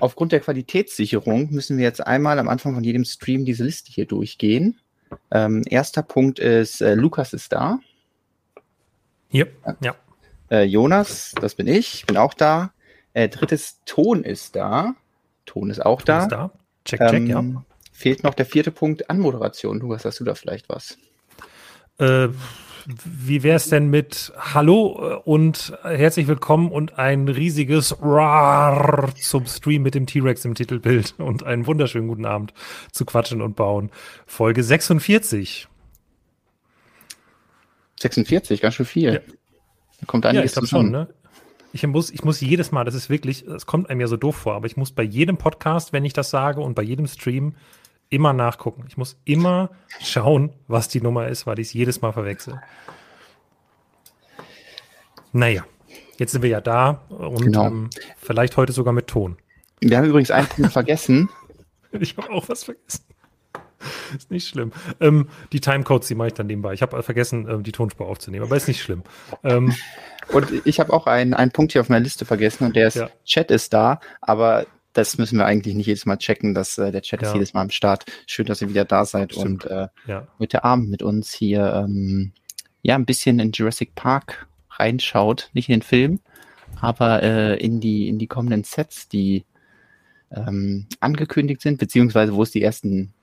aufgrund 0.00 0.32
der 0.32 0.40
Qualitätssicherung 0.40 1.50
müssen 1.50 1.76
wir 1.78 1.84
jetzt 1.84 2.06
einmal 2.06 2.38
am 2.38 2.48
Anfang 2.48 2.74
von 2.74 2.84
jedem 2.84 3.04
Stream 3.04 3.44
diese 3.44 3.64
Liste 3.64 3.92
hier 3.92 4.06
durchgehen. 4.06 4.78
Ähm, 5.30 5.62
erster 5.68 6.02
Punkt 6.02 6.38
ist, 6.38 6.80
äh, 6.80 6.94
Lukas 6.94 7.32
ist 7.32 7.52
da. 7.52 7.78
Hier, 9.28 9.48
ja. 9.80 9.94
Äh, 10.50 10.64
Jonas, 10.64 11.34
das 11.40 11.54
bin 11.54 11.66
ich, 11.66 12.06
bin 12.06 12.16
auch 12.16 12.34
da. 12.34 12.72
Äh, 13.12 13.28
drittes, 13.28 13.80
Ton 13.84 14.24
ist 14.24 14.56
da. 14.56 14.94
Ton 15.44 15.70
ist 15.70 15.84
auch 15.84 16.02
Ton 16.02 16.06
da. 16.06 16.22
Ist 16.22 16.32
da. 16.32 16.50
Check, 16.84 17.00
check, 17.00 17.12
Ähm, 17.14 17.26
ja. 17.26 17.64
Fehlt 17.92 18.22
noch 18.22 18.34
der 18.34 18.46
vierte 18.46 18.70
Punkt, 18.70 19.10
Anmoderation. 19.10 19.80
Lukas, 19.80 20.04
hast 20.04 20.20
du 20.20 20.24
da 20.24 20.34
vielleicht 20.34 20.68
was? 20.68 20.96
Äh, 21.98 22.28
wie 22.88 23.42
wär's 23.42 23.68
denn 23.68 23.90
mit 23.90 24.32
Hallo 24.38 24.96
äh, 24.98 25.14
und 25.28 25.76
herzlich 25.82 26.26
willkommen 26.26 26.70
und 26.72 26.98
ein 26.98 27.28
riesiges 27.28 28.00
Rar 28.00 29.14
zum 29.20 29.46
Stream 29.46 29.82
mit 29.82 29.94
dem 29.94 30.06
T-Rex 30.06 30.46
im 30.46 30.54
Titelbild 30.54 31.14
und 31.18 31.44
einen 31.44 31.66
wunderschönen 31.66 32.08
guten 32.08 32.24
Abend 32.24 32.54
zu 32.90 33.04
Quatschen 33.04 33.42
und 33.42 33.56
Bauen. 33.56 33.90
Folge 34.26 34.62
46. 34.62 35.68
46, 38.00 38.60
ganz 38.62 38.74
schön 38.74 38.86
viel. 38.86 39.12
Ja. 39.14 39.20
Da 40.00 40.06
kommt 40.06 40.24
Ja, 40.24 40.30
einiges 40.30 40.52
glaube 40.52 40.68
zusammen. 40.68 40.84
schon, 40.86 40.92
ne? 40.92 41.08
Ich 41.74 41.86
muss, 41.86 42.10
ich 42.10 42.24
muss 42.24 42.40
jedes 42.40 42.72
Mal, 42.72 42.84
das 42.84 42.94
ist 42.94 43.10
wirklich, 43.10 43.44
das 43.44 43.66
kommt 43.66 43.90
einem 43.90 44.00
ja 44.00 44.06
so 44.06 44.16
doof 44.16 44.36
vor, 44.36 44.54
aber 44.54 44.66
ich 44.66 44.78
muss 44.78 44.92
bei 44.92 45.02
jedem 45.02 45.36
Podcast, 45.36 45.92
wenn 45.92 46.06
ich 46.06 46.14
das 46.14 46.30
sage 46.30 46.62
und 46.62 46.74
bei 46.74 46.82
jedem 46.82 47.06
Stream 47.06 47.54
immer 48.10 48.32
nachgucken. 48.32 48.84
Ich 48.88 48.96
muss 48.96 49.18
immer 49.24 49.70
schauen, 50.00 50.52
was 50.66 50.88
die 50.88 51.00
Nummer 51.00 51.28
ist, 51.28 51.46
weil 51.46 51.58
ich 51.58 51.68
es 51.68 51.72
jedes 51.72 52.00
Mal 52.00 52.12
verwechsel. 52.12 52.60
Naja, 55.32 55.64
jetzt 56.18 56.32
sind 56.32 56.42
wir 56.42 56.50
ja 56.50 56.60
da 56.60 57.02
und 57.08 57.42
Genau. 57.42 57.66
ähm, 57.66 57.90
vielleicht 58.16 58.56
heute 58.56 58.72
sogar 58.72 58.92
mit 58.92 59.06
Ton. 59.06 59.36
Wir 59.80 59.98
haben 59.98 60.06
übrigens 60.06 60.30
einen 60.30 60.46
Punkt 60.48 60.72
vergessen. 60.72 61.28
Ich 61.90 62.18
habe 62.18 62.28
auch 62.30 62.50
was 62.50 62.64
vergessen. 62.64 63.02
Ist 64.14 64.30
nicht 64.30 64.46
schlimm. 64.46 64.72
Ähm, 65.00 65.30
die 65.52 65.60
Timecodes, 65.60 66.06
die 66.08 66.14
mache 66.14 66.28
ich 66.28 66.34
dann 66.34 66.46
nebenbei. 66.48 66.74
Ich 66.74 66.82
habe 66.82 67.02
vergessen, 67.02 67.48
ähm, 67.48 67.62
die 67.62 67.72
Tonspur 67.72 68.06
aufzunehmen, 68.08 68.44
aber 68.44 68.58
ist 68.58 68.68
nicht 68.68 68.82
schlimm. 68.82 69.04
Ähm, 69.42 69.74
Und 70.30 70.66
ich 70.66 70.80
habe 70.80 70.92
auch 70.92 71.06
einen, 71.06 71.32
einen 71.32 71.50
Punkt 71.50 71.72
hier 71.72 71.80
auf 71.80 71.88
meiner 71.88 72.04
Liste 72.04 72.26
vergessen 72.26 72.64
und 72.66 72.76
der 72.76 72.88
ist, 72.88 72.96
Ja. 72.96 73.08
Chat 73.24 73.50
ist 73.50 73.72
da, 73.72 74.00
aber 74.20 74.66
das 74.98 75.16
müssen 75.16 75.38
wir 75.38 75.46
eigentlich 75.46 75.76
nicht 75.76 75.86
jedes 75.86 76.06
Mal 76.06 76.16
checken, 76.16 76.54
dass 76.54 76.76
äh, 76.76 76.90
der 76.90 77.02
Chat 77.02 77.22
Ja. 77.22 77.28
ist 77.28 77.34
jedes 77.34 77.54
Mal 77.54 77.62
am 77.62 77.70
Start. 77.70 78.04
Schön, 78.26 78.46
dass 78.46 78.60
ihr 78.60 78.68
wieder 78.68 78.84
da 78.84 79.04
seid 79.04 79.32
Stimmt. 79.32 79.64
und 79.64 79.70
äh, 79.70 79.86
ja, 80.06 80.26
heute 80.40 80.64
Abend 80.64 80.90
mit 80.90 81.02
uns 81.04 81.32
hier 81.32 81.72
ähm, 81.84 82.32
ja 82.82 82.96
ein 82.96 83.06
bisschen 83.06 83.38
in 83.38 83.52
Jurassic 83.52 83.94
Park 83.94 84.48
reinschaut, 84.72 85.50
nicht 85.52 85.68
in 85.68 85.76
den 85.76 85.82
Film, 85.82 86.20
aber 86.80 87.22
äh, 87.22 87.56
in 87.64 87.78
die 87.80 88.08
in 88.08 88.18
die 88.18 88.26
kommenden 88.26 88.64
Sets, 88.64 89.08
die 89.08 89.44
ähm, 90.32 90.86
angekündigt 90.98 91.60
sind, 91.62 91.78
beziehungsweise 91.78 92.34
wo 92.34 92.42
es 92.42 92.50
die 92.50 92.62
ersten 92.62 93.14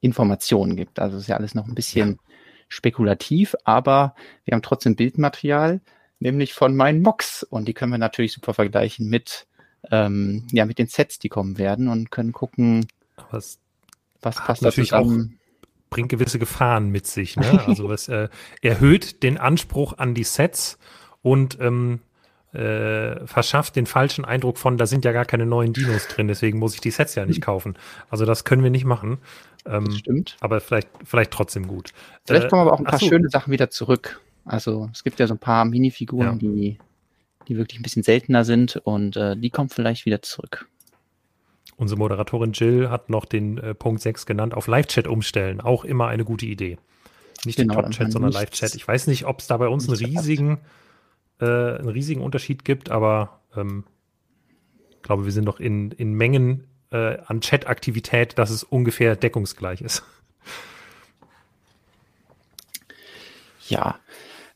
Informationen 0.00 0.76
gibt. 0.76 1.00
Also 1.00 1.16
es 1.16 1.24
ist 1.24 1.28
ja 1.28 1.36
alles 1.36 1.56
noch 1.56 1.66
ein 1.66 1.74
bisschen 1.74 2.20
spekulativ, 2.68 3.56
aber 3.64 4.14
wir 4.44 4.54
haben 4.54 4.62
trotzdem 4.62 4.94
Bildmaterial, 4.94 5.80
nämlich 6.20 6.52
von 6.54 6.76
meinen 6.76 7.02
Mocks 7.02 7.42
und 7.42 7.66
die 7.66 7.74
können 7.74 7.90
wir 7.90 7.98
natürlich 7.98 8.32
super 8.32 8.54
vergleichen 8.54 9.08
mit 9.08 9.48
ähm, 9.90 10.46
ja 10.52 10.66
mit 10.66 10.78
den 10.78 10.86
Sets, 10.86 11.18
die 11.18 11.28
kommen 11.28 11.58
werden 11.58 11.88
und 11.88 12.10
können 12.10 12.32
gucken, 12.32 12.86
was 13.30 13.58
passt 14.22 14.62
natürlich 14.62 14.90
zusammen. 14.90 15.38
bringt 15.88 16.08
gewisse 16.10 16.38
Gefahren 16.38 16.90
mit 16.90 17.06
sich. 17.06 17.36
Ne? 17.36 17.64
Also 17.66 17.90
es 17.92 18.08
äh, 18.08 18.28
erhöht 18.62 19.22
den 19.22 19.38
Anspruch 19.38 19.98
an 19.98 20.14
die 20.14 20.24
Sets 20.24 20.78
und 21.22 21.58
ähm, 21.60 22.00
äh, 22.52 23.26
verschafft 23.26 23.76
den 23.76 23.86
falschen 23.86 24.24
Eindruck 24.24 24.58
von, 24.58 24.76
da 24.76 24.86
sind 24.86 25.04
ja 25.04 25.12
gar 25.12 25.24
keine 25.24 25.46
neuen 25.46 25.72
Dinos 25.72 26.08
drin, 26.08 26.26
deswegen 26.28 26.58
muss 26.58 26.74
ich 26.74 26.80
die 26.80 26.90
Sets 26.90 27.14
ja 27.14 27.24
nicht 27.24 27.40
kaufen. 27.42 27.76
Also 28.08 28.24
das 28.24 28.44
können 28.44 28.62
wir 28.62 28.70
nicht 28.70 28.84
machen. 28.84 29.18
Das 29.64 29.74
Ähm, 29.74 29.90
stimmt. 29.92 30.36
aber 30.40 30.60
vielleicht, 30.60 30.88
vielleicht 31.04 31.30
trotzdem 31.32 31.66
gut. 31.68 31.92
Vielleicht 32.26 32.46
Äh, 32.46 32.48
kommen 32.48 32.62
aber 32.62 32.72
auch 32.72 32.78
ein 32.80 32.84
paar 32.86 32.98
so, 32.98 33.06
schöne 33.06 33.28
Sachen 33.28 33.52
wieder 33.52 33.70
zurück. 33.70 34.20
Also 34.44 34.88
es 34.92 35.04
gibt 35.04 35.20
ja 35.20 35.26
so 35.26 35.34
ein 35.34 35.38
paar 35.38 35.64
Minifiguren, 35.64 36.32
Ja. 36.32 36.34
die, 36.36 36.78
die 37.50 37.56
wirklich 37.56 37.80
ein 37.80 37.82
bisschen 37.82 38.04
seltener 38.04 38.44
sind 38.44 38.76
und 38.76 39.16
äh, 39.16 39.36
die 39.36 39.50
kommen 39.50 39.68
vielleicht 39.68 40.06
wieder 40.06 40.22
zurück. 40.22 40.68
Unsere 41.76 41.98
Moderatorin 41.98 42.52
Jill 42.52 42.90
hat 42.90 43.10
noch 43.10 43.24
den 43.24 43.58
äh, 43.58 43.74
Punkt 43.74 44.00
6 44.00 44.24
genannt, 44.24 44.54
auf 44.54 44.68
Live-Chat 44.68 45.08
umstellen. 45.08 45.60
Auch 45.60 45.84
immer 45.84 46.06
eine 46.06 46.24
gute 46.24 46.46
Idee. 46.46 46.78
Nicht 47.44 47.56
Genau, 47.56 47.74
den 47.74 47.82
Top-Chat, 47.82 48.12
sondern 48.12 48.32
Live-Chat. 48.32 48.74
Ich 48.74 48.86
weiß 48.86 49.08
nicht, 49.08 49.26
ob 49.26 49.40
es 49.40 49.48
da 49.48 49.56
bei 49.56 49.66
uns 49.66 49.88
einen 49.88 49.96
riesigen, 49.96 50.58
äh, 51.40 51.44
einen 51.44 51.88
riesigen 51.88 52.20
Unterschied 52.20 52.64
gibt, 52.64 52.90
aber 52.90 53.40
ähm, 53.56 53.84
ich 54.90 55.02
glaube, 55.02 55.24
wir 55.24 55.32
sind 55.32 55.46
doch 55.46 55.58
in, 55.58 55.90
in 55.92 56.12
Mengen 56.12 56.68
äh, 56.92 57.18
an 57.26 57.40
Chat-Aktivität, 57.40 58.38
dass 58.38 58.50
es 58.50 58.62
ungefähr 58.62 59.16
deckungsgleich 59.16 59.80
ist. 59.80 60.04
Ja. 63.68 63.98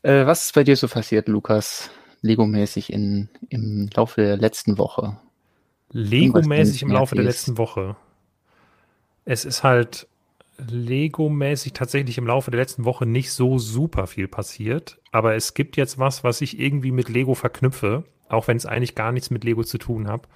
Äh, 0.03 0.25
was 0.25 0.45
ist 0.45 0.53
bei 0.53 0.63
dir 0.63 0.77
so 0.77 0.87
passiert, 0.87 1.27
Lukas? 1.27 1.89
Lego-mäßig 2.21 2.91
in, 2.91 3.29
im 3.49 3.89
Laufe 3.93 4.21
der 4.21 4.37
letzten 4.37 4.77
Woche. 4.77 5.17
Lego-mäßig 5.91 6.81
im 6.81 6.91
Laufe 6.91 7.15
der 7.15 7.23
letzten 7.23 7.57
Woche. 7.57 7.95
Es 9.25 9.45
ist 9.45 9.63
halt 9.63 10.07
Lego-mäßig 10.57 11.73
tatsächlich 11.73 12.17
im 12.17 12.27
Laufe 12.27 12.51
der 12.51 12.59
letzten 12.59 12.85
Woche 12.85 13.05
nicht 13.05 13.31
so 13.31 13.57
super 13.59 14.07
viel 14.07 14.27
passiert. 14.27 14.99
Aber 15.11 15.35
es 15.35 15.53
gibt 15.53 15.77
jetzt 15.77 15.97
was, 15.97 16.23
was 16.23 16.41
ich 16.41 16.59
irgendwie 16.59 16.91
mit 16.91 17.09
Lego 17.09 17.35
verknüpfe, 17.35 18.03
auch 18.29 18.47
wenn 18.47 18.57
es 18.57 18.65
eigentlich 18.65 18.95
gar 18.95 19.11
nichts 19.11 19.29
mit 19.29 19.43
Lego 19.43 19.63
zu 19.63 19.77
tun 19.77 20.07
hat. 20.07 20.27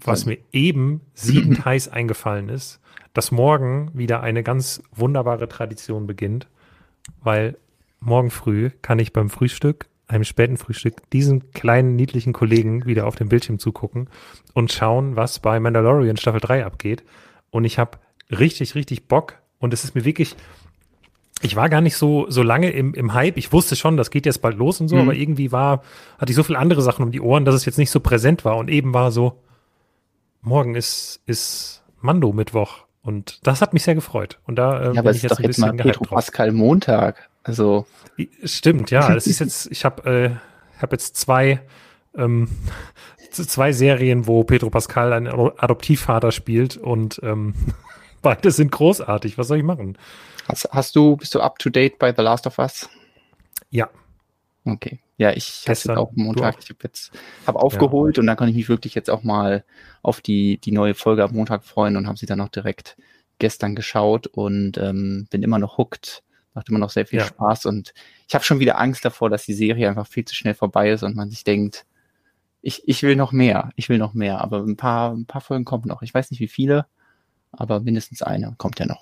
Was 0.00 0.26
mir 0.26 0.38
eben 0.52 1.00
siedend 1.14 1.64
heiß 1.64 1.88
eingefallen 1.88 2.48
ist, 2.48 2.80
dass 3.14 3.32
morgen 3.32 3.90
wieder 3.94 4.22
eine 4.22 4.42
ganz 4.42 4.82
wunderbare 4.94 5.48
Tradition 5.48 6.06
beginnt, 6.06 6.46
weil 7.20 7.56
morgen 8.00 8.30
früh 8.30 8.70
kann 8.82 8.98
ich 8.98 9.12
beim 9.12 9.30
Frühstück, 9.30 9.88
einem 10.08 10.24
späten 10.24 10.56
Frühstück, 10.56 11.08
diesen 11.10 11.52
kleinen 11.52 11.94
niedlichen 11.94 12.32
Kollegen 12.32 12.86
wieder 12.86 13.06
auf 13.06 13.16
dem 13.16 13.28
Bildschirm 13.28 13.58
zugucken 13.58 14.08
und 14.54 14.72
schauen, 14.72 15.16
was 15.16 15.38
bei 15.38 15.60
Mandalorian 15.60 16.16
Staffel 16.16 16.40
3 16.40 16.64
abgeht. 16.64 17.04
Und 17.50 17.64
ich 17.64 17.78
habe 17.78 17.98
richtig, 18.30 18.74
richtig 18.74 19.06
Bock. 19.06 19.34
Und 19.58 19.74
es 19.74 19.84
ist 19.84 19.94
mir 19.94 20.04
wirklich, 20.04 20.34
ich 21.42 21.56
war 21.56 21.68
gar 21.68 21.80
nicht 21.82 21.96
so, 21.96 22.26
so 22.30 22.42
lange 22.42 22.70
im, 22.70 22.94
im 22.94 23.12
Hype. 23.14 23.36
Ich 23.36 23.52
wusste 23.52 23.76
schon, 23.76 23.96
das 23.96 24.10
geht 24.10 24.24
jetzt 24.26 24.40
bald 24.42 24.56
los 24.56 24.80
und 24.80 24.88
so, 24.88 24.96
Mhm. 24.96 25.02
aber 25.02 25.14
irgendwie 25.14 25.52
war, 25.52 25.82
hatte 26.18 26.30
ich 26.32 26.36
so 26.36 26.42
viele 26.42 26.58
andere 26.58 26.82
Sachen 26.82 27.04
um 27.04 27.12
die 27.12 27.20
Ohren, 27.20 27.44
dass 27.44 27.54
es 27.54 27.64
jetzt 27.64 27.78
nicht 27.78 27.90
so 27.90 28.00
präsent 28.00 28.44
war. 28.44 28.56
Und 28.56 28.68
eben 28.70 28.94
war 28.94 29.12
so, 29.12 29.40
morgen 30.40 30.74
ist, 30.74 31.20
ist 31.26 31.82
Mando-Mittwoch. 32.00 32.84
Und 33.02 33.46
das 33.46 33.60
hat 33.62 33.72
mich 33.72 33.82
sehr 33.84 33.94
gefreut. 33.94 34.38
Und 34.46 34.56
da 34.56 34.80
äh, 34.80 34.84
ja, 34.84 34.90
bin 34.90 34.98
aber 35.00 35.10
ich 35.10 35.16
ist 35.18 35.22
jetzt 35.24 35.32
doch 35.32 35.38
ein 35.38 35.44
jetzt 35.44 35.58
mal 35.58 35.66
bisschen 35.72 35.78
gehypt 35.78 35.92
Pedro 35.98 36.04
drauf. 36.06 36.16
Pascal 36.16 36.52
Montag. 36.52 37.28
Also, 37.48 37.86
Stimmt, 38.44 38.90
ja. 38.90 39.12
Das 39.12 39.26
ist 39.26 39.38
jetzt, 39.40 39.70
ich 39.70 39.84
habe 39.84 40.10
äh, 40.10 40.80
hab 40.80 40.92
jetzt 40.92 41.16
zwei, 41.16 41.60
ähm, 42.14 42.48
zwei 43.30 43.72
Serien, 43.72 44.26
wo 44.26 44.44
Pedro 44.44 44.70
Pascal 44.70 45.12
einen 45.12 45.26
Ado- 45.28 45.54
Adoptivvater 45.56 46.32
spielt 46.32 46.76
und 46.76 47.20
ähm, 47.22 47.54
beide 48.22 48.50
sind 48.50 48.70
großartig. 48.72 49.38
Was 49.38 49.48
soll 49.48 49.58
ich 49.58 49.64
machen? 49.64 49.98
hast, 50.46 50.68
hast 50.72 50.96
du, 50.96 51.16
bist 51.16 51.34
du 51.34 51.40
up 51.40 51.58
to 51.58 51.70
date 51.70 51.98
bei 51.98 52.12
The 52.14 52.22
Last 52.22 52.46
of 52.46 52.58
Us? 52.58 52.88
Ja, 53.70 53.90
Okay. 54.64 54.98
Ja, 55.16 55.30
ich 55.30 55.64
jetzt 55.64 55.66
Gestern, 55.66 55.98
auch 55.98 56.12
Montag, 56.14 56.56
auch? 56.56 56.60
ich 56.62 56.68
habe 56.68 56.78
jetzt 56.84 57.10
habe 57.46 57.58
aufgeholt 57.58 58.18
und 58.18 58.26
dann 58.26 58.36
kann 58.36 58.48
ich 58.48 58.54
mich 58.54 58.68
wirklich 58.68 58.94
jetzt 58.94 59.10
auch 59.10 59.24
mal 59.24 59.64
auf 60.02 60.20
die 60.20 60.58
die 60.58 60.70
neue 60.72 60.94
Folge 60.94 61.24
am 61.24 61.32
Montag 61.32 61.64
freuen 61.64 61.96
und 61.96 62.06
habe 62.06 62.18
sie 62.18 62.26
dann 62.26 62.40
auch 62.40 62.48
direkt 62.48 62.96
gestern 63.38 63.74
geschaut 63.74 64.26
und 64.28 64.78
ähm, 64.78 65.26
bin 65.30 65.42
immer 65.42 65.58
noch 65.58 65.78
hooked, 65.78 66.22
macht 66.58 66.68
immer 66.68 66.78
noch 66.80 66.90
sehr 66.90 67.06
viel 67.06 67.20
Ja. 67.20 67.26
Spaß 67.26 67.66
und 67.66 67.94
ich 68.26 68.34
habe 68.34 68.44
schon 68.44 68.58
wieder 68.58 68.78
Angst 68.80 69.04
davor, 69.04 69.30
dass 69.30 69.44
die 69.44 69.54
Serie 69.54 69.88
einfach 69.88 70.06
viel 70.08 70.24
zu 70.24 70.34
schnell 70.34 70.54
vorbei 70.54 70.90
ist 70.90 71.04
und 71.04 71.14
man 71.14 71.30
sich 71.30 71.44
denkt, 71.44 71.86
ich, 72.60 72.82
ich 72.88 73.04
will 73.04 73.14
noch 73.14 73.30
mehr, 73.30 73.70
ich 73.76 73.88
will 73.88 73.98
noch 73.98 74.14
mehr, 74.14 74.40
aber 74.40 74.58
ein 74.58 74.76
paar 74.76 75.12
ein 75.12 75.26
paar 75.26 75.40
Folgen 75.40 75.64
kommen 75.64 75.84
noch. 75.86 76.02
Ich 76.02 76.12
weiß 76.12 76.32
nicht 76.32 76.40
wie 76.40 76.48
viele, 76.48 76.86
aber 77.52 77.78
mindestens 77.80 78.22
eine 78.22 78.54
kommt 78.58 78.80
ja 78.80 78.86
noch. 78.86 79.00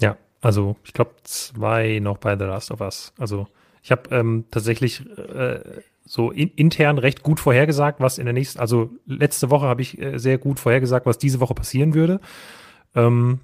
ja. 0.00 0.16
Also 0.40 0.76
ich 0.84 0.92
glaube 0.92 1.16
zwei 1.24 1.98
noch 1.98 2.18
bei 2.18 2.36
The 2.38 2.44
Last 2.44 2.70
of 2.70 2.80
Us. 2.80 3.12
Also 3.18 3.48
ich 3.82 3.90
habe 3.90 4.14
ähm, 4.14 4.44
tatsächlich 4.50 5.04
äh, 5.18 5.60
so 6.04 6.30
in, 6.30 6.48
intern 6.50 6.98
recht 6.98 7.22
gut 7.22 7.40
vorhergesagt, 7.40 8.00
was 8.00 8.18
in 8.18 8.24
der 8.24 8.32
nächsten, 8.34 8.60
also 8.60 8.90
letzte 9.04 9.50
Woche 9.50 9.66
habe 9.66 9.82
ich 9.82 10.00
äh, 10.00 10.18
sehr 10.18 10.38
gut 10.38 10.60
vorhergesagt, 10.60 11.06
was 11.06 11.18
diese 11.18 11.40
Woche 11.40 11.54
passieren 11.54 11.92
würde. 11.92 12.20
Ähm, 12.94 13.40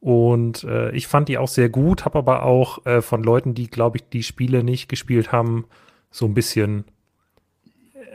und 0.00 0.64
äh, 0.64 0.90
ich 0.92 1.06
fand 1.06 1.28
die 1.28 1.38
auch 1.38 1.48
sehr 1.48 1.68
gut, 1.68 2.04
habe 2.04 2.18
aber 2.18 2.44
auch 2.44 2.84
äh, 2.86 3.02
von 3.02 3.22
Leuten, 3.22 3.54
die, 3.54 3.68
glaube 3.68 3.98
ich, 3.98 4.08
die 4.08 4.22
Spiele 4.22 4.62
nicht 4.62 4.88
gespielt 4.88 5.32
haben, 5.32 5.66
so 6.10 6.26
ein 6.26 6.34
bisschen 6.34 6.84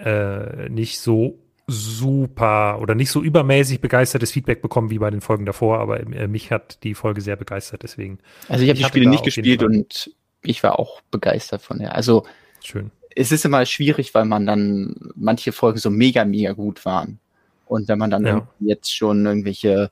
äh, 0.04 0.70
nicht 0.70 1.00
so 1.00 1.40
super 1.68 2.80
oder 2.82 2.96
nicht 2.96 3.12
so 3.12 3.22
übermäßig 3.22 3.82
begeistertes 3.82 4.32
Feedback 4.32 4.62
bekommen 4.62 4.90
wie 4.90 5.00
bei 5.00 5.10
den 5.10 5.22
Folgen 5.22 5.46
davor, 5.46 5.80
aber 5.80 6.00
äh, 6.00 6.28
mich 6.28 6.52
hat 6.52 6.84
die 6.84 6.94
Folge 6.94 7.22
sehr 7.22 7.36
begeistert, 7.36 7.84
deswegen 7.84 8.20
Also 8.50 8.64
ich 8.64 8.70
habe 8.70 8.78
die 8.78 8.86
Spiele 8.86 9.10
nicht 9.10 9.24
gespielt 9.24 9.64
und 9.64 10.12
ich 10.44 10.64
war 10.64 10.80
auch 10.80 11.02
begeistert 11.12 11.62
von 11.62 11.80
der. 11.80 11.96
Also 11.96 12.26
schön. 12.64 12.92
es 13.16 13.32
ist 13.32 13.46
immer 13.46 13.66
schwierig, 13.66 14.14
weil 14.14 14.26
man 14.26 14.46
dann 14.46 14.96
manche 15.16 15.52
Folgen 15.52 15.78
so 15.78 15.90
mega, 15.90 16.26
mega 16.26 16.54
gut 16.54 16.84
waren. 16.86 17.20
Und 17.66 17.88
wenn 17.88 18.00
man 18.00 18.10
dann 18.10 18.26
Ja. 18.26 18.48
jetzt 18.60 18.94
schon 18.94 19.26
irgendwelche 19.26 19.92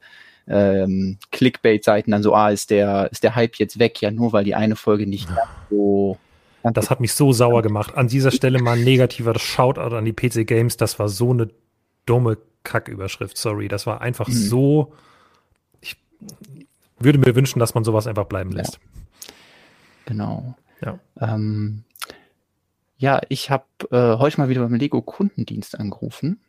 ähm, 0.49 1.17
Clickbait-Seiten 1.31 2.11
dann 2.11 2.23
so, 2.23 2.33
ah, 2.33 2.49
ist 2.49 2.69
der, 2.71 3.09
ist 3.11 3.23
der 3.23 3.35
Hype 3.35 3.55
jetzt 3.57 3.79
weg, 3.79 4.01
ja, 4.01 4.11
nur 4.11 4.33
weil 4.33 4.43
die 4.43 4.55
eine 4.55 4.75
Folge 4.75 5.07
nicht 5.07 5.29
so. 5.69 6.17
Das 6.63 6.89
hat 6.89 6.99
mich 6.99 7.13
so 7.13 7.31
sauer 7.31 7.61
gemacht. 7.61 7.95
An 7.95 8.09
dieser 8.09 8.31
Stelle 8.31 8.59
mal 8.61 8.77
ein 8.77 8.83
negativer 8.83 9.37
Shoutout 9.39 9.95
an 9.95 10.03
die 10.03 10.11
PC 10.11 10.45
Games. 10.45 10.75
Das 10.75 10.99
war 10.99 11.07
so 11.07 11.31
eine 11.31 11.49
dumme 12.05 12.37
Kacküberschrift. 12.63 13.37
Sorry. 13.37 13.69
Das 13.69 13.87
war 13.87 14.01
einfach 14.01 14.27
Mhm. 14.27 14.33
so. 14.33 14.93
Ich 15.79 15.95
würde 16.99 17.17
mir 17.17 17.33
wünschen, 17.35 17.59
dass 17.59 17.75
man 17.75 17.85
sowas 17.85 18.07
einfach 18.07 18.25
bleiben 18.25 18.51
lässt. 18.51 18.79
Genau. 20.05 20.55
Ja. 20.83 20.99
Ähm, 21.21 21.83
ja, 22.97 23.21
ich 23.29 23.49
habe 23.49 23.63
äh, 23.91 24.17
heute 24.17 24.41
mal 24.41 24.49
wieder 24.49 24.61
beim 24.61 24.73
Lego-Kundendienst 24.75 25.79
angerufen. 25.79 26.41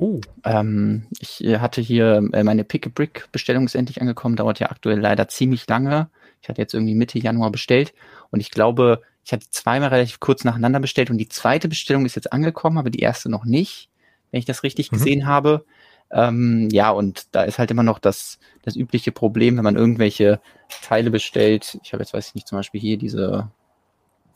Oh, 0.00 0.20
Ähm, 0.44 1.06
ich 1.20 1.44
äh, 1.44 1.58
hatte 1.58 1.82
hier 1.82 2.26
äh, 2.32 2.42
meine 2.42 2.64
Pick-a-Brick-Bestellung 2.64 3.66
ist 3.66 3.74
endlich 3.74 4.00
angekommen, 4.00 4.34
dauert 4.34 4.58
ja 4.58 4.70
aktuell 4.70 4.98
leider 4.98 5.28
ziemlich 5.28 5.68
lange. 5.68 6.08
Ich 6.40 6.48
hatte 6.48 6.60
jetzt 6.62 6.72
irgendwie 6.72 6.94
Mitte 6.94 7.18
Januar 7.18 7.50
bestellt 7.50 7.92
und 8.30 8.40
ich 8.40 8.50
glaube, 8.50 9.02
ich 9.26 9.32
hatte 9.32 9.46
zweimal 9.50 9.90
relativ 9.90 10.18
kurz 10.18 10.42
nacheinander 10.42 10.80
bestellt 10.80 11.10
und 11.10 11.18
die 11.18 11.28
zweite 11.28 11.68
Bestellung 11.68 12.06
ist 12.06 12.14
jetzt 12.16 12.32
angekommen, 12.32 12.78
aber 12.78 12.88
die 12.88 13.00
erste 13.00 13.28
noch 13.28 13.44
nicht, 13.44 13.90
wenn 14.30 14.38
ich 14.38 14.46
das 14.46 14.62
richtig 14.62 14.90
Mhm. 14.90 14.96
gesehen 14.96 15.26
habe. 15.26 15.66
Ähm, 16.10 16.70
ja, 16.72 16.90
und 16.90 17.26
da 17.32 17.42
ist 17.42 17.58
halt 17.58 17.70
immer 17.70 17.82
noch 17.82 17.98
das, 17.98 18.38
das 18.62 18.76
übliche 18.76 19.12
Problem, 19.12 19.58
wenn 19.58 19.64
man 19.64 19.76
irgendwelche 19.76 20.40
Teile 20.82 21.10
bestellt. 21.10 21.78
Ich 21.84 21.92
habe 21.92 22.02
jetzt, 22.02 22.14
weiß 22.14 22.28
ich 22.28 22.34
nicht, 22.34 22.48
zum 22.48 22.58
Beispiel 22.58 22.80
hier 22.80 22.96
diese 22.96 23.50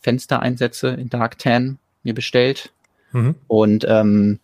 Fenstereinsätze 0.02 0.88
in 0.88 1.08
Dark 1.08 1.38
Tan 1.38 1.78
mir 2.02 2.14
bestellt. 2.14 2.70
mhm. 3.12 3.34
Und 3.48 3.86
ähm, 3.88 4.40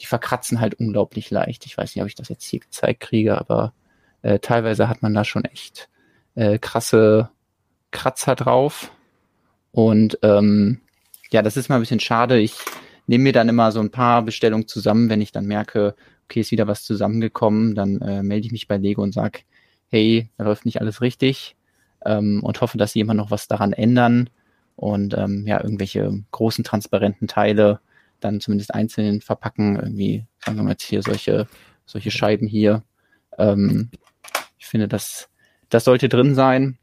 die 0.00 0.06
verkratzen 0.06 0.60
halt 0.60 0.74
unglaublich 0.74 1.30
leicht. 1.30 1.66
Ich 1.66 1.76
weiß 1.76 1.94
nicht, 1.94 2.02
ob 2.02 2.08
ich 2.08 2.14
das 2.14 2.28
jetzt 2.28 2.44
hier 2.44 2.60
gezeigt 2.60 3.00
kriege, 3.00 3.38
aber 3.38 3.72
äh, 4.22 4.38
teilweise 4.38 4.88
hat 4.88 5.02
man 5.02 5.14
da 5.14 5.24
schon 5.24 5.44
echt 5.44 5.88
äh, 6.34 6.58
krasse 6.58 7.30
Kratzer 7.90 8.34
drauf. 8.34 8.90
Und 9.72 10.18
ähm, 10.22 10.80
ja, 11.30 11.42
das 11.42 11.56
ist 11.56 11.68
mal 11.68 11.76
ein 11.76 11.82
bisschen 11.82 12.00
schade. 12.00 12.38
Ich 12.38 12.54
nehme 13.06 13.24
mir 13.24 13.32
dann 13.32 13.48
immer 13.48 13.72
so 13.72 13.80
ein 13.80 13.90
paar 13.90 14.22
Bestellungen 14.22 14.68
zusammen, 14.68 15.10
wenn 15.10 15.20
ich 15.20 15.32
dann 15.32 15.46
merke, 15.46 15.94
okay, 16.24 16.40
ist 16.40 16.50
wieder 16.50 16.66
was 16.66 16.84
zusammengekommen, 16.84 17.74
dann 17.74 18.00
äh, 18.00 18.22
melde 18.22 18.46
ich 18.46 18.52
mich 18.52 18.68
bei 18.68 18.76
Lego 18.76 19.02
und 19.02 19.12
sag, 19.12 19.42
hey, 19.88 20.30
da 20.38 20.44
läuft 20.44 20.64
nicht 20.64 20.80
alles 20.80 21.00
richtig 21.00 21.56
ähm, 22.06 22.42
und 22.42 22.60
hoffe, 22.60 22.78
dass 22.78 22.92
sie 22.92 23.00
immer 23.00 23.14
noch 23.14 23.30
was 23.30 23.48
daran 23.48 23.72
ändern 23.72 24.30
und 24.76 25.16
ähm, 25.18 25.44
ja, 25.46 25.62
irgendwelche 25.62 26.22
großen 26.30 26.64
transparenten 26.64 27.26
Teile 27.26 27.80
dann 28.20 28.40
zumindest 28.40 28.74
einzeln 28.74 29.20
verpacken, 29.20 29.76
irgendwie, 29.76 30.26
sagen 30.44 30.56
wir 30.58 30.64
mal 30.64 30.70
jetzt 30.70 30.82
hier 30.82 31.02
solche, 31.02 31.46
solche 31.86 32.10
Scheiben 32.10 32.46
hier. 32.46 32.82
Ähm, 33.38 33.90
ich 34.58 34.66
finde, 34.66 34.88
das, 34.88 35.28
das 35.68 35.84
sollte 35.84 36.08
drin 36.08 36.34
sein. 36.34 36.78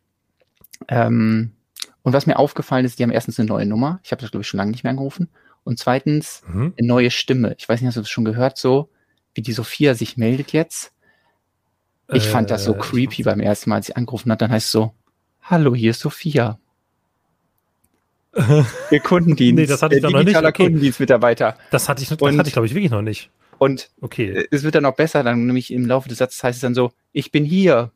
Ähm, 0.88 1.54
und 2.04 2.14
was 2.14 2.26
mir 2.26 2.40
aufgefallen 2.40 2.86
ist, 2.86 3.00
die 3.00 3.04
haben 3.04 3.12
erstens 3.12 3.40
eine 3.40 3.48
neue 3.50 3.66
Nummer. 3.66 4.00
Ich 4.04 4.12
habe 4.12 4.22
das, 4.22 4.32
glaube 4.32 4.42
ich, 4.42 4.48
schon 4.48 4.58
lange 4.58 4.72
nicht 4.72 4.84
mehr 4.84 4.92
angerufen. 4.92 5.30
Und 5.64 5.78
zweitens 5.80 6.42
Mhm. 6.48 6.74
eine 6.78 6.88
neue 6.88 7.12
Stimme. 7.12 7.56
Ich 7.58 7.68
weiß 7.68 7.82
nicht, 7.82 7.88
hast 7.88 7.98
du 7.98 8.02
das 8.02 8.10
schon 8.10 8.26
gehört, 8.26 8.58
so 8.58 8.90
wie 9.34 9.42
die 9.42 9.54
Sophia 9.54 9.94
sich 9.94 10.18
meldet 10.18 10.54
jetzt? 10.54 10.94
Ich 12.14 12.24
fand 12.24 12.50
das 12.50 12.64
so 12.64 12.74
Äh, 12.74 12.78
creepy 12.80 13.24
beim 13.24 13.42
ersten 13.42 13.70
Mal, 13.70 13.78
als 13.78 13.88
sie 13.88 13.96
angerufen 13.96 14.32
hat. 14.32 14.42
Dann 14.42 14.52
heißt 14.52 14.68
es 14.68 14.72
so, 14.72 14.94
hallo, 15.42 15.76
hier 15.76 15.92
ist 15.92 16.00
Sophia. 16.00 16.58
Ihr 18.92 19.00
Kundendienst. 19.00 19.56
Nee, 19.60 19.66
das 19.66 19.82
hatte 19.82 19.96
ich 19.96 20.02
doch 20.02 20.10
noch 20.12 20.20
nicht. 20.20 20.28
digitaler 20.30 20.50
Okay. 20.50 20.64
Kundendienstmitarbeiter. 20.64 21.58
Das 21.72 21.90
hatte 21.90 22.02
ich, 22.04 22.10
das 22.10 22.18
Und- 22.20 22.38
hatte 22.38 22.48
ich, 22.48 22.54
glaube 22.54 22.68
ich, 22.68 22.74
wirklich 22.74 22.92
noch 22.92 23.02
nicht. 23.02 23.30
Und 23.58 23.90
Okay. 24.02 24.30
äh, 24.30 24.48
es 24.52 24.64
wird 24.64 24.76
dann 24.76 24.84
noch 24.84 24.96
besser, 24.96 25.24
dann 25.24 25.46
nämlich 25.48 25.72
im 25.74 25.86
Laufe 25.86 26.10
des 26.10 26.20
Satzes 26.20 26.44
heißt 26.44 26.58
es 26.58 26.62
dann 26.62 26.76
so, 26.76 26.92
ich 27.12 27.32
bin 27.32 27.44
hier, 27.44 27.92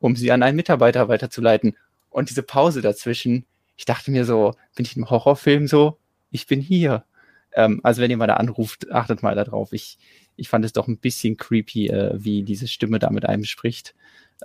um 0.00 0.16
sie 0.16 0.32
an 0.32 0.42
einen 0.42 0.56
Mitarbeiter 0.56 1.08
weiterzuleiten. 1.08 1.76
Und 2.10 2.30
diese 2.30 2.42
Pause 2.42 2.80
dazwischen, 2.80 3.44
ich 3.76 3.84
dachte 3.84 4.10
mir 4.10 4.24
so, 4.24 4.54
bin 4.74 4.86
ich 4.86 4.96
im 4.96 5.10
Horrorfilm 5.10 5.68
so, 5.68 5.98
ich 6.30 6.46
bin 6.46 6.60
hier. 6.60 7.04
Ähm, 7.52 7.80
also 7.82 8.00
wenn 8.02 8.10
ihr 8.10 8.16
mal 8.16 8.26
da 8.26 8.34
anruft, 8.34 8.90
achtet 8.90 9.22
mal 9.22 9.34
darauf. 9.34 9.72
Ich, 9.72 9.98
ich 10.36 10.48
fand 10.48 10.64
es 10.64 10.72
doch 10.72 10.88
ein 10.88 10.98
bisschen 10.98 11.36
creepy, 11.36 11.88
äh, 11.88 12.12
wie 12.16 12.42
diese 12.42 12.66
Stimme 12.68 12.98
da 12.98 13.10
mit 13.10 13.26
einem 13.26 13.44
spricht. 13.44 13.94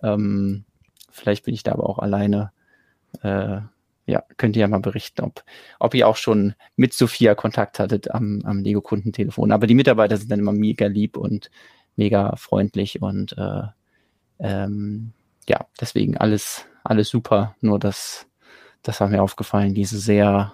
Ähm, 0.02 0.66
vielleicht 1.12 1.46
bin 1.46 1.54
ich 1.54 1.64
da 1.64 1.72
aber 1.74 1.90
auch 1.90 2.00
alleine. 2.00 2.52
Äh, 3.22 3.62
ja, 4.06 4.24
könnt 4.38 4.56
ihr 4.56 4.62
ja 4.62 4.68
mal 4.68 4.80
berichten, 4.80 5.22
ob, 5.22 5.44
ob 5.80 5.94
ihr 5.94 6.08
auch 6.08 6.18
schon 6.18 6.56
mit 6.76 6.94
Sophia 6.94 7.36
Kontakt 7.36 7.80
hattet 7.80 8.12
am, 8.12 8.42
am 8.44 8.60
Lego-Kundentelefon. 8.60 9.52
Aber 9.52 9.68
die 9.68 9.76
Mitarbeiter 9.76 10.18
sind 10.18 10.32
dann 10.32 10.40
immer 10.40 10.52
mega 10.52 10.88
lieb 10.88 11.16
und 11.16 11.50
mega 11.96 12.36
freundlich 12.36 13.02
und 13.02 13.38
äh, 13.38 13.64
ähm, 14.40 15.14
ja, 15.48 15.66
deswegen 15.80 16.18
alles, 16.18 16.66
alles 16.84 17.10
super. 17.10 17.56
Nur 17.62 17.80
das, 17.80 18.28
das 18.82 19.00
war 19.00 19.08
mir 19.08 19.22
aufgefallen, 19.22 19.74
diese 19.74 20.00
sehr 20.00 20.54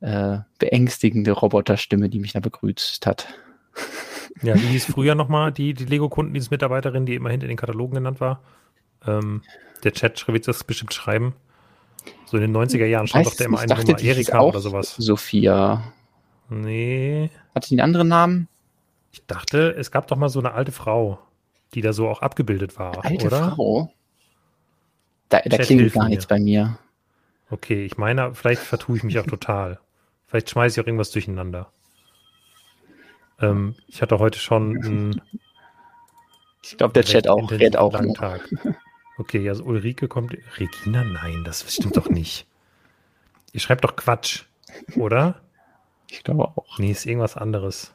äh, 0.00 0.38
beängstigende 0.58 1.32
Roboterstimme, 1.32 2.08
die 2.08 2.20
mich 2.20 2.32
da 2.32 2.40
begrüßt 2.40 3.06
hat. 3.06 3.28
Ja, 4.42 4.54
wie 4.54 4.68
hieß 4.68 4.84
früher 4.84 5.16
nochmal 5.16 5.50
die, 5.50 5.74
die 5.74 5.86
Lego-Kundendienstmitarbeiterin, 5.86 7.06
die 7.06 7.16
immer 7.16 7.30
hinter 7.30 7.48
den 7.48 7.56
Katalogen 7.56 7.96
genannt 7.96 8.20
war? 8.20 8.40
Ähm, 9.04 9.42
der 9.82 9.92
Chat 9.92 10.28
wird 10.28 10.46
das 10.46 10.62
bestimmt 10.62 10.94
schreiben. 10.94 11.34
So 12.30 12.36
in 12.36 12.42
den 12.42 12.54
90er 12.54 12.84
Jahren 12.84 13.06
stand 13.06 13.26
doch 13.26 13.34
der 13.34 13.46
immer 13.46 13.58
eine 13.58 13.68
dachte, 13.68 13.92
Nummer 13.92 14.02
Erika 14.02 14.38
auch 14.38 14.48
oder 14.50 14.60
sowas. 14.60 14.94
Sophia. 14.98 15.82
Nee. 16.50 17.30
Hatte 17.54 17.68
die 17.68 17.74
einen 17.74 17.80
anderen 17.80 18.08
Namen? 18.08 18.48
Ich 19.12 19.24
dachte, 19.26 19.74
es 19.74 19.90
gab 19.90 20.08
doch 20.08 20.18
mal 20.18 20.28
so 20.28 20.38
eine 20.38 20.52
alte 20.52 20.70
Frau, 20.70 21.18
die 21.72 21.80
da 21.80 21.94
so 21.94 22.06
auch 22.06 22.20
abgebildet 22.20 22.78
war, 22.78 23.02
Alte 23.02 23.26
oder? 23.26 23.52
Frau. 23.52 23.92
Da, 25.30 25.40
da 25.40 25.56
klingelt 25.56 25.94
gar 25.94 26.04
mir. 26.04 26.10
nichts 26.10 26.26
bei 26.26 26.38
mir. 26.38 26.78
Okay, 27.48 27.86
ich 27.86 27.96
meine, 27.96 28.34
vielleicht 28.34 28.60
vertue 28.60 28.98
ich 28.98 29.04
mich 29.04 29.18
auch 29.18 29.26
total. 29.26 29.80
Vielleicht 30.26 30.50
schmeiße 30.50 30.78
ich 30.78 30.84
auch 30.84 30.86
irgendwas 30.86 31.10
durcheinander. 31.10 31.72
Ähm, 33.40 33.74
ich 33.86 34.02
hatte 34.02 34.18
heute 34.18 34.38
schon 34.38 34.76
einen 34.84 35.22
Ich 36.62 36.76
glaube, 36.76 36.92
der 36.92 37.04
Chat 37.04 37.26
auch, 37.26 37.50
redet 37.50 37.78
auch. 37.78 37.98
Tag. 38.14 38.46
Okay, 39.18 39.48
also 39.48 39.64
Ulrike 39.64 40.08
kommt. 40.08 40.36
Regina? 40.58 41.04
Nein, 41.04 41.42
das 41.44 41.72
stimmt 41.72 41.96
doch 41.96 42.08
nicht. 42.08 42.46
Ihr 43.52 43.60
schreibt 43.60 43.84
doch 43.84 43.96
Quatsch, 43.96 44.44
oder? 44.94 45.40
Ich 46.08 46.22
glaube 46.22 46.44
auch. 46.44 46.78
Nee, 46.78 46.92
ist 46.92 47.04
irgendwas 47.04 47.36
anderes. 47.36 47.92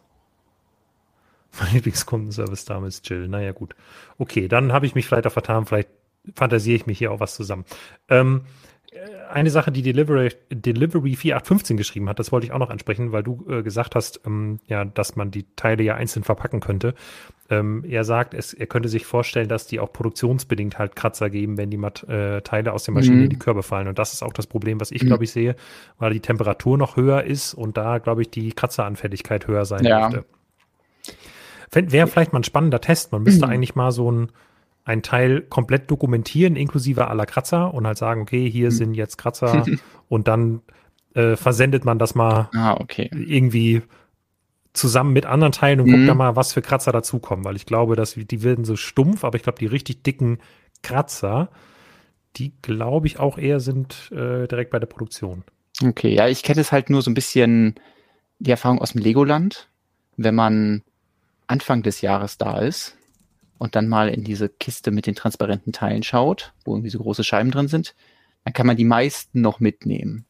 Mein 1.60 1.74
Lieblingskundenservice 1.74 2.66
damals 2.66 3.02
Jill. 3.06 3.28
Naja, 3.28 3.52
gut. 3.52 3.76
Okay, 4.18 4.48
dann 4.48 4.74
habe 4.74 4.86
ich 4.86 4.96
mich 4.96 5.06
vielleicht 5.06 5.28
auch 5.28 5.32
vertan. 5.32 5.66
Vielleicht 5.66 5.90
fantasiere 6.36 6.76
ich 6.76 6.86
mich 6.88 6.98
hier 6.98 7.12
auch 7.12 7.20
was 7.20 7.36
zusammen. 7.36 7.66
Ähm, 8.10 8.42
äh, 8.42 8.48
eine 9.32 9.50
Sache, 9.50 9.72
die 9.72 9.82
Delivery, 9.82 10.30
Delivery 10.52 11.16
4815 11.16 11.78
geschrieben 11.78 12.10
hat, 12.10 12.20
das 12.20 12.32
wollte 12.32 12.46
ich 12.46 12.52
auch 12.54 12.60
noch 12.60 12.70
ansprechen, 12.70 13.12
weil 13.12 13.24
du 13.24 13.46
äh, 13.50 13.64
gesagt 13.64 13.96
hast, 13.96 14.22
ähm, 14.26 14.60
ja, 14.68 14.86
dass 14.86 15.16
man 15.16 15.32
die 15.32 15.46
Teile 15.56 15.84
ja 15.84 15.96
einzeln 15.96 16.24
verpacken 16.24 16.60
könnte. 16.60 16.94
Ähm, 17.50 17.84
er 17.88 18.04
sagt, 18.04 18.34
es, 18.34 18.54
er 18.54 18.68
könnte 18.68 18.90
sich 18.90 19.06
vorstellen, 19.06 19.50
dass 19.50 19.68
die 19.68 19.80
auch 19.80 19.92
produktionsbedingt 19.92 20.80
halt 20.80 20.96
Kratzer 20.96 21.30
geben, 21.30 21.58
wenn 21.58 21.70
die 21.70 21.78
Mat 21.78 22.04
äh, 22.08 22.42
Teile 22.42 22.74
aus 22.74 22.84
der 22.86 22.94
Maschine 22.94 23.18
Mhm. 23.18 23.24
in 23.24 23.30
die 23.32 23.40
Körbe 23.40 23.64
fallen. 23.64 23.88
Und 23.88 24.00
das 24.00 24.14
ist 24.14 24.24
auch 24.24 24.34
das 24.34 24.48
Problem, 24.48 24.80
was 24.80 24.92
ich, 24.92 25.04
Mhm. 25.04 25.08
glaube 25.08 25.24
ich, 25.26 25.32
sehe, 25.32 25.56
weil 26.00 26.14
die 26.14 26.20
Temperatur 26.22 26.78
noch 26.78 26.96
höher 26.96 27.24
ist 27.24 27.54
und 27.54 27.76
da, 27.78 27.98
glaube 27.98 28.22
ich, 28.22 28.30
die 28.30 28.54
Kratzeranfälligkeit 28.54 29.48
höher 29.48 29.66
sein 29.66 29.84
Ja. 29.84 30.10
dürfte. 30.10 30.26
Wäre 31.72 32.08
vielleicht 32.08 32.34
mal 32.34 32.40
ein 32.40 32.44
spannender 32.44 32.82
Test. 32.82 33.12
Man 33.12 33.24
müsste 33.24 33.48
eigentlich 33.48 33.76
mal 33.76 33.92
so 33.92 34.12
ein, 34.12 34.30
ein 34.86 35.02
Teil 35.02 35.42
komplett 35.42 35.90
dokumentieren, 35.90 36.56
inklusive 36.56 37.08
aller 37.08 37.26
Kratzer 37.26 37.74
und 37.74 37.88
halt 37.88 37.98
sagen, 37.98 38.22
okay, 38.22 38.50
hier 38.50 38.68
Mhm. 38.68 38.72
sind 38.72 38.94
jetzt 38.96 39.18
Kratzer 39.18 39.66
und 40.10 40.28
dann 40.28 40.62
äh, 41.16 41.36
versendet 41.36 41.86
man 41.86 42.00
das 42.00 42.16
mal 42.16 42.50
Ah, 42.54 42.76
okay. 42.80 43.10
irgendwie 43.14 43.82
zusammen 44.74 45.14
mit 45.14 45.26
anderen 45.26 45.52
Teilen 45.52 45.80
und 45.80 45.88
Mhm. 45.88 45.92
guckt 45.94 46.08
da 46.10 46.16
mal, 46.16 46.36
was 46.36 46.54
für 46.54 46.62
Kratzer 46.62 46.92
dazukommen, 46.92 47.46
weil 47.46 47.56
ich 47.56 47.66
glaube, 47.66 47.96
dass 47.96 48.14
die 48.16 48.44
werden 48.44 48.66
so 48.66 48.76
stumpf, 48.76 49.24
aber 49.24 49.36
ich 49.38 49.44
glaube, 49.44 49.60
die 49.60 49.68
richtig 49.68 50.04
dicken 50.04 50.40
Kratzer, 50.82 51.50
die 52.36 52.52
glaube 52.62 53.08
ich 53.08 53.20
auch 53.20 53.38
eher 53.38 53.60
sind 53.60 54.12
äh, 54.12 54.48
direkt 54.48 54.72
bei 54.72 54.80
der 54.80 54.88
Produktion. 54.88 55.44
Okay, 55.84 56.14
ja, 56.16 56.28
ich 56.28 56.44
kenne 56.44 56.62
es 56.62 56.72
halt 56.72 56.90
nur 56.90 57.02
so 57.02 57.12
ein 57.12 57.14
bisschen 57.14 57.76
die 58.40 58.52
Erfahrung 58.52 58.80
aus 58.80 58.94
dem 58.94 59.02
Legoland, 59.02 59.70
wenn 60.18 60.36
man 60.36 60.82
Anfang 61.48 61.84
des 61.84 62.02
Jahres 62.02 62.38
da 62.38 62.58
ist 62.60 62.98
und 63.58 63.76
dann 63.76 63.88
mal 63.88 64.10
in 64.10 64.24
diese 64.24 64.50
Kiste 64.50 64.92
mit 64.92 65.08
den 65.08 65.16
transparenten 65.16 65.74
Teilen 65.74 66.04
schaut, 66.04 66.54
wo 66.66 66.74
irgendwie 66.74 66.90
so 66.90 67.00
große 67.00 67.24
Scheiben 67.24 67.52
drin 67.52 67.68
sind, 67.68 67.96
dann 68.44 68.54
kann 68.54 68.68
man 68.68 68.78
die 68.78 68.86
meisten 68.86 69.42
noch 69.42 69.60
mitnehmen. 69.60 70.26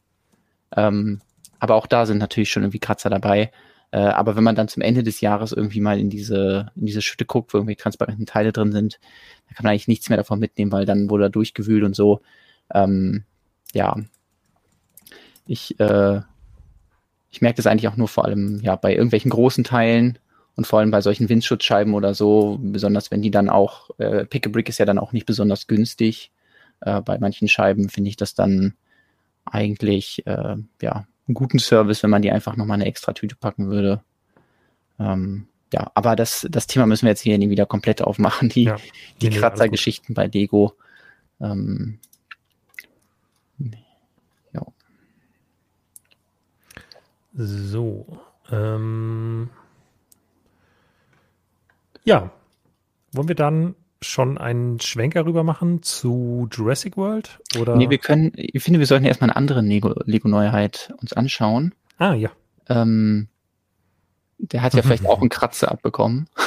Ähm, 0.76 1.20
aber 1.58 1.74
auch 1.76 1.86
da 1.86 2.06
sind 2.06 2.18
natürlich 2.18 2.50
schon 2.50 2.62
irgendwie 2.62 2.78
Kratzer 2.78 3.10
dabei. 3.10 3.50
Äh, 3.90 3.98
aber 3.98 4.36
wenn 4.36 4.44
man 4.44 4.56
dann 4.56 4.68
zum 4.68 4.82
Ende 4.82 5.02
des 5.02 5.20
Jahres 5.20 5.52
irgendwie 5.52 5.80
mal 5.80 5.98
in 5.98 6.10
diese, 6.10 6.72
in 6.76 6.86
diese 6.86 7.02
Schütte 7.02 7.24
guckt, 7.24 7.54
wo 7.54 7.58
irgendwie 7.58 7.76
transparenten 7.76 8.26
Teile 8.26 8.52
drin 8.52 8.72
sind, 8.72 8.98
dann 9.46 9.54
kann 9.54 9.64
man 9.64 9.70
eigentlich 9.70 9.88
nichts 9.88 10.08
mehr 10.08 10.18
davon 10.18 10.40
mitnehmen, 10.40 10.72
weil 10.72 10.84
dann 10.84 11.10
wurde 11.10 11.24
er 11.24 11.30
durchgewühlt 11.30 11.84
und 11.84 11.94
so. 11.94 12.20
Ähm, 12.72 13.24
ja, 13.72 13.96
ich, 15.46 15.78
äh, 15.80 16.20
ich 17.30 17.40
merke 17.40 17.56
das 17.56 17.66
eigentlich 17.66 17.88
auch 17.88 17.96
nur 17.96 18.08
vor 18.08 18.24
allem 18.24 18.60
ja 18.60 18.76
bei 18.76 18.94
irgendwelchen 18.94 19.30
großen 19.30 19.64
Teilen 19.64 20.18
Und 20.56 20.66
vor 20.66 20.78
allem 20.78 20.90
bei 20.90 21.00
solchen 21.00 21.28
Windschutzscheiben 21.28 21.94
oder 21.94 22.14
so, 22.14 22.58
besonders 22.62 23.10
wenn 23.10 23.22
die 23.22 23.30
dann 23.30 23.48
auch, 23.48 23.90
äh, 23.98 24.24
Pick 24.24 24.46
a 24.46 24.50
Brick 24.50 24.68
ist 24.68 24.78
ja 24.78 24.84
dann 24.84 24.98
auch 24.98 25.12
nicht 25.12 25.26
besonders 25.26 25.66
günstig. 25.66 26.30
Äh, 26.80 27.00
bei 27.00 27.18
manchen 27.18 27.48
Scheiben 27.48 27.88
finde 27.88 28.10
ich 28.10 28.16
das 28.16 28.34
dann 28.34 28.74
eigentlich 29.44 30.26
äh, 30.26 30.56
ja 30.80 31.06
einen 31.26 31.34
guten 31.34 31.58
Service, 31.58 32.02
wenn 32.02 32.10
man 32.10 32.22
die 32.22 32.30
einfach 32.30 32.56
nochmal 32.56 32.76
eine 32.76 32.86
extra 32.86 33.12
Tüte 33.12 33.34
packen 33.34 33.68
würde. 33.68 34.02
Ähm, 34.98 35.48
ja, 35.72 35.90
aber 35.94 36.14
das, 36.14 36.46
das 36.50 36.66
Thema 36.68 36.86
müssen 36.86 37.06
wir 37.06 37.10
jetzt 37.10 37.22
hier 37.22 37.36
nie 37.36 37.50
wieder 37.50 37.66
komplett 37.66 38.00
aufmachen, 38.02 38.48
die, 38.48 38.64
Ja. 38.64 38.76
die 39.20 39.30
nee, 39.30 39.36
Kratzergeschichten 39.36 40.14
bei 40.14 40.26
Lego. 40.26 40.74
Ähm, 41.40 41.98
ja. 44.52 44.62
So. 47.34 48.06
Ähm, 48.52 49.50
ja. 52.04 52.30
Wollen 53.12 53.28
wir 53.28 53.34
dann 53.34 53.74
schon 54.02 54.38
einen 54.38 54.80
Schwenker 54.80 55.24
rüber 55.24 55.44
machen 55.44 55.82
zu 55.82 56.48
Jurassic 56.52 56.96
World? 56.96 57.38
Oder? 57.58 57.76
Nee, 57.76 57.90
wir 57.90 57.98
können, 57.98 58.32
ich 58.36 58.62
finde, 58.62 58.78
wir 58.80 58.86
sollten 58.86 59.04
erstmal 59.06 59.30
eine 59.30 59.36
andere 59.36 59.60
Lego- 59.62 59.94
Lego-Neuheit 60.04 60.92
uns 61.00 61.12
anschauen. 61.12 61.74
ah, 61.98 62.14
ja. 62.14 62.30
Ähm, 62.68 63.28
der 64.38 64.62
hat 64.62 64.74
ja 64.74 64.82
vielleicht 64.84 65.06
auch 65.06 65.20
einen 65.20 65.30
Kratzer 65.30 65.70
abbekommen. 65.70 66.28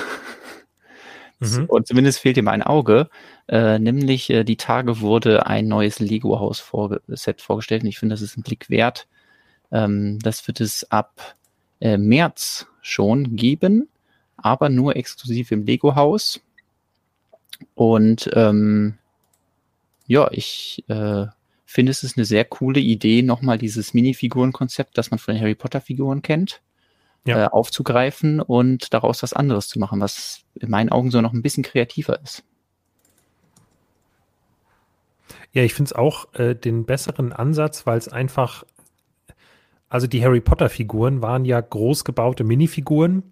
Mhm. 1.40 1.66
Und 1.66 1.88
zumindest 1.88 2.18
fehlt 2.20 2.38
ihm 2.38 2.48
ein 2.48 2.64
Auge. 2.64 3.10
Äh, 3.48 3.78
nämlich 3.78 4.30
äh, 4.32 4.44
die 4.44 4.58
Tage 4.58 5.02
wurde 5.02 5.46
ein 5.46 5.68
neues 5.68 6.00
Lego-Haus 6.00 6.60
vorge 6.60 7.02
Set 7.08 7.42
vorgestellt 7.42 7.84
und 7.84 7.90
ich 7.90 8.00
finde, 8.00 8.14
das 8.14 8.24
ist 8.24 8.38
ein 8.38 8.42
Blick 8.42 8.72
wert. 8.72 9.08
Ähm, 9.72 10.18
das 10.20 10.48
wird 10.48 10.62
es 10.62 10.90
ab 10.90 11.36
äh, 11.80 11.98
März 11.98 12.66
schon 12.82 13.36
geben, 13.36 13.88
aber 14.38 14.70
nur 14.70 14.96
exklusiv 14.96 15.52
im 15.52 15.66
Lego-Haus. 15.66 16.42
Und 17.76 18.30
ähm, 18.34 18.98
ja, 20.06 20.30
ich 20.32 20.84
äh, 20.88 21.26
finde, 21.66 21.92
es 21.92 22.04
ist 22.04 22.18
eine 22.18 22.26
sehr 22.26 22.46
coole 22.46 22.80
Idee, 22.80 23.22
nochmal 23.24 23.58
dieses 23.58 23.94
Minifiguren-Konzept, 23.94 24.98
das 24.98 25.12
man 25.12 25.18
von 25.20 25.34
den 25.34 25.42
Harry 25.42 25.56
Potter-Figuren 25.56 26.22
kennt, 26.22 26.62
Ja. 27.26 27.46
äh, 27.46 27.48
aufzugreifen 27.50 28.40
und 28.40 28.94
daraus 28.94 29.22
was 29.24 29.34
anderes 29.34 29.68
zu 29.68 29.80
machen, 29.80 30.00
was 30.00 30.42
in 30.56 30.70
meinen 30.70 30.90
Augen 30.90 31.12
so 31.12 31.20
noch 31.22 31.34
ein 31.34 31.42
bisschen 31.42 31.64
kreativer 31.64 32.22
ist. 32.22 32.44
Ja, 35.52 35.64
ich 35.64 35.74
finde 35.74 35.90
es 35.90 35.94
auch 35.94 36.34
äh, 36.36 36.56
den 36.56 36.86
besseren 36.86 37.34
Ansatz, 37.34 37.86
weil 37.86 37.98
es 37.98 38.08
einfach, 38.08 38.64
also 39.90 40.08
die 40.08 40.24
Harry 40.24 40.42
Potter-Figuren 40.42 41.22
waren 41.22 41.46
ja 41.46 41.60
groß 41.60 42.06
gebaute 42.06 42.44
Minifiguren, 42.44 43.24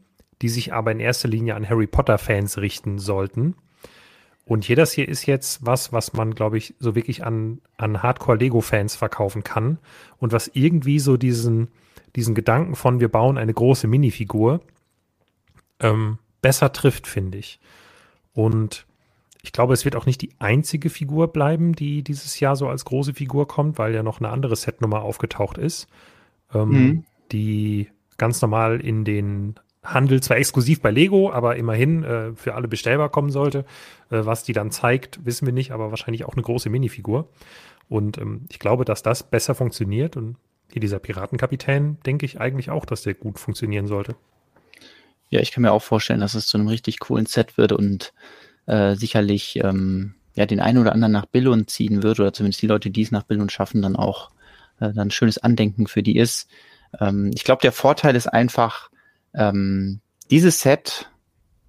die 0.41 0.49
sich 0.49 0.73
aber 0.73 0.91
in 0.91 0.99
erster 0.99 1.27
Linie 1.27 1.55
an 1.55 1.67
Harry 1.67 1.87
Potter-Fans 1.87 2.57
richten 2.57 2.99
sollten. 2.99 3.55
Und 4.45 4.63
hier 4.63 4.75
das 4.75 4.91
hier 4.91 5.07
ist 5.07 5.25
jetzt 5.25 5.65
was, 5.65 5.91
was 5.91 6.13
man, 6.13 6.35
glaube 6.35 6.57
ich, 6.57 6.75
so 6.79 6.93
wirklich 6.93 7.23
an, 7.25 7.61
an 7.77 8.03
Hardcore-Lego-Fans 8.03 8.95
verkaufen 8.95 9.43
kann 9.43 9.79
und 10.17 10.33
was 10.33 10.51
irgendwie 10.53 10.99
so 10.99 11.17
diesen, 11.17 11.69
diesen 12.15 12.35
Gedanken 12.35 12.75
von, 12.75 12.99
wir 12.99 13.09
bauen 13.09 13.37
eine 13.39 13.53
große 13.53 13.87
Minifigur, 13.87 14.61
ähm, 15.79 16.19
besser 16.41 16.71
trifft, 16.71 17.07
finde 17.07 17.39
ich. 17.39 17.59
Und 18.33 18.85
ich 19.41 19.51
glaube, 19.51 19.73
es 19.73 19.83
wird 19.85 19.95
auch 19.95 20.05
nicht 20.05 20.21
die 20.21 20.31
einzige 20.39 20.89
Figur 20.89 21.27
bleiben, 21.33 21.73
die 21.73 22.03
dieses 22.03 22.39
Jahr 22.39 22.55
so 22.55 22.67
als 22.67 22.85
große 22.85 23.13
Figur 23.13 23.47
kommt, 23.47 23.77
weil 23.79 23.93
ja 23.95 24.03
noch 24.03 24.19
eine 24.19 24.29
andere 24.29 24.55
Setnummer 24.55 25.01
aufgetaucht 25.01 25.57
ist, 25.57 25.87
ähm, 26.53 26.69
Mhm. 26.69 27.03
die 27.31 27.89
ganz 28.17 28.41
normal 28.41 28.79
in 28.79 29.05
den 29.05 29.55
Handel, 29.85 30.21
zwar 30.21 30.37
exklusiv 30.37 30.81
bei 30.81 30.91
Lego, 30.91 31.31
aber 31.31 31.55
immerhin 31.55 32.03
äh, 32.03 32.35
für 32.35 32.55
alle 32.55 32.67
bestellbar 32.67 33.09
kommen 33.09 33.29
sollte. 33.29 33.59
Äh, 34.09 34.25
was 34.25 34.43
die 34.43 34.53
dann 34.53 34.71
zeigt, 34.71 35.25
wissen 35.25 35.45
wir 35.45 35.53
nicht, 35.53 35.71
aber 35.71 35.89
wahrscheinlich 35.89 36.25
auch 36.25 36.33
eine 36.33 36.43
große 36.43 36.69
Minifigur. 36.69 37.29
Und 37.87 38.17
ähm, 38.17 38.45
ich 38.49 38.59
glaube, 38.59 38.85
dass 38.85 39.03
das 39.03 39.23
besser 39.23 39.55
funktioniert. 39.55 40.17
Und 40.17 40.37
hier 40.71 40.81
dieser 40.81 40.99
Piratenkapitän, 40.99 41.97
denke 42.05 42.25
ich 42.25 42.39
eigentlich 42.39 42.69
auch, 42.69 42.85
dass 42.85 43.03
der 43.03 43.13
gut 43.13 43.39
funktionieren 43.39 43.87
sollte. 43.87 44.15
Ja, 45.29 45.39
ich 45.39 45.51
kann 45.51 45.61
mir 45.61 45.71
auch 45.71 45.83
vorstellen, 45.83 46.19
dass 46.19 46.35
es 46.35 46.47
zu 46.47 46.57
einem 46.57 46.67
richtig 46.67 46.99
coolen 46.99 47.25
Set 47.25 47.57
wird 47.57 47.71
und 47.71 48.13
äh, 48.67 48.95
sicherlich 48.95 49.59
ähm, 49.63 50.15
ja 50.35 50.45
den 50.45 50.59
einen 50.59 50.77
oder 50.77 50.93
anderen 50.93 51.11
nach 51.11 51.25
Billund 51.25 51.69
ziehen 51.69 52.03
wird 52.03 52.19
oder 52.19 52.33
zumindest 52.33 52.61
die 52.61 52.67
Leute, 52.67 52.89
die 52.89 53.01
es 53.01 53.11
nach 53.11 53.23
Billund 53.23 53.51
schaffen, 53.51 53.81
dann 53.81 53.95
auch 53.95 54.31
äh, 54.79 54.91
dann 54.93 55.07
ein 55.07 55.11
schönes 55.11 55.37
Andenken 55.37 55.87
für 55.87 56.03
die 56.03 56.17
ist. 56.17 56.47
Ähm, 56.99 57.31
ich 57.33 57.43
glaube, 57.43 57.61
der 57.61 57.71
Vorteil 57.71 58.15
ist 58.15 58.27
einfach, 58.27 58.89
ähm, 59.35 59.99
dieses 60.31 60.61
Set 60.61 61.09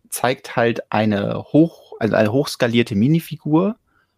zeigt 0.09 0.57
halt 0.57 0.91
eine 0.93 1.45
hoch, 1.53 1.93
also 1.99 2.15
eine 2.15 2.33
hochskalierte 2.33 2.95
Minifigur 2.95 3.77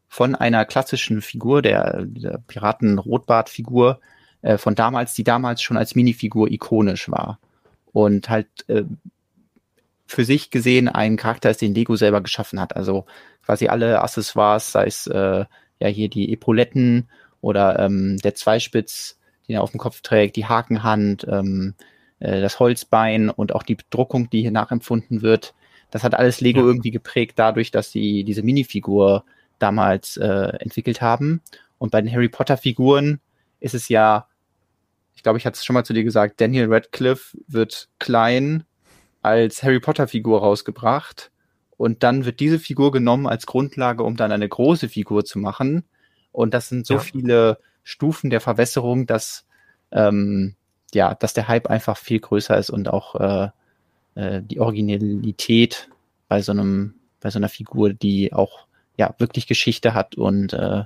von 0.08 0.34
einer 0.34 0.64
klassischen 0.64 1.20
Figur, 1.20 1.62
der, 1.62 2.04
der 2.04 2.38
Piraten-Rotbart-Figur 2.46 4.00
äh, 4.42 4.58
von 4.58 4.74
damals, 4.74 5.14
die 5.14 5.24
damals 5.24 5.62
schon 5.62 5.76
als 5.76 5.94
Minifigur 5.94 6.50
ikonisch 6.50 7.10
war. 7.10 7.38
Und 7.92 8.28
halt 8.28 8.48
äh, 8.68 8.84
für 10.06 10.24
sich 10.24 10.50
gesehen 10.50 10.88
ein 10.88 11.16
Charakter 11.16 11.50
ist, 11.50 11.60
den 11.60 11.74
Lego 11.74 11.96
selber 11.96 12.20
geschaffen 12.20 12.60
hat. 12.60 12.74
Also 12.76 13.04
quasi 13.44 13.68
alle 13.68 14.00
Accessoires, 14.00 14.72
sei 14.72 14.86
es 14.86 15.06
äh, 15.06 15.44
ja 15.80 15.88
hier 15.88 16.08
die 16.08 16.32
Epauletten 16.32 17.08
oder 17.40 17.78
ähm, 17.78 18.16
der 18.18 18.34
Zweispitz, 18.34 19.18
den 19.46 19.56
er 19.56 19.62
auf 19.62 19.70
dem 19.70 19.80
Kopf 19.80 20.00
trägt, 20.00 20.36
die 20.36 20.46
Hakenhand, 20.46 21.26
ähm, 21.28 21.74
äh, 22.20 22.40
das 22.40 22.58
Holzbein 22.60 23.30
und 23.30 23.54
auch 23.54 23.62
die 23.62 23.75
Bedruckung, 23.76 24.30
die 24.30 24.42
hier 24.42 24.50
nachempfunden 24.50 25.22
wird. 25.22 25.54
Das 25.90 26.04
hat 26.04 26.14
alles 26.14 26.40
Lego 26.40 26.60
Ja. 26.60 26.66
irgendwie 26.66 26.90
geprägt 26.90 27.38
dadurch, 27.38 27.70
dass 27.70 27.90
sie 27.92 28.25
diese 28.25 28.42
Minifigur 28.42 29.25
damals 29.58 30.16
äh, 30.16 30.26
entwickelt 30.60 31.00
haben. 31.00 31.40
Und 31.78 31.90
bei 31.90 32.00
den 32.00 32.12
Harry 32.12 32.28
Potter 32.28 32.56
Figuren 32.56 33.20
ist 33.60 33.75
es 33.75 33.88
ja, 33.88 34.26
ich 35.14 35.22
glaube, 35.22 35.38
ich 35.38 35.46
hatte 35.46 35.56
es 35.56 35.64
schon 35.64 35.75
mal 35.75 35.84
zu 35.84 35.92
dir 35.92 36.04
gesagt, 36.04 36.40
Daniel 36.40 36.72
Radcliffe 36.72 37.37
wird 37.48 37.88
klein 37.98 38.64
als 39.22 39.62
Harry 39.62 39.80
Potter 39.80 40.06
Figur 40.06 40.40
rausgebracht 40.40 41.30
und 41.76 42.02
dann 42.02 42.25
wird 42.25 42.40
diese 42.40 42.58
Figur 42.58 42.92
genommen 42.92 43.26
als 43.26 43.46
Grundlage, 43.46 44.02
um 44.04 44.16
dann 44.16 44.30
eine 44.32 44.48
große 44.48 44.88
Figur 44.88 45.25
zu 45.25 45.38
machen. 45.38 45.84
Und 46.30 46.54
das 46.54 46.68
sind 46.68 46.87
so 46.87 46.94
Ja. 46.94 47.00
viele 47.00 47.58
Stufen 47.82 48.30
der 48.30 48.40
Verwässerung, 48.40 49.06
dass 49.06 49.44
ähm, 49.90 50.54
ja, 50.95 51.14
dass 51.14 51.35
der 51.35 51.49
Hype 51.49 51.68
einfach 51.68 51.97
viel 51.97 52.21
größer 52.21 52.57
ist 52.57 52.71
und 52.71 52.88
auch 52.88 53.14
äh, 53.16 53.49
äh, 54.18 54.42
die 54.42 54.59
Originalität 54.61 55.88
bei 56.28 56.42
so 56.42 56.52
einem, 56.52 56.95
bei 57.21 57.30
so 57.30 57.38
einer 57.38 57.49
Figur, 57.49 57.92
die 57.92 58.33
auch 58.33 58.66
ja 58.97 59.14
wirklich 59.18 59.47
Geschichte 59.47 59.95
hat 59.95 60.16
und 60.16 60.52
äh, 60.52 60.85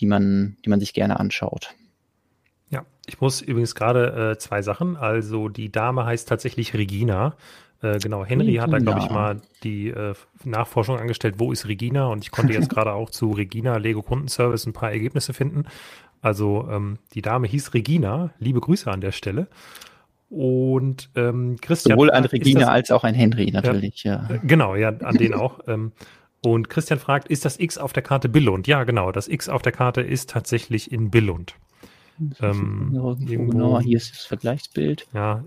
die 0.00 0.06
man, 0.06 0.56
die 0.64 0.68
man 0.68 0.80
sich 0.80 0.92
gerne 0.92 1.20
anschaut. 1.20 1.70
Ja, 2.70 2.84
ich 3.06 3.20
muss 3.20 3.40
übrigens 3.40 3.74
gerade 3.74 4.32
äh, 4.32 4.38
zwei 4.38 4.62
Sachen. 4.62 4.96
Also 4.96 5.48
die 5.48 5.70
Dame 5.70 6.04
heißt 6.04 6.28
tatsächlich 6.28 6.74
Regina. 6.74 7.36
Äh, 7.82 7.98
genau, 7.98 8.24
Henry 8.24 8.54
hat 8.54 8.72
da, 8.72 8.78
glaube 8.78 8.98
ich, 8.98 9.04
Regina. 9.04 9.20
mal 9.20 9.42
die 9.62 9.94
Nachforschung 10.44 10.98
angestellt, 10.98 11.36
wo 11.38 11.52
ist 11.52 11.68
Regina? 11.68 12.06
Und 12.06 12.24
ich 12.24 12.32
konnte 12.32 12.52
jetzt 12.52 12.70
gerade 12.70 12.92
auch 12.92 13.10
zu 13.10 13.30
Regina 13.30 13.76
Lego 13.76 14.02
Kundenservice 14.02 14.66
ein 14.66 14.72
paar 14.72 14.90
Ergebnisse 14.90 15.34
finden. 15.34 15.66
Also 16.22 16.66
ähm, 16.70 16.98
die 17.14 17.20
Dame 17.22 17.46
hieß 17.48 17.74
Regina. 17.74 18.30
Liebe 18.38 18.60
Grüße 18.60 18.90
an 18.90 19.00
der 19.02 19.12
Stelle. 19.12 19.48
Und 20.30 21.10
ähm, 21.14 21.58
Christian. 21.60 21.96
Sowohl 21.98 22.10
an 22.10 22.24
Regina 22.24 22.60
das- 22.60 22.68
als 22.70 22.90
auch 22.90 23.04
ein 23.04 23.14
Henry 23.14 23.50
natürlich. 23.50 24.04
Ja. 24.04 24.28
äh, 24.30 24.38
Genau, 24.42 24.74
ja, 24.76 24.88
an 24.88 25.16
den 25.16 25.34
auch. 25.34 25.60
Ähm, 25.68 25.92
und 26.44 26.68
Christian 26.70 26.98
fragt, 26.98 27.28
ist 27.28 27.44
das 27.44 27.60
X 27.60 27.78
auf 27.78 27.92
der 27.92 28.02
Karte 28.02 28.28
Billund? 28.28 28.66
Ja, 28.66 28.82
genau, 28.82 29.12
das 29.12 29.28
X 29.28 29.48
auf 29.48 29.62
der 29.62 29.70
Karte 29.70 30.00
ist 30.00 30.28
tatsächlich 30.30 30.90
in 30.90 31.10
Billund. 31.10 31.54
Ähm, 32.40 32.90
Irgendwo 32.94 33.12
irgendwo- 33.12 33.52
genau, 33.52 33.80
hier 33.80 33.96
ist 33.96 34.10
das 34.10 34.24
Vergleichsbild. 34.24 35.06
Ja, 35.14 35.44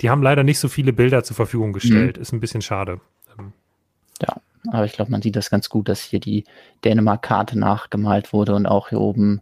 die 0.00 0.10
haben 0.10 0.22
leider 0.22 0.42
nicht 0.42 0.58
so 0.58 0.68
viele 0.68 0.92
Bilder 0.92 1.22
zur 1.22 1.36
Verfügung 1.36 1.72
gestellt. 1.72 2.18
Ist 2.18 2.32
ein 2.32 2.40
bisschen 2.40 2.62
schade. 2.62 3.00
Ähm, 3.38 3.52
Ja, 4.22 4.36
aber 4.72 4.84
ich 4.86 4.92
glaube, 4.94 5.10
man 5.12 5.22
sieht 5.22 5.36
das 5.36 5.50
ganz 5.50 5.68
gut, 5.68 5.88
dass 5.88 6.00
hier 6.00 6.18
die 6.20 6.44
Dänemark-Karte 6.84 7.56
nachgemalt 7.58 8.32
wurde 8.32 8.54
und 8.56 8.66
auch 8.66 8.88
hier 8.88 9.00
oben 9.00 9.40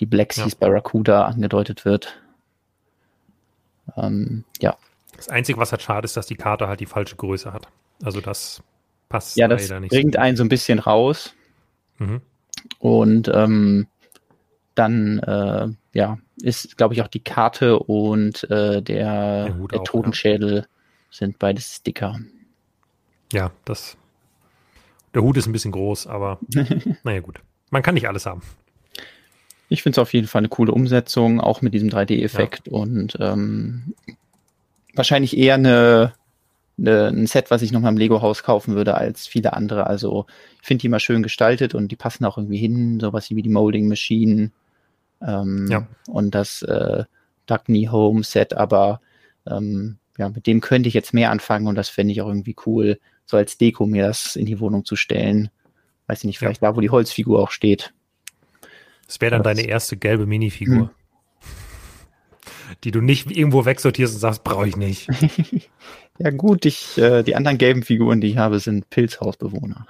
die 0.00 0.06
Black 0.06 0.32
Seas 0.32 0.54
Barracuda 0.54 1.24
angedeutet 1.26 1.84
wird. 1.84 2.20
Ähm, 3.96 4.44
ja, 4.60 4.76
Das 5.16 5.28
Einzige, 5.28 5.58
was 5.58 5.72
halt 5.72 5.82
schade 5.82 6.04
ist, 6.04 6.16
dass 6.16 6.26
die 6.26 6.36
Karte 6.36 6.68
halt 6.68 6.80
die 6.80 6.86
falsche 6.86 7.16
Größe 7.16 7.52
hat. 7.52 7.68
Also 8.02 8.20
das 8.20 8.62
passt 9.08 9.36
ja, 9.36 9.48
das 9.48 9.62
leider 9.68 9.80
nicht. 9.80 9.90
bringt 9.90 10.16
einen 10.16 10.36
so 10.36 10.44
ein 10.44 10.48
bisschen 10.48 10.78
raus 10.78 11.34
Mhm. 11.98 12.20
und 12.78 13.28
ähm, 13.34 13.88
dann 14.76 15.18
äh, 15.18 15.68
ja 15.92 16.18
ist, 16.40 16.76
glaube 16.76 16.94
ich, 16.94 17.02
auch 17.02 17.08
die 17.08 17.24
Karte 17.24 17.80
und 17.80 18.48
äh, 18.50 18.80
der, 18.80 19.56
Hut 19.58 19.72
der 19.72 19.80
auch, 19.80 19.84
Totenschädel 19.84 20.68
sind 21.10 21.40
beides 21.40 21.74
Sticker. 21.76 22.20
Ja, 23.32 23.50
das. 23.64 23.96
Der 25.14 25.22
Hut 25.22 25.36
ist 25.38 25.46
ein 25.46 25.52
bisschen 25.52 25.72
groß, 25.72 26.06
aber 26.06 26.38
naja, 27.02 27.18
gut. 27.20 27.40
Man 27.70 27.82
kann 27.82 27.94
nicht 27.94 28.06
alles 28.06 28.26
haben. 28.26 28.42
Ich 29.68 29.82
finde 29.82 29.94
es 29.94 30.02
auf 30.02 30.14
jeden 30.14 30.26
Fall 30.26 30.40
eine 30.40 30.48
coole 30.48 30.72
Umsetzung, 30.72 31.40
auch 31.40 31.62
mit 31.62 31.74
diesem 31.74 31.90
3D-Effekt 31.90 32.68
und 32.68 33.16
ähm, 33.20 33.94
wahrscheinlich 34.94 35.36
eher 35.36 35.54
eine 35.54 36.14
ne, 36.78 37.08
ein 37.08 37.26
Set, 37.26 37.50
was 37.50 37.62
ich 37.62 37.72
noch 37.72 37.80
mal 37.80 37.90
im 37.90 37.98
Lego-Haus 37.98 38.42
kaufen 38.42 38.74
würde 38.74 38.94
als 38.94 39.26
viele 39.26 39.52
andere. 39.52 39.86
Also 39.86 40.26
ich 40.60 40.66
finde 40.66 40.82
die 40.82 40.86
immer 40.86 41.00
schön 41.00 41.22
gestaltet 41.22 41.74
und 41.74 41.88
die 41.88 41.96
passen 41.96 42.24
auch 42.24 42.38
irgendwie 42.38 42.58
hin, 42.58 42.98
sowas 43.00 43.30
wie 43.30 43.42
die 43.42 43.48
Molding 43.50 43.88
Machine 43.88 44.50
ähm, 45.20 45.68
ja. 45.70 45.86
und 46.06 46.34
das 46.34 46.62
äh, 46.62 47.04
Duckney 47.46 47.88
Home 47.90 48.22
Set, 48.22 48.54
aber 48.54 49.00
ähm, 49.46 49.98
ja, 50.16 50.28
mit 50.28 50.46
dem 50.46 50.60
könnte 50.60 50.88
ich 50.88 50.94
jetzt 50.94 51.14
mehr 51.14 51.30
anfangen 51.30 51.66
und 51.66 51.74
das 51.74 51.88
fände 51.88 52.12
ich 52.12 52.22
auch 52.22 52.28
irgendwie 52.28 52.56
cool, 52.66 52.98
so 53.24 53.36
als 53.36 53.58
Deko 53.58 53.86
mir 53.86 54.06
das 54.06 54.36
in 54.36 54.46
die 54.46 54.60
Wohnung 54.60 54.84
zu 54.84 54.96
stellen. 54.96 55.50
Weiß 56.06 56.20
ich 56.20 56.24
nicht, 56.24 56.38
vielleicht 56.38 56.62
ja. 56.62 56.70
da, 56.70 56.76
wo 56.76 56.80
die 56.80 56.90
Holzfigur 56.90 57.40
auch 57.40 57.50
steht. 57.50 57.92
Das 59.08 59.20
wäre 59.20 59.32
dann 59.32 59.42
deine 59.42 59.62
erste 59.62 59.96
gelbe 59.96 60.26
Minifigur. 60.26 60.76
Hm. 60.76 60.90
Die 62.84 62.90
du 62.90 63.00
nicht 63.00 63.30
irgendwo 63.30 63.64
wegsortierst 63.64 64.14
und 64.14 64.20
sagst, 64.20 64.44
brauche 64.44 64.68
ich 64.68 64.76
nicht. 64.76 65.08
ja, 66.18 66.30
gut, 66.30 66.66
ich, 66.66 66.96
äh, 66.98 67.22
die 67.22 67.34
anderen 67.34 67.58
gelben 67.58 67.82
Figuren, 67.82 68.20
die 68.20 68.28
ich 68.28 68.36
habe, 68.36 68.60
sind 68.60 68.88
Pilzhausbewohner. 68.90 69.86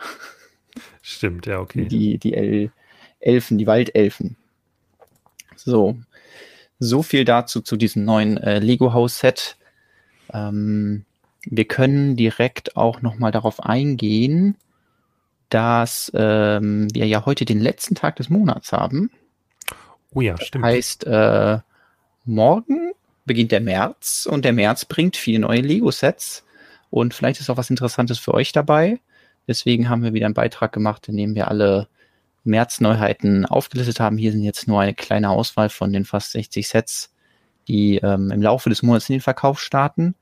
Stimmt, 1.02 1.46
ja, 1.46 1.58
okay. 1.58 1.86
Die, 1.86 2.18
die 2.18 2.34
El 2.34 2.70
Elfen, 3.20 3.58
die 3.58 3.66
Waldelfen. 3.66 4.36
So. 5.56 5.98
So 6.78 7.02
viel 7.02 7.24
dazu 7.24 7.60
zu 7.60 7.76
diesem 7.76 8.04
neuen 8.04 8.36
äh, 8.36 8.60
Lego-Haus-Set. 8.60 9.56
Ähm, 10.32 11.04
wir 11.42 11.64
können 11.64 12.14
direkt 12.14 12.76
auch 12.76 13.02
nochmal 13.02 13.32
darauf 13.32 13.60
eingehen, 13.64 14.56
dass 15.48 16.10
ähm, 16.14 16.88
wir 16.92 17.06
ja 17.06 17.24
heute 17.24 17.44
den 17.44 17.60
letzten 17.60 17.94
Tag 17.94 18.16
des 18.16 18.28
Monats 18.28 18.72
haben. 18.72 19.10
Oh 20.14 20.20
ja, 20.20 20.36
stimmt. 20.36 20.64
Das 20.64 20.70
heißt, 20.70 21.06
äh, 21.06 21.58
morgen 22.24 22.92
beginnt 23.24 23.52
der 23.52 23.60
März 23.60 24.28
und 24.30 24.44
der 24.44 24.52
März 24.52 24.84
bringt 24.84 25.16
viele 25.16 25.40
neue 25.40 25.60
Lego-Sets 25.60 26.44
und 26.90 27.14
vielleicht 27.14 27.40
ist 27.40 27.50
auch 27.50 27.56
was 27.56 27.70
Interessantes 27.70 28.18
für 28.18 28.34
euch 28.34 28.52
dabei. 28.52 29.00
Deswegen 29.46 29.88
haben 29.88 30.02
wir 30.02 30.12
wieder 30.12 30.26
einen 30.26 30.34
Beitrag 30.34 30.72
gemacht, 30.72 31.08
in 31.08 31.16
dem 31.16 31.34
wir 31.34 31.48
alle 31.48 31.88
März-Neuheiten 32.44 33.46
aufgelistet 33.46 34.00
haben. 34.00 34.18
Hier 34.18 34.32
sind 34.32 34.42
jetzt 34.42 34.68
nur 34.68 34.80
eine 34.80 34.94
kleine 34.94 35.30
Auswahl 35.30 35.68
von 35.68 35.92
den 35.92 36.04
fast 36.04 36.32
60 36.32 36.68
Sets, 36.68 37.12
die 37.66 37.98
ähm, 37.98 38.30
im 38.30 38.42
Laufe 38.42 38.68
des 38.68 38.82
Monats 38.82 39.08
in 39.08 39.14
den 39.14 39.20
Verkauf 39.20 39.60
starten. 39.60 40.14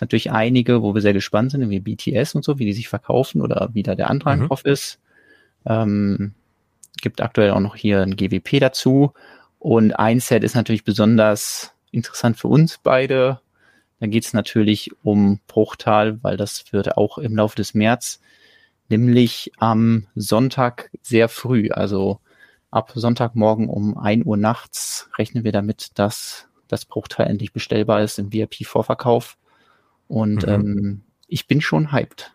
Natürlich 0.00 0.30
einige, 0.30 0.82
wo 0.82 0.94
wir 0.94 1.00
sehr 1.00 1.12
gespannt 1.12 1.52
sind, 1.52 1.68
wie 1.70 1.80
BTS 1.80 2.34
und 2.34 2.44
so, 2.44 2.58
wie 2.58 2.64
die 2.64 2.72
sich 2.72 2.88
verkaufen 2.88 3.40
oder 3.40 3.70
wie 3.72 3.82
da 3.82 3.94
der 3.94 4.10
Antrag 4.10 4.38
mhm. 4.38 4.48
drauf 4.48 4.64
ist. 4.64 5.00
Ähm, 5.66 6.34
gibt 7.00 7.20
aktuell 7.20 7.50
auch 7.50 7.60
noch 7.60 7.76
hier 7.76 8.02
ein 8.02 8.16
GWP 8.16 8.60
dazu. 8.60 9.12
Und 9.58 9.92
ein 9.92 10.20
Set 10.20 10.44
ist 10.44 10.54
natürlich 10.54 10.84
besonders 10.84 11.72
interessant 11.90 12.36
für 12.36 12.48
uns 12.48 12.78
beide. 12.78 13.40
Da 14.00 14.06
geht 14.06 14.24
es 14.24 14.32
natürlich 14.32 14.90
um 15.02 15.40
Bruchtal, 15.48 16.22
weil 16.22 16.36
das 16.36 16.72
wird 16.72 16.96
auch 16.96 17.18
im 17.18 17.34
Laufe 17.34 17.56
des 17.56 17.74
März, 17.74 18.20
nämlich 18.88 19.50
am 19.58 20.06
Sonntag 20.14 20.90
sehr 21.02 21.28
früh, 21.28 21.70
also 21.70 22.20
ab 22.70 22.92
Sonntagmorgen 22.94 23.68
um 23.68 23.98
ein 23.98 24.24
Uhr 24.24 24.36
nachts 24.36 25.08
rechnen 25.18 25.42
wir 25.42 25.52
damit, 25.52 25.98
dass 25.98 26.48
das 26.68 26.84
Bruchteil 26.84 27.26
endlich 27.26 27.52
bestellbar 27.52 28.02
ist 28.02 28.18
im 28.18 28.32
VIP-Vorverkauf. 28.32 29.36
Und 30.08 30.46
mhm. 30.46 30.52
ähm, 30.52 31.00
ich 31.28 31.46
bin 31.46 31.60
schon 31.60 31.92
hyped. 31.92 32.32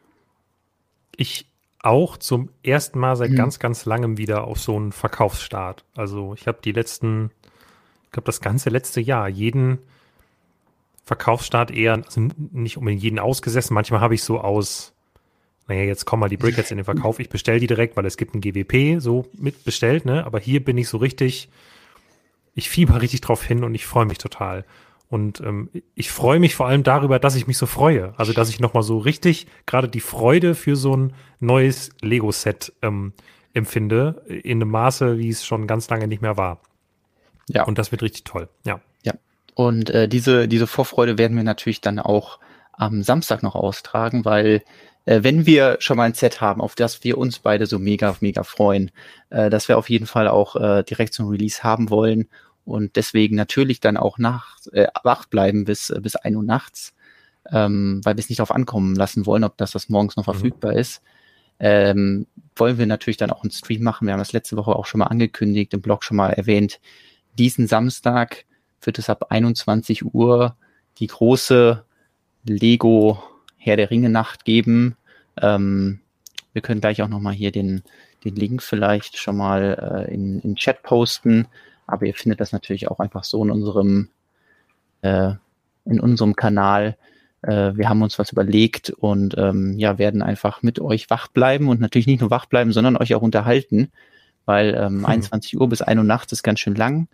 Ich 1.15 1.47
auch 1.79 2.15
zum 2.17 2.49
ersten 2.63 2.97
Mal 2.97 3.15
seit 3.17 3.31
mhm. 3.31 3.35
ganz, 3.35 3.59
ganz 3.59 3.85
langem 3.85 4.17
wieder 4.17 4.45
auf 4.45 4.59
so 4.59 4.75
einen 4.75 4.93
Verkaufsstart. 4.93 5.83
Also 5.95 6.33
ich 6.33 6.47
habe 6.47 6.59
die 6.63 6.71
letzten, 6.71 7.31
ich 8.05 8.11
glaube 8.11 8.25
das 8.25 8.39
ganze 8.39 8.69
letzte 8.69 9.01
Jahr 9.01 9.27
jeden 9.27 9.79
Verkaufsstart 11.05 11.71
eher, 11.71 11.95
also 11.95 12.29
nicht 12.51 12.77
unbedingt 12.77 13.03
jeden 13.03 13.19
ausgesessen. 13.19 13.73
Manchmal 13.73 13.99
habe 13.99 14.15
ich 14.15 14.23
so 14.23 14.39
aus, 14.39 14.93
naja, 15.67 15.83
jetzt 15.83 16.05
kommen 16.05 16.21
mal 16.21 16.29
die 16.29 16.37
Brickets 16.37 16.71
in 16.71 16.77
den 16.77 16.85
Verkauf. 16.85 17.19
Ich 17.19 17.29
bestelle 17.29 17.59
die 17.59 17.67
direkt, 17.67 17.97
weil 17.97 18.05
es 18.05 18.15
gibt 18.15 18.33
ein 18.33 18.41
GWP 18.41 19.01
so 19.01 19.27
mitbestellt, 19.33 20.05
ne? 20.05 20.25
Aber 20.25 20.39
hier 20.39 20.63
bin 20.63 20.77
ich 20.77 20.87
so 20.87 20.97
richtig, 20.97 21.49
ich 22.55 22.69
fieber 22.69 23.01
richtig 23.01 23.19
drauf 23.19 23.43
hin 23.43 23.65
und 23.65 23.75
ich 23.75 23.85
freue 23.85 24.05
mich 24.05 24.17
total. 24.17 24.63
Und 25.13 25.41
ähm, 25.41 25.69
ich 25.93 26.09
freue 26.09 26.39
mich 26.39 26.55
vor 26.55 26.65
allem 26.65 26.81
darüber, 26.81 27.19
dass 27.19 27.35
ich 27.35 27.45
mich 27.45 27.59
so 27.59 27.67
freue. 27.67 28.15
Also, 28.17 28.33
dass 28.33 28.49
ich 28.49 28.59
nochmal 28.59 28.81
so 28.81 28.97
richtig 28.97 29.45
gerade 29.67 29.87
die 29.87 29.99
Freude 29.99 30.55
für 30.55 30.75
so 30.75 30.97
ein 30.97 31.13
neues 31.39 31.91
Lego-Set 32.01 32.73
ähm, 32.81 33.13
empfinde, 33.53 34.23
in 34.27 34.59
einem 34.59 34.71
Maße, 34.71 35.19
wie 35.19 35.29
es 35.29 35.45
schon 35.45 35.67
ganz 35.67 35.87
lange 35.87 36.07
nicht 36.07 36.23
mehr 36.23 36.35
war. 36.35 36.61
Ja. 37.47 37.65
Und 37.65 37.77
das 37.77 37.91
wird 37.91 38.01
richtig 38.01 38.23
toll. 38.23 38.49
Ja. 38.65 38.81
Ja. 39.03 39.13
Und 39.53 39.91
äh, 39.91 40.07
diese, 40.07 40.47
diese 40.47 40.65
Vorfreude 40.65 41.19
werden 41.19 41.37
wir 41.37 41.43
natürlich 41.43 41.79
dann 41.79 41.99
auch 41.99 42.39
am 42.71 43.03
Samstag 43.03 43.43
noch 43.43 43.53
austragen, 43.53 44.25
weil 44.25 44.63
äh, 45.05 45.19
wenn 45.21 45.45
wir 45.45 45.77
schon 45.77 45.97
mal 45.97 46.05
ein 46.05 46.15
Set 46.15 46.41
haben, 46.41 46.59
auf 46.59 46.73
das 46.73 47.03
wir 47.03 47.19
uns 47.19 47.37
beide 47.37 47.67
so 47.67 47.77
mega, 47.77 48.15
mega 48.19 48.41
freuen, 48.41 48.89
äh, 49.29 49.51
dass 49.51 49.67
wir 49.67 49.77
auf 49.77 49.91
jeden 49.91 50.07
Fall 50.07 50.27
auch 50.27 50.55
äh, 50.55 50.81
direkt 50.81 51.13
zum 51.13 51.27
Release 51.27 51.61
haben 51.61 51.91
wollen 51.91 52.29
und 52.65 52.95
deswegen 52.95 53.35
natürlich 53.35 53.79
dann 53.79 53.97
auch 53.97 54.17
nach, 54.17 54.57
äh, 54.71 54.87
wach 55.03 55.25
bleiben 55.25 55.65
bis, 55.65 55.89
äh, 55.89 55.99
bis 56.01 56.15
ein 56.15 56.35
Uhr 56.35 56.43
nachts, 56.43 56.93
ähm, 57.51 58.01
weil 58.03 58.15
wir 58.15 58.19
es 58.19 58.29
nicht 58.29 58.39
darauf 58.39 58.55
ankommen 58.55 58.95
lassen 58.95 59.25
wollen, 59.25 59.43
ob 59.43 59.57
das 59.57 59.71
das 59.71 59.89
morgens 59.89 60.15
noch 60.15 60.27
mhm. 60.27 60.31
verfügbar 60.31 60.73
ist. 60.73 61.01
Ähm, 61.59 62.27
wollen 62.55 62.77
wir 62.77 62.85
natürlich 62.85 63.17
dann 63.17 63.31
auch 63.31 63.43
einen 63.43 63.51
Stream 63.51 63.83
machen. 63.83 64.07
Wir 64.07 64.13
haben 64.13 64.19
das 64.19 64.33
letzte 64.33 64.57
Woche 64.57 64.75
auch 64.75 64.85
schon 64.85 64.99
mal 64.99 65.07
angekündigt, 65.07 65.73
im 65.73 65.81
Blog 65.81 66.03
schon 66.03 66.17
mal 66.17 66.31
erwähnt. 66.31 66.79
Diesen 67.37 67.67
Samstag 67.67 68.45
wird 68.81 68.99
es 68.99 69.09
ab 69.09 69.27
21 69.29 70.13
Uhr 70.13 70.55
die 70.99 71.07
große 71.07 71.83
Lego 72.43 73.23
Herr 73.57 73.77
der 73.77 73.89
Ringe 73.89 74.09
Nacht 74.09 74.45
geben. 74.45 74.97
Ähm, 75.41 76.01
wir 76.53 76.61
können 76.61 76.81
gleich 76.81 77.01
auch 77.01 77.07
nochmal 77.07 77.33
hier 77.33 77.51
den, 77.51 77.83
den 78.23 78.35
Link 78.35 78.61
vielleicht 78.61 79.17
schon 79.17 79.37
mal 79.37 80.05
äh, 80.07 80.13
in, 80.13 80.39
in 80.39 80.55
Chat 80.55 80.83
posten. 80.83 81.47
Aber 81.87 82.05
ihr 82.05 82.13
findet 82.13 82.39
das 82.39 82.51
natürlich 82.51 82.89
auch 82.89 82.99
einfach 82.99 83.23
so 83.23 83.43
in 83.43 83.51
unserem, 83.51 84.09
äh, 85.01 85.33
in 85.85 85.99
unserem 85.99 86.35
Kanal. 86.35 86.97
Äh, 87.41 87.75
wir 87.75 87.89
haben 87.89 88.01
uns 88.01 88.17
was 88.19 88.31
überlegt 88.31 88.89
und 88.89 89.37
ähm, 89.37 89.77
ja, 89.77 89.97
werden 89.97 90.21
einfach 90.21 90.61
mit 90.61 90.79
euch 90.79 91.09
wach 91.09 91.27
bleiben 91.27 91.69
und 91.69 91.81
natürlich 91.81 92.07
nicht 92.07 92.21
nur 92.21 92.31
wach 92.31 92.45
bleiben, 92.45 92.71
sondern 92.71 92.97
euch 92.97 93.13
auch 93.15 93.21
unterhalten, 93.21 93.91
weil 94.45 94.75
ähm, 94.75 94.99
hm. 94.99 95.05
21 95.05 95.59
Uhr 95.59 95.69
bis 95.69 95.81
1 95.81 95.97
Uhr 95.97 96.05
nachts 96.05 96.31
ist 96.31 96.43
ganz 96.43 96.59
schön 96.59 96.75
lang. 96.75 97.07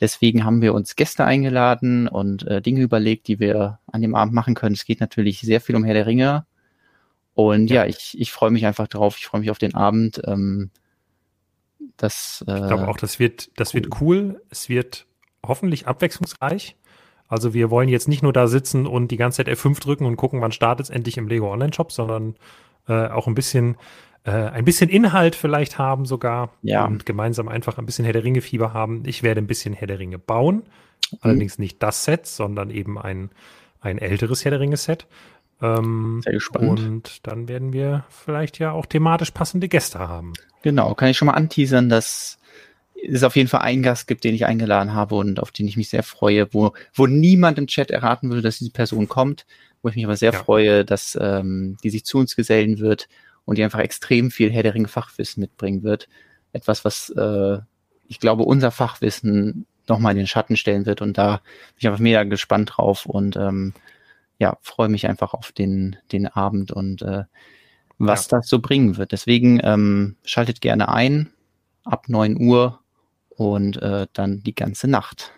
Deswegen 0.00 0.44
haben 0.44 0.62
wir 0.62 0.72
uns 0.72 0.96
Gäste 0.96 1.24
eingeladen 1.24 2.08
und 2.08 2.46
äh, 2.46 2.62
Dinge 2.62 2.80
überlegt, 2.80 3.28
die 3.28 3.38
wir 3.38 3.80
an 3.86 4.00
dem 4.00 4.14
Abend 4.14 4.32
machen 4.32 4.54
können. 4.54 4.74
Es 4.74 4.86
geht 4.86 5.00
natürlich 5.00 5.40
sehr 5.40 5.60
viel 5.60 5.76
um 5.76 5.84
Herr 5.84 5.94
der 5.94 6.06
Ringe. 6.06 6.46
Und 7.34 7.68
ja, 7.68 7.84
ja 7.84 7.86
ich, 7.86 8.18
ich 8.18 8.32
freue 8.32 8.50
mich 8.50 8.64
einfach 8.64 8.88
drauf. 8.88 9.16
Ich 9.18 9.26
freue 9.26 9.42
mich 9.42 9.50
auf 9.50 9.58
den 9.58 9.74
Abend. 9.74 10.22
Ähm, 10.24 10.70
das, 11.96 12.44
äh, 12.46 12.58
ich 12.58 12.66
glaube 12.66 12.88
auch, 12.88 12.96
das 12.96 13.18
wird, 13.18 13.58
das 13.58 13.74
cool. 13.74 13.74
wird 13.74 14.00
cool. 14.00 14.42
Es 14.50 14.68
wird 14.68 15.06
hoffentlich 15.46 15.86
abwechslungsreich. 15.86 16.76
Also 17.28 17.54
wir 17.54 17.70
wollen 17.70 17.88
jetzt 17.88 18.08
nicht 18.08 18.22
nur 18.22 18.32
da 18.32 18.48
sitzen 18.48 18.86
und 18.86 19.10
die 19.10 19.16
ganze 19.16 19.44
Zeit 19.44 19.48
F5 19.48 19.80
drücken 19.80 20.06
und 20.06 20.16
gucken, 20.16 20.40
wann 20.40 20.52
startet 20.52 20.84
es 20.84 20.90
endlich 20.90 21.16
im 21.16 21.28
Lego 21.28 21.52
Online 21.52 21.72
Shop, 21.72 21.92
sondern 21.92 22.34
äh, 22.88 23.06
auch 23.06 23.26
ein 23.26 23.34
bisschen 23.34 23.76
äh, 24.24 24.32
ein 24.32 24.64
bisschen 24.64 24.90
Inhalt 24.90 25.34
vielleicht 25.34 25.78
haben 25.78 26.04
sogar 26.04 26.50
ja. 26.62 26.84
und 26.84 27.06
gemeinsam 27.06 27.48
einfach 27.48 27.78
ein 27.78 27.86
bisschen 27.86 28.04
Herr 28.04 28.12
der 28.12 28.24
Ringe 28.24 28.40
Fieber 28.40 28.74
haben. 28.74 29.04
Ich 29.06 29.22
werde 29.22 29.40
ein 29.40 29.46
bisschen 29.46 29.72
Herr 29.72 29.86
der 29.86 29.98
Ringe 29.98 30.18
bauen, 30.18 30.64
mhm. 31.12 31.18
allerdings 31.20 31.58
nicht 31.58 31.82
das 31.82 32.04
Set, 32.04 32.26
sondern 32.26 32.70
eben 32.70 32.98
ein 32.98 33.30
ein 33.80 33.98
älteres 33.98 34.44
Herr 34.44 34.50
der 34.50 34.60
Ringe 34.60 34.76
Set. 34.76 35.06
Ähm, 35.62 36.20
Sehr 36.24 36.34
gespannt. 36.34 36.80
Und 36.80 37.26
dann 37.26 37.48
werden 37.48 37.72
wir 37.72 38.04
vielleicht 38.08 38.58
ja 38.58 38.72
auch 38.72 38.86
thematisch 38.86 39.30
passende 39.30 39.68
Gäste 39.68 39.98
haben. 39.98 40.32
Genau, 40.62 40.94
kann 40.94 41.08
ich 41.08 41.16
schon 41.16 41.26
mal 41.26 41.34
anteasern, 41.34 41.88
dass 41.88 42.38
es 43.02 43.24
auf 43.24 43.36
jeden 43.36 43.48
Fall 43.48 43.60
einen 43.60 43.82
Gast 43.82 44.06
gibt, 44.06 44.24
den 44.24 44.34
ich 44.34 44.46
eingeladen 44.46 44.94
habe 44.94 45.14
und 45.14 45.40
auf 45.40 45.50
den 45.50 45.66
ich 45.66 45.76
mich 45.76 45.88
sehr 45.88 46.02
freue, 46.02 46.52
wo, 46.52 46.72
wo 46.94 47.06
niemand 47.06 47.58
im 47.58 47.66
Chat 47.66 47.90
erraten 47.90 48.28
würde, 48.28 48.42
dass 48.42 48.58
diese 48.58 48.72
Person 48.72 49.08
kommt, 49.08 49.46
wo 49.82 49.88
ich 49.88 49.96
mich 49.96 50.04
aber 50.04 50.16
sehr 50.16 50.32
ja. 50.32 50.38
freue, 50.38 50.84
dass 50.84 51.18
ähm, 51.20 51.76
die 51.82 51.90
sich 51.90 52.04
zu 52.04 52.18
uns 52.18 52.36
gesellen 52.36 52.78
wird 52.78 53.08
und 53.44 53.56
die 53.56 53.64
einfach 53.64 53.78
extrem 53.78 54.30
viel 54.30 54.52
Herr 54.52 54.62
der 54.62 54.74
Ringe 54.74 54.88
Fachwissen 54.88 55.40
mitbringen 55.40 55.82
wird. 55.82 56.08
Etwas, 56.52 56.84
was 56.84 57.10
äh, 57.10 57.58
ich 58.06 58.20
glaube, 58.20 58.42
unser 58.42 58.70
Fachwissen 58.70 59.66
nochmal 59.88 60.12
in 60.12 60.18
den 60.18 60.26
Schatten 60.26 60.56
stellen 60.56 60.84
wird 60.84 61.00
und 61.00 61.16
da 61.16 61.36
bin 61.36 61.76
ich 61.78 61.86
einfach 61.86 62.00
mega 62.00 62.22
gespannt 62.24 62.72
drauf 62.76 63.06
und 63.06 63.36
ähm, 63.36 63.72
ja, 64.40 64.56
freue 64.62 64.88
mich 64.88 65.06
einfach 65.06 65.34
auf 65.34 65.52
den, 65.52 65.96
den 66.10 66.26
Abend 66.26 66.72
und 66.72 67.02
äh, 67.02 67.24
was 67.98 68.30
ja. 68.30 68.38
das 68.38 68.48
so 68.48 68.58
bringen 68.58 68.96
wird. 68.96 69.12
Deswegen 69.12 69.60
ähm, 69.62 70.16
schaltet 70.24 70.62
gerne 70.62 70.88
ein 70.88 71.30
ab 71.84 72.08
9 72.08 72.40
Uhr 72.40 72.80
und 73.28 73.80
äh, 73.82 74.06
dann 74.14 74.42
die 74.42 74.54
ganze 74.54 74.88
Nacht. 74.88 75.32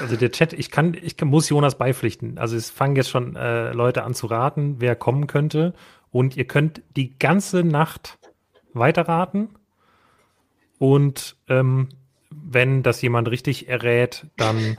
Also 0.00 0.16
der 0.16 0.30
Chat, 0.30 0.52
ich 0.52 0.70
kann, 0.70 0.94
ich 0.94 1.16
kann, 1.16 1.28
muss 1.28 1.48
Jonas 1.48 1.78
beipflichten. 1.78 2.38
Also 2.38 2.56
es 2.56 2.70
fangen 2.70 2.96
jetzt 2.96 3.10
schon 3.10 3.36
äh, 3.36 3.72
Leute 3.72 4.04
an 4.04 4.14
zu 4.14 4.26
raten, 4.26 4.76
wer 4.80 4.96
kommen 4.96 5.26
könnte. 5.26 5.72
Und 6.10 6.36
ihr 6.36 6.46
könnt 6.46 6.82
die 6.96 7.18
ganze 7.18 7.62
Nacht 7.64 8.18
weiterraten. 8.72 9.50
Und 10.78 11.36
ähm, 11.48 11.88
wenn 12.30 12.82
das 12.82 13.02
jemand 13.02 13.28
richtig 13.28 13.68
errät, 13.68 14.26
dann 14.36 14.78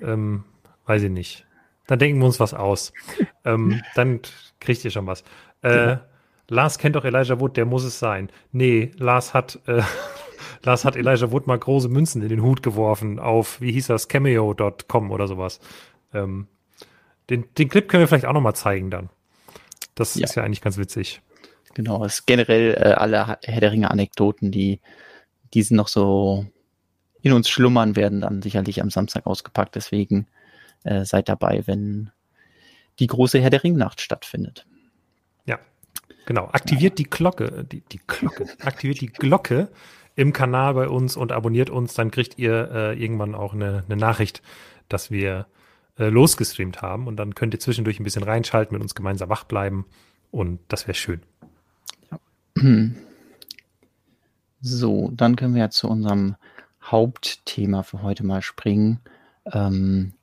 ähm, 0.00 0.44
weiß 0.88 1.02
ich 1.02 1.10
nicht. 1.10 1.46
dann 1.86 1.98
denken 1.98 2.18
wir 2.18 2.26
uns 2.26 2.40
was 2.40 2.54
aus. 2.54 2.92
ähm, 3.44 3.82
dann 3.94 4.20
kriegt 4.60 4.84
ihr 4.84 4.90
schon 4.90 5.06
was. 5.06 5.22
Äh, 5.62 5.68
genau. 5.70 6.00
Lars 6.48 6.78
kennt 6.78 6.96
doch 6.96 7.04
Elijah 7.04 7.40
Wood, 7.40 7.56
der 7.56 7.66
muss 7.66 7.84
es 7.84 7.98
sein. 7.98 8.30
Nee, 8.52 8.90
Lars 8.96 9.34
hat, 9.34 9.60
äh, 9.66 9.82
Lars 10.62 10.84
hat 10.84 10.96
Elijah 10.96 11.30
Wood 11.30 11.46
mal 11.46 11.58
große 11.58 11.88
Münzen 11.88 12.22
in 12.22 12.28
den 12.28 12.42
Hut 12.42 12.62
geworfen 12.62 13.18
auf, 13.18 13.60
wie 13.60 13.72
hieß 13.72 13.88
das, 13.88 14.08
cameo.com 14.08 15.10
oder 15.10 15.28
sowas. 15.28 15.60
Ähm, 16.12 16.48
den, 17.30 17.44
den 17.56 17.68
Clip 17.68 17.88
können 17.88 18.02
wir 18.02 18.08
vielleicht 18.08 18.24
auch 18.24 18.32
noch 18.32 18.40
mal 18.40 18.54
zeigen 18.54 18.90
dann. 18.90 19.10
Das 19.94 20.14
ja. 20.14 20.24
ist 20.24 20.34
ja 20.36 20.42
eigentlich 20.42 20.62
ganz 20.62 20.78
witzig. 20.78 21.20
Genau, 21.74 22.04
es 22.04 22.24
generell 22.24 22.74
äh, 22.74 22.94
alle 22.94 23.38
Herr 23.42 23.60
der 23.60 23.72
Ringe 23.72 23.90
Anekdoten, 23.90 24.50
die, 24.50 24.80
die 25.52 25.62
sind 25.62 25.76
noch 25.76 25.88
so 25.88 26.46
in 27.20 27.32
uns 27.32 27.48
schlummern, 27.48 27.94
werden 27.94 28.22
dann 28.22 28.42
sicherlich 28.42 28.80
am 28.80 28.90
Samstag 28.90 29.26
ausgepackt. 29.26 29.74
Deswegen 29.74 30.26
äh, 30.84 31.04
seid 31.04 31.28
dabei, 31.28 31.66
wenn 31.66 32.10
die 32.98 33.06
große 33.06 33.40
Herr 33.40 33.50
der 33.50 33.62
Ringnacht 33.62 34.00
stattfindet. 34.00 34.66
Ja, 35.44 35.58
genau. 36.26 36.46
Aktiviert 36.46 36.98
ja. 36.98 37.04
die 37.04 37.10
Glocke, 37.10 37.64
die, 37.64 37.80
die 37.80 38.00
Glocke, 38.06 38.46
aktiviert 38.60 39.00
die 39.00 39.08
Glocke 39.08 39.70
im 40.16 40.32
Kanal 40.32 40.74
bei 40.74 40.88
uns 40.88 41.16
und 41.16 41.30
abonniert 41.30 41.70
uns, 41.70 41.94
dann 41.94 42.10
kriegt 42.10 42.38
ihr 42.38 42.70
äh, 42.72 43.00
irgendwann 43.00 43.34
auch 43.34 43.54
eine, 43.54 43.84
eine 43.86 43.96
Nachricht, 43.96 44.42
dass 44.88 45.10
wir 45.10 45.46
äh, 45.98 46.08
losgestreamt 46.08 46.82
haben 46.82 47.06
und 47.06 47.16
dann 47.16 47.34
könnt 47.34 47.54
ihr 47.54 47.60
zwischendurch 47.60 48.00
ein 48.00 48.04
bisschen 48.04 48.24
reinschalten, 48.24 48.74
mit 48.74 48.82
uns 48.82 48.94
gemeinsam 48.94 49.28
wach 49.28 49.44
bleiben 49.44 49.86
und 50.30 50.60
das 50.68 50.86
wäre 50.86 50.94
schön. 50.94 51.22
Ja. 52.10 52.18
So, 54.60 55.12
dann 55.14 55.36
können 55.36 55.54
wir 55.54 55.60
ja 55.60 55.70
zu 55.70 55.88
unserem 55.88 56.34
Hauptthema 56.82 57.84
für 57.84 58.02
heute 58.02 58.26
mal 58.26 58.42
springen. 58.42 58.98
Ähm, 59.52 60.14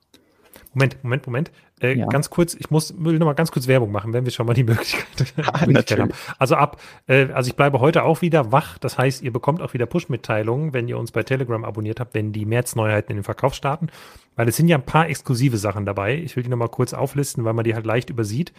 Moment, 0.73 1.03
Moment, 1.03 1.25
Moment. 1.25 1.51
Äh, 1.81 1.97
ja. 1.97 2.05
Ganz 2.07 2.29
kurz, 2.29 2.53
ich 2.53 2.69
muss 2.69 2.93
will 2.97 3.19
noch 3.19 3.25
mal 3.25 3.33
ganz 3.33 3.51
kurz 3.51 3.67
Werbung 3.67 3.91
machen, 3.91 4.13
wenn 4.13 4.25
wir 4.25 4.31
schon 4.31 4.45
mal 4.45 4.53
die 4.53 4.63
Möglichkeit, 4.63 5.33
ah, 5.45 5.65
Möglichkeit 5.65 5.99
haben. 5.99 6.11
Also 6.39 6.55
ab, 6.55 6.81
äh, 7.07 7.27
also 7.33 7.49
ich 7.49 7.55
bleibe 7.55 7.79
heute 7.79 8.03
auch 8.03 8.21
wieder 8.21 8.51
wach. 8.51 8.77
Das 8.77 8.97
heißt, 8.97 9.21
ihr 9.21 9.33
bekommt 9.33 9.61
auch 9.61 9.73
wieder 9.73 9.85
Push-Mitteilungen, 9.85 10.73
wenn 10.73 10.87
ihr 10.87 10.97
uns 10.97 11.11
bei 11.11 11.23
Telegram 11.23 11.63
abonniert 11.65 11.99
habt, 11.99 12.13
wenn 12.13 12.31
die 12.31 12.45
März-Neuheiten 12.45 13.11
in 13.11 13.17
den 13.17 13.23
Verkauf 13.23 13.53
starten. 13.53 13.87
Weil 14.35 14.47
es 14.47 14.55
sind 14.57 14.67
ja 14.67 14.77
ein 14.77 14.85
paar 14.85 15.09
exklusive 15.09 15.57
Sachen 15.57 15.85
dabei. 15.85 16.15
Ich 16.17 16.35
will 16.35 16.43
die 16.43 16.49
noch 16.49 16.57
mal 16.57 16.69
kurz 16.69 16.93
auflisten, 16.93 17.43
weil 17.45 17.53
man 17.53 17.63
die 17.63 17.75
halt 17.75 17.85
leicht 17.85 18.09
übersieht. 18.09 18.53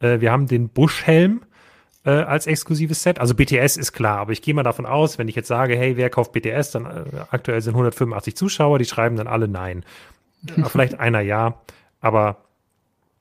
Äh, 0.00 0.20
wir 0.20 0.30
haben 0.30 0.46
den 0.46 0.68
Busch-Helm 0.68 1.42
äh, 2.04 2.10
als 2.10 2.46
exklusives 2.46 3.02
Set. 3.02 3.18
Also 3.18 3.34
BTS 3.34 3.76
ist 3.76 3.92
klar, 3.92 4.18
aber 4.18 4.32
ich 4.32 4.42
gehe 4.42 4.54
mal 4.54 4.62
davon 4.62 4.86
aus, 4.86 5.18
wenn 5.18 5.28
ich 5.28 5.34
jetzt 5.34 5.48
sage, 5.48 5.76
hey, 5.76 5.96
wer 5.96 6.10
kauft 6.10 6.32
BTS, 6.32 6.70
dann 6.72 6.86
äh, 6.86 7.04
aktuell 7.30 7.60
sind 7.60 7.74
185 7.74 8.36
Zuschauer, 8.36 8.78
die 8.78 8.84
schreiben 8.84 9.16
dann 9.16 9.26
alle 9.26 9.48
nein. 9.48 9.84
Vielleicht 10.68 10.98
einer 10.98 11.20
ja, 11.20 11.60
aber 12.00 12.38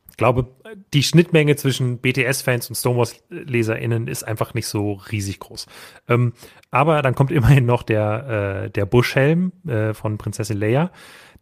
ich 0.09 0.17
glaube, 0.17 0.47
die 0.93 1.03
Schnittmenge 1.03 1.57
zwischen 1.57 1.99
BTS-Fans 1.99 2.69
und 2.69 2.75
Stonewalls-LeserInnen 2.75 4.07
ist 4.07 4.23
einfach 4.23 4.55
nicht 4.55 4.67
so 4.67 4.93
riesig 5.11 5.39
groß. 5.39 5.67
Ähm, 6.07 6.33
aber 6.71 7.03
dann 7.03 7.13
kommt 7.13 7.29
immerhin 7.31 7.67
noch 7.67 7.83
der, 7.83 8.63
äh, 8.65 8.71
der 8.71 8.87
Buschhelm 8.87 9.51
äh, 9.67 9.93
von 9.93 10.17
Prinzessin 10.17 10.57
Leia. 10.57 10.89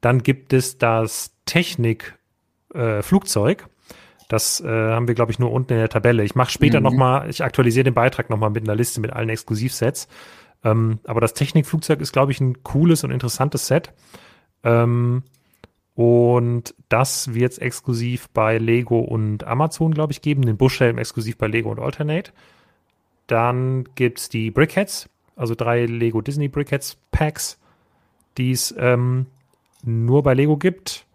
Dann 0.01 0.23
gibt 0.23 0.51
es 0.51 0.77
das 0.77 1.37
Technik-Flugzeug. 1.45 3.61
Äh, 3.61 3.65
das 4.27 4.59
äh, 4.59 4.67
haben 4.67 5.07
wir, 5.07 5.15
glaube 5.15 5.31
ich, 5.31 5.39
nur 5.39 5.53
unten 5.53 5.71
in 5.73 5.79
der 5.79 5.87
Tabelle. 5.87 6.25
Ich 6.25 6.35
mache 6.35 6.51
später 6.51 6.79
mhm. 6.79 6.83
nochmal, 6.83 7.29
ich 7.29 7.45
aktualisiere 7.45 7.85
den 7.85 7.93
Beitrag 7.93 8.29
nochmal 8.29 8.49
mit 8.49 8.63
einer 8.63 8.75
Liste 8.75 8.99
mit 8.99 9.13
allen 9.13 9.29
Exklusivsets. 9.29 10.09
Ähm, 10.65 10.99
aber 11.05 11.21
das 11.21 11.33
Technikflugzeug 11.33 12.01
ist, 12.01 12.11
glaube 12.11 12.33
ich, 12.33 12.41
ein 12.41 12.61
cooles 12.63 13.05
und 13.05 13.11
interessantes 13.11 13.67
Set. 13.67 13.93
Ähm, 14.63 15.23
und 15.95 16.75
das 16.89 17.33
wird 17.33 17.53
es 17.53 17.57
exklusiv 17.57 18.29
bei 18.29 18.57
Lego 18.57 18.99
und 18.99 19.45
Amazon, 19.45 19.93
glaube 19.93 20.11
ich, 20.11 20.21
geben. 20.21 20.45
Den 20.45 20.57
Buschhelm 20.57 20.97
exklusiv 20.97 21.37
bei 21.37 21.47
Lego 21.47 21.71
und 21.71 21.79
Alternate. 21.79 22.31
Dann 23.27 23.85
gibt 23.95 24.19
es 24.19 24.29
die 24.29 24.51
Brickheads, 24.51 25.09
also 25.37 25.55
drei 25.55 25.85
Lego 25.85 26.21
Disney 26.21 26.49
Brickheads 26.49 26.97
Packs, 27.11 27.57
die 28.37 28.51
es 28.51 28.75
ähm, 28.77 29.27
nur 29.83 30.21
bei 30.21 30.33
Lego 30.33 30.57
gibt. 30.57 31.05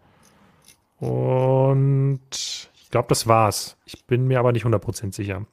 Und 0.99 2.21
ich 2.31 2.89
glaube, 2.89 3.07
das 3.09 3.27
war's. 3.27 3.77
Ich 3.85 4.03
bin 4.05 4.27
mir 4.27 4.39
aber 4.39 4.51
nicht 4.51 4.65
100% 4.65 5.13
sicher. 5.13 5.45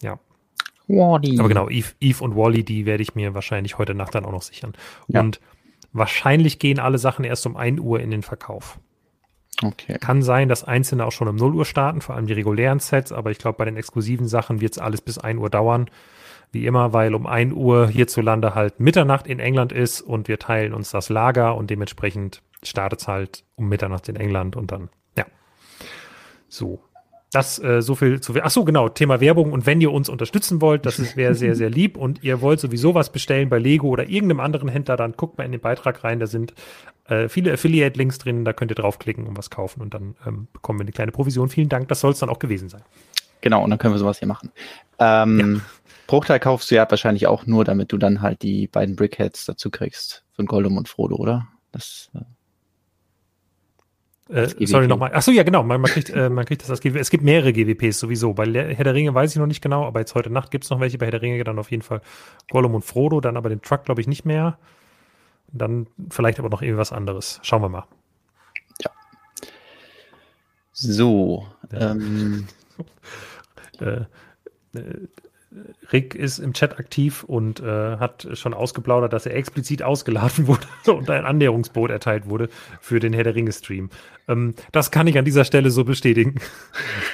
Ja. 0.00 0.18
Wally. 0.88 1.38
Aber 1.38 1.48
genau, 1.48 1.68
Eve, 1.68 1.92
Eve 2.00 2.24
und 2.24 2.36
Wally, 2.36 2.64
die 2.64 2.86
werde 2.86 3.02
ich 3.02 3.14
mir 3.14 3.34
wahrscheinlich 3.34 3.76
heute 3.76 3.94
Nacht 3.94 4.14
dann 4.14 4.24
auch 4.24 4.32
noch 4.32 4.42
sichern. 4.42 4.72
Ja. 5.08 5.20
Und 5.20 5.40
Wahrscheinlich 5.92 6.58
gehen 6.58 6.78
alle 6.78 6.98
Sachen 6.98 7.24
erst 7.24 7.46
um 7.46 7.56
1 7.56 7.80
Uhr 7.80 8.00
in 8.00 8.10
den 8.10 8.22
Verkauf. 8.22 8.78
Okay. 9.62 9.98
Kann 9.98 10.22
sein, 10.22 10.48
dass 10.48 10.64
einzelne 10.64 11.04
auch 11.04 11.12
schon 11.12 11.28
um 11.28 11.36
0 11.36 11.54
Uhr 11.54 11.64
starten, 11.64 12.00
vor 12.00 12.14
allem 12.14 12.26
die 12.26 12.32
regulären 12.32 12.78
Sets, 12.78 13.12
aber 13.12 13.30
ich 13.30 13.38
glaube, 13.38 13.58
bei 13.58 13.64
den 13.64 13.76
exklusiven 13.76 14.26
Sachen 14.26 14.60
wird 14.60 14.72
es 14.72 14.78
alles 14.78 15.00
bis 15.00 15.18
1 15.18 15.38
Uhr 15.38 15.50
dauern. 15.50 15.90
Wie 16.52 16.66
immer, 16.66 16.92
weil 16.92 17.14
um 17.14 17.26
1 17.26 17.52
Uhr 17.52 17.88
hierzulande 17.88 18.54
halt 18.54 18.80
Mitternacht 18.80 19.26
in 19.26 19.38
England 19.38 19.72
ist 19.72 20.00
und 20.00 20.28
wir 20.28 20.38
teilen 20.38 20.72
uns 20.72 20.90
das 20.90 21.08
Lager 21.08 21.56
und 21.56 21.70
dementsprechend 21.70 22.42
startet 22.62 23.00
es 23.00 23.08
halt 23.08 23.44
um 23.54 23.68
Mitternacht 23.68 24.08
in 24.08 24.16
England 24.16 24.56
und 24.56 24.72
dann, 24.72 24.88
ja. 25.16 25.26
So. 26.48 26.80
Das 27.32 27.62
äh, 27.62 27.80
so 27.80 27.94
viel 27.94 28.20
zu. 28.20 28.34
Ach 28.42 28.50
so, 28.50 28.64
genau, 28.64 28.88
Thema 28.88 29.20
Werbung. 29.20 29.52
Und 29.52 29.64
wenn 29.64 29.80
ihr 29.80 29.92
uns 29.92 30.08
unterstützen 30.08 30.60
wollt, 30.60 30.84
das 30.84 31.16
wäre 31.16 31.34
sehr, 31.34 31.54
sehr 31.54 31.70
lieb. 31.70 31.96
Und 31.96 32.24
ihr 32.24 32.40
wollt 32.40 32.58
sowieso 32.58 32.94
was 32.94 33.12
bestellen 33.12 33.48
bei 33.48 33.58
Lego 33.58 33.88
oder 33.88 34.08
irgendeinem 34.08 34.40
anderen 34.40 34.68
Händler, 34.68 34.96
dann 34.96 35.12
guckt 35.12 35.38
mal 35.38 35.44
in 35.44 35.52
den 35.52 35.60
Beitrag 35.60 36.02
rein. 36.02 36.18
Da 36.18 36.26
sind 36.26 36.54
äh, 37.06 37.28
viele 37.28 37.52
Affiliate-Links 37.52 38.18
drin. 38.18 38.44
Da 38.44 38.52
könnt 38.52 38.72
ihr 38.72 38.74
draufklicken 38.74 39.28
und 39.28 39.38
was 39.38 39.48
kaufen. 39.48 39.80
Und 39.80 39.94
dann 39.94 40.16
ähm, 40.26 40.48
bekommen 40.52 40.80
wir 40.80 40.84
eine 40.84 40.92
kleine 40.92 41.12
Provision. 41.12 41.48
Vielen 41.48 41.68
Dank. 41.68 41.86
Das 41.86 42.00
soll 42.00 42.10
es 42.10 42.18
dann 42.18 42.30
auch 42.30 42.40
gewesen 42.40 42.68
sein. 42.68 42.82
Genau, 43.42 43.62
und 43.62 43.70
dann 43.70 43.78
können 43.78 43.94
wir 43.94 43.98
sowas 43.98 44.18
hier 44.18 44.28
machen. 44.28 44.50
Ähm, 44.98 45.38
ja. 45.38 45.60
Bruchteil 46.08 46.40
kaufst 46.40 46.70
du 46.72 46.74
ja 46.74 46.90
wahrscheinlich 46.90 47.28
auch 47.28 47.46
nur, 47.46 47.64
damit 47.64 47.92
du 47.92 47.96
dann 47.96 48.22
halt 48.22 48.42
die 48.42 48.66
beiden 48.66 48.96
Brickheads 48.96 49.46
dazu 49.46 49.70
kriegst. 49.70 50.24
Von 50.32 50.46
Gollum 50.46 50.76
und 50.76 50.88
Frodo, 50.88 51.14
oder? 51.14 51.46
Das. 51.70 52.10
Äh 52.14 52.22
äh, 54.30 54.66
sorry 54.66 54.86
nochmal. 54.86 55.12
Achso, 55.12 55.30
ja, 55.32 55.42
genau. 55.42 55.62
Man, 55.62 55.80
man, 55.80 55.90
kriegt, 55.90 56.10
äh, 56.10 56.30
man 56.30 56.44
kriegt 56.44 56.62
das 56.62 56.70
als 56.70 56.80
GWP. 56.80 57.00
Es 57.00 57.10
gibt 57.10 57.24
mehrere 57.24 57.52
GWPs 57.52 57.98
sowieso. 57.98 58.32
Bei 58.32 58.46
Herr 58.46 58.84
der 58.84 58.94
Ringe 58.94 59.12
weiß 59.12 59.32
ich 59.32 59.38
noch 59.38 59.46
nicht 59.46 59.60
genau, 59.60 59.84
aber 59.86 60.00
jetzt 60.00 60.14
heute 60.14 60.30
Nacht 60.30 60.50
gibt 60.50 60.64
es 60.64 60.70
noch 60.70 60.80
welche. 60.80 60.98
Bei 60.98 61.06
Herr 61.06 61.12
der 61.12 61.22
Ringe 61.22 61.42
dann 61.42 61.58
auf 61.58 61.70
jeden 61.70 61.82
Fall 61.82 62.00
Gollum 62.50 62.74
und 62.74 62.84
Frodo, 62.84 63.20
dann 63.20 63.36
aber 63.36 63.48
den 63.48 63.62
Truck, 63.62 63.84
glaube 63.84 64.00
ich, 64.00 64.06
nicht 64.06 64.24
mehr. 64.24 64.58
Dann 65.52 65.88
vielleicht 66.10 66.38
aber 66.38 66.48
noch 66.48 66.62
irgendwas 66.62 66.92
anderes. 66.92 67.40
Schauen 67.42 67.62
wir 67.62 67.68
mal. 67.68 67.84
Ja. 68.80 68.90
So. 70.72 71.46
Ähm. 71.72 72.46
äh, 73.80 74.02
äh 74.78 75.08
Rick 75.92 76.14
ist 76.14 76.38
im 76.38 76.52
Chat 76.52 76.78
aktiv 76.78 77.24
und 77.24 77.58
äh, 77.60 77.96
hat 77.96 78.28
schon 78.34 78.54
ausgeplaudert, 78.54 79.12
dass 79.12 79.26
er 79.26 79.34
explizit 79.34 79.82
ausgeladen 79.82 80.46
wurde 80.46 80.66
und 80.86 81.10
ein 81.10 81.24
Annäherungsboot 81.24 81.90
erteilt 81.90 82.28
wurde 82.28 82.48
für 82.80 83.00
den 83.00 83.12
Herr 83.12 83.24
der 83.24 83.34
Ringe-Stream. 83.34 83.90
Ähm, 84.28 84.54
das 84.70 84.92
kann 84.92 85.08
ich 85.08 85.18
an 85.18 85.24
dieser 85.24 85.44
Stelle 85.44 85.70
so 85.70 85.84
bestätigen. 85.84 86.36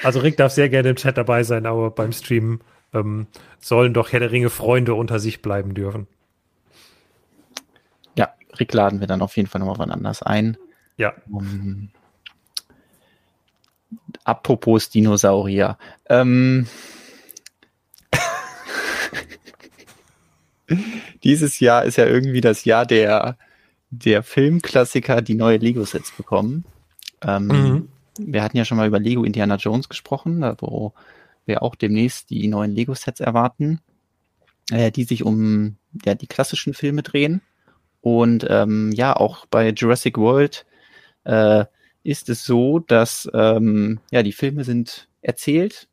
Also 0.03 0.19
Rick 0.19 0.37
darf 0.37 0.51
sehr 0.51 0.69
gerne 0.69 0.89
im 0.89 0.95
Chat 0.95 1.17
dabei 1.17 1.43
sein, 1.43 1.65
aber 1.65 1.89
beim 1.89 2.13
Stream 2.13 2.61
ähm, 2.93 3.25
sollen 3.59 3.93
doch 3.93 4.11
Herr 4.11 4.19
der 4.19 4.31
Ringe-Freunde 4.31 4.93
unter 4.93 5.19
sich 5.19 5.41
bleiben 5.41 5.73
dürfen. 5.73 6.07
Ja, 8.15 8.29
Rick 8.59 8.73
laden 8.73 8.99
wir 8.99 9.07
dann 9.07 9.23
auf 9.23 9.35
jeden 9.35 9.49
Fall 9.49 9.59
nochmal 9.59 9.79
wann 9.79 9.91
anders 9.91 10.21
ein. 10.21 10.55
Ja. 10.95 11.13
Um, 11.29 11.89
apropos 14.23 14.89
Dinosaurier. 14.89 15.77
Ähm, 16.07 16.67
Dieses 21.23 21.59
Jahr 21.59 21.85
ist 21.85 21.97
ja 21.97 22.05
irgendwie 22.05 22.41
das 22.41 22.65
Jahr 22.65 22.85
der, 22.85 23.37
der 23.89 24.23
Filmklassiker, 24.23 25.21
die 25.21 25.35
neue 25.35 25.57
Lego-Sets 25.57 26.11
bekommen. 26.11 26.65
Ähm, 27.21 27.47
mhm. 27.47 27.89
Wir 28.19 28.43
hatten 28.43 28.57
ja 28.57 28.65
schon 28.65 28.77
mal 28.77 28.87
über 28.87 28.99
Lego 28.99 29.23
Indiana 29.23 29.55
Jones 29.55 29.89
gesprochen, 29.89 30.41
wo 30.59 30.93
wir 31.45 31.63
auch 31.63 31.75
demnächst 31.75 32.29
die 32.29 32.47
neuen 32.47 32.71
Lego-Sets 32.71 33.19
erwarten, 33.19 33.79
äh, 34.71 34.91
die 34.91 35.03
sich 35.03 35.23
um 35.23 35.77
ja, 36.05 36.15
die 36.15 36.27
klassischen 36.27 36.73
Filme 36.73 37.03
drehen. 37.03 37.41
Und 38.01 38.45
ähm, 38.49 38.91
ja, 38.93 39.15
auch 39.15 39.45
bei 39.45 39.69
Jurassic 39.69 40.17
World 40.17 40.65
äh, 41.23 41.65
ist 42.03 42.29
es 42.29 42.43
so, 42.45 42.79
dass 42.79 43.29
ähm, 43.33 43.99
ja 44.11 44.23
die 44.23 44.33
Filme 44.33 44.63
sind 44.63 45.07
erzählt 45.21 45.87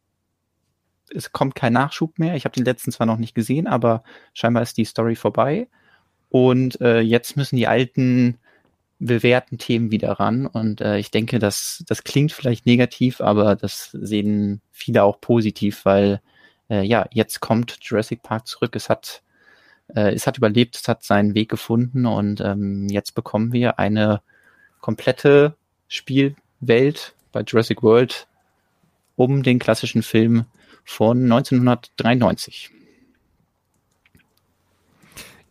es 1.15 1.33
kommt 1.33 1.55
kein 1.55 1.73
Nachschub 1.73 2.19
mehr. 2.19 2.35
Ich 2.35 2.45
habe 2.45 2.55
den 2.55 2.65
letzten 2.65 2.93
zwar 2.93 3.07
noch 3.07 3.19
nicht 3.19 3.35
gesehen, 3.35 3.67
aber 3.67 4.03
scheinbar 4.33 4.63
ist 4.63 4.77
die 4.77 4.85
Story 4.85 5.17
vorbei. 5.17 5.69
Und 6.31 6.81
äh, 6.81 7.01
jetzt 7.01 7.37
müssen 7.37 7.57
die 7.57 7.69
alten 7.69 8.39
bewährten 8.99 9.59
Themen 9.59 9.91
wieder 9.91 10.13
ran. 10.13 10.47
Und 10.47 10.81
äh, 10.81 10.99
ich 10.99 11.11
denke, 11.11 11.39
das, 11.39 11.85
das 11.87 12.05
klingt 12.05 12.33
vielleicht 12.33 12.67
negativ, 12.67 13.21
aber 13.21 13.57
das 13.57 13.91
sehen 13.93 14.61
viele 14.71 15.05
auch 15.05 15.21
positiv, 15.21 15.85
weil 15.85 16.21
äh, 16.71 16.83
ja, 16.83 17.07
jetzt 17.11 17.41
kommt 17.41 17.79
Jurassic 17.81 18.23
Park 18.23 18.47
zurück. 18.47 18.75
Es 18.77 18.89
hat, 18.89 19.23
äh, 19.95 20.13
es 20.13 20.27
hat 20.27 20.39
überlebt, 20.39 20.77
es 20.77 20.89
hat 20.89 21.05
seinen 21.05 21.35
Weg 21.35 21.51
gefunden 21.51 22.07
und 22.07 22.41
ähm, 22.41 22.89
jetzt 22.89 23.15
bekommen 23.15 23.53
wir 23.53 23.79
eine 23.79 24.23
komplette 24.81 25.55
Spielwelt 25.89 27.15
bei 27.33 27.43
Jurassic 27.43 27.83
World 27.83 28.27
um 29.17 29.43
den 29.43 29.59
klassischen 29.59 30.03
Film 30.03 30.47
von 30.85 31.23
1993. 31.23 32.71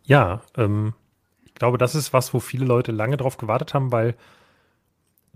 Ja, 0.04 0.42
ähm, 0.56 0.94
ich 1.44 1.54
glaube, 1.54 1.78
das 1.78 1.94
ist 1.94 2.12
was, 2.12 2.34
wo 2.34 2.40
viele 2.40 2.64
Leute 2.64 2.92
lange 2.92 3.16
drauf 3.16 3.36
gewartet 3.36 3.74
haben, 3.74 3.92
weil 3.92 4.14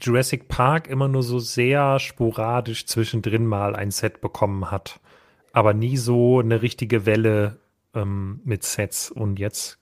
Jurassic 0.01 0.49
Park 0.49 0.87
immer 0.87 1.09
nur 1.09 1.23
so 1.23 1.39
sehr 1.39 1.99
sporadisch 1.99 2.87
zwischendrin 2.87 3.47
mal 3.47 3.75
ein 3.75 3.91
Set 3.91 4.21
bekommen 4.21 4.71
hat, 4.71 5.01
aber 5.53 5.75
nie 5.75 5.97
so 5.97 6.41
eine 6.41 6.63
richtige 6.63 7.07
Welle 7.07 7.59
ähm, 7.95 8.41
mit 8.45 8.63
Sets. 8.63 9.11
Und 9.11 9.39
jetzt 9.39 9.79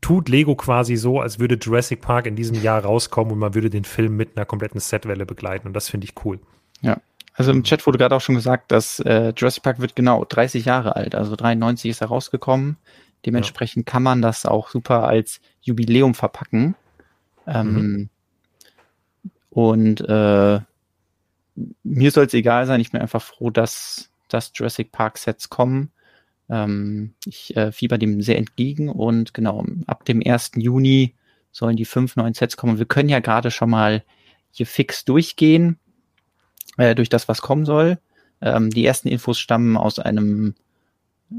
tut 0.00 0.28
Lego 0.28 0.54
quasi 0.54 0.96
so, 0.96 1.20
als 1.20 1.38
würde 1.38 1.56
Jurassic 1.56 2.00
Park 2.00 2.26
in 2.26 2.36
diesem 2.36 2.62
Jahr 2.62 2.84
rauskommen 2.84 3.32
und 3.32 3.38
man 3.38 3.54
würde 3.54 3.70
den 3.70 3.84
Film 3.84 4.16
mit 4.16 4.36
einer 4.36 4.46
kompletten 4.46 4.80
Setwelle 4.80 5.26
begleiten. 5.26 5.66
Und 5.66 5.74
das 5.74 5.88
finde 5.88 6.04
ich 6.04 6.24
cool. 6.24 6.38
Ja. 6.80 6.98
Also 7.38 7.52
im 7.52 7.62
Chat 7.62 7.86
wurde 7.86 7.98
gerade 7.98 8.16
auch 8.16 8.20
schon 8.20 8.34
gesagt, 8.34 8.72
dass 8.72 8.98
äh, 8.98 9.32
Jurassic 9.36 9.62
Park 9.62 9.78
wird 9.78 9.94
genau 9.94 10.24
30 10.24 10.64
Jahre 10.64 10.96
alt. 10.96 11.14
Also 11.14 11.36
93 11.36 11.88
ist 11.88 12.00
er 12.00 12.08
rausgekommen. 12.08 12.78
Dementsprechend 13.24 13.88
ja. 13.88 13.92
kann 13.92 14.02
man 14.02 14.22
das 14.22 14.44
auch 14.44 14.70
super 14.70 15.04
als 15.04 15.40
Jubiläum 15.60 16.14
verpacken. 16.14 16.74
Ähm, 17.46 17.72
mhm. 17.72 18.08
Und 19.50 20.00
äh, 20.00 20.60
mir 21.84 22.10
soll 22.10 22.26
es 22.26 22.34
egal 22.34 22.66
sein. 22.66 22.80
Ich 22.80 22.90
bin 22.90 23.00
einfach 23.00 23.22
froh, 23.22 23.50
dass, 23.50 24.10
dass 24.26 24.50
Jurassic 24.52 24.90
Park 24.90 25.16
Sets 25.16 25.48
kommen. 25.48 25.92
Ähm, 26.50 27.14
ich 27.24 27.56
äh, 27.56 27.70
fieber 27.70 27.98
dem 27.98 28.20
sehr 28.20 28.38
entgegen 28.38 28.88
und 28.88 29.32
genau, 29.32 29.64
ab 29.86 30.04
dem 30.04 30.20
1. 30.26 30.52
Juni 30.56 31.14
sollen 31.52 31.76
die 31.76 31.84
fünf 31.84 32.16
neuen 32.16 32.34
Sets 32.34 32.56
kommen. 32.56 32.78
Wir 32.78 32.86
können 32.86 33.08
ja 33.08 33.20
gerade 33.20 33.52
schon 33.52 33.70
mal 33.70 34.02
hier 34.50 34.66
fix 34.66 35.04
durchgehen, 35.04 35.78
äh, 36.78 36.94
durch 36.94 37.10
das, 37.10 37.28
was 37.28 37.42
kommen 37.42 37.66
soll. 37.66 37.98
Ähm, 38.40 38.70
die 38.70 38.86
ersten 38.86 39.08
Infos 39.08 39.38
stammen 39.38 39.76
aus 39.76 39.98
einem 39.98 40.54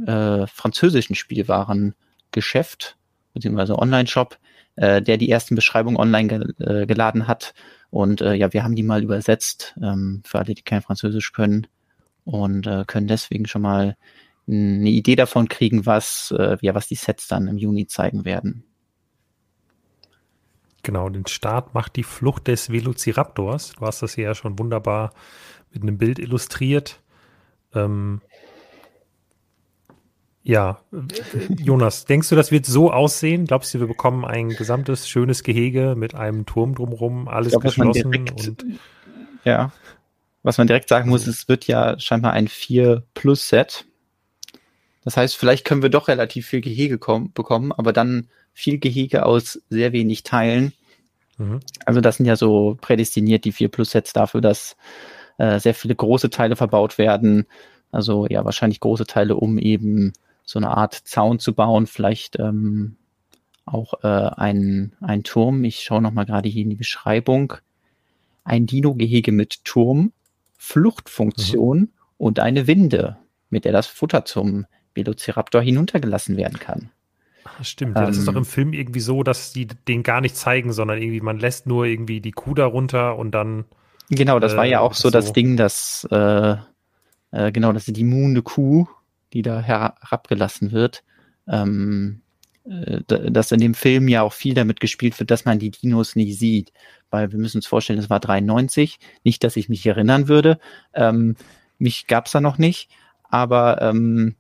äh, 0.05 0.45
französischen 0.45 1.15
Spielwarengeschäft, 1.15 2.97
beziehungsweise 3.33 3.79
Online-Shop, 3.79 4.37
äh, 4.75 5.01
der 5.01 5.17
die 5.17 5.31
ersten 5.31 5.55
Beschreibungen 5.55 5.97
online 5.97 6.27
ge 6.27 6.65
äh, 6.65 6.85
geladen 6.85 7.27
hat. 7.27 7.53
Und 7.89 8.21
äh, 8.21 8.35
ja, 8.35 8.53
wir 8.53 8.63
haben 8.63 8.75
die 8.75 8.83
mal 8.83 9.03
übersetzt, 9.03 9.75
ähm, 9.81 10.21
für 10.25 10.39
alle, 10.39 10.53
die 10.53 10.61
kein 10.61 10.83
Französisch 10.83 11.31
können 11.31 11.67
und 12.23 12.67
äh, 12.67 12.83
können 12.85 13.07
deswegen 13.07 13.47
schon 13.47 13.63
mal 13.63 13.97
eine 14.47 14.89
Idee 14.89 15.15
davon 15.15 15.47
kriegen, 15.47 15.85
was, 15.85 16.33
äh, 16.37 16.57
ja, 16.61 16.75
was 16.75 16.87
die 16.87 16.95
Sets 16.95 17.27
dann 17.27 17.47
im 17.47 17.57
Juni 17.57 17.87
zeigen 17.87 18.25
werden. 18.25 18.63
Genau, 20.83 21.09
den 21.09 21.27
Start 21.27 21.73
macht 21.73 21.95
die 21.95 22.03
Flucht 22.03 22.47
des 22.47 22.71
Velociraptors. 22.71 23.73
Du 23.73 23.85
hast 23.85 24.01
das 24.01 24.15
hier 24.15 24.25
ja 24.25 24.35
schon 24.35 24.57
wunderbar 24.59 25.11
mit 25.71 25.83
einem 25.83 25.97
Bild 25.97 26.19
illustriert. 26.19 27.01
Ähm, 27.73 28.21
ja, 30.41 30.79
Jonas, 31.59 32.05
denkst 32.05 32.29
du, 32.29 32.35
das 32.35 32.51
wird 32.51 32.65
so 32.65 32.91
aussehen? 32.91 33.45
Glaubst 33.45 33.73
du, 33.73 33.79
wir 33.79 33.87
bekommen 33.87 34.25
ein 34.25 34.49
gesamtes 34.49 35.07
schönes 35.07 35.43
Gehege 35.43 35.95
mit 35.95 36.15
einem 36.15 36.45
Turm 36.45 36.75
drumherum, 36.75 37.27
alles 37.27 37.51
glaub, 37.51 37.63
geschlossen? 37.63 38.11
Direkt, 38.11 38.47
und 38.47 38.65
ja, 39.43 39.71
was 40.41 40.57
man 40.57 40.67
direkt 40.67 40.89
sagen 40.89 41.09
muss, 41.09 41.27
es 41.27 41.47
wird 41.49 41.67
ja 41.67 41.99
scheinbar 41.99 42.33
ein 42.33 42.47
4-Plus-Set. 42.47 43.85
Das 45.03 45.17
heißt, 45.17 45.35
vielleicht 45.35 45.65
können 45.65 45.81
wir 45.81 45.89
doch 45.89 46.07
relativ 46.07 46.47
viel 46.47 46.61
Gehege 46.61 46.97
kommen, 46.97 47.31
bekommen, 47.33 47.71
aber 47.71 47.93
dann 47.93 48.29
viel 48.53 48.79
Gehege 48.79 49.25
aus 49.25 49.61
sehr 49.69 49.91
wenig 49.93 50.23
Teilen. 50.23 50.73
Mhm. 51.37 51.59
Also 51.85 52.01
das 52.01 52.17
sind 52.17 52.25
ja 52.25 52.35
so 52.35 52.77
prädestiniert 52.79 53.45
die 53.45 53.53
4-Plus-Sets 53.53 54.13
dafür, 54.13 54.41
dass 54.41 54.75
äh, 55.37 55.59
sehr 55.59 55.73
viele 55.73 55.95
große 55.95 56.29
Teile 56.29 56.55
verbaut 56.55 56.97
werden. 56.97 57.45
Also 57.91 58.27
ja, 58.27 58.45
wahrscheinlich 58.45 58.79
große 58.79 59.05
Teile, 59.05 59.35
um 59.35 59.57
eben 59.57 60.13
so 60.43 60.59
eine 60.59 60.69
Art 60.69 60.93
Zaun 60.93 61.39
zu 61.39 61.53
bauen, 61.53 61.87
vielleicht 61.87 62.37
ähm, 62.39 62.97
auch 63.65 63.93
äh, 64.03 64.07
ein, 64.07 64.93
ein 64.99 65.23
Turm. 65.23 65.63
Ich 65.63 65.81
schaue 65.81 66.01
nochmal 66.01 66.25
gerade 66.25 66.49
hier 66.49 66.63
in 66.63 66.69
die 66.69 66.75
Beschreibung. 66.75 67.53
Ein 68.43 68.65
Dino-Gehege 68.65 69.31
mit 69.31 69.63
Turm, 69.63 70.11
Fluchtfunktion 70.57 71.79
mhm. 71.79 71.89
und 72.17 72.39
eine 72.39 72.67
Winde, 72.67 73.17
mit 73.49 73.65
der 73.65 73.71
das 73.71 73.87
Futter 73.87 74.25
zum 74.25 74.65
Velociraptor 74.95 75.61
hinuntergelassen 75.61 76.35
werden 76.35 76.59
kann. 76.59 76.89
Ach, 77.43 77.63
stimmt, 77.63 77.97
ja, 77.97 78.05
das 78.05 78.17
ist 78.17 78.27
doch 78.27 78.33
ähm. 78.33 78.39
im 78.39 78.45
Film 78.45 78.73
irgendwie 78.73 78.99
so, 78.99 79.23
dass 79.23 79.53
die 79.53 79.67
den 79.67 80.03
gar 80.03 80.21
nicht 80.21 80.35
zeigen, 80.35 80.73
sondern 80.73 81.01
irgendwie 81.01 81.21
man 81.21 81.39
lässt 81.39 81.67
nur 81.67 81.85
irgendwie 81.85 82.21
die 82.21 82.31
Kuh 82.31 82.53
darunter 82.53 83.17
und 83.17 83.31
dann. 83.31 83.65
Genau, 84.09 84.39
das 84.39 84.53
äh, 84.53 84.57
war 84.57 84.65
ja 84.65 84.79
auch 84.79 84.93
so, 84.93 85.03
so, 85.03 85.11
das 85.11 85.33
Ding, 85.33 85.55
dass 85.57 86.07
äh, 86.11 86.55
äh, 87.31 87.51
genau, 87.51 87.71
das 87.71 87.87
ist 87.87 87.97
die 87.97 88.01
immunde 88.01 88.41
Kuh, 88.41 88.87
die 89.33 89.41
da 89.41 89.61
herabgelassen 89.61 90.71
wird. 90.71 91.03
Ähm, 91.47 92.21
äh, 92.65 93.01
dass 93.07 93.51
in 93.51 93.59
dem 93.59 93.73
Film 93.73 94.07
ja 94.07 94.21
auch 94.21 94.33
viel 94.33 94.53
damit 94.53 94.79
gespielt 94.79 95.19
wird, 95.19 95.31
dass 95.31 95.45
man 95.45 95.59
die 95.59 95.71
Dinos 95.71 96.15
nicht 96.15 96.37
sieht. 96.37 96.71
Weil 97.09 97.31
wir 97.31 97.39
müssen 97.39 97.57
uns 97.57 97.67
vorstellen, 97.67 97.99
es 97.99 98.09
war 98.09 98.19
93. 98.19 98.99
Nicht, 99.23 99.43
dass 99.43 99.55
ich 99.55 99.69
mich 99.69 99.85
erinnern 99.85 100.27
würde. 100.27 100.59
Ähm, 100.93 101.35
mich 101.77 102.07
gab's 102.07 102.31
da 102.31 102.41
noch 102.41 102.57
nicht. 102.57 102.89
Aber 103.23 103.81
ähm, 103.81 104.35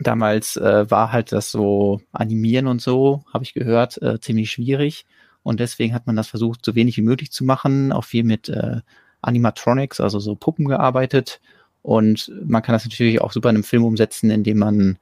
damals 0.00 0.56
äh, 0.56 0.90
war 0.90 1.12
halt 1.12 1.32
das 1.32 1.50
so 1.50 2.00
Animieren 2.12 2.66
und 2.66 2.80
so, 2.80 3.24
habe 3.32 3.44
ich 3.44 3.54
gehört, 3.54 4.00
äh, 4.02 4.20
ziemlich 4.20 4.50
schwierig. 4.50 5.06
Und 5.42 5.60
deswegen 5.60 5.94
hat 5.94 6.06
man 6.06 6.16
das 6.16 6.28
versucht, 6.28 6.64
so 6.64 6.74
wenig 6.74 6.96
wie 6.96 7.02
möglich 7.02 7.30
zu 7.30 7.44
machen, 7.44 7.92
auch 7.92 8.04
viel 8.04 8.24
mit 8.24 8.48
äh, 8.48 8.80
Animatronics, 9.22 10.00
also 10.00 10.18
so 10.18 10.34
Puppen 10.34 10.66
gearbeitet. 10.66 11.40
Und 11.82 12.30
man 12.44 12.62
kann 12.62 12.74
das 12.74 12.84
natürlich 12.84 13.20
auch 13.20 13.32
super 13.32 13.50
in 13.50 13.56
einem 13.56 13.64
Film 13.64 13.84
umsetzen, 13.84 14.30
indem 14.30 14.58
man 14.58 14.98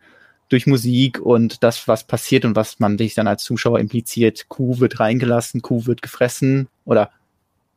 durch 0.48 0.66
Musik 0.66 1.20
und 1.20 1.62
das, 1.62 1.88
was 1.88 2.04
passiert 2.04 2.44
und 2.44 2.56
was 2.56 2.80
man 2.80 2.96
sich 2.96 3.14
dann 3.14 3.26
als 3.26 3.42
Zuschauer 3.42 3.80
impliziert, 3.80 4.48
Kuh 4.48 4.78
wird 4.78 4.98
reingelassen, 4.98 5.60
Kuh 5.60 5.86
wird 5.86 6.02
gefressen 6.02 6.68
oder 6.84 7.10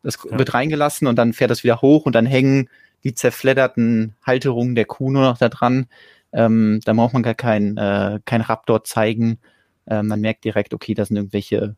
das 0.04 0.18
ja. 0.30 0.38
wird 0.38 0.54
reingelassen 0.54 1.08
und 1.08 1.18
dann 1.18 1.34
fährt 1.34 1.52
das 1.52 1.64
wieder 1.64 1.82
hoch 1.82 2.06
und 2.06 2.16
dann 2.16 2.26
hängen 2.26 2.70
die 3.04 3.14
zerfledderten 3.14 4.16
Halterungen 4.26 4.76
der 4.76 4.86
Kuh 4.86 5.12
nur 5.12 5.24
noch 5.24 5.38
da 5.38 5.50
dran. 5.50 5.88
Ähm, 6.34 6.80
da 6.86 6.94
braucht 6.94 7.13
man 7.13 7.24
gar 7.24 7.36
kein, 7.36 7.78
äh, 7.78 8.20
kein 8.26 8.41
Raptor 8.41 8.84
zeigen. 8.84 9.39
Äh, 9.86 10.04
man 10.04 10.22
merkt 10.22 10.44
direkt, 10.44 10.74
okay, 10.74 10.94
da 10.94 11.06
sind 11.06 11.17
irgendwelche 11.17 11.76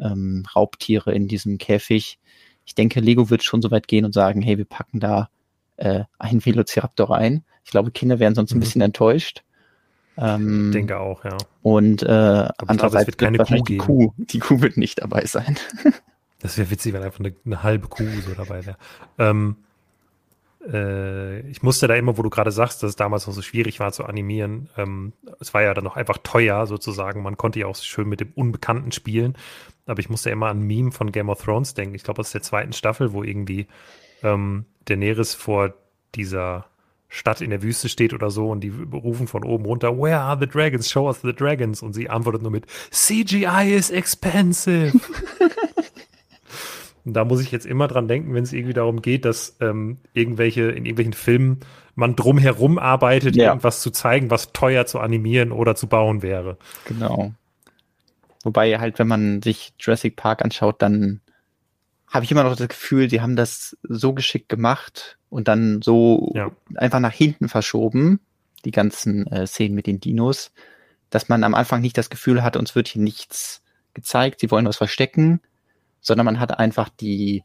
ähm, 0.00 0.44
Raubtiere 0.54 1.12
in 1.12 1.28
diesem 1.28 1.58
Käfig. 1.58 2.18
Ich 2.64 2.74
denke, 2.74 3.00
Lego 3.00 3.30
wird 3.30 3.44
schon 3.44 3.62
so 3.62 3.70
weit 3.70 3.88
gehen 3.88 4.04
und 4.04 4.12
sagen, 4.12 4.42
hey, 4.42 4.58
wir 4.58 4.64
packen 4.64 5.00
da 5.00 5.28
äh, 5.76 6.04
einen 6.18 6.44
Velociraptor 6.44 7.10
rein. 7.10 7.44
Ich 7.64 7.70
glaube, 7.70 7.90
Kinder 7.90 8.18
wären 8.18 8.34
sonst 8.34 8.52
mhm. 8.52 8.58
ein 8.58 8.60
bisschen 8.60 8.80
enttäuscht. 8.82 9.42
Ähm, 10.16 10.66
ich 10.66 10.72
denke 10.72 10.98
auch, 10.98 11.24
ja. 11.24 11.36
Und 11.62 12.02
äh, 12.02 12.48
andererseits 12.66 13.06
wird 13.06 13.18
keine 13.18 13.38
Kuh, 13.38 13.62
die 13.64 13.76
Kuh, 13.78 14.12
die 14.16 14.38
Kuh 14.38 14.60
wird 14.60 14.76
nicht 14.76 15.00
dabei 15.00 15.24
sein. 15.24 15.56
das 16.40 16.58
wäre 16.58 16.70
witzig, 16.70 16.92
wenn 16.92 17.02
einfach 17.02 17.20
eine, 17.20 17.34
eine, 17.44 17.62
halbe 17.62 17.88
Kuh 17.88 18.06
so 18.24 18.34
dabei 18.34 18.66
wäre. 18.66 18.76
Ähm, 19.18 19.56
äh, 20.70 21.40
ich 21.48 21.62
musste 21.62 21.88
da 21.88 21.94
immer, 21.94 22.18
wo 22.18 22.22
du 22.22 22.30
gerade 22.30 22.52
sagst, 22.52 22.82
dass 22.82 22.90
es 22.90 22.96
damals 22.96 23.26
noch 23.26 23.34
so 23.34 23.42
schwierig 23.42 23.80
war 23.80 23.92
zu 23.92 24.04
animieren. 24.04 24.68
Ähm, 24.76 25.12
es 25.40 25.54
war 25.54 25.62
ja 25.62 25.74
dann 25.74 25.84
noch 25.84 25.96
einfach 25.96 26.18
teuer 26.18 26.66
sozusagen. 26.66 27.22
Man 27.22 27.36
konnte 27.36 27.60
ja 27.60 27.66
auch 27.66 27.76
schön 27.76 28.08
mit 28.08 28.20
dem 28.20 28.32
Unbekannten 28.34 28.92
spielen. 28.92 29.36
Aber 29.86 30.00
ich 30.00 30.10
musste 30.10 30.30
immer 30.30 30.46
an 30.46 30.62
Meme 30.62 30.92
von 30.92 31.10
Game 31.10 31.28
of 31.28 31.42
Thrones 31.42 31.74
denken. 31.74 31.94
Ich 31.94 32.04
glaube, 32.04 32.20
aus 32.20 32.32
der 32.32 32.42
zweiten 32.42 32.72
Staffel, 32.72 33.12
wo 33.12 33.22
irgendwie 33.22 33.66
ähm, 34.22 34.66
Daenerys 34.84 35.34
vor 35.34 35.74
dieser 36.14 36.66
Stadt 37.08 37.40
in 37.40 37.50
der 37.50 37.62
Wüste 37.62 37.88
steht 37.88 38.14
oder 38.14 38.30
so 38.30 38.50
und 38.50 38.60
die 38.60 38.72
rufen 38.92 39.26
von 39.26 39.44
oben 39.44 39.66
runter, 39.66 39.98
Where 39.98 40.20
are 40.20 40.38
the 40.40 40.46
dragons? 40.46 40.90
Show 40.90 41.08
us 41.08 41.20
the 41.22 41.34
dragons. 41.34 41.82
Und 41.82 41.92
sie 41.92 42.08
antwortet 42.08 42.42
nur 42.42 42.50
mit, 42.50 42.66
CGI 42.90 43.74
is 43.74 43.90
expensive. 43.90 44.98
und 47.04 47.14
da 47.14 47.24
muss 47.24 47.40
ich 47.40 47.50
jetzt 47.50 47.66
immer 47.66 47.88
dran 47.88 48.06
denken, 48.06 48.34
wenn 48.34 48.44
es 48.44 48.52
irgendwie 48.52 48.74
darum 48.74 49.02
geht, 49.02 49.24
dass 49.24 49.56
ähm, 49.60 49.98
irgendwelche, 50.14 50.62
in 50.70 50.84
irgendwelchen 50.84 51.14
Filmen 51.14 51.60
man 51.94 52.16
drumherum 52.16 52.78
arbeitet, 52.78 53.36
ja. 53.36 53.48
irgendwas 53.48 53.80
zu 53.80 53.90
zeigen, 53.90 54.30
was 54.30 54.52
teuer 54.52 54.86
zu 54.86 55.00
animieren 55.00 55.52
oder 55.52 55.74
zu 55.74 55.88
bauen 55.88 56.22
wäre. 56.22 56.58
Genau. 56.86 57.32
Wobei 58.44 58.78
halt, 58.78 58.98
wenn 58.98 59.08
man 59.08 59.42
sich 59.42 59.74
Jurassic 59.78 60.16
Park 60.16 60.42
anschaut, 60.42 60.80
dann 60.80 61.20
habe 62.08 62.24
ich 62.24 62.30
immer 62.30 62.44
noch 62.44 62.56
das 62.56 62.68
Gefühl, 62.68 63.08
die 63.08 63.20
haben 63.20 63.36
das 63.36 63.76
so 63.82 64.12
geschickt 64.12 64.48
gemacht 64.48 65.18
und 65.28 65.48
dann 65.48 65.80
so 65.82 66.32
ja. 66.34 66.50
einfach 66.74 67.00
nach 67.00 67.12
hinten 67.12 67.48
verschoben, 67.48 68.20
die 68.64 68.70
ganzen 68.70 69.26
äh, 69.26 69.46
Szenen 69.46 69.74
mit 69.74 69.86
den 69.86 69.98
Dinos, 69.98 70.52
dass 71.10 71.28
man 71.28 71.42
am 71.42 71.54
Anfang 71.54 71.80
nicht 71.80 71.98
das 71.98 72.10
Gefühl 72.10 72.42
hat, 72.42 72.56
uns 72.56 72.74
wird 72.74 72.88
hier 72.88 73.02
nichts 73.02 73.62
gezeigt, 73.94 74.40
sie 74.40 74.50
wollen 74.50 74.66
was 74.66 74.76
verstecken, 74.76 75.40
sondern 76.02 76.26
man 76.26 76.40
hat 76.40 76.58
einfach 76.58 76.90
die, 76.90 77.44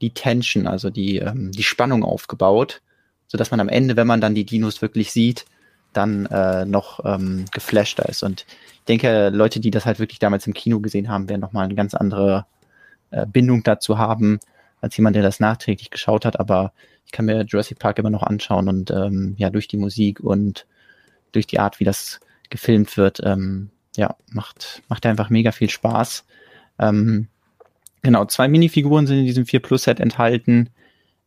die 0.00 0.14
Tension, 0.14 0.66
also 0.66 0.88
die, 0.88 1.18
ähm, 1.18 1.52
die 1.52 1.62
Spannung 1.62 2.04
aufgebaut, 2.04 2.80
so 3.26 3.36
dass 3.36 3.50
man 3.50 3.60
am 3.60 3.68
Ende, 3.68 3.96
wenn 3.96 4.06
man 4.06 4.20
dann 4.20 4.34
die 4.34 4.46
Dinos 4.46 4.80
wirklich 4.80 5.12
sieht, 5.12 5.44
dann 5.92 6.26
äh, 6.26 6.64
noch 6.64 7.04
ähm, 7.04 7.44
geflashter 7.52 8.08
ist. 8.08 8.22
Und 8.22 8.46
ich 8.48 8.84
denke, 8.88 9.30
Leute, 9.30 9.60
die 9.60 9.70
das 9.70 9.86
halt 9.86 9.98
wirklich 9.98 10.18
damals 10.18 10.46
im 10.46 10.54
Kino 10.54 10.80
gesehen 10.80 11.08
haben, 11.08 11.28
werden 11.28 11.40
nochmal 11.40 11.64
eine 11.64 11.74
ganz 11.74 11.94
andere 11.94 12.46
äh, 13.10 13.26
Bindung 13.26 13.62
dazu 13.62 13.98
haben, 13.98 14.38
als 14.80 14.96
jemand, 14.96 15.16
der 15.16 15.22
das 15.22 15.40
nachträglich 15.40 15.90
geschaut 15.90 16.24
hat, 16.24 16.38
aber 16.38 16.72
ich 17.06 17.12
kann 17.12 17.24
mir 17.24 17.42
Jurassic 17.42 17.78
Park 17.78 17.98
immer 17.98 18.10
noch 18.10 18.22
anschauen 18.22 18.68
und 18.68 18.90
ähm, 18.90 19.34
ja, 19.38 19.48
durch 19.48 19.68
die 19.68 19.76
Musik 19.76 20.20
und 20.20 20.66
durch 21.32 21.46
die 21.46 21.60
Art, 21.60 21.80
wie 21.80 21.84
das 21.84 22.20
gefilmt 22.50 22.96
wird, 22.96 23.20
ähm, 23.24 23.70
ja, 23.96 24.16
macht, 24.30 24.82
macht 24.88 25.06
einfach 25.06 25.30
mega 25.30 25.52
viel 25.52 25.70
Spaß. 25.70 26.24
Ähm, 26.78 27.28
genau, 28.06 28.24
zwei 28.24 28.48
Minifiguren 28.48 29.06
sind 29.06 29.18
in 29.18 29.26
diesem 29.26 29.46
4 29.46 29.60
Plus 29.60 29.82
Set 29.82 30.00
enthalten. 30.00 30.70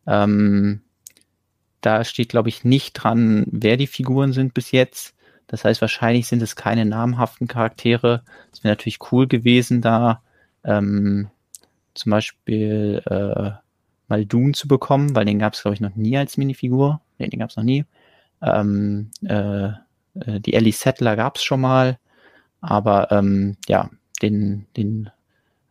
Ähm, 0.06 0.80
da 1.82 2.04
steht, 2.04 2.30
glaube 2.30 2.48
ich, 2.48 2.64
nicht 2.64 2.94
dran, 2.94 3.46
wer 3.50 3.76
die 3.76 3.86
Figuren 3.86 4.32
sind 4.32 4.54
bis 4.54 4.72
jetzt. 4.72 5.14
Das 5.46 5.64
heißt, 5.64 5.80
wahrscheinlich 5.80 6.26
sind 6.26 6.42
es 6.42 6.56
keine 6.56 6.86
namhaften 6.86 7.48
Charaktere. 7.48 8.22
Es 8.52 8.64
wäre 8.64 8.72
natürlich 8.72 8.98
cool 9.12 9.26
gewesen, 9.26 9.82
da 9.82 10.22
ähm, 10.64 11.28
zum 11.94 12.10
Beispiel 12.10 13.02
äh, 13.06 13.50
Muldoon 14.08 14.54
zu 14.54 14.66
bekommen, 14.66 15.14
weil 15.14 15.24
den 15.24 15.38
gab 15.38 15.54
es, 15.54 15.62
glaube 15.62 15.74
ich, 15.74 15.80
noch 15.80 15.96
nie 15.96 16.16
als 16.16 16.36
Minifigur. 16.36 17.00
Nee, 17.18 17.28
den 17.28 17.40
gab 17.40 17.50
es 17.50 17.56
noch 17.56 17.64
nie. 17.64 17.84
Ähm, 18.42 19.10
äh, 19.24 19.66
äh, 19.66 20.40
die 20.40 20.54
Ellie 20.54 20.72
Settler 20.72 21.16
gab 21.16 21.36
es 21.36 21.42
schon 21.42 21.60
mal, 21.60 21.98
aber 22.60 23.10
ähm, 23.12 23.56
ja, 23.68 23.90
den, 24.22 24.66
den 24.76 25.10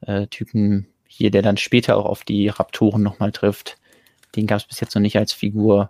äh, 0.01 0.27
Typen 0.27 0.87
hier, 1.09 1.31
der 1.31 1.41
dann 1.41 1.57
später 1.57 1.97
auch 1.97 2.05
auf 2.05 2.23
die 2.23 2.47
Raptoren 2.47 3.03
nochmal 3.03 3.31
trifft, 3.31 3.77
den 4.35 4.47
gab 4.47 4.59
es 4.59 4.65
bis 4.65 4.79
jetzt 4.79 4.95
noch 4.95 5.01
nicht 5.01 5.17
als 5.17 5.33
Figur. 5.33 5.89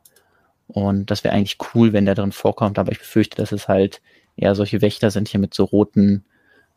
Und 0.67 1.11
das 1.11 1.23
wäre 1.23 1.35
eigentlich 1.35 1.57
cool, 1.75 1.93
wenn 1.93 2.05
der 2.05 2.15
drin 2.15 2.31
vorkommt, 2.31 2.79
aber 2.79 2.91
ich 2.91 2.99
befürchte, 2.99 3.37
dass 3.37 3.51
es 3.51 3.67
halt 3.67 4.01
eher 4.37 4.55
solche 4.55 4.81
Wächter 4.81 5.11
sind 5.11 5.27
hier 5.27 5.39
mit 5.39 5.53
so 5.53 5.65
roten 5.65 6.23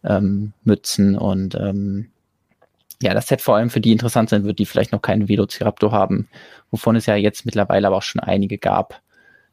ähm, 0.02 0.52
Mützen 0.64 1.16
und 1.16 1.54
ähm, 1.54 2.10
ja, 3.00 3.14
das 3.14 3.28
Set 3.28 3.40
vor 3.40 3.56
allem 3.56 3.70
für 3.70 3.80
die 3.80 3.92
interessant 3.92 4.30
sein 4.30 4.44
wird, 4.44 4.58
die 4.58 4.66
vielleicht 4.66 4.92
noch 4.92 5.02
keinen 5.02 5.28
Velociraptor 5.28 5.92
haben, 5.92 6.28
wovon 6.70 6.96
es 6.96 7.06
ja 7.06 7.16
jetzt 7.16 7.44
mittlerweile 7.44 7.86
aber 7.86 7.96
auch 7.96 8.02
schon 8.02 8.20
einige 8.20 8.58
gab. 8.58 9.00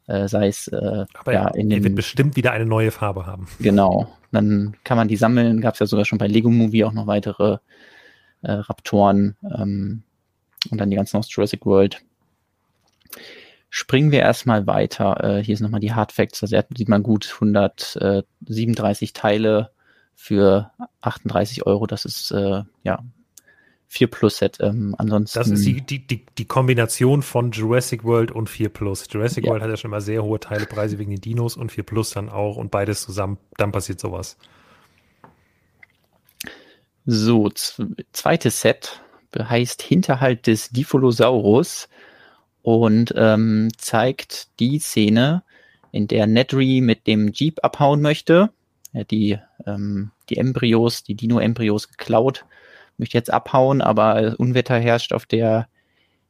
Äh, 0.06 0.28
sei 0.28 0.48
es 0.48 0.68
äh, 0.68 1.04
aber 1.14 1.32
ja, 1.32 1.48
in 1.48 1.68
den, 1.68 1.84
wird 1.84 1.94
bestimmt 1.94 2.36
wieder 2.36 2.52
eine 2.52 2.66
neue 2.66 2.90
Farbe 2.90 3.26
haben. 3.26 3.48
Genau. 3.60 4.12
Dann 4.32 4.76
kann 4.84 4.96
man 4.96 5.08
die 5.08 5.16
sammeln. 5.16 5.60
Gab 5.60 5.74
es 5.74 5.80
ja 5.80 5.86
sogar 5.86 6.04
schon 6.04 6.18
bei 6.18 6.26
Lego 6.26 6.50
Movie 6.50 6.84
auch 6.84 6.92
noch 6.92 7.06
weitere 7.06 7.58
äh, 8.42 8.52
Raptoren 8.52 9.36
ähm, 9.42 10.02
und 10.70 10.78
dann 10.78 10.90
die 10.90 10.96
ganzen 10.96 11.16
aus 11.16 11.34
Jurassic 11.34 11.64
World. 11.66 12.00
Springen 13.70 14.10
wir 14.10 14.20
erstmal 14.20 14.66
weiter. 14.66 15.22
Äh, 15.22 15.44
hier 15.44 15.54
ist 15.54 15.60
nochmal 15.60 15.80
die 15.80 15.92
Hard 15.92 16.12
Facts. 16.12 16.42
Also 16.42 16.60
sieht 16.76 16.88
man 16.88 17.02
gut 17.02 17.30
137 17.32 19.12
Teile 19.12 19.70
für 20.14 20.70
38 21.00 21.66
Euro. 21.66 21.86
Das 21.86 22.04
ist 22.04 22.30
äh, 22.32 22.62
ja 22.82 23.04
4 23.90 24.06
Plus 24.08 24.38
Set. 24.38 24.58
Ähm, 24.60 24.94
ansonsten. 24.98 25.38
Das 25.38 25.48
ist 25.48 25.66
die, 25.66 25.80
die, 25.80 26.06
die, 26.06 26.24
die 26.38 26.44
Kombination 26.44 27.22
von 27.22 27.50
Jurassic 27.50 28.04
World 28.04 28.30
und 28.30 28.48
4 28.48 28.68
Plus. 28.68 29.06
Jurassic 29.10 29.44
ja. 29.44 29.50
World 29.50 29.62
hat 29.62 29.70
ja 29.70 29.76
schon 29.76 29.90
immer 29.90 30.00
sehr 30.00 30.22
hohe 30.22 30.38
Teilepreise 30.38 30.98
wegen 30.98 31.10
den 31.10 31.20
Dinos 31.20 31.56
und 31.56 31.72
4 31.72 31.84
Plus 31.84 32.10
dann 32.10 32.28
auch 32.28 32.56
und 32.56 32.70
beides 32.70 33.02
zusammen, 33.02 33.38
dann 33.56 33.72
passiert 33.72 33.98
sowas. 33.98 34.36
So, 37.12 37.50
zweites 38.12 38.60
Set 38.60 39.00
heißt 39.36 39.82
Hinterhalt 39.82 40.46
des 40.46 40.70
Dipholosaurus 40.70 41.88
und 42.62 43.12
ähm, 43.16 43.68
zeigt 43.76 44.60
die 44.60 44.78
Szene, 44.78 45.42
in 45.90 46.06
der 46.06 46.28
Nedry 46.28 46.80
mit 46.80 47.08
dem 47.08 47.32
Jeep 47.32 47.64
abhauen 47.64 48.00
möchte. 48.00 48.50
Er 48.92 49.00
hat 49.00 49.10
die, 49.10 49.40
ähm, 49.66 50.12
die 50.28 50.36
Embryos, 50.36 51.02
die 51.02 51.16
Dino-Embryos 51.16 51.88
geklaut 51.88 52.44
möchte 52.96 53.18
jetzt 53.18 53.32
abhauen, 53.32 53.82
aber 53.82 54.36
Unwetter 54.38 54.78
herrscht 54.78 55.12
auf 55.12 55.26
der 55.26 55.66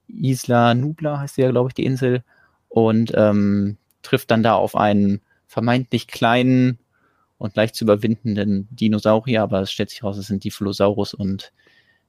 Isla 0.09 0.75
Nubla, 0.75 1.19
heißt 1.19 1.35
sie 1.35 1.43
ja, 1.43 1.51
glaube 1.51 1.69
ich, 1.69 1.75
die 1.75 1.85
Insel, 1.85 2.25
und 2.71 3.12
ähm, 3.16 3.77
trifft 4.01 4.31
dann 4.31 4.43
da 4.43 4.55
auf 4.55 4.77
einen 4.77 5.21
vermeintlich 5.47 6.07
kleinen 6.07 6.79
und 7.40 7.57
leicht 7.57 7.74
zu 7.74 7.85
überwindenden 7.85 8.68
Dinosaurier, 8.70 9.42
aber 9.42 9.62
es 9.62 9.72
stellt 9.72 9.88
sich 9.88 10.05
raus, 10.05 10.18
es 10.18 10.26
sind 10.26 10.44
Diphlosaurus 10.44 11.14
und 11.14 11.53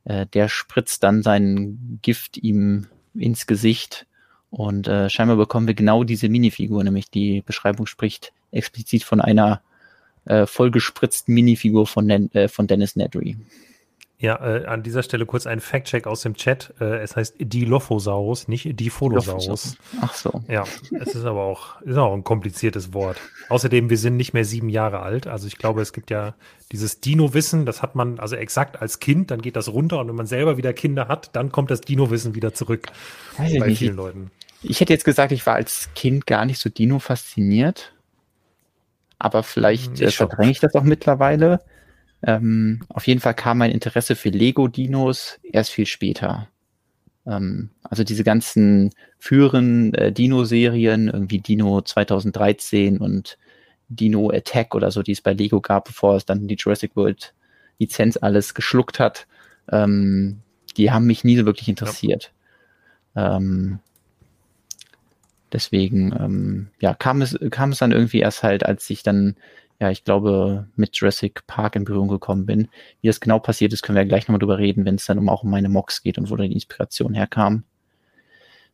äh, 0.04 0.26
der 0.28 0.50
spritzt 0.50 1.04
dann 1.04 1.24
sein 1.24 2.00
Gift 2.02 2.38
ihm 2.38 2.88
ins 3.14 3.48
Gesicht 3.48 4.08
und 4.50 4.90
äh, 4.90 5.10
scheinbar 5.10 5.38
bekommen 5.38 5.68
wir 5.68 5.74
genau 5.74 6.04
diese 6.04 6.28
Minifigur, 6.28 6.84
nämlich 6.84 7.10
die 7.10 7.42
Beschreibung 7.42 7.86
spricht 7.86 8.34
explizit 8.52 9.06
von 9.06 9.22
einer 9.22 9.62
äh, 10.26 10.46
vollgespritzten 10.46 11.34
Minifigur 11.34 11.88
von, 11.88 12.10
äh, 12.10 12.50
von 12.50 12.68
Dennis 12.68 12.98
Nedry. 12.98 13.38
Ja, 14.22 14.36
äh, 14.36 14.66
an 14.68 14.84
dieser 14.84 15.02
Stelle 15.02 15.26
kurz 15.26 15.48
ein 15.48 15.60
Fact-Check 15.60 16.06
aus 16.06 16.22
dem 16.22 16.36
Chat. 16.36 16.76
Äh, 16.80 17.00
es 17.00 17.16
heißt 17.16 17.38
Dilophosaurus, 17.40 18.48
nicht 18.48 18.80
Dipholosaurus. 18.80 19.78
Ach 20.00 20.14
so. 20.14 20.44
Ja, 20.48 20.64
es 20.92 21.16
ist 21.16 21.26
aber 21.26 21.42
auch, 21.42 21.82
ist 21.82 21.98
auch 21.98 22.14
ein 22.14 22.24
kompliziertes 22.24 22.94
Wort. 22.94 23.18
Außerdem, 23.50 23.90
wir 23.90 23.98
sind 23.98 24.18
nicht 24.18 24.34
mehr 24.34 24.46
sieben 24.46 24.70
Jahre 24.70 25.00
alt. 25.00 25.26
Also 25.26 25.48
ich 25.48 25.58
glaube, 25.58 25.82
es 25.82 25.92
gibt 25.92 26.12
ja 26.12 26.36
dieses 26.72 27.02
Dino-Wissen, 27.02 27.66
das 27.66 27.82
hat 27.82 27.96
man 27.96 28.20
also 28.20 28.36
exakt 28.36 28.80
als 28.80 29.00
Kind, 29.00 29.32
dann 29.32 29.42
geht 29.42 29.56
das 29.56 29.70
runter 29.70 29.98
und 29.98 30.08
wenn 30.08 30.16
man 30.16 30.28
selber 30.28 30.56
wieder 30.56 30.72
Kinder 30.72 31.08
hat, 31.08 31.36
dann 31.36 31.52
kommt 31.52 31.72
das 31.72 31.82
Dino-Wissen 31.82 32.36
wieder 32.36 32.54
zurück. 32.54 32.90
Weiß 33.38 33.58
bei 33.58 33.74
vielen 33.74 33.96
Leuten. 33.96 34.30
Ich 34.62 34.80
hätte 34.82 34.94
jetzt 34.94 35.04
gesagt, 35.04 35.32
ich 35.32 35.48
war 35.48 35.56
als 35.56 35.90
Kind 35.96 36.28
gar 36.28 36.46
nicht 36.46 36.60
so 36.60 36.70
Dino 36.70 37.00
fasziniert. 37.00 37.92
Aber 39.18 39.42
vielleicht 39.42 40.00
äh, 40.00 40.12
verdränge 40.12 40.52
ich 40.52 40.60
das 40.60 40.76
auch 40.76 40.84
mittlerweile. 40.84 41.60
Ähm, 42.24 42.82
auf 42.90 43.08
jeden 43.08 43.20
Fall 43.20 43.34
kam 43.34 43.58
mein 43.58 43.72
Interesse 43.72 44.16
für 44.16 44.30
Lego-Dinos 44.30 45.40
erst 45.44 45.72
viel 45.72 45.86
später. 45.86 46.48
Ähm, 47.26 47.70
also 47.84 48.04
diese 48.04 48.24
ganzen 48.24 48.92
führenden 49.18 49.94
äh, 49.94 50.12
Dino-Serien, 50.12 51.08
irgendwie 51.08 51.40
Dino 51.40 51.82
2013 51.82 53.00
und 53.00 53.38
Dino 53.90 54.30
Attack 54.32 54.74
oder 54.76 54.92
so, 54.92 55.04
die 55.04 55.12
es 55.12 55.22
bei 55.22 55.34
Lego 55.34 55.62
gab, 55.62 55.86
bevor 55.86 56.16
es 56.16 56.26
dann 56.26 56.48
die 56.48 56.56
Jurassic 56.56 56.96
World 56.96 57.34
Lizenz 57.80 58.18
alles 58.18 58.54
geschluckt 58.54 59.00
hat, 59.00 59.28
ähm, 59.72 60.40
die 60.78 60.92
haben 60.92 61.06
mich 61.06 61.24
nie 61.24 61.38
so 61.38 61.46
wirklich 61.46 61.68
interessiert. 61.68 62.32
Ja. 63.16 63.38
Ähm, 63.38 63.80
deswegen, 65.52 66.14
ähm, 66.18 66.68
ja, 66.80 66.94
kam 66.94 67.22
es, 67.22 67.38
kam 67.50 67.72
es 67.72 67.80
dann 67.80 67.92
irgendwie 67.92 68.20
erst 68.20 68.44
halt, 68.44 68.66
als 68.66 68.90
ich 68.90 69.04
dann 69.04 69.36
ja, 69.82 69.90
ich 69.90 70.04
glaube, 70.04 70.68
mit 70.76 70.96
Jurassic 70.96 71.48
Park 71.48 71.76
in 71.76 71.86
Berührung 71.86 72.08
gekommen 72.08 72.46
bin. 72.46 72.68
Wie 73.02 73.08
das 73.08 73.20
genau 73.20 73.40
passiert 73.40 73.74
ist, 73.74 73.82
können 73.82 73.96
wir 73.96 74.04
ja 74.04 74.08
gleich 74.08 74.28
nochmal 74.28 74.38
drüber 74.38 74.60
reden, 74.60 74.86
wenn 74.86 74.94
es 74.94 75.08
dann 75.08 75.18
um, 75.18 75.28
auch 75.28 75.42
um 75.42 75.50
meine 75.50 75.70
Mocks 75.70 76.04
geht 76.04 76.20
und 76.20 76.30
wo 76.30 76.36
da 76.36 76.44
die 76.44 76.54
Inspiration 76.54 77.16
herkam. 77.16 77.64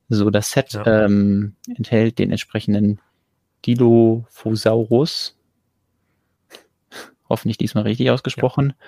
So, 0.10 0.30
das 0.30 0.52
Set 0.52 0.74
ja. 0.74 1.06
ähm, 1.06 1.56
enthält 1.74 2.20
den 2.20 2.32
entsprechenden 2.32 3.00
Dilophosaurus. 3.66 5.38
Hoffentlich 7.30 7.58
diesmal 7.58 7.86
richtig 7.86 8.12
ausgesprochen. 8.12 8.74
Ja. 8.78 8.86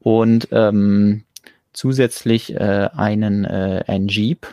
Und 0.00 0.48
ähm, 0.50 1.22
zusätzlich 1.72 2.54
äh, 2.56 2.88
einen, 2.92 3.44
äh, 3.44 3.84
einen 3.86 4.08
Jeep, 4.08 4.48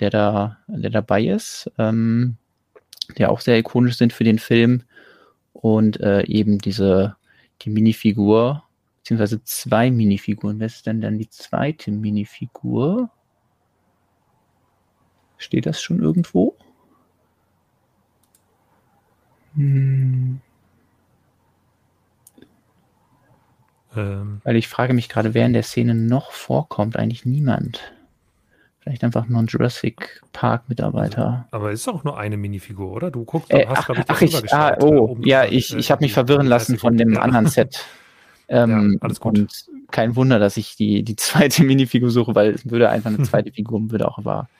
der 0.00 0.10
da, 0.10 0.58
der 0.66 0.90
dabei 0.90 1.22
ist, 1.22 1.70
ähm, 1.78 2.36
der 3.16 3.30
auch 3.30 3.38
sehr 3.38 3.58
ikonisch 3.58 3.96
sind 3.96 4.12
für 4.12 4.24
den 4.24 4.40
Film 4.40 4.82
und 5.64 5.98
äh, 6.00 6.26
eben 6.26 6.58
diese 6.58 7.16
die 7.62 7.70
Minifigur, 7.70 8.64
beziehungsweise 8.98 9.42
zwei 9.44 9.90
Minifiguren. 9.90 10.60
Wer 10.60 10.66
ist 10.66 10.86
denn 10.86 11.00
dann 11.00 11.16
die 11.16 11.30
zweite 11.30 11.90
Minifigur? 11.90 13.08
Steht 15.38 15.64
das 15.64 15.80
schon 15.80 16.00
irgendwo? 16.00 16.54
Hm. 19.54 20.42
Ähm. 23.96 24.42
Weil 24.44 24.56
ich 24.56 24.68
frage 24.68 24.92
mich 24.92 25.08
gerade, 25.08 25.32
wer 25.32 25.46
in 25.46 25.54
der 25.54 25.62
Szene 25.62 25.94
noch 25.94 26.30
vorkommt. 26.30 26.98
Eigentlich 26.98 27.24
niemand. 27.24 27.80
Vielleicht 28.84 29.02
einfach 29.02 29.26
nur 29.28 29.40
ein 29.40 29.46
Jurassic 29.46 30.22
Park 30.34 30.68
Mitarbeiter. 30.68 31.48
Aber 31.50 31.72
ist 31.72 31.86
doch 31.86 32.04
nur 32.04 32.18
eine 32.18 32.36
Minifigur, 32.36 32.92
oder? 32.92 33.10
Du 33.10 33.24
guckst, 33.24 33.50
äh, 33.50 33.66
hast, 33.66 33.86
glaube 33.86 34.02
ich, 34.02 34.10
ach, 34.10 34.20
ich, 34.20 34.52
ah, 34.52 34.76
oh, 34.82 35.16
ja, 35.22 35.46
ich, 35.46 35.74
ich 35.74 35.90
habe 35.90 36.04
mich 36.04 36.12
verwirren 36.12 36.46
lassen 36.46 36.76
von 36.76 36.98
dem 36.98 37.16
anderen 37.16 37.46
Set. 37.48 37.82
Ähm, 38.46 38.92
ja, 38.92 38.98
alles 39.00 39.20
gut. 39.20 39.38
Und 39.38 39.64
kein 39.90 40.16
Wunder, 40.16 40.38
dass 40.38 40.58
ich 40.58 40.76
die, 40.76 41.02
die 41.02 41.16
zweite 41.16 41.62
Minifigur 41.64 42.10
suche, 42.10 42.34
weil 42.34 42.50
es 42.50 42.68
würde 42.68 42.90
einfach 42.90 43.08
eine 43.08 43.22
zweite 43.22 43.52
Figur 43.54 43.90
würde 43.90 44.06
auch 44.06 44.18
aber 44.18 44.50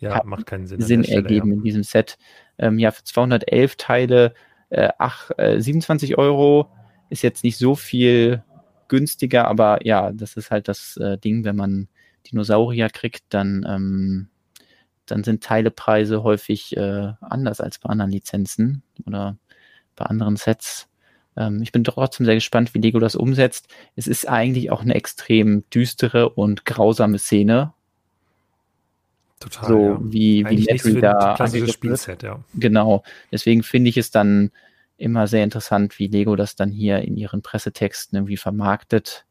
ja, 0.00 0.20
macht 0.26 0.44
keinen 0.44 0.66
Sinn, 0.66 0.82
Sinn 0.82 1.04
Stelle, 1.04 1.22
ergeben 1.22 1.48
ja. 1.48 1.54
in 1.54 1.62
diesem 1.62 1.82
Set. 1.82 2.18
Ähm, 2.58 2.78
ja, 2.78 2.90
für 2.90 3.04
211 3.04 3.76
Teile, 3.76 4.34
äh, 4.68 4.90
ach, 4.98 5.30
äh, 5.38 5.58
27 5.58 6.18
Euro 6.18 6.68
ist 7.08 7.22
jetzt 7.22 7.42
nicht 7.42 7.56
so 7.56 7.74
viel 7.74 8.42
günstiger, 8.88 9.48
aber 9.48 9.86
ja, 9.86 10.12
das 10.12 10.36
ist 10.36 10.50
halt 10.50 10.68
das 10.68 10.98
äh, 10.98 11.16
Ding, 11.16 11.44
wenn 11.44 11.56
man 11.56 11.88
Dinosaurier 12.30 12.88
kriegt, 12.90 13.24
dann, 13.30 13.64
ähm, 13.68 14.28
dann 15.06 15.24
sind 15.24 15.42
Teilepreise 15.42 16.22
häufig 16.22 16.76
äh, 16.76 17.12
anders 17.20 17.60
als 17.60 17.78
bei 17.78 17.90
anderen 17.90 18.10
Lizenzen 18.10 18.82
oder 19.06 19.36
bei 19.96 20.06
anderen 20.06 20.36
Sets. 20.36 20.88
Ähm, 21.36 21.62
ich 21.62 21.72
bin 21.72 21.84
trotzdem 21.84 22.26
sehr 22.26 22.34
gespannt, 22.34 22.74
wie 22.74 22.80
Lego 22.80 22.98
das 22.98 23.16
umsetzt. 23.16 23.68
Es 23.96 24.06
ist 24.06 24.28
eigentlich 24.28 24.70
auch 24.70 24.82
eine 24.82 24.94
extrem 24.94 25.68
düstere 25.70 26.30
und 26.30 26.64
grausame 26.64 27.18
Szene. 27.18 27.72
Total, 29.40 29.68
so 29.68 29.80
ja. 29.80 29.98
wie, 30.00 30.46
wie 30.48 30.64
Nedry 30.64 31.00
da 31.00 31.34
klassisches 31.34 31.72
Spielset, 31.72 32.22
ja. 32.22 32.44
Genau. 32.54 33.02
Deswegen 33.32 33.62
finde 33.62 33.90
ich 33.90 33.96
es 33.96 34.10
dann 34.10 34.52
immer 34.96 35.26
sehr 35.26 35.42
interessant, 35.42 35.98
wie 35.98 36.06
Lego 36.06 36.36
das 36.36 36.54
dann 36.54 36.70
hier 36.70 36.98
in 36.98 37.16
ihren 37.16 37.42
Pressetexten 37.42 38.16
irgendwie 38.16 38.36
vermarktet. 38.36 39.26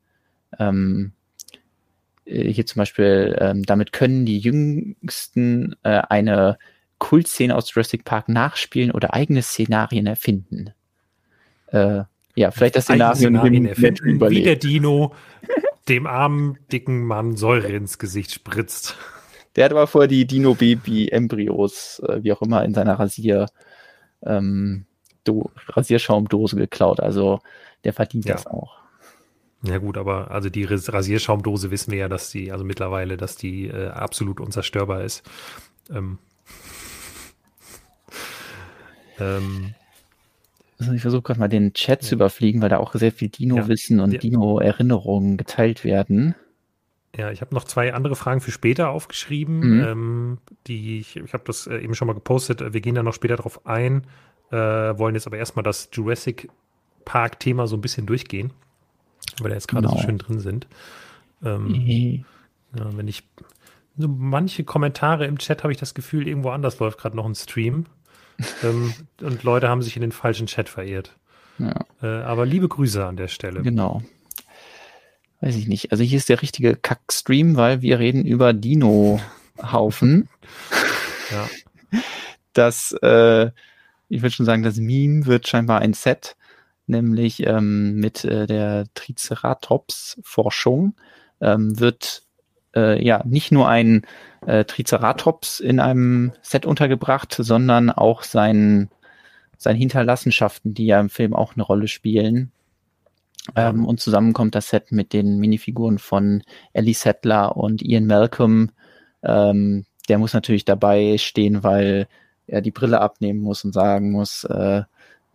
Ähm, 0.59 1.13
äh, 1.13 1.20
hier 2.31 2.65
zum 2.65 2.79
Beispiel, 2.79 3.35
ähm, 3.39 3.63
damit 3.63 3.91
können 3.91 4.25
die 4.25 4.39
Jüngsten 4.39 5.75
äh, 5.83 6.01
eine 6.09 6.57
Kultszene 6.97 7.55
aus 7.55 7.73
Jurassic 7.73 8.05
Park 8.05 8.29
nachspielen 8.29 8.91
oder 8.91 9.13
eigene 9.13 9.41
Szenarien 9.41 10.07
erfinden. 10.07 10.71
Äh, 11.67 12.03
ja, 12.35 12.51
vielleicht 12.51 12.75
das 12.75 12.85
Szenario 12.85 13.29
erfinden, 13.65 14.29
wie 14.29 14.43
der 14.43 14.55
Dino 14.55 15.13
dem 15.89 16.07
armen, 16.07 16.57
dicken 16.71 17.03
Mann 17.05 17.35
Säure 17.35 17.67
ins 17.67 17.97
Gesicht 17.97 18.31
spritzt. 18.31 18.95
Der 19.55 19.65
hat 19.65 19.71
aber 19.71 19.87
vorher 19.87 20.07
die 20.07 20.25
Dino-Baby-Embryos, 20.25 22.01
äh, 22.07 22.23
wie 22.23 22.31
auch 22.31 22.41
immer, 22.41 22.63
in 22.63 22.73
seiner 22.73 22.99
Rasier, 22.99 23.47
ähm, 24.23 24.85
Do 25.23 25.51
Rasierschaumdose 25.67 26.55
geklaut. 26.55 26.99
Also 26.99 27.41
der 27.83 27.93
verdient 27.93 28.25
ja. 28.25 28.33
das 28.35 28.47
auch. 28.47 28.80
Ja 29.63 29.77
gut, 29.77 29.97
aber 29.97 30.31
also 30.31 30.49
die 30.49 30.63
Rasierschaumdose 30.63 31.69
wissen 31.69 31.91
wir 31.91 31.99
ja, 31.99 32.09
dass 32.09 32.31
die, 32.31 32.51
also 32.51 32.63
mittlerweile, 32.63 33.17
dass 33.17 33.35
die 33.35 33.67
äh, 33.67 33.89
absolut 33.89 34.39
unzerstörbar 34.39 35.03
ist. 35.03 35.23
Ähm, 35.91 36.17
ähm, 39.19 39.75
also 40.79 40.93
ich 40.93 41.01
versuche 41.01 41.21
gerade 41.21 41.39
mal 41.39 41.47
den 41.47 41.73
Chat 41.73 42.01
zu 42.01 42.15
überfliegen, 42.15 42.61
weil 42.61 42.69
da 42.69 42.77
auch 42.77 42.95
sehr 42.95 43.11
viel 43.11 43.29
Dino-Wissen 43.29 43.99
ja. 43.99 44.03
und 44.03 44.13
ja. 44.13 44.19
Dino-Erinnerungen 44.19 45.37
geteilt 45.37 45.83
werden. 45.83 46.33
Ja, 47.15 47.29
ich 47.29 47.41
habe 47.41 47.53
noch 47.53 47.65
zwei 47.65 47.93
andere 47.93 48.15
Fragen 48.15 48.41
für 48.41 48.51
später 48.51 48.89
aufgeschrieben. 48.89 49.59
Mhm. 49.59 49.83
Ähm, 49.83 50.37
die 50.67 50.99
ich, 50.99 51.17
ich 51.17 51.33
habe 51.33 51.43
das 51.45 51.67
äh, 51.67 51.77
eben 51.77 51.93
schon 51.93 52.07
mal 52.07 52.13
gepostet. 52.13 52.73
Wir 52.73 52.81
gehen 52.81 52.95
da 52.95 53.03
noch 53.03 53.13
später 53.13 53.35
drauf 53.35 53.65
ein. 53.67 54.07
Äh, 54.49 54.57
wollen 54.57 55.13
jetzt 55.13 55.27
aber 55.27 55.37
erstmal 55.37 55.63
das 55.63 55.89
Jurassic 55.91 56.49
Park-Thema 57.05 57.67
so 57.67 57.77
ein 57.77 57.81
bisschen 57.81 58.05
durchgehen, 58.05 58.51
weil 59.39 59.49
da 59.49 59.55
jetzt 59.55 59.67
gerade 59.67 59.87
genau. 59.87 59.97
so 59.97 60.03
schön 60.03 60.17
drin 60.17 60.39
sind. 60.39 60.67
Ähm, 61.43 61.67
mhm. 61.67 62.25
ja, 62.77 62.97
wenn 62.97 63.07
ich 63.07 63.23
so 63.97 64.07
manche 64.07 64.63
Kommentare 64.63 65.25
im 65.25 65.37
Chat 65.37 65.63
habe 65.63 65.73
ich 65.73 65.79
das 65.79 65.93
Gefühl, 65.93 66.27
irgendwo 66.27 66.49
anders 66.49 66.79
läuft 66.79 66.99
gerade 66.99 67.15
noch 67.15 67.25
ein 67.25 67.35
Stream. 67.35 67.85
ähm, 68.63 68.93
und 69.21 69.43
Leute 69.43 69.69
haben 69.69 69.81
sich 69.81 69.95
in 69.95 70.01
den 70.01 70.11
falschen 70.11 70.47
Chat 70.47 70.69
verirrt. 70.69 71.15
Ja. 71.59 71.75
Äh, 72.01 72.23
aber 72.23 72.45
liebe 72.45 72.67
Grüße 72.67 73.05
an 73.05 73.17
der 73.17 73.27
Stelle. 73.27 73.61
Genau 73.61 74.01
weiß 75.41 75.55
ich 75.55 75.67
nicht. 75.67 75.91
Also 75.91 76.03
hier 76.03 76.17
ist 76.17 76.29
der 76.29 76.41
richtige 76.41 76.75
Kack-Stream, 76.75 77.55
weil 77.57 77.81
wir 77.81 77.99
reden 77.99 78.25
über 78.25 78.53
Dino-Haufen. 78.53 80.29
ja. 81.31 81.49
Das, 82.53 82.95
äh, 83.01 83.47
ich 84.07 84.21
würde 84.21 84.35
schon 84.35 84.45
sagen, 84.45 84.63
das 84.63 84.77
Meme 84.77 85.25
wird 85.25 85.47
scheinbar 85.47 85.79
ein 85.79 85.93
Set, 85.93 86.35
nämlich 86.91 87.47
ähm, 87.47 87.95
mit 87.95 88.23
äh, 88.23 88.45
der 88.45 88.85
Triceratops-Forschung 88.93 90.93
ähm, 91.41 91.79
wird 91.79 92.23
äh, 92.75 93.03
ja 93.03 93.23
nicht 93.25 93.51
nur 93.51 93.67
ein 93.67 94.05
äh, 94.45 94.65
Triceratops 94.65 95.59
in 95.59 95.79
einem 95.79 96.33
Set 96.41 96.65
untergebracht, 96.65 97.35
sondern 97.37 97.89
auch 97.89 98.23
sein, 98.23 98.89
seine 99.57 99.79
Hinterlassenschaften, 99.79 100.73
die 100.73 100.85
ja 100.85 100.99
im 100.99 101.09
Film 101.09 101.33
auch 101.33 101.55
eine 101.55 101.63
Rolle 101.63 101.87
spielen. 101.87 102.51
Ähm, 103.55 103.85
und 103.85 103.99
zusammen 103.99 104.33
kommt 104.33 104.55
das 104.55 104.69
Set 104.69 104.91
mit 104.91 105.13
den 105.13 105.39
Minifiguren 105.39 105.97
von 105.97 106.43
Ellie 106.73 106.93
Settler 106.93 107.57
und 107.57 107.81
Ian 107.81 108.05
Malcolm. 108.05 108.71
Ähm, 109.23 109.85
der 110.09 110.19
muss 110.19 110.33
natürlich 110.33 110.65
dabei 110.65 111.17
stehen, 111.17 111.63
weil 111.63 112.07
er 112.47 112.61
die 112.61 112.71
Brille 112.71 113.01
abnehmen 113.01 113.39
muss 113.39 113.63
und 113.63 113.73
sagen 113.73 114.11
muss, 114.11 114.43
äh, 114.43 114.83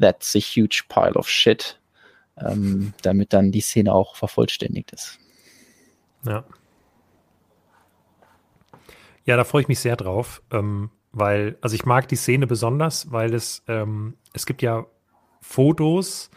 that's 0.01 0.35
a 0.35 0.39
huge 0.39 0.85
pile 0.89 1.15
of 1.15 1.29
shit, 1.29 1.81
ähm, 2.39 2.93
damit 3.03 3.33
dann 3.33 3.53
die 3.53 3.61
Szene 3.61 3.93
auch 3.93 4.17
vervollständigt 4.17 4.93
ist. 4.93 5.19
Ja. 6.25 6.45
Ja, 9.25 9.37
da 9.37 9.45
freue 9.45 9.63
ich 9.63 9.69
mich 9.69 9.81
sehr 9.81 9.97
drauf, 9.97 10.43
ähm, 10.53 10.91
weil, 11.13 11.59
also 11.61 11.75
ich 11.75 11.85
mag 11.85 12.09
die 12.09 12.17
Szene 12.17 12.47
besonders, 12.47 13.11
weil 13.11 13.35
es, 13.35 13.65
ähm, 13.67 14.17
es 14.33 14.47
gibt 14.47 14.63
ja 14.63 14.87
Fotos, 15.41 16.31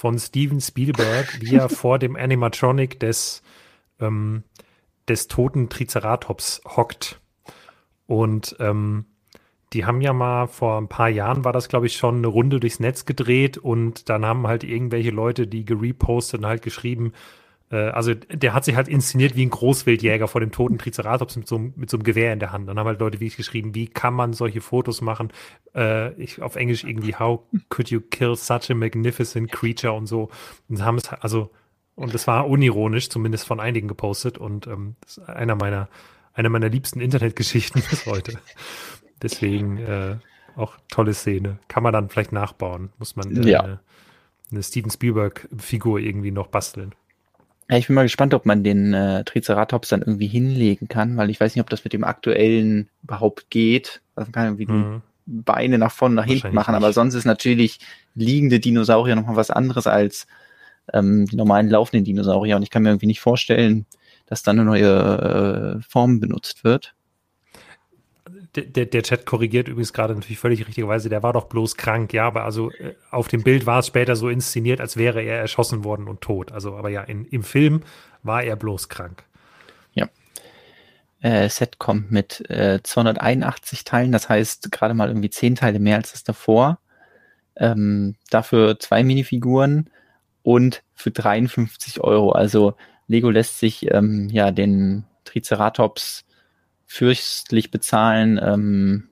von 0.00 0.18
Steven 0.18 0.62
Spielberg, 0.62 1.42
wie 1.42 1.56
er 1.56 1.68
vor 1.68 1.98
dem 1.98 2.16
Animatronic 2.16 2.98
des, 3.00 3.42
ähm, 4.00 4.44
des 5.08 5.28
toten 5.28 5.68
Triceratops 5.68 6.62
hockt. 6.66 7.20
Und 8.06 8.56
ähm, 8.60 9.04
die 9.72 9.84
haben 9.84 10.00
ja 10.00 10.12
mal 10.12 10.46
vor 10.46 10.78
ein 10.78 10.88
paar 10.88 11.08
Jahren 11.08 11.44
war 11.44 11.52
das, 11.52 11.68
glaube 11.68 11.86
ich, 11.86 11.96
schon 11.96 12.16
eine 12.16 12.26
Runde 12.26 12.58
durchs 12.58 12.80
Netz 12.80 13.04
gedreht 13.04 13.56
und 13.56 14.08
dann 14.08 14.24
haben 14.26 14.46
halt 14.46 14.64
irgendwelche 14.64 15.10
Leute, 15.10 15.46
die 15.46 15.64
gerepostet 15.64 16.40
und 16.40 16.46
halt 16.46 16.62
geschrieben, 16.62 17.12
äh, 17.70 17.76
also 17.76 18.14
der 18.14 18.52
hat 18.52 18.64
sich 18.64 18.76
halt 18.76 18.88
inszeniert 18.88 19.36
wie 19.36 19.46
ein 19.46 19.50
Großwildjäger 19.50 20.28
vor 20.28 20.40
dem 20.40 20.50
toten 20.50 20.78
Triceratops 20.78 21.36
mit 21.36 21.46
so, 21.46 21.58
mit 21.58 21.88
so 21.88 21.96
einem 21.96 22.04
Gewehr 22.04 22.32
in 22.32 22.40
der 22.40 22.52
Hand. 22.52 22.68
Dann 22.68 22.78
haben 22.78 22.86
halt 22.86 23.00
Leute 23.00 23.20
wie 23.20 23.26
ich 23.26 23.36
geschrieben, 23.36 23.74
wie 23.74 23.86
kann 23.86 24.14
man 24.14 24.32
solche 24.32 24.60
Fotos 24.60 25.00
machen? 25.00 25.32
Äh, 25.74 26.12
ich, 26.14 26.42
auf 26.42 26.56
Englisch 26.56 26.84
irgendwie, 26.84 27.14
how 27.14 27.40
could 27.68 27.90
you 27.90 28.00
kill 28.00 28.36
such 28.36 28.70
a 28.70 28.74
magnificent 28.74 29.52
creature 29.52 29.92
und 29.92 30.06
so. 30.06 30.30
Und 30.68 30.84
haben 30.84 30.98
es, 30.98 31.08
also, 31.12 31.50
und 31.94 32.12
das 32.14 32.26
war 32.26 32.48
unironisch, 32.48 33.08
zumindest 33.08 33.46
von 33.46 33.60
einigen 33.60 33.88
gepostet 33.88 34.38
und 34.38 34.66
ähm, 34.66 34.96
das 35.02 35.18
ist 35.18 35.28
einer 35.28 35.54
meiner, 35.54 35.88
einer 36.32 36.48
meiner 36.48 36.68
liebsten 36.68 37.00
Internetgeschichten 37.00 37.82
bis 37.90 38.06
heute. 38.06 38.38
Deswegen 39.22 39.78
äh, 39.78 40.16
auch 40.56 40.76
tolle 40.88 41.14
Szene. 41.14 41.58
Kann 41.68 41.82
man 41.82 41.92
dann 41.92 42.08
vielleicht 42.08 42.32
nachbauen. 42.32 42.90
Muss 42.98 43.16
man 43.16 43.36
äh, 43.36 43.48
ja. 43.48 43.60
eine, 43.60 43.80
eine 44.50 44.62
Steven 44.62 44.90
Spielberg-Figur 44.90 45.98
irgendwie 45.98 46.30
noch 46.30 46.48
basteln. 46.48 46.94
Ja, 47.70 47.76
ich 47.76 47.86
bin 47.86 47.94
mal 47.94 48.02
gespannt, 48.02 48.34
ob 48.34 48.46
man 48.46 48.64
den 48.64 48.94
äh, 48.94 49.22
Triceratops 49.24 49.90
dann 49.90 50.02
irgendwie 50.02 50.26
hinlegen 50.26 50.88
kann, 50.88 51.16
weil 51.16 51.30
ich 51.30 51.40
weiß 51.40 51.54
nicht, 51.54 51.62
ob 51.62 51.70
das 51.70 51.84
mit 51.84 51.92
dem 51.92 52.02
aktuellen 52.02 52.88
überhaupt 53.02 53.48
geht. 53.50 54.00
Also 54.16 54.26
man 54.28 54.32
kann 54.32 54.46
irgendwie 54.46 54.66
mhm. 54.66 55.02
die 55.26 55.42
Beine 55.42 55.78
nach 55.78 55.92
vorne, 55.92 56.16
nach 56.16 56.24
hinten 56.24 56.52
machen, 56.52 56.72
nicht. 56.72 56.82
aber 56.82 56.92
sonst 56.92 57.14
ist 57.14 57.26
natürlich 57.26 57.78
liegende 58.16 58.58
Dinosaurier 58.58 59.14
nochmal 59.14 59.36
was 59.36 59.50
anderes 59.50 59.86
als 59.86 60.26
ähm, 60.92 61.26
die 61.26 61.36
normalen 61.36 61.70
laufenden 61.70 62.04
Dinosaurier. 62.04 62.56
Und 62.56 62.64
ich 62.64 62.70
kann 62.70 62.82
mir 62.82 62.88
irgendwie 62.88 63.06
nicht 63.06 63.20
vorstellen, 63.20 63.86
dass 64.26 64.42
da 64.42 64.50
eine 64.50 64.64
neue 64.64 65.78
äh, 65.78 65.82
Form 65.88 66.18
benutzt 66.18 66.64
wird 66.64 66.94
der, 68.56 68.86
der 68.86 69.02
Chat 69.02 69.26
korrigiert 69.26 69.68
übrigens 69.68 69.92
gerade 69.92 70.14
natürlich 70.14 70.38
völlig 70.38 70.66
richtigerweise, 70.66 71.08
der 71.08 71.22
war 71.22 71.32
doch 71.32 71.44
bloß 71.44 71.76
krank, 71.76 72.12
ja, 72.12 72.26
aber 72.26 72.44
also 72.44 72.70
äh, 72.72 72.94
auf 73.10 73.28
dem 73.28 73.42
Bild 73.42 73.66
war 73.66 73.78
es 73.78 73.86
später 73.86 74.16
so 74.16 74.28
inszeniert, 74.28 74.80
als 74.80 74.96
wäre 74.96 75.22
er 75.22 75.38
erschossen 75.38 75.84
worden 75.84 76.08
und 76.08 76.20
tot. 76.20 76.50
Also, 76.50 76.76
aber 76.76 76.88
ja, 76.88 77.02
in, 77.02 77.24
im 77.26 77.44
Film 77.44 77.82
war 78.22 78.42
er 78.42 78.56
bloß 78.56 78.88
krank. 78.88 79.24
Ja. 79.94 80.08
Äh, 81.20 81.48
Set 81.48 81.78
kommt 81.78 82.10
mit 82.10 82.48
äh, 82.50 82.80
281 82.82 83.84
Teilen, 83.84 84.10
das 84.10 84.28
heißt 84.28 84.72
gerade 84.72 84.94
mal 84.94 85.08
irgendwie 85.08 85.30
10 85.30 85.54
Teile 85.54 85.78
mehr 85.78 85.96
als 85.96 86.12
das 86.12 86.24
davor. 86.24 86.80
Ähm, 87.56 88.16
dafür 88.30 88.78
zwei 88.78 89.04
Minifiguren 89.04 89.90
und 90.42 90.82
für 90.94 91.10
53 91.10 92.00
Euro. 92.00 92.32
Also 92.32 92.74
Lego 93.06 93.30
lässt 93.30 93.58
sich 93.58 93.90
ähm, 93.92 94.28
ja 94.30 94.50
den 94.50 95.04
Triceratops 95.24 96.24
fürstlich 96.90 97.70
bezahlen. 97.70 98.40
Ähm, 98.42 99.10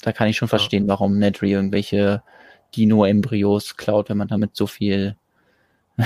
da 0.00 0.10
kann 0.10 0.26
ich 0.26 0.36
schon 0.36 0.48
verstehen, 0.48 0.88
warum 0.88 1.16
Nedry 1.16 1.52
irgendwelche 1.52 2.24
Dino-Embryos 2.74 3.76
klaut, 3.76 4.08
wenn 4.08 4.16
man 4.16 4.26
damit 4.26 4.56
so 4.56 4.66
viel 4.66 5.14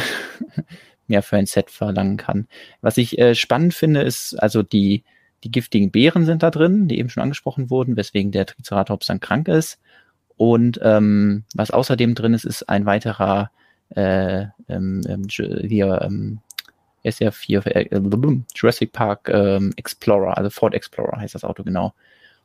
mehr 1.06 1.22
für 1.22 1.38
ein 1.38 1.46
Set 1.46 1.70
verlangen 1.70 2.18
kann. 2.18 2.46
Was 2.82 2.98
ich 2.98 3.18
äh, 3.18 3.34
spannend 3.34 3.72
finde, 3.72 4.02
ist, 4.02 4.34
also 4.34 4.62
die, 4.62 5.02
die 5.44 5.50
giftigen 5.50 5.90
Beeren 5.90 6.26
sind 6.26 6.42
da 6.42 6.50
drin, 6.50 6.88
die 6.88 6.98
eben 6.98 7.08
schon 7.08 7.22
angesprochen 7.22 7.70
wurden, 7.70 7.96
weswegen 7.96 8.30
der 8.30 8.44
Triceratops 8.44 9.06
dann 9.06 9.20
krank 9.20 9.48
ist. 9.48 9.80
Und 10.36 10.78
ähm, 10.82 11.44
was 11.54 11.70
außerdem 11.70 12.14
drin 12.14 12.34
ist, 12.34 12.44
ist 12.44 12.68
ein 12.68 12.84
weiterer 12.84 13.50
äh, 13.94 14.44
ähm, 14.68 15.00
ähm 15.08 15.26
hier, 15.30 16.02
ähm, 16.02 16.40
ist 17.02 17.20
ja 17.20 17.30
für 17.30 17.64
äh, 17.66 18.00
Jurassic 18.54 18.92
Park 18.92 19.28
ähm, 19.28 19.72
Explorer, 19.76 20.36
also 20.36 20.50
Ford 20.50 20.74
Explorer 20.74 21.18
heißt 21.18 21.34
das 21.34 21.44
Auto 21.44 21.62
genau. 21.62 21.94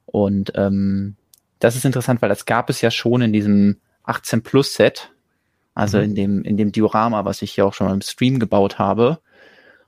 Und 0.06 0.52
ähm, 0.56 1.16
das 1.60 1.76
ist 1.76 1.86
interessant, 1.86 2.22
weil 2.22 2.30
das 2.30 2.46
gab 2.46 2.70
es 2.70 2.82
ja 2.82 2.92
schon 2.92 3.22
in 3.22 3.34
diesem 3.34 3.78
18 4.04 4.44
Plus 4.44 4.74
Set, 4.74 5.12
also 5.74 5.98
mhm. 5.98 6.04
in 6.04 6.16
dem 6.16 6.44
in 6.44 6.58
dem 6.58 6.72
Diorama, 6.72 7.26
was 7.26 7.42
ich 7.42 7.56
ja 7.56 7.66
auch 7.66 7.74
schon 7.74 7.88
mal 7.88 7.94
im 7.94 8.02
Stream 8.02 8.40
gebaut 8.40 8.80
habe. 8.80 9.20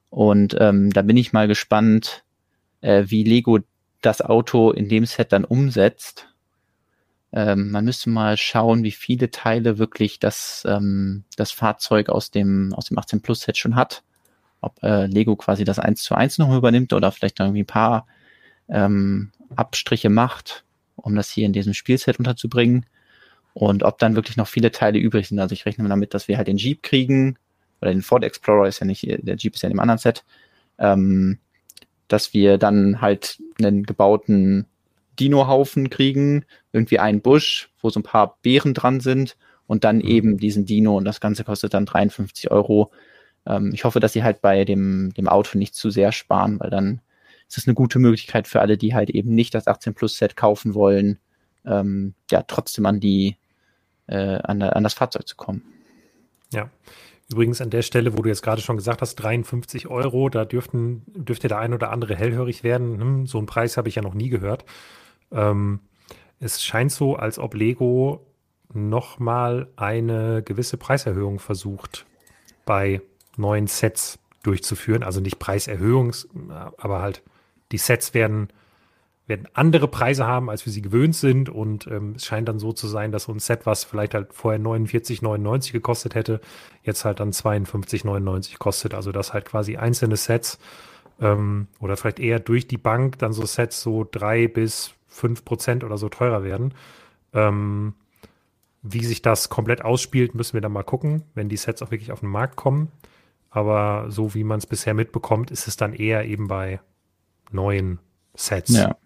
Und 0.09 0.55
ähm, 0.59 0.91
da 0.91 1.01
bin 1.01 1.17
ich 1.17 1.33
mal 1.33 1.47
gespannt, 1.47 2.23
äh, 2.81 3.05
wie 3.07 3.23
Lego 3.23 3.59
das 4.01 4.21
Auto 4.21 4.71
in 4.71 4.89
dem 4.89 5.05
Set 5.05 5.31
dann 5.31 5.45
umsetzt. 5.45 6.29
Ähm, 7.31 7.71
man 7.71 7.85
müsste 7.85 8.11
mal 8.11 8.37
schauen, 8.37 8.83
wie 8.83 8.91
viele 8.91 9.31
Teile 9.31 9.79
wirklich 9.79 10.19
das, 10.19 10.63
ähm, 10.67 11.23
das 11.35 11.51
Fahrzeug 11.51 12.09
aus 12.09 12.29
dem, 12.29 12.73
aus 12.73 12.85
dem 12.85 12.99
18 12.99 13.21
Plus 13.21 13.41
Set 13.41 13.57
schon 13.57 13.75
hat 13.75 14.03
ob 14.63 14.81
äh, 14.83 15.05
Lego 15.07 15.35
quasi 15.35 15.63
das 15.63 15.79
eins 15.79 16.03
zu 16.03 16.15
eins 16.15 16.37
noch 16.37 16.55
übernimmt 16.55 16.93
oder 16.93 17.11
vielleicht 17.11 17.39
irgendwie 17.39 17.63
ein 17.63 17.67
paar 17.67 18.07
ähm, 18.69 19.31
Abstriche 19.55 20.09
macht, 20.09 20.63
um 20.95 21.15
das 21.15 21.29
hier 21.29 21.45
in 21.45 21.53
diesem 21.53 21.73
Spielset 21.73 22.19
unterzubringen. 22.19 22.85
Und 23.53 23.83
ob 23.83 23.99
dann 23.99 24.15
wirklich 24.15 24.37
noch 24.37 24.47
viele 24.47 24.71
Teile 24.71 24.97
übrig 24.97 25.27
sind. 25.27 25.39
Also 25.39 25.53
ich 25.53 25.65
rechne 25.65 25.87
damit, 25.87 26.13
dass 26.13 26.27
wir 26.27 26.37
halt 26.37 26.47
den 26.47 26.57
Jeep 26.57 26.81
kriegen, 26.81 27.37
oder 27.81 27.91
den 27.91 28.01
Ford 28.01 28.23
Explorer 28.23 28.67
ist 28.67 28.79
ja 28.79 28.85
nicht, 28.85 29.03
der 29.03 29.35
Jeep 29.35 29.55
ist 29.55 29.61
ja 29.61 29.67
in 29.67 29.75
dem 29.75 29.81
anderen 29.81 29.99
Set, 29.99 30.23
ähm, 30.79 31.37
dass 32.07 32.33
wir 32.33 32.57
dann 32.57 33.01
halt 33.01 33.39
einen 33.59 33.83
gebauten 33.83 34.65
Dino-Haufen 35.19 35.89
kriegen, 35.89 36.45
irgendwie 36.71 36.99
einen 36.99 37.21
Busch, 37.21 37.69
wo 37.81 37.89
so 37.89 37.99
ein 37.99 38.03
paar 38.03 38.37
Beeren 38.41 38.73
dran 38.73 39.01
sind 39.01 39.35
und 39.67 39.83
dann 39.83 39.97
mhm. 39.97 40.07
eben 40.07 40.37
diesen 40.37 40.65
Dino 40.65 40.97
und 40.97 41.05
das 41.05 41.19
Ganze 41.19 41.43
kostet 41.43 41.73
dann 41.73 41.85
53 41.85 42.51
Euro. 42.51 42.91
Ähm, 43.45 43.71
ich 43.73 43.83
hoffe, 43.83 43.99
dass 43.99 44.13
sie 44.13 44.23
halt 44.23 44.41
bei 44.41 44.65
dem, 44.65 45.13
dem 45.13 45.27
Auto 45.27 45.57
nicht 45.57 45.75
zu 45.75 45.89
sehr 45.89 46.11
sparen, 46.11 46.59
weil 46.59 46.69
dann 46.69 47.01
ist 47.47 47.57
es 47.57 47.67
eine 47.67 47.75
gute 47.75 47.99
Möglichkeit 47.99 48.47
für 48.47 48.61
alle, 48.61 48.77
die 48.77 48.93
halt 48.93 49.09
eben 49.09 49.35
nicht 49.35 49.53
das 49.53 49.67
18 49.67 49.93
Plus 49.93 50.17
Set 50.17 50.35
kaufen 50.35 50.73
wollen, 50.73 51.19
ähm, 51.65 52.13
ja, 52.31 52.43
trotzdem 52.43 52.85
an 52.85 52.99
die, 52.99 53.37
äh, 54.07 54.39
an, 54.43 54.61
an 54.61 54.83
das 54.83 54.93
Fahrzeug 54.93 55.27
zu 55.27 55.35
kommen. 55.35 55.63
Ja. 56.51 56.69
Übrigens 57.31 57.61
an 57.61 57.69
der 57.69 57.81
Stelle, 57.81 58.17
wo 58.17 58.21
du 58.21 58.29
jetzt 58.29 58.43
gerade 58.43 58.61
schon 58.61 58.77
gesagt 58.77 59.01
hast, 59.01 59.15
53 59.15 59.87
Euro, 59.87 60.29
da 60.29 60.45
dürften, 60.45 61.03
dürfte 61.07 61.47
der 61.47 61.57
ein 61.59 61.73
oder 61.73 61.89
andere 61.91 62.15
hellhörig 62.15 62.63
werden. 62.63 62.99
Hm, 62.99 63.27
so 63.27 63.37
einen 63.37 63.47
Preis 63.47 63.77
habe 63.77 63.89
ich 63.89 63.95
ja 63.95 64.01
noch 64.01 64.13
nie 64.13 64.29
gehört. 64.29 64.65
Ähm, 65.31 65.79
es 66.39 66.63
scheint 66.63 66.91
so, 66.91 67.15
als 67.15 67.39
ob 67.39 67.53
Lego 67.55 68.27
nochmal 68.73 69.69
eine 69.75 70.43
gewisse 70.43 70.77
Preiserhöhung 70.77 71.39
versucht 71.39 72.05
bei 72.65 73.01
neuen 73.37 73.67
Sets 73.67 74.19
durchzuführen. 74.43 75.03
Also 75.03 75.21
nicht 75.21 75.39
Preiserhöhung, 75.39 76.13
aber 76.77 77.01
halt 77.01 77.23
die 77.71 77.77
Sets 77.77 78.13
werden, 78.13 78.49
werden 79.25 79.47
andere 79.53 79.87
Preise 79.87 80.27
haben, 80.27 80.49
als 80.49 80.65
wir 80.65 80.73
sie 80.73 80.81
gewöhnt 80.81 81.15
sind. 81.15 81.49
Und 81.49 81.87
ähm, 81.87 82.13
es 82.15 82.25
scheint 82.25 82.47
dann 82.47 82.59
so 82.59 82.73
zu 82.73 82.87
sein, 82.87 83.11
dass 83.11 83.23
so 83.23 83.31
ein 83.31 83.39
Set, 83.39 83.65
was 83.65 83.83
vielleicht 83.83 84.13
halt 84.13 84.33
vorher 84.33 84.59
49,99 84.59 85.71
gekostet 85.71 86.15
hätte, 86.15 86.41
jetzt 86.83 87.05
halt 87.05 87.19
dann 87.19 87.31
52,99 87.31 88.57
kostet. 88.57 88.93
Also 88.93 89.11
dass 89.11 89.33
halt 89.33 89.45
quasi 89.45 89.77
einzelne 89.77 90.17
Sets 90.17 90.59
ähm, 91.19 91.67
oder 91.79 91.97
vielleicht 91.97 92.19
eher 92.19 92.39
durch 92.39 92.67
die 92.67 92.77
Bank 92.77 93.17
dann 93.19 93.33
so 93.33 93.45
Sets 93.45 93.81
so 93.81 94.07
drei 94.09 94.47
bis 94.47 94.93
fünf 95.07 95.45
Prozent 95.45 95.83
oder 95.83 95.97
so 95.97 96.09
teurer 96.09 96.43
werden. 96.43 96.73
Ähm, 97.33 97.93
wie 98.81 99.05
sich 99.05 99.21
das 99.21 99.49
komplett 99.49 99.83
ausspielt, 99.83 100.35
müssen 100.35 100.55
wir 100.55 100.61
dann 100.61 100.73
mal 100.73 100.83
gucken, 100.83 101.23
wenn 101.35 101.47
die 101.47 101.57
Sets 101.57 101.81
auch 101.81 101.91
wirklich 101.91 102.11
auf 102.11 102.19
den 102.19 102.29
Markt 102.29 102.57
kommen. 102.57 102.91
Aber 103.53 104.09
so 104.09 104.33
wie 104.33 104.43
man 104.43 104.57
es 104.57 104.65
bisher 104.65 104.95
mitbekommt, 104.95 105.51
ist 105.51 105.67
es 105.67 105.77
dann 105.77 105.93
eher 105.93 106.25
eben 106.25 106.47
bei 106.47 106.79
neuen 107.51 107.99
Sets. 108.33 108.75
Ja. 108.75 108.97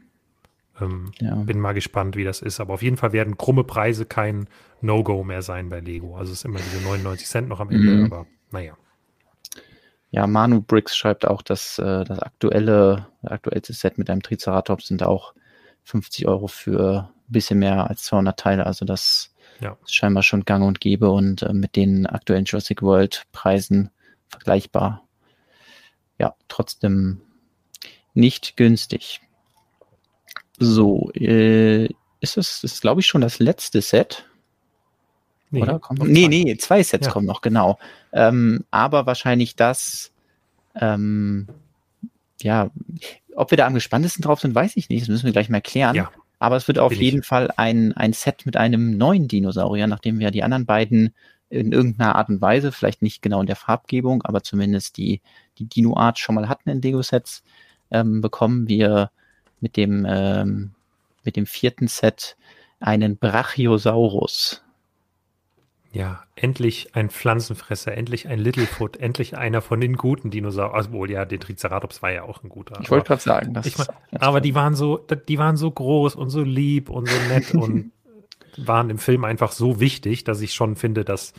Ähm, 0.80 1.12
ja. 1.20 1.36
Bin 1.36 1.60
mal 1.60 1.74
gespannt, 1.74 2.16
wie 2.16 2.24
das 2.24 2.42
ist. 2.42 2.62
Aber 2.62 2.74
auf 2.74 2.82
jeden 2.82 2.96
Fall 2.96 3.12
werden 3.12 3.38
krumme 3.38 3.66
Preise 3.66 4.06
kein 4.06 4.48
No-Go 4.80 5.26
mehr 5.26 5.42
sein 5.42 5.68
bei 5.68 5.82
Lego. 5.82 6.16
Also 6.16 6.32
es 6.32 6.40
ist 6.40 6.46
immer 6.46 6.60
diese 6.60 6.82
99 6.82 7.28
Cent 7.28 7.50
noch 7.50 7.60
am 7.60 7.70
Ende, 7.72 7.92
mhm. 7.92 8.06
aber 8.06 8.26
naja. 8.52 8.78
Ja, 10.12 10.26
Manu 10.28 10.62
Briggs 10.62 10.96
schreibt 10.96 11.28
auch, 11.28 11.42
dass 11.42 11.78
äh, 11.80 12.06
das 12.06 12.20
aktuelle, 12.20 13.08
aktuellste 13.24 13.74
Set 13.74 13.98
mit 13.98 14.10
einem 14.10 14.22
Triceratops 14.22 14.88
sind 14.88 15.04
auch 15.04 15.34
50 15.84 16.26
Euro 16.26 16.48
für 16.48 17.10
ein 17.28 17.32
bisschen 17.32 17.60
mehr 17.60 17.90
als 17.90 18.04
200 18.04 18.40
Teile. 18.40 18.66
Also 18.66 18.86
das 18.86 19.34
ja. 19.60 19.76
ist 19.84 19.94
scheinbar 19.94 20.24
schon 20.24 20.46
gang 20.46 20.64
und 20.64 20.80
gäbe 20.80 21.10
und 21.10 21.42
äh, 21.42 21.52
mit 21.52 21.76
den 21.76 22.08
aktuellen 22.08 22.46
Jurassic 22.46 22.82
World 22.82 23.24
Preisen 23.34 23.90
vergleichbar. 24.30 25.08
Ja, 26.20 26.36
trotzdem 26.48 27.22
nicht 28.14 28.58
günstig. 28.58 29.22
So, 30.60 31.12
äh, 31.14 31.86
ist 32.20 32.38
das, 32.38 32.64
ist 32.64 32.82
glaube 32.82 33.02
ich 33.02 33.08
schon 33.08 33.22
das 33.22 33.40
letzte 33.40 33.82
Set. 33.82 34.26
Nee, 35.50 35.62
Oder? 35.62 35.80
Kommt, 35.80 36.04
nee, 36.04 36.28
nee, 36.28 36.58
zwei 36.58 36.84
Sets 36.84 37.08
ja. 37.08 37.14
kommen 37.14 37.26
noch, 37.26 37.42
genau. 37.42 37.80
Ähm, 38.12 38.66
aber 38.70 39.06
wahrscheinlich 39.06 39.56
das, 39.56 40.12
ähm, 40.76 41.48
ja, 42.42 42.70
ob 43.36 43.52
wir 43.52 43.58
da 43.58 43.66
am 43.66 43.74
gespanntesten 43.74 44.24
drauf 44.24 44.42
sind, 44.42 44.56
weiß 44.56 44.76
ich 44.76 44.90
nicht. 44.90 45.04
Das 45.04 45.10
müssen 45.10 45.26
wir 45.26 45.32
gleich 45.32 45.50
mal 45.50 45.62
klären. 45.62 45.96
Ja. 45.96 46.12
Aber 46.40 46.56
es 46.56 46.68
wird 46.68 46.80
auf 46.80 46.94
jeden 46.94 47.22
ich. 47.22 47.26
Fall 47.26 47.52
ein, 47.56 47.94
ein 47.94 48.14
Set 48.14 48.46
mit 48.46 48.58
einem 48.58 48.98
neuen 48.98 49.28
Dinosaurier, 49.28 49.88
nachdem 49.88 50.20
wir 50.20 50.32
die 50.32 50.44
anderen 50.44 50.66
beiden 50.66 51.16
in 51.50 51.72
irgendeiner 51.72 52.16
Art 52.16 52.30
und 52.30 52.42
Weise, 52.42 52.72
vielleicht 52.72 53.02
nicht 53.02 53.22
genau 53.22 53.42
in 53.42 53.48
der 53.48 53.56
Farbgebung, 53.56 54.24
aber 54.24 54.44
zumindest 54.44 54.98
die, 54.98 55.22
die 55.58 55.66
Dino-Art 55.66 56.20
schon 56.20 56.36
mal 56.36 56.50
hatten 56.50 56.70
in 56.70 56.82
Lego-Sets, 56.82 57.44
ähm, 57.92 58.22
bekommen 58.22 58.68
wir 58.68 59.12
mit 59.60 59.78
dem, 59.78 60.06
ähm, 60.08 60.72
mit 61.24 61.36
dem 61.36 61.46
vierten 61.46 61.88
Set 61.88 62.36
einen 62.80 63.18
Brachiosaurus. 63.18 64.64
Ja, 65.94 66.24
endlich 66.36 66.96
ein 66.96 67.10
Pflanzenfresser, 67.10 67.94
endlich 67.94 68.28
ein 68.28 68.40
Littlefoot, 68.40 68.98
endlich 68.98 69.38
einer 69.38 69.62
von 69.62 69.80
den 69.80 69.96
guten 69.96 70.30
Dinosauriern. 70.30 70.76
Also, 70.76 70.92
wohl, 70.92 71.10
ja, 71.10 71.26
der 71.26 71.40
Triceratops 71.40 72.02
war 72.02 72.12
ja 72.12 72.24
auch 72.24 72.44
ein 72.44 72.50
guter. 72.50 72.80
Ich 72.82 72.92
wollte 72.92 73.08
gerade 73.08 73.22
sagen, 73.22 73.54
das 73.54 73.66
ich 73.66 73.78
mein, 73.78 73.88
aber 74.20 74.42
die 74.42 74.54
waren 74.54 74.76
so, 74.76 74.98
die 74.98 75.38
waren 75.40 75.58
so 75.58 75.72
groß 75.72 76.16
und 76.16 76.30
so 76.30 76.44
lieb 76.44 76.90
und 76.90 77.08
so 77.08 77.16
nett 77.30 77.54
und 77.56 77.92
waren 78.58 78.90
im 78.90 78.98
Film 78.98 79.24
einfach 79.24 79.52
so 79.52 79.80
wichtig, 79.80 80.24
dass 80.24 80.42
ich 80.42 80.54
schon 80.54 80.76
finde, 80.76 81.06
dass 81.06 81.34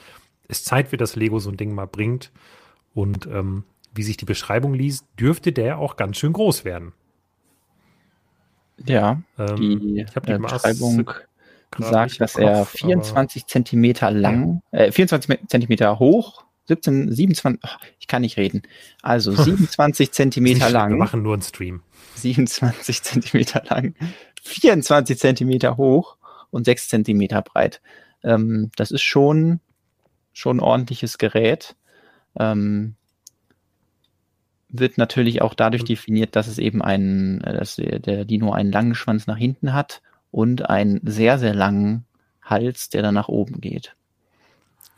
es 0.49 0.65
Zeit 0.65 0.93
wird, 0.93 1.01
dass 1.01 1.17
Lego 1.17 1.39
so 1.39 1.51
ein 1.51 1.57
Ding 1.57 1.75
mal 1.75 1.87
bringt. 1.87 2.33
Und 2.95 3.27
ähm, 3.27 3.65
wie 3.95 4.03
sich 4.03 4.17
die 4.17 4.25
Beschreibung 4.25 4.75
liest, 4.75 5.05
dürfte 5.19 5.53
der 5.53 5.79
auch 5.79 5.97
ganz 5.97 6.19
schön 6.19 6.33
groß 6.33 6.65
werden. 6.65 6.93
Ja, 8.87 9.21
ähm, 9.39 9.57
die, 9.57 10.01
ich 10.01 10.11
die 10.11 10.39
Beschreibung 10.39 11.11
sagt, 11.77 12.21
dass 12.21 12.35
Kopf, 12.35 12.43
er 12.43 12.65
24 12.65 13.47
Zentimeter 13.47 14.11
lang, 14.11 14.63
äh, 14.71 14.93
24 14.93 15.49
Zentimeter 15.49 15.99
hoch, 15.99 16.45
17, 16.67 17.13
27, 17.13 17.61
oh, 17.65 17.85
ich 17.99 18.07
kann 18.07 18.23
nicht 18.23 18.37
reden. 18.37 18.63
Also 19.03 19.33
27 19.37 20.13
Zentimeter 20.13 20.71
lang. 20.71 20.91
Wir 20.91 20.97
machen 20.97 21.23
nur 21.23 21.33
einen 21.35 21.43
Stream. 21.43 21.83
27 22.17 23.03
Zentimeter 23.03 23.63
lang, 23.69 23.95
24 24.43 25.19
Zentimeter 25.19 25.77
hoch 25.77 26.18
und 26.51 26.65
6 26.65 26.89
Zentimeter 26.89 27.43
breit. 27.43 27.81
Ähm, 28.23 28.71
das 28.77 28.91
ist 28.91 29.03
schon, 29.03 29.61
schon 30.33 30.59
ein 30.59 30.63
ordentliches 30.63 31.19
Gerät. 31.19 31.77
Ähm, 32.39 32.95
wird 34.69 34.99
natürlich 34.99 35.41
auch 35.43 35.55
dadurch 35.55 35.85
definiert, 35.85 36.37
dass 36.37 36.47
es 36.47 36.59
eben 36.59 36.83
einen, 36.83 37.41
äh, 37.43 37.55
dass 37.55 37.77
der 37.77 38.25
Dino 38.25 38.53
einen 38.53 38.73
langen 38.73 38.95
Schwanz 38.95 39.27
nach 39.27 39.39
hinten 39.39 39.73
hat 39.73 40.03
und 40.31 40.69
einen 40.69 41.01
sehr, 41.05 41.39
sehr 41.39 41.55
langen 41.55 42.05
Hals, 42.43 42.89
der 42.89 43.03
dann 43.03 43.15
nach 43.15 43.29
oben 43.29 43.61
geht. 43.61 43.95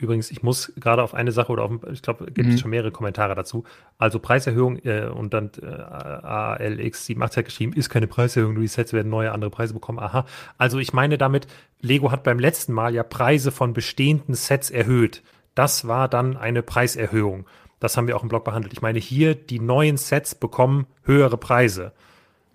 Übrigens, 0.01 0.31
ich 0.31 0.41
muss 0.41 0.73
gerade 0.77 1.03
auf 1.03 1.13
eine 1.13 1.31
Sache 1.31 1.51
oder 1.51 1.63
auf, 1.63 1.71
ich 1.91 2.01
glaube, 2.01 2.25
gibt 2.25 2.49
es 2.49 2.55
mhm. 2.55 2.57
schon 2.57 2.71
mehrere 2.71 2.91
Kommentare 2.91 3.35
dazu. 3.35 3.63
Also 3.99 4.17
Preiserhöhung 4.17 4.77
äh, 4.79 5.05
und 5.05 5.33
dann 5.33 5.51
äh, 5.61 5.65
ALX78 5.65 7.37
hat 7.37 7.45
geschrieben, 7.45 7.73
ist 7.73 7.89
keine 7.89 8.07
Preiserhöhung, 8.07 8.55
nur 8.55 8.63
die 8.63 8.67
Sets 8.67 8.93
werden 8.93 9.09
neue 9.09 9.31
andere 9.31 9.51
Preise 9.51 9.75
bekommen. 9.75 9.99
Aha. 9.99 10.25
Also 10.57 10.79
ich 10.79 10.91
meine 10.91 11.19
damit, 11.19 11.45
Lego 11.81 12.11
hat 12.11 12.23
beim 12.23 12.39
letzten 12.39 12.73
Mal 12.73 12.95
ja 12.95 13.03
Preise 13.03 13.51
von 13.51 13.73
bestehenden 13.73 14.33
Sets 14.33 14.71
erhöht. 14.71 15.21
Das 15.53 15.87
war 15.87 16.07
dann 16.07 16.35
eine 16.35 16.63
Preiserhöhung. 16.63 17.45
Das 17.79 17.95
haben 17.95 18.07
wir 18.07 18.17
auch 18.17 18.23
im 18.23 18.29
Blog 18.29 18.43
behandelt. 18.43 18.73
Ich 18.73 18.81
meine, 18.81 18.97
hier 18.97 19.35
die 19.35 19.59
neuen 19.59 19.97
Sets 19.97 20.33
bekommen 20.33 20.87
höhere 21.03 21.37
Preise 21.37 21.91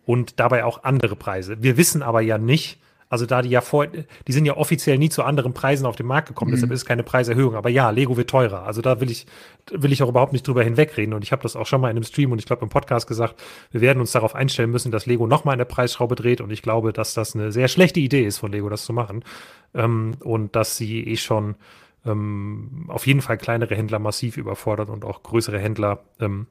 und 0.05 0.41
dabei 0.41 0.65
auch 0.65 0.83
andere 0.83 1.15
Preise. 1.15 1.63
Wir 1.63 1.77
wissen 1.77 2.03
aber 2.03 2.23
ja 2.23 2.39
nicht, 2.39 2.81
also 3.09 3.25
da 3.25 3.43
die 3.43 3.51
ja 3.51 3.61
vor, 3.61 3.87
die 3.87 4.33
sind 4.33 4.47
ja 4.47 4.57
offiziell 4.57 4.99
nie 4.99 5.09
zu 5.09 5.23
anderen 5.23 5.55
Preisen 5.55 5.87
auf 5.87 5.95
den 5.95 6.07
Markt 6.07 6.29
gekommen, 6.29 6.51
mhm. 6.51 6.57
deshalb 6.57 6.73
ist 6.73 6.81
es 6.81 6.87
keine 6.87 7.05
Preiserhöhung. 7.05 7.55
Aber 7.55 7.69
ja, 7.69 7.91
Lego 7.91 8.17
wird 8.17 8.29
teurer. 8.29 8.65
Also 8.65 8.83
da 8.83 9.01
will 9.01 9.11
ich, 9.11 9.27
will 9.71 9.93
ich 9.93 10.03
auch 10.03 10.09
überhaupt 10.09 10.33
nicht 10.33 10.47
drüber 10.47 10.65
hinwegreden. 10.65 11.15
Und 11.15 11.23
ich 11.23 11.31
habe 11.31 11.43
das 11.43 11.55
auch 11.55 11.67
schon 11.67 11.81
mal 11.81 11.91
in 11.91 11.97
einem 11.97 12.05
Stream 12.05 12.33
und 12.33 12.39
ich 12.39 12.47
glaube 12.47 12.63
im 12.63 12.69
Podcast 12.69 13.07
gesagt, 13.07 13.41
wir 13.71 13.81
werden 13.81 14.01
uns 14.01 14.11
darauf 14.13 14.35
einstellen 14.35 14.71
müssen, 14.71 14.91
dass 14.91 15.07
Lego 15.07 15.27
nochmal 15.27 15.55
in 15.55 15.59
der 15.59 15.67
Preisschraube 15.67 16.17
dreht. 16.17 16.41
Und 16.41 16.51
ich 16.51 16.63
glaube, 16.63 16.93
dass 16.93 17.15
das 17.15 17.37
eine 17.37 17.53
sehr 17.53 17.69
schlechte 17.69 18.01
Idee 18.01 18.25
ist 18.25 18.39
von 18.39 18.51
Lego, 18.51 18.69
das 18.69 18.85
zu 18.85 18.93
machen. 18.93 19.25
Ähm, 19.75 20.15
und 20.21 20.57
dass 20.57 20.77
sie 20.77 21.07
eh 21.07 21.17
schon 21.17 21.55
ähm, 22.05 22.87
auf 22.89 23.07
jeden 23.07 23.21
Fall 23.21 23.39
kleinere 23.39 23.77
Händler 23.77 24.01
massiv 24.01 24.37
überfordert 24.37 24.91
und 24.91 25.05
auch 25.05 25.23
größere 25.23 25.61
Händler 25.61 26.01
ähm, 26.19 26.49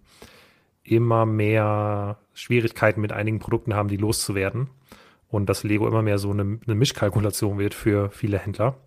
immer 0.83 1.25
mehr 1.25 2.17
Schwierigkeiten 2.33 3.01
mit 3.01 3.11
einigen 3.11 3.39
Produkten 3.39 3.73
haben, 3.73 3.89
die 3.89 3.97
loszuwerden 3.97 4.69
und 5.29 5.47
dass 5.47 5.63
Lego 5.63 5.87
immer 5.87 6.01
mehr 6.01 6.17
so 6.17 6.31
eine, 6.31 6.59
eine 6.65 6.75
Mischkalkulation 6.75 7.57
wird 7.57 7.73
für 7.73 8.09
viele 8.11 8.37
Händler. 8.39 8.77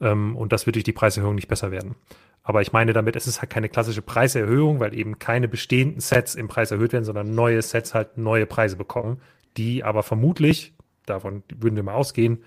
Ähm, 0.00 0.36
und 0.36 0.52
das 0.52 0.66
wird 0.66 0.76
durch 0.76 0.84
die 0.84 0.92
Preiserhöhung 0.92 1.34
nicht 1.34 1.48
besser 1.48 1.70
werden. 1.70 1.94
Aber 2.42 2.60
ich 2.60 2.72
meine 2.72 2.92
damit, 2.92 3.16
es 3.16 3.26
ist 3.26 3.40
halt 3.40 3.50
keine 3.50 3.70
klassische 3.70 4.02
Preiserhöhung, 4.02 4.78
weil 4.78 4.94
eben 4.94 5.18
keine 5.18 5.48
bestehenden 5.48 6.00
Sets 6.00 6.34
im 6.34 6.46
Preis 6.46 6.70
erhöht 6.70 6.92
werden, 6.92 7.04
sondern 7.04 7.34
neue 7.34 7.62
Sets 7.62 7.94
halt 7.94 8.18
neue 8.18 8.44
Preise 8.44 8.76
bekommen, 8.76 9.20
die 9.56 9.82
aber 9.82 10.02
vermutlich, 10.02 10.74
davon 11.06 11.42
würden 11.54 11.76
wir 11.76 11.82
mal 11.82 11.94
ausgehen, 11.94 12.44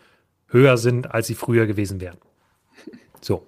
höher 0.49 0.77
sind, 0.77 1.11
als 1.11 1.27
sie 1.27 1.35
früher 1.35 1.65
gewesen 1.65 1.99
wären. 1.99 2.17
So. 3.21 3.47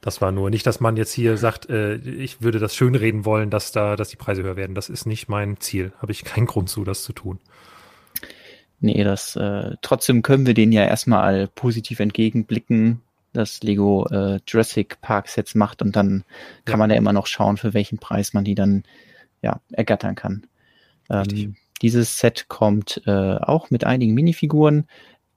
Das 0.00 0.20
war 0.20 0.30
nur 0.30 0.50
nicht, 0.50 0.64
dass 0.64 0.78
man 0.78 0.96
jetzt 0.96 1.12
hier 1.12 1.36
sagt, 1.36 1.68
äh, 1.68 1.96
ich 1.96 2.40
würde 2.40 2.60
das 2.60 2.76
schönreden 2.76 3.24
wollen, 3.24 3.50
dass 3.50 3.72
da, 3.72 3.96
dass 3.96 4.08
die 4.08 4.16
Preise 4.16 4.44
höher 4.44 4.54
werden. 4.54 4.76
Das 4.76 4.88
ist 4.88 5.04
nicht 5.04 5.28
mein 5.28 5.58
Ziel. 5.58 5.92
Habe 5.98 6.12
ich 6.12 6.22
keinen 6.22 6.46
Grund 6.46 6.68
zu, 6.68 6.84
das 6.84 7.02
zu 7.02 7.12
tun. 7.12 7.40
Nee, 8.86 9.02
das 9.02 9.34
äh, 9.34 9.74
trotzdem 9.82 10.22
können 10.22 10.46
wir 10.46 10.54
den 10.54 10.70
ja 10.70 10.84
erstmal 10.84 11.48
positiv 11.48 11.98
entgegenblicken, 11.98 13.02
dass 13.32 13.60
Lego 13.64 14.06
äh, 14.10 14.38
Jurassic 14.46 15.00
Park 15.00 15.28
Sets 15.28 15.56
macht 15.56 15.82
und 15.82 15.96
dann 15.96 16.22
kann 16.64 16.74
ja. 16.74 16.76
man 16.78 16.90
ja 16.90 16.96
immer 16.96 17.12
noch 17.12 17.26
schauen, 17.26 17.56
für 17.56 17.74
welchen 17.74 17.98
Preis 17.98 18.32
man 18.32 18.44
die 18.44 18.54
dann 18.54 18.84
ja 19.42 19.60
ergattern 19.72 20.14
kann. 20.14 20.46
Ähm, 21.10 21.56
dieses 21.82 22.18
Set 22.18 22.46
kommt 22.46 23.02
äh, 23.06 23.10
auch 23.10 23.70
mit 23.70 23.82
einigen 23.82 24.14
Minifiguren. 24.14 24.86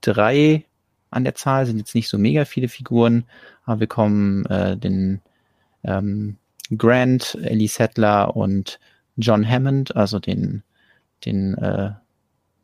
Drei 0.00 0.64
an 1.10 1.24
der 1.24 1.34
Zahl, 1.34 1.66
sind 1.66 1.78
jetzt 1.78 1.96
nicht 1.96 2.08
so 2.08 2.18
mega 2.18 2.44
viele 2.44 2.68
Figuren, 2.68 3.24
aber 3.64 3.80
wir 3.80 3.86
kommen 3.88 4.46
äh, 4.46 4.76
den 4.76 5.20
ähm, 5.82 6.36
Grant, 6.76 7.36
Ellie 7.42 7.66
Settler 7.66 8.36
und 8.36 8.78
John 9.16 9.44
Hammond, 9.44 9.96
also 9.96 10.20
den, 10.20 10.62
den 11.24 11.54
äh, 11.54 11.90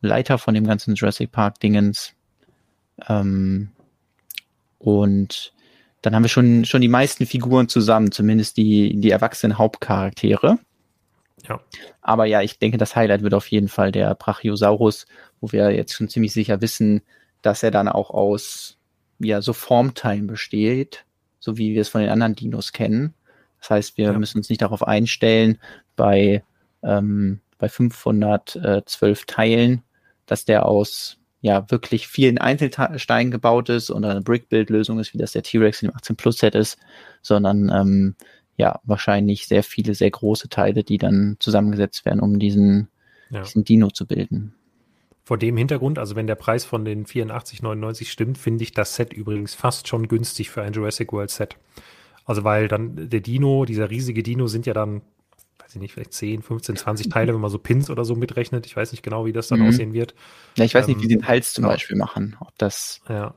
Leiter 0.00 0.38
von 0.38 0.54
dem 0.54 0.66
ganzen 0.66 0.94
Jurassic 0.94 1.32
Park 1.32 1.60
Dingens. 1.60 2.14
Ähm, 3.08 3.70
und 4.78 5.52
dann 6.02 6.14
haben 6.14 6.22
wir 6.22 6.28
schon, 6.28 6.64
schon 6.64 6.82
die 6.82 6.88
meisten 6.88 7.26
Figuren 7.26 7.68
zusammen, 7.68 8.12
zumindest 8.12 8.56
die, 8.56 8.94
die 9.00 9.10
erwachsenen 9.10 9.58
Hauptcharaktere. 9.58 10.58
Ja. 11.48 11.60
Aber 12.00 12.26
ja, 12.26 12.42
ich 12.42 12.58
denke, 12.58 12.78
das 12.78 12.96
Highlight 12.96 13.22
wird 13.22 13.34
auf 13.34 13.48
jeden 13.48 13.68
Fall 13.68 13.92
der 13.92 14.14
Brachiosaurus, 14.14 15.06
wo 15.40 15.52
wir 15.52 15.70
jetzt 15.70 15.94
schon 15.94 16.08
ziemlich 16.08 16.32
sicher 16.32 16.60
wissen, 16.60 17.02
dass 17.42 17.62
er 17.62 17.70
dann 17.70 17.88
auch 17.88 18.10
aus 18.10 18.78
ja, 19.18 19.42
so 19.42 19.52
Formteilen 19.52 20.26
besteht, 20.26 21.04
so 21.38 21.56
wie 21.56 21.74
wir 21.74 21.80
es 21.80 21.88
von 21.88 22.00
den 22.00 22.10
anderen 22.10 22.34
Dinos 22.34 22.72
kennen. 22.72 23.14
Das 23.60 23.70
heißt, 23.70 23.96
wir 23.96 24.06
ja. 24.06 24.18
müssen 24.18 24.38
uns 24.38 24.48
nicht 24.48 24.62
darauf 24.62 24.86
einstellen, 24.86 25.58
bei, 25.96 26.44
ähm, 26.82 27.40
bei 27.58 27.68
512 27.68 29.24
Teilen, 29.26 29.82
dass 30.26 30.44
der 30.44 30.66
aus 30.66 31.18
ja 31.40 31.70
wirklich 31.70 32.08
vielen 32.08 32.38
Einzelsteinen 32.38 33.30
gebaut 33.30 33.68
ist 33.68 33.90
und 33.90 34.04
eine 34.04 34.20
Brick-Build-Lösung 34.20 34.98
ist, 34.98 35.14
wie 35.14 35.18
das 35.18 35.32
der 35.32 35.42
T-Rex 35.42 35.82
in 35.82 35.88
dem 35.88 35.96
18 35.96 36.16
Plus 36.16 36.38
Set 36.38 36.54
ist, 36.54 36.78
sondern 37.22 37.70
ähm, 37.70 38.16
ja 38.56 38.80
wahrscheinlich 38.84 39.46
sehr 39.46 39.62
viele, 39.62 39.94
sehr 39.94 40.10
große 40.10 40.48
Teile, 40.48 40.82
die 40.82 40.98
dann 40.98 41.36
zusammengesetzt 41.38 42.04
werden, 42.04 42.20
um 42.20 42.38
diesen, 42.38 42.88
ja. 43.30 43.42
diesen 43.42 43.64
Dino 43.64 43.90
zu 43.90 44.06
bilden. 44.06 44.54
Vor 45.22 45.38
dem 45.38 45.56
Hintergrund, 45.56 45.98
also 45.98 46.14
wenn 46.14 46.28
der 46.28 46.36
Preis 46.36 46.64
von 46.64 46.84
den 46.84 47.04
84,99 47.04 48.06
stimmt, 48.06 48.38
finde 48.38 48.62
ich 48.62 48.72
das 48.72 48.94
Set 48.94 49.12
übrigens 49.12 49.54
fast 49.54 49.88
schon 49.88 50.08
günstig 50.08 50.50
für 50.50 50.62
ein 50.62 50.72
Jurassic 50.72 51.12
World 51.12 51.30
Set. 51.30 51.56
Also 52.24 52.44
weil 52.44 52.68
dann 52.68 53.08
der 53.08 53.20
Dino, 53.20 53.64
dieser 53.64 53.90
riesige 53.90 54.22
Dino 54.22 54.46
sind 54.46 54.66
ja 54.66 54.74
dann, 54.74 55.02
weiß 55.66 55.74
ich 55.74 55.80
nicht, 55.80 55.92
vielleicht 55.92 56.12
10, 56.12 56.42
15, 56.42 56.76
20 56.76 57.08
Teile, 57.08 57.34
wenn 57.34 57.40
man 57.40 57.50
so 57.50 57.58
Pins 57.58 57.90
oder 57.90 58.04
so 58.04 58.14
mitrechnet. 58.14 58.66
Ich 58.66 58.76
weiß 58.76 58.92
nicht 58.92 59.02
genau, 59.02 59.26
wie 59.26 59.32
das 59.32 59.48
dann 59.48 59.60
mhm. 59.60 59.68
aussehen 59.68 59.92
wird. 59.92 60.14
Ja, 60.56 60.64
ich 60.64 60.74
weiß 60.74 60.86
ähm, 60.86 60.94
nicht, 60.94 61.02
wie 61.02 61.08
sie 61.08 61.16
den 61.16 61.26
Hals 61.26 61.52
zum 61.52 61.64
ja. 61.64 61.70
Beispiel 61.70 61.96
machen. 61.96 62.36
Ob 62.40 62.56
das. 62.58 63.00
Ja. 63.08 63.34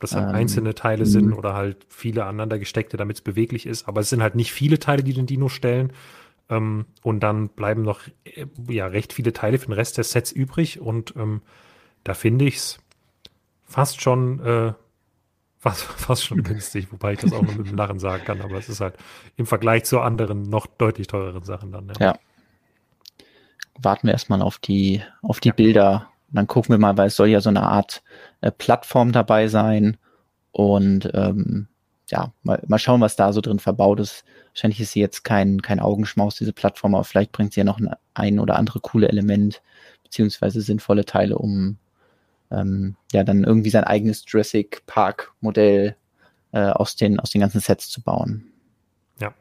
Das 0.00 0.10
dann 0.10 0.30
ähm, 0.30 0.34
einzelne 0.34 0.74
Teile 0.74 1.06
sind 1.06 1.26
mhm. 1.26 1.34
oder 1.34 1.54
halt 1.54 1.86
viele 1.88 2.24
aneinander 2.24 2.58
gesteckte, 2.58 2.96
damit 2.96 3.18
es 3.18 3.22
beweglich 3.22 3.66
ist. 3.66 3.86
Aber 3.86 4.00
es 4.00 4.10
sind 4.10 4.20
halt 4.20 4.34
nicht 4.34 4.52
viele 4.52 4.80
Teile, 4.80 5.04
die 5.04 5.12
den 5.12 5.26
Dino 5.26 5.48
stellen, 5.48 5.92
ähm, 6.52 6.86
und 7.02 7.20
dann 7.20 7.48
bleiben 7.48 7.82
noch 7.82 8.00
äh, 8.24 8.46
ja, 8.68 8.86
recht 8.86 9.12
viele 9.12 9.32
Teile 9.32 9.58
für 9.58 9.66
den 9.66 9.74
Rest 9.74 9.98
des 9.98 10.12
Sets 10.12 10.32
übrig. 10.32 10.80
Und 10.80 11.14
ähm, 11.16 11.40
da 12.04 12.14
finde 12.14 12.44
ich 12.44 12.56
es 12.56 12.78
fast 13.64 14.02
schon, 14.02 14.40
äh, 14.40 14.72
fast, 15.62 15.82
fast 15.84 16.24
schon 16.24 16.42
günstig, 16.42 16.90
wobei 16.90 17.12
ich 17.12 17.20
das 17.20 17.32
auch 17.32 17.42
nur 17.42 17.54
mit 17.54 17.68
dem 17.68 17.76
Lachen 17.76 18.00
sagen 18.00 18.24
kann. 18.24 18.40
Aber 18.40 18.56
es 18.56 18.68
ist 18.68 18.80
halt 18.80 18.96
im 19.36 19.46
Vergleich 19.46 19.84
zu 19.84 20.00
anderen 20.00 20.42
noch 20.42 20.66
deutlich 20.66 21.06
teureren 21.06 21.44
Sachen 21.44 21.70
dann. 21.70 21.88
Ja. 21.88 21.94
ja. 22.00 22.18
Warten 23.78 24.08
wir 24.08 24.12
erstmal 24.12 24.42
auf 24.42 24.58
die, 24.58 25.02
auf 25.22 25.40
die 25.40 25.48
ja. 25.48 25.54
Bilder. 25.54 26.08
Und 26.28 26.36
dann 26.36 26.46
gucken 26.48 26.74
wir 26.74 26.78
mal, 26.78 26.96
weil 26.96 27.06
es 27.06 27.16
soll 27.16 27.28
ja 27.28 27.40
so 27.40 27.48
eine 27.48 27.62
Art 27.62 28.02
äh, 28.40 28.50
Plattform 28.50 29.12
dabei 29.12 29.46
sein. 29.46 29.98
Und 30.50 31.08
ähm, 31.14 31.68
ja, 32.08 32.32
mal, 32.42 32.60
mal 32.66 32.78
schauen, 32.78 33.00
was 33.00 33.16
da 33.16 33.32
so 33.32 33.40
drin 33.40 33.60
verbaut 33.60 34.00
ist. 34.00 34.24
Wahrscheinlich 34.48 34.80
ist 34.80 34.92
sie 34.92 35.00
jetzt 35.00 35.22
kein, 35.22 35.62
kein 35.62 35.80
Augenschmaus, 35.80 36.34
diese 36.34 36.52
Plattform, 36.52 36.94
aber 36.94 37.04
vielleicht 37.04 37.32
bringt 37.32 37.54
sie 37.54 37.60
ja 37.60 37.64
noch 37.64 37.78
ein, 37.78 37.94
ein 38.14 38.40
oder 38.40 38.56
andere 38.56 38.80
coole 38.80 39.08
Element, 39.08 39.62
beziehungsweise 40.02 40.60
sinnvolle 40.60 41.04
Teile, 41.04 41.38
um 41.38 41.78
ähm, 42.52 42.96
ja 43.12 43.24
dann 43.24 43.44
irgendwie 43.44 43.70
sein 43.70 43.84
eigenes 43.84 44.24
Jurassic 44.26 44.82
Park 44.86 45.32
Modell 45.40 45.96
äh, 46.52 46.68
aus, 46.68 46.96
den, 46.96 47.18
aus 47.18 47.30
den 47.30 47.40
ganzen 47.40 47.60
Sets 47.60 47.88
zu 47.88 48.02
bauen. 48.02 48.52
Ja. 49.18 49.34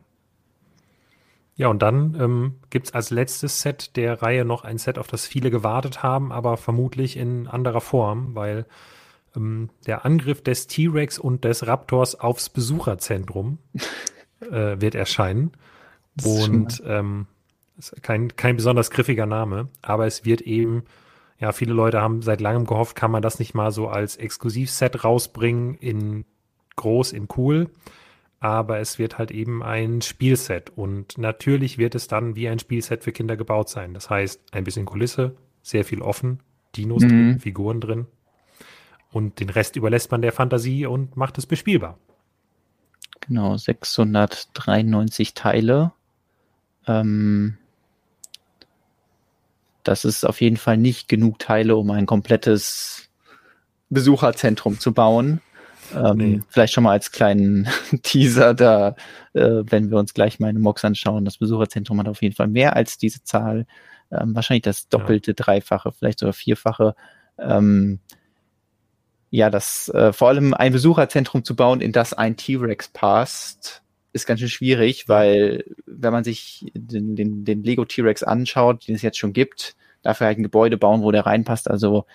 Ja, 1.56 1.68
und 1.68 1.82
dann 1.82 2.16
ähm, 2.20 2.56
gibt 2.70 2.88
es 2.88 2.94
als 2.94 3.10
letztes 3.10 3.62
Set 3.62 3.96
der 3.98 4.22
Reihe 4.22 4.46
noch 4.46 4.64
ein 4.64 4.78
Set, 4.78 4.98
auf 4.98 5.08
das 5.08 5.28
viele 5.28 5.52
gewartet 5.52 6.02
haben, 6.04 6.32
aber 6.32 6.58
vermutlich 6.58 7.18
in 7.18 7.48
anderer 7.48 7.82
Form, 7.82 8.34
weil 8.36 8.66
ähm, 9.36 9.70
der 9.86 10.06
Angriff 10.06 10.42
des 10.42 10.68
T-Rex 10.68 11.20
und 11.20 11.44
des 11.44 11.68
Raptors 11.68 12.20
aufs 12.20 12.50
Besucherzentrum 12.50 13.60
äh, 14.40 14.80
wird 14.80 14.96
erscheinen. 14.96 15.52
Und 16.24 16.82
ähm, 16.86 17.28
kein, 18.02 18.36
kein 18.36 18.58
besonders 18.58 18.92
griffiger 18.92 19.26
Name, 19.26 19.70
aber 19.82 20.06
es 20.08 20.26
wird 20.26 20.42
eben, 20.42 20.84
ja, 21.42 21.52
viele 21.52 21.74
Leute 21.74 22.02
haben 22.02 22.22
seit 22.22 22.40
langem 22.40 22.66
gehofft, 22.66 22.96
kann 22.96 23.12
man 23.12 23.24
das 23.24 23.40
nicht 23.40 23.56
mal 23.56 23.72
so 23.72 23.88
als 23.88 24.16
Exklusivset 24.16 25.04
rausbringen 25.04 25.76
in 25.76 26.24
groß, 26.76 27.12
in 27.12 27.28
cool. 27.36 27.72
Aber 28.40 28.80
es 28.80 29.00
wird 29.00 29.18
halt 29.18 29.32
eben 29.32 29.62
ein 29.62 30.02
Spielset. 30.02 30.72
Und 30.76 31.18
natürlich 31.18 31.78
wird 31.80 31.96
es 31.96 32.08
dann 32.08 32.36
wie 32.36 32.48
ein 32.48 32.60
Spielset 32.60 33.04
für 33.04 33.12
Kinder 33.12 33.38
gebaut 33.38 33.70
sein. 33.70 33.94
Das 33.94 34.10
heißt, 34.10 34.40
ein 34.52 34.64
bisschen 34.64 34.86
Kulisse, 34.86 35.36
sehr 35.64 35.84
viel 35.84 36.02
offen, 36.02 36.40
Dinos 36.76 37.04
mhm. 37.04 37.10
drin, 37.10 37.40
Figuren 37.40 37.82
drin, 37.82 38.08
und 39.12 39.40
den 39.40 39.50
Rest 39.50 39.76
überlässt 39.76 40.12
man 40.12 40.22
der 40.22 40.32
Fantasie 40.32 40.86
und 40.86 41.18
macht 41.18 41.38
es 41.38 41.46
bespielbar. 41.46 41.98
Genau, 43.20 43.58
693 43.58 45.34
Teile. 45.34 45.92
Ähm, 46.88 47.58
das 49.84 50.06
ist 50.06 50.26
auf 50.26 50.42
jeden 50.42 50.58
Fall 50.58 50.78
nicht 50.78 51.08
genug 51.08 51.40
Teile, 51.40 51.76
um 51.76 51.90
ein 51.92 52.06
komplettes 52.06 53.10
Besucherzentrum 53.90 54.80
zu 54.80 54.94
bauen. 54.94 55.42
Ähm, 55.96 56.18
nee. 56.18 56.42
Vielleicht 56.48 56.74
schon 56.74 56.84
mal 56.84 56.92
als 56.92 57.12
kleinen 57.12 57.68
Teaser 58.04 58.54
da, 58.54 58.96
äh, 59.34 59.64
wenn 59.66 59.92
wir 59.92 59.98
uns 59.98 60.14
gleich 60.14 60.40
meine 60.40 60.60
Mox 60.60 60.86
anschauen. 60.86 61.26
Das 61.26 61.38
Besucherzentrum 61.38 62.00
hat 62.00 62.08
auf 62.08 62.22
jeden 62.22 62.36
Fall 62.36 62.48
mehr 62.48 62.76
als 62.76 62.98
diese 62.98 63.24
Zahl. 63.24 63.66
Ähm, 64.12 64.36
wahrscheinlich 64.36 64.64
das 64.64 64.88
doppelte, 64.90 65.32
ja. 65.32 65.36
dreifache, 65.36 65.92
vielleicht 65.92 66.20
sogar 66.20 66.34
vierfache. 66.34 66.96
Ähm, 67.38 68.00
ja, 69.30 69.50
das 69.50 69.90
äh, 69.90 70.12
vor 70.12 70.28
allem 70.30 70.54
ein 70.54 70.74
Besucherzentrum 70.74 71.44
zu 71.44 71.56
bauen, 71.56 71.82
in 71.82 71.94
das 71.94 72.14
ein 72.14 72.36
T-Rex 72.36 72.90
passt, 72.90 73.82
ist 74.14 74.26
ganz 74.26 74.40
schön 74.40 74.50
schwierig, 74.50 75.08
weil 75.08 75.64
wenn 75.86 76.12
man 76.12 76.24
sich 76.24 76.72
den, 76.74 77.16
den, 77.16 77.46
den 77.46 77.64
Lego 77.64 77.86
T-Rex 77.86 78.24
anschaut, 78.24 78.88
den 78.88 78.96
es 78.96 79.02
jetzt 79.02 79.18
schon 79.18 79.34
gibt, 79.34 79.76
dafür 80.02 80.28
halt 80.28 80.38
ein 80.38 80.44
Gebäude 80.44 80.78
bauen, 80.78 81.02
wo 81.02 81.12
der 81.12 81.26
reinpasst. 81.26 81.70
Also 81.70 82.06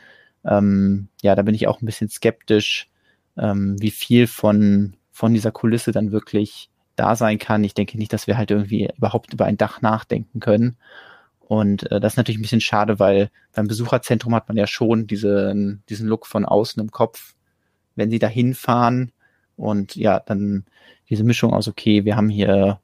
ähm, 0.44 1.08
ja, 1.22 1.34
da 1.34 1.42
bin 1.42 1.54
ich 1.54 1.68
auch 1.68 1.80
ein 1.80 1.86
bisschen 1.86 2.08
skeptisch, 2.08 2.88
ähm, 3.36 3.76
wie 3.80 3.90
viel 3.90 4.26
von, 4.26 4.94
von 5.10 5.32
dieser 5.32 5.52
Kulisse 5.52 5.92
dann 5.92 6.12
wirklich 6.12 6.70
da 6.96 7.16
sein 7.16 7.38
kann. 7.38 7.64
Ich 7.64 7.74
denke 7.74 7.98
nicht, 7.98 8.12
dass 8.12 8.26
wir 8.26 8.36
halt 8.36 8.50
irgendwie 8.50 8.90
überhaupt 8.96 9.32
über 9.32 9.44
ein 9.44 9.58
Dach 9.58 9.82
nachdenken 9.82 10.40
können. 10.40 10.76
Und 11.40 11.90
äh, 11.90 12.00
das 12.00 12.14
ist 12.14 12.16
natürlich 12.16 12.38
ein 12.38 12.42
bisschen 12.42 12.60
schade, 12.60 12.98
weil 12.98 13.30
beim 13.54 13.68
Besucherzentrum 13.68 14.34
hat 14.34 14.48
man 14.48 14.56
ja 14.56 14.66
schon 14.66 15.06
diesen, 15.06 15.82
diesen 15.88 16.08
Look 16.08 16.26
von 16.26 16.44
außen 16.44 16.82
im 16.82 16.90
Kopf, 16.90 17.34
wenn 17.94 18.10
sie 18.10 18.18
da 18.18 18.26
hinfahren 18.26 19.12
und 19.56 19.96
ja, 19.96 20.20
dann 20.20 20.64
diese 21.08 21.24
Mischung 21.24 21.52
aus, 21.52 21.68
okay, 21.68 22.04
wir 22.04 22.16
haben 22.16 22.28
hier 22.28 22.80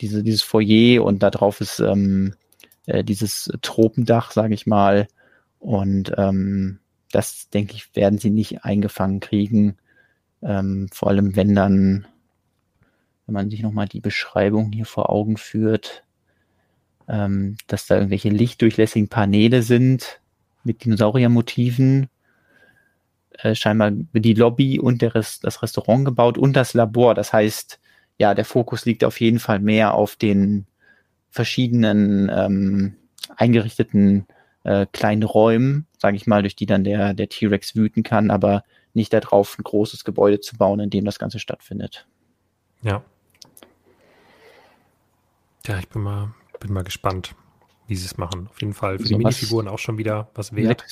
diese, 0.00 0.22
dieses 0.22 0.42
Foyer 0.42 1.04
und 1.04 1.22
da 1.22 1.30
drauf 1.30 1.60
ist 1.60 1.80
ähm, 1.80 2.34
äh, 2.86 3.04
dieses 3.04 3.52
Tropendach, 3.62 4.32
sage 4.32 4.54
ich 4.54 4.66
mal. 4.66 5.08
Und 5.58 6.12
ähm, 6.16 6.80
das, 7.12 7.48
denke 7.50 7.74
ich, 7.74 7.94
werden 7.94 8.18
sie 8.18 8.30
nicht 8.30 8.64
eingefangen 8.64 9.20
kriegen. 9.20 9.76
Ähm, 10.42 10.88
vor 10.92 11.08
allem, 11.08 11.36
wenn 11.36 11.54
dann, 11.54 12.06
wenn 13.26 13.34
man 13.34 13.50
sich 13.50 13.62
nochmal 13.62 13.86
die 13.86 14.00
Beschreibung 14.00 14.72
hier 14.72 14.86
vor 14.86 15.10
Augen 15.10 15.36
führt, 15.36 16.02
ähm, 17.08 17.56
dass 17.68 17.86
da 17.86 17.96
irgendwelche 17.96 18.30
lichtdurchlässigen 18.30 19.08
Paneele 19.08 19.62
sind 19.62 20.20
mit 20.64 20.84
Dinosauriermotiven. 20.84 22.08
Äh, 23.38 23.54
scheinbar 23.54 23.90
die 23.90 24.34
Lobby 24.34 24.78
und 24.78 25.02
der 25.02 25.14
Rest, 25.14 25.44
das 25.44 25.62
Restaurant 25.62 26.04
gebaut 26.04 26.38
und 26.38 26.54
das 26.54 26.74
Labor. 26.74 27.14
Das 27.14 27.32
heißt, 27.32 27.80
ja, 28.18 28.34
der 28.34 28.44
Fokus 28.44 28.84
liegt 28.84 29.04
auf 29.04 29.20
jeden 29.20 29.38
Fall 29.38 29.58
mehr 29.58 29.94
auf 29.94 30.16
den 30.16 30.66
verschiedenen 31.30 32.30
ähm, 32.32 32.94
eingerichteten 33.36 34.26
äh, 34.64 34.86
kleinen 34.92 35.22
Räumen, 35.22 35.86
sage 35.98 36.16
ich 36.16 36.26
mal, 36.26 36.42
durch 36.42 36.56
die 36.56 36.66
dann 36.66 36.84
der, 36.84 37.14
der 37.14 37.28
T-Rex 37.28 37.74
wüten 37.74 38.02
kann, 38.02 38.30
aber 38.30 38.64
nicht 38.94 39.12
darauf, 39.12 39.58
ein 39.58 39.64
großes 39.64 40.04
Gebäude 40.04 40.40
zu 40.40 40.56
bauen, 40.56 40.80
in 40.80 40.90
dem 40.90 41.04
das 41.04 41.18
Ganze 41.18 41.38
stattfindet. 41.38 42.06
Ja. 42.82 43.02
Ja, 45.66 45.78
ich 45.78 45.88
bin 45.88 46.02
mal, 46.02 46.34
bin 46.60 46.72
mal 46.72 46.84
gespannt, 46.84 47.34
wie 47.86 47.96
sie 47.96 48.04
es 48.04 48.18
machen. 48.18 48.48
Auf 48.48 48.60
jeden 48.60 48.74
Fall 48.74 48.98
für 48.98 49.04
so 49.04 49.08
die 49.08 49.16
Minifiguren 49.16 49.68
auch 49.68 49.78
schon 49.78 49.96
wieder 49.96 50.30
was 50.34 50.54
wert. 50.54 50.84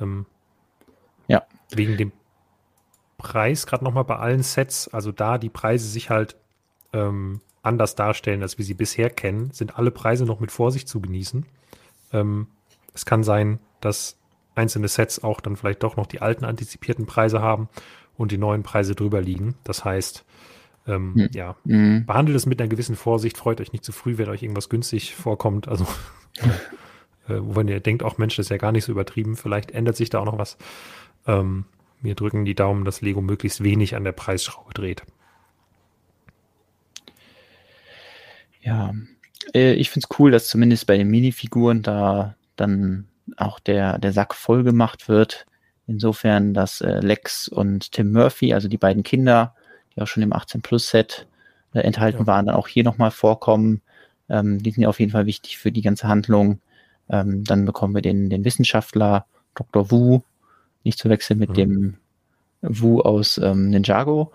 Ähm, 0.00 0.26
ja. 1.28 1.44
Wegen 1.70 1.96
dem 1.96 2.12
Preis, 3.18 3.66
gerade 3.66 3.84
nochmal 3.84 4.04
bei 4.04 4.16
allen 4.16 4.42
Sets, 4.42 4.88
also 4.88 5.12
da 5.12 5.38
die 5.38 5.48
Preise 5.48 5.88
sich 5.88 6.10
halt 6.10 6.36
ähm, 6.92 7.40
anders 7.62 7.94
darstellen, 7.94 8.42
als 8.42 8.58
wir 8.58 8.64
sie 8.64 8.74
bisher 8.74 9.10
kennen, 9.10 9.50
sind 9.52 9.76
alle 9.76 9.90
Preise 9.90 10.24
noch 10.24 10.40
mit 10.40 10.52
Vorsicht 10.52 10.88
zu 10.88 11.00
genießen. 11.00 11.46
Ähm, 12.12 12.46
es 12.94 13.04
kann 13.04 13.24
sein, 13.24 13.58
dass 13.80 14.18
einzelne 14.54 14.88
Sets 14.88 15.22
auch 15.22 15.40
dann 15.40 15.56
vielleicht 15.56 15.82
doch 15.82 15.96
noch 15.96 16.06
die 16.06 16.22
alten 16.22 16.44
antizipierten 16.44 17.06
Preise 17.06 17.42
haben 17.42 17.68
und 18.16 18.32
die 18.32 18.38
neuen 18.38 18.62
Preise 18.62 18.94
drüber 18.94 19.20
liegen. 19.20 19.56
Das 19.64 19.84
heißt, 19.84 20.24
ähm, 20.86 21.14
hm. 21.14 21.28
ja, 21.32 21.56
hm. 21.66 22.06
behandelt 22.06 22.36
es 22.36 22.46
mit 22.46 22.60
einer 22.60 22.68
gewissen 22.68 22.96
Vorsicht, 22.96 23.36
freut 23.36 23.60
euch 23.60 23.72
nicht 23.72 23.84
zu 23.84 23.92
früh, 23.92 24.18
wenn 24.18 24.28
euch 24.28 24.42
irgendwas 24.42 24.68
günstig 24.68 25.14
vorkommt. 25.14 25.68
Also, 25.68 25.86
äh, 27.28 27.34
wenn 27.40 27.68
ihr 27.68 27.80
denkt, 27.80 28.02
auch 28.02 28.18
Mensch, 28.18 28.36
das 28.36 28.46
ist 28.46 28.50
ja 28.50 28.56
gar 28.56 28.72
nicht 28.72 28.84
so 28.84 28.92
übertrieben, 28.92 29.36
vielleicht 29.36 29.70
ändert 29.70 29.96
sich 29.96 30.10
da 30.10 30.20
auch 30.20 30.24
noch 30.24 30.38
was. 30.38 30.56
Ähm, 31.26 31.64
wir 32.00 32.14
drücken 32.14 32.44
die 32.44 32.54
Daumen, 32.54 32.84
dass 32.84 33.00
Lego 33.00 33.20
möglichst 33.20 33.62
wenig 33.62 33.96
an 33.96 34.04
der 34.04 34.12
Preisschraube 34.12 34.74
dreht. 34.74 35.02
Ja, 38.60 38.92
äh, 39.54 39.74
ich 39.74 39.90
finde 39.90 40.06
es 40.10 40.18
cool, 40.18 40.30
dass 40.30 40.48
zumindest 40.48 40.86
bei 40.86 40.96
den 40.96 41.08
Minifiguren 41.08 41.82
da 41.82 42.34
dann 42.56 43.06
auch 43.36 43.58
der, 43.58 43.98
der 43.98 44.12
Sack 44.12 44.34
voll 44.34 44.62
gemacht 44.62 45.08
wird. 45.08 45.46
Insofern, 45.86 46.52
dass 46.52 46.80
äh, 46.80 47.00
Lex 47.00 47.48
und 47.48 47.92
Tim 47.92 48.12
Murphy, 48.12 48.52
also 48.52 48.68
die 48.68 48.78
beiden 48.78 49.02
Kinder, 49.02 49.54
die 49.94 50.02
auch 50.02 50.06
schon 50.06 50.22
im 50.22 50.32
18 50.32 50.62
Plus 50.62 50.90
Set 50.90 51.26
äh, 51.74 51.80
enthalten 51.80 52.20
ja. 52.20 52.26
waren, 52.26 52.46
dann 52.46 52.56
auch 52.56 52.68
hier 52.68 52.82
nochmal 52.82 53.12
vorkommen. 53.12 53.82
Ähm, 54.28 54.62
die 54.62 54.72
sind 54.72 54.82
ja 54.82 54.88
auf 54.88 54.98
jeden 54.98 55.12
Fall 55.12 55.26
wichtig 55.26 55.58
für 55.58 55.70
die 55.70 55.82
ganze 55.82 56.08
Handlung. 56.08 56.60
Ähm, 57.08 57.44
dann 57.44 57.64
bekommen 57.64 57.94
wir 57.94 58.02
den, 58.02 58.30
den 58.30 58.44
Wissenschaftler 58.44 59.26
Dr. 59.54 59.90
Wu, 59.90 60.20
nicht 60.84 60.98
zu 60.98 61.08
wechseln 61.08 61.38
mit 61.38 61.50
mhm. 61.50 61.54
dem 61.54 61.94
Wu 62.62 63.00
aus 63.00 63.38
ähm, 63.38 63.70
Ninjago. 63.70 64.32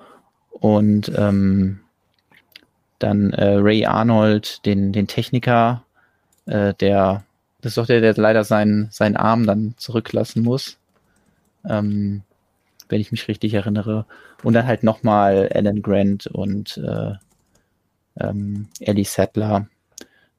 Und 0.51 1.11
ähm, 1.15 1.79
dann 2.99 3.31
äh, 3.33 3.55
Ray 3.55 3.85
Arnold, 3.85 4.65
den, 4.65 4.93
den 4.93 5.07
Techniker, 5.07 5.83
äh, 6.45 6.73
der, 6.75 7.23
das 7.61 7.71
ist 7.71 7.77
doch 7.77 7.87
der, 7.87 8.01
der 8.01 8.13
leider 8.15 8.43
seinen, 8.43 8.89
seinen 8.91 9.15
Arm 9.15 9.45
dann 9.45 9.73
zurücklassen 9.77 10.43
muss. 10.43 10.77
Ähm, 11.67 12.23
wenn 12.91 13.01
ich 13.01 13.11
mich 13.11 13.27
richtig 13.27 13.53
erinnere. 13.53 14.05
Und 14.43 14.53
dann 14.53 14.67
halt 14.67 14.83
nochmal 14.83 15.49
Alan 15.53 15.81
Grant 15.81 16.27
und 16.27 16.77
äh, 16.77 17.13
ähm, 18.19 18.67
Ellie 18.79 19.05
Sattler. 19.05 19.67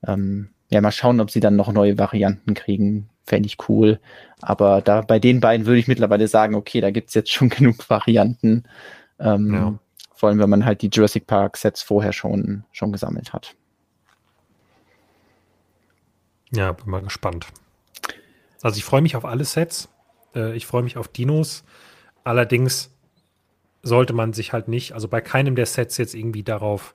Ähm, 0.06 0.50
ja, 0.72 0.80
mal 0.80 0.90
schauen, 0.90 1.20
ob 1.20 1.30
sie 1.30 1.40
dann 1.40 1.56
noch 1.56 1.70
neue 1.70 1.98
Varianten 1.98 2.54
kriegen. 2.54 3.10
Fände 3.24 3.46
ich 3.46 3.68
cool. 3.68 4.00
Aber 4.40 4.80
da 4.80 5.02
bei 5.02 5.18
den 5.18 5.40
beiden 5.40 5.66
würde 5.66 5.78
ich 5.78 5.86
mittlerweile 5.86 6.26
sagen, 6.28 6.54
okay, 6.54 6.80
da 6.80 6.90
gibt's 6.90 7.14
jetzt 7.14 7.30
schon 7.30 7.48
genug 7.50 7.88
Varianten. 7.90 8.64
Ähm, 9.18 9.54
ja. 9.54 9.78
Vor 10.14 10.28
allem, 10.28 10.38
wenn 10.38 10.50
man 10.50 10.64
halt 10.64 10.82
die 10.82 10.88
Jurassic 10.88 11.26
Park 11.26 11.56
Sets 11.56 11.82
vorher 11.82 12.12
schon, 12.12 12.64
schon 12.72 12.90
gesammelt 12.90 13.32
hat. 13.32 13.54
Ja, 16.52 16.72
bin 16.72 16.90
mal 16.90 17.02
gespannt. 17.02 17.46
Also 18.62 18.78
ich 18.78 18.84
freue 18.84 19.02
mich 19.02 19.16
auf 19.16 19.24
alle 19.24 19.44
Sets. 19.44 19.88
Äh, 20.34 20.56
ich 20.56 20.66
freue 20.66 20.82
mich 20.82 20.96
auf 20.96 21.08
Dinos. 21.08 21.64
Allerdings 22.24 22.90
sollte 23.82 24.12
man 24.12 24.32
sich 24.32 24.52
halt 24.52 24.68
nicht, 24.68 24.92
also 24.92 25.08
bei 25.08 25.20
keinem 25.20 25.54
der 25.54 25.66
Sets 25.66 25.98
jetzt 25.98 26.14
irgendwie 26.14 26.44
darauf 26.44 26.94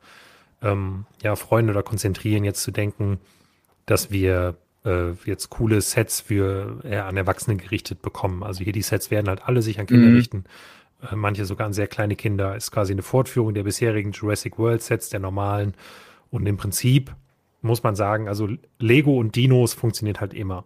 ähm, 0.61 1.05
ja, 1.21 1.36
freuen 1.36 1.69
oder 1.69 1.84
konzentrieren, 1.84 2.43
jetzt 2.43 2.63
zu 2.63 2.71
denken, 2.71 3.19
dass 3.88 4.11
wir 4.11 4.55
äh, 4.85 5.13
jetzt 5.25 5.49
coole 5.49 5.81
Sets 5.81 6.21
für 6.21 6.81
eher 6.83 7.05
an 7.05 7.17
Erwachsene 7.17 7.57
gerichtet 7.57 8.03
bekommen. 8.03 8.43
Also 8.43 8.63
hier 8.63 8.73
die 8.73 8.83
Sets 8.83 9.09
werden 9.09 9.27
halt 9.27 9.41
alle 9.43 9.63
sich 9.63 9.79
an 9.79 9.88
Kinder 9.88 10.07
mhm. 10.09 10.15
richten. 10.15 10.43
Äh, 11.01 11.15
manche 11.15 11.45
sogar 11.45 11.65
an 11.65 11.73
sehr 11.73 11.88
kleine 11.88 12.15
Kinder. 12.15 12.55
Ist 12.55 12.71
quasi 12.71 12.93
eine 12.93 13.01
Fortführung 13.01 13.55
der 13.55 13.63
bisherigen 13.63 14.11
Jurassic 14.11 14.59
World 14.59 14.83
Sets, 14.83 15.09
der 15.09 15.19
normalen. 15.19 15.73
Und 16.29 16.45
im 16.45 16.57
Prinzip 16.57 17.15
muss 17.61 17.81
man 17.81 17.95
sagen, 17.95 18.27
also 18.27 18.49
Lego 18.77 19.17
und 19.17 19.35
Dinos 19.35 19.73
funktioniert 19.73 20.21
halt 20.21 20.33
immer. 20.33 20.65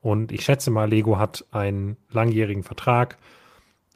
Und 0.00 0.30
ich 0.30 0.44
schätze 0.44 0.70
mal, 0.70 0.88
Lego 0.88 1.18
hat 1.18 1.44
einen 1.50 1.96
langjährigen 2.10 2.62
Vertrag 2.62 3.18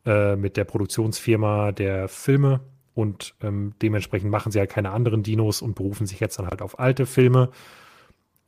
äh, 0.07 0.37
mit 0.37 0.57
der 0.57 0.65
Produktionsfirma 0.65 1.73
der 1.73 2.09
Filme 2.09 2.61
und 2.95 3.35
ähm, 3.43 3.75
dementsprechend 3.81 4.31
machen 4.31 4.53
sie 4.53 4.59
halt 4.59 4.71
keine 4.71 4.91
anderen 4.91 5.23
Dinos 5.23 5.63
und 5.63 5.75
berufen 5.75 6.07
sich 6.07 6.21
jetzt 6.21 6.39
dann 6.39 6.49
halt 6.49 6.63
auf 6.63 6.79
alte 6.79 7.07
Filme. 7.07 7.51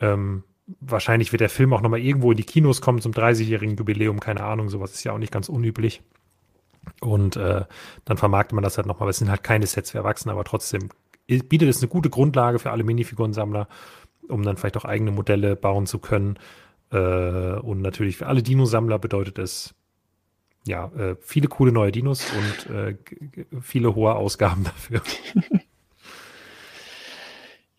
Ähm, 0.01 0.45
wahrscheinlich 0.81 1.33
wird 1.33 1.41
der 1.41 1.51
Film 1.51 1.73
auch 1.73 1.81
nochmal 1.81 2.01
irgendwo 2.01 2.31
in 2.31 2.37
die 2.37 2.45
Kinos 2.45 2.81
kommen 2.81 3.01
zum 3.01 3.13
30-jährigen 3.13 3.77
Jubiläum, 3.77 4.21
keine 4.21 4.45
Ahnung, 4.45 4.69
sowas 4.69 4.93
ist 4.95 5.05
ja 5.05 5.13
auch 5.13 5.19
nicht 5.19 5.33
ganz 5.33 5.49
unüblich. 5.49 6.03
Und 7.01 7.37
äh, 7.37 7.65
dann 8.05 8.17
vermarktet 8.17 8.55
man 8.55 8.65
das 8.65 8.77
halt 8.77 8.87
nochmal, 8.87 9.09
es 9.09 9.19
sind 9.19 9.31
halt 9.31 9.43
keine 9.43 9.67
Sets 9.67 9.91
für 9.91 9.99
Erwachsene, 9.99 10.33
aber 10.33 10.45
trotzdem 10.45 10.91
bietet 11.27 11.69
es 11.69 11.81
eine 11.81 11.89
gute 11.89 12.11
Grundlage 12.11 12.59
für 12.59 12.71
alle 12.71 12.85
Minifigurensammler, 12.85 13.69
um 14.29 14.43
dann 14.43 14.57
vielleicht 14.57 14.77
auch 14.77 14.85
eigene 14.85 15.11
Modelle 15.11 15.57
bauen 15.57 15.87
zu 15.87 15.99
können. 15.99 16.39
Äh, 16.91 16.99
und 16.99 17.81
natürlich 17.81 18.19
für 18.19 18.27
alle 18.27 18.43
Dinosammler 18.43 18.99
bedeutet 18.99 19.39
es 19.39 19.75
ja, 20.67 20.87
äh, 20.97 21.17
viele 21.21 21.49
coole 21.49 21.73
neue 21.73 21.93
Dinos 21.93 22.27
und 22.33 22.75
äh, 22.75 22.97
viele 23.61 23.95
hohe 23.95 24.15
Ausgaben 24.15 24.65
dafür. 24.65 25.03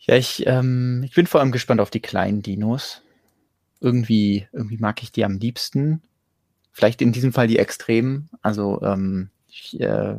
ja, 0.08 0.16
ich, 0.16 0.46
ähm, 0.46 1.04
ich 1.04 1.14
bin 1.14 1.28
vor 1.28 1.40
allem 1.42 1.52
gespannt 1.52 1.82
auf 1.82 1.90
die 1.90 2.02
kleinen 2.02 2.42
Dinos. 2.42 3.02
Irgendwie, 3.82 4.48
irgendwie 4.52 4.78
mag 4.78 5.02
ich 5.02 5.12
die 5.12 5.26
am 5.26 5.38
liebsten. 5.38 6.02
Vielleicht 6.72 7.02
in 7.02 7.12
diesem 7.12 7.34
Fall 7.34 7.48
die 7.48 7.60
Extremen. 7.60 8.30
Also 8.42 8.82
ähm, 8.82 9.30
ich 9.48 9.80
äh, 9.80 10.16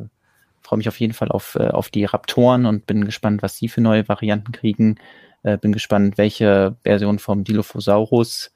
freue 0.61 0.77
mich 0.77 0.87
auf 0.87 0.99
jeden 0.99 1.13
Fall 1.13 1.29
auf, 1.29 1.55
äh, 1.55 1.69
auf 1.69 1.89
die 1.89 2.05
Raptoren 2.05 2.65
und 2.65 2.85
bin 2.85 3.05
gespannt, 3.05 3.41
was 3.41 3.57
sie 3.57 3.69
für 3.69 3.81
neue 3.81 4.07
Varianten 4.07 4.51
kriegen. 4.51 4.97
Äh, 5.43 5.57
bin 5.57 5.71
gespannt, 5.71 6.17
welche 6.17 6.75
Version 6.83 7.19
vom 7.19 7.43
Dilophosaurus 7.43 8.51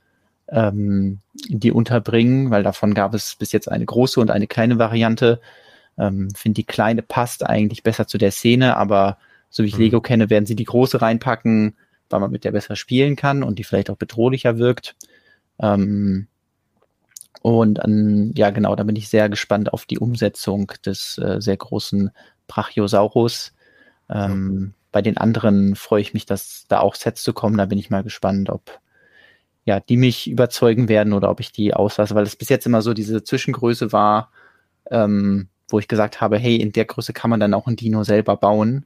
ähm, 0.50 1.20
die 1.48 1.72
unterbringen, 1.72 2.52
weil 2.52 2.64
davon 2.64 2.94
gab 2.94 3.14
es 3.14 3.36
bis 3.36 3.54
jetzt 3.54 3.72
eine 3.72 3.86
große 3.86 4.20
und 4.20 4.32
eine 4.32 4.48
kleine 4.48 4.78
Variante. 4.78 5.40
Ähm, 5.98 6.30
Finde 6.36 6.56
die 6.56 6.66
kleine 6.66 7.02
passt 7.02 7.46
eigentlich 7.46 7.84
besser 7.84 8.08
zu 8.08 8.18
der 8.18 8.32
Szene, 8.32 8.76
aber 8.76 9.18
so 9.52 9.64
wie 9.64 9.68
ich 9.68 9.76
mhm. 9.76 9.82
Lego 9.82 10.02
kenne, 10.02 10.32
werden 10.32 10.48
sie 10.48 10.56
die 10.56 10.64
große 10.64 11.02
reinpacken, 11.02 11.78
weil 12.10 12.20
man 12.20 12.32
mit 12.32 12.44
der 12.44 12.52
besser 12.52 12.76
spielen 12.76 13.16
kann 13.16 13.44
und 13.44 13.60
die 13.60 13.64
vielleicht 13.64 13.92
auch 13.92 13.98
bedrohlicher 13.98 14.58
wirkt. 14.58 14.96
Ähm, 15.60 16.28
und 17.44 17.80
an, 17.80 18.32
ja, 18.36 18.50
genau, 18.50 18.76
da 18.76 18.84
bin 18.84 18.96
ich 18.96 19.10
sehr 19.10 19.30
gespannt 19.30 19.74
auf 19.74 19.86
die 19.86 20.00
Umsetzung 20.00 20.72
des 20.86 21.18
äh, 21.18 21.40
sehr 21.40 21.58
großen 21.58 22.12
Brachiosaurus. 22.48 23.54
Ähm, 24.10 24.74
ja. 24.74 24.82
Bei 24.92 25.02
den 25.02 25.18
anderen 25.18 25.76
freue 25.76 26.02
ich 26.02 26.14
mich, 26.14 26.26
dass 26.26 26.66
da 26.68 26.80
auch 26.80 26.96
Sets 26.96 27.24
zu 27.24 27.34
kommen. 27.34 27.58
Da 27.58 27.66
bin 27.66 27.78
ich 27.78 27.90
mal 27.90 28.04
gespannt, 28.04 28.50
ob 28.50 28.80
ja, 29.66 29.80
die 29.80 29.98
mich 29.98 30.30
überzeugen 30.30 30.90
werden 30.90 31.14
oder 31.14 31.30
ob 31.30 31.40
ich 31.40 31.52
die 31.52 31.74
auslasse, 31.74 32.16
weil 32.16 32.24
es 32.24 32.36
bis 32.36 32.50
jetzt 32.50 32.66
immer 32.66 32.82
so 32.82 32.94
diese 32.94 33.24
Zwischengröße 33.24 33.92
war, 33.92 34.32
ähm, 34.90 35.50
wo 35.70 35.80
ich 35.80 35.88
gesagt 35.88 36.20
habe, 36.20 36.38
hey, 36.38 36.56
in 36.56 36.72
der 36.72 36.86
Größe 36.86 37.14
kann 37.14 37.30
man 37.30 37.40
dann 37.40 37.54
auch 37.54 37.68
ein 37.68 37.76
Dino 37.76 38.04
selber 38.04 38.38
bauen, 38.38 38.86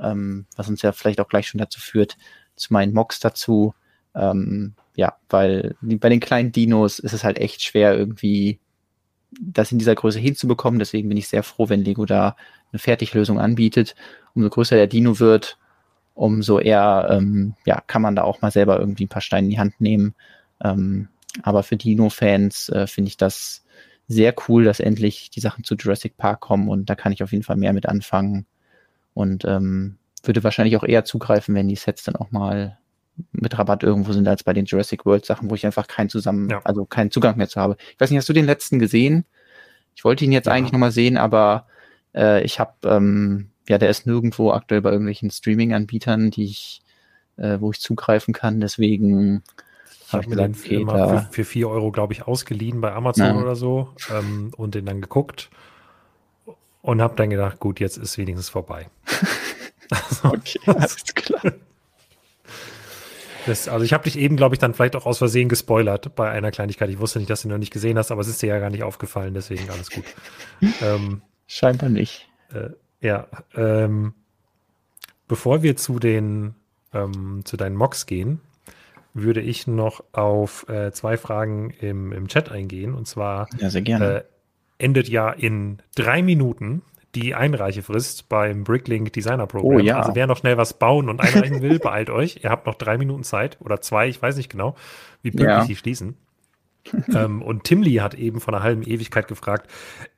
ähm, 0.00 0.46
was 0.56 0.68
uns 0.68 0.82
ja 0.82 0.92
vielleicht 0.92 1.20
auch 1.20 1.28
gleich 1.28 1.48
schon 1.48 1.58
dazu 1.58 1.80
führt, 1.80 2.16
zu 2.56 2.72
meinen 2.72 2.92
Mocks 2.92 3.20
dazu. 3.20 3.74
Ähm, 4.14 4.74
ja, 4.94 5.16
weil 5.28 5.76
bei 5.82 6.08
den 6.08 6.20
kleinen 6.20 6.52
Dinos 6.52 6.98
ist 6.98 7.12
es 7.12 7.24
halt 7.24 7.38
echt 7.38 7.62
schwer, 7.62 7.96
irgendwie 7.96 8.58
das 9.38 9.72
in 9.72 9.78
dieser 9.78 9.94
Größe 9.94 10.18
hinzubekommen. 10.18 10.78
Deswegen 10.78 11.08
bin 11.08 11.18
ich 11.18 11.28
sehr 11.28 11.42
froh, 11.42 11.68
wenn 11.68 11.84
Lego 11.84 12.06
da 12.06 12.36
eine 12.72 12.78
Fertiglösung 12.78 13.38
anbietet. 13.38 13.94
Umso 14.34 14.48
größer 14.48 14.76
der 14.76 14.86
Dino 14.86 15.18
wird, 15.20 15.58
umso 16.14 16.58
eher 16.58 17.08
ähm, 17.10 17.54
ja, 17.66 17.82
kann 17.86 18.02
man 18.02 18.16
da 18.16 18.22
auch 18.22 18.40
mal 18.40 18.50
selber 18.50 18.78
irgendwie 18.78 19.04
ein 19.04 19.10
paar 19.10 19.22
Steine 19.22 19.46
in 19.46 19.50
die 19.50 19.58
Hand 19.58 19.80
nehmen. 19.80 20.14
Ähm, 20.62 21.08
aber 21.42 21.62
für 21.62 21.76
Dino-Fans 21.76 22.70
äh, 22.70 22.86
finde 22.86 23.08
ich 23.08 23.18
das 23.18 23.64
sehr 24.08 24.34
cool, 24.48 24.64
dass 24.64 24.80
endlich 24.80 25.30
die 25.30 25.40
Sachen 25.40 25.64
zu 25.64 25.74
Jurassic 25.74 26.16
Park 26.16 26.40
kommen 26.40 26.68
und 26.68 26.88
da 26.88 26.94
kann 26.94 27.12
ich 27.12 27.22
auf 27.22 27.32
jeden 27.32 27.44
Fall 27.44 27.56
mehr 27.56 27.72
mit 27.72 27.86
anfangen 27.86 28.46
und 29.16 29.46
ähm, 29.46 29.96
würde 30.22 30.44
wahrscheinlich 30.44 30.76
auch 30.76 30.84
eher 30.84 31.06
zugreifen, 31.06 31.54
wenn 31.54 31.68
die 31.68 31.76
Sets 31.76 32.04
dann 32.04 32.16
auch 32.16 32.30
mal 32.30 32.78
mit 33.32 33.58
Rabatt 33.58 33.82
irgendwo 33.82 34.12
sind 34.12 34.28
als 34.28 34.44
bei 34.44 34.52
den 34.52 34.66
Jurassic 34.66 35.06
World 35.06 35.24
Sachen, 35.24 35.48
wo 35.48 35.54
ich 35.54 35.64
einfach 35.64 35.86
keinen 35.86 36.10
zusammen, 36.10 36.50
ja. 36.50 36.60
also 36.64 36.84
keinen 36.84 37.10
Zugang 37.10 37.38
mehr 37.38 37.48
zu 37.48 37.58
habe. 37.58 37.78
Ich 37.94 37.98
weiß 37.98 38.10
nicht, 38.10 38.18
hast 38.18 38.28
du 38.28 38.34
den 38.34 38.44
letzten 38.44 38.78
gesehen? 38.78 39.24
Ich 39.94 40.04
wollte 40.04 40.26
ihn 40.26 40.32
jetzt 40.32 40.46
ja. 40.46 40.52
eigentlich 40.52 40.72
nochmal 40.72 40.90
sehen, 40.90 41.16
aber 41.16 41.66
äh, 42.14 42.44
ich 42.44 42.60
habe 42.60 42.74
ähm, 42.84 43.52
ja, 43.70 43.78
der 43.78 43.88
ist 43.88 44.06
nirgendwo 44.06 44.52
aktuell 44.52 44.82
bei 44.82 44.90
irgendwelchen 44.90 45.30
Streaming-Anbietern, 45.30 46.30
die 46.30 46.44
ich, 46.44 46.82
äh, 47.38 47.58
wo 47.58 47.70
ich 47.70 47.80
zugreifen 47.80 48.34
kann. 48.34 48.60
Deswegen 48.60 49.42
habe 50.12 50.24
ich 50.24 50.28
mir 50.28 50.36
den 50.36 50.52
okay, 50.52 50.84
für, 50.84 51.28
für 51.30 51.44
4 51.44 51.68
Euro, 51.70 51.90
glaube 51.90 52.12
ich, 52.12 52.26
ausgeliehen 52.26 52.82
bei 52.82 52.92
Amazon 52.92 53.26
ja. 53.26 53.36
oder 53.36 53.56
so 53.56 53.94
ähm, 54.14 54.52
und 54.58 54.74
den 54.74 54.84
dann 54.84 55.00
geguckt 55.00 55.48
und 56.86 57.02
habe 57.02 57.16
dann 57.16 57.30
gedacht, 57.30 57.58
gut, 57.58 57.80
jetzt 57.80 57.96
ist 57.96 58.16
wenigstens 58.16 58.48
vorbei. 58.48 58.88
Also, 59.88 60.30
okay, 60.30 60.58
alles 60.66 61.04
klar. 61.14 61.52
Das, 63.46 63.68
also 63.68 63.84
ich 63.84 63.92
habe 63.92 64.02
dich 64.02 64.18
eben, 64.18 64.36
glaube 64.36 64.56
ich, 64.56 64.58
dann 64.58 64.74
vielleicht 64.74 64.96
auch 64.96 65.06
aus 65.06 65.18
Versehen 65.18 65.48
gespoilert 65.48 66.16
bei 66.16 66.28
einer 66.28 66.50
Kleinigkeit. 66.50 66.90
Ich 66.90 66.98
wusste 66.98 67.20
nicht, 67.20 67.30
dass 67.30 67.42
du 67.42 67.48
noch 67.48 67.58
nicht 67.58 67.72
gesehen 67.72 67.96
hast, 67.96 68.10
aber 68.10 68.20
es 68.20 68.26
ist 68.26 68.42
dir 68.42 68.48
ja 68.48 68.58
gar 68.58 68.70
nicht 68.70 68.82
aufgefallen, 68.82 69.32
deswegen 69.32 69.70
alles 69.70 69.90
gut. 69.92 70.02
ähm, 70.82 71.22
Scheinbar 71.46 71.88
nicht. 71.88 72.28
Äh, 72.52 72.70
ja, 73.00 73.28
ähm, 73.54 74.14
bevor 75.28 75.62
wir 75.62 75.76
zu 75.76 76.00
den 76.00 76.56
ähm, 76.92 77.42
zu 77.44 77.56
deinen 77.56 77.76
Mocks 77.76 78.06
gehen, 78.06 78.40
würde 79.14 79.40
ich 79.40 79.68
noch 79.68 80.02
auf 80.10 80.68
äh, 80.68 80.90
zwei 80.90 81.16
Fragen 81.16 81.70
im, 81.70 82.10
im 82.10 82.26
Chat 82.26 82.50
eingehen. 82.50 82.92
Und 82.92 83.06
zwar 83.06 83.46
ja, 83.60 83.70
sehr 83.70 83.82
gerne. 83.82 84.04
Äh, 84.04 84.24
endet 84.78 85.08
ja 85.08 85.30
in 85.30 85.78
drei 85.94 86.22
Minuten 86.22 86.82
die 87.14 87.34
Einreichefrist 87.34 88.28
beim 88.28 88.62
Bricklink 88.62 89.12
Designer 89.12 89.46
Program. 89.46 89.76
Oh, 89.76 89.78
ja. 89.78 89.98
Also 89.98 90.14
wer 90.14 90.26
noch 90.26 90.36
schnell 90.36 90.58
was 90.58 90.78
bauen 90.78 91.08
und 91.08 91.20
einreichen 91.20 91.62
will, 91.62 91.78
beeilt 91.82 92.10
euch. 92.10 92.40
Ihr 92.42 92.50
habt 92.50 92.66
noch 92.66 92.74
drei 92.74 92.98
Minuten 92.98 93.24
Zeit 93.24 93.56
oder 93.60 93.80
zwei, 93.80 94.08
ich 94.08 94.20
weiß 94.20 94.36
nicht 94.36 94.50
genau, 94.50 94.76
wie 95.22 95.30
pünktlich 95.30 95.48
ja. 95.48 95.64
die 95.64 95.76
schließen. 95.76 96.16
ähm, 97.14 97.42
und 97.42 97.64
Tim 97.64 97.82
Lee 97.82 98.00
hat 98.00 98.14
eben 98.14 98.40
von 98.40 98.54
einer 98.54 98.62
halben 98.62 98.82
Ewigkeit 98.82 99.26
gefragt, 99.28 99.70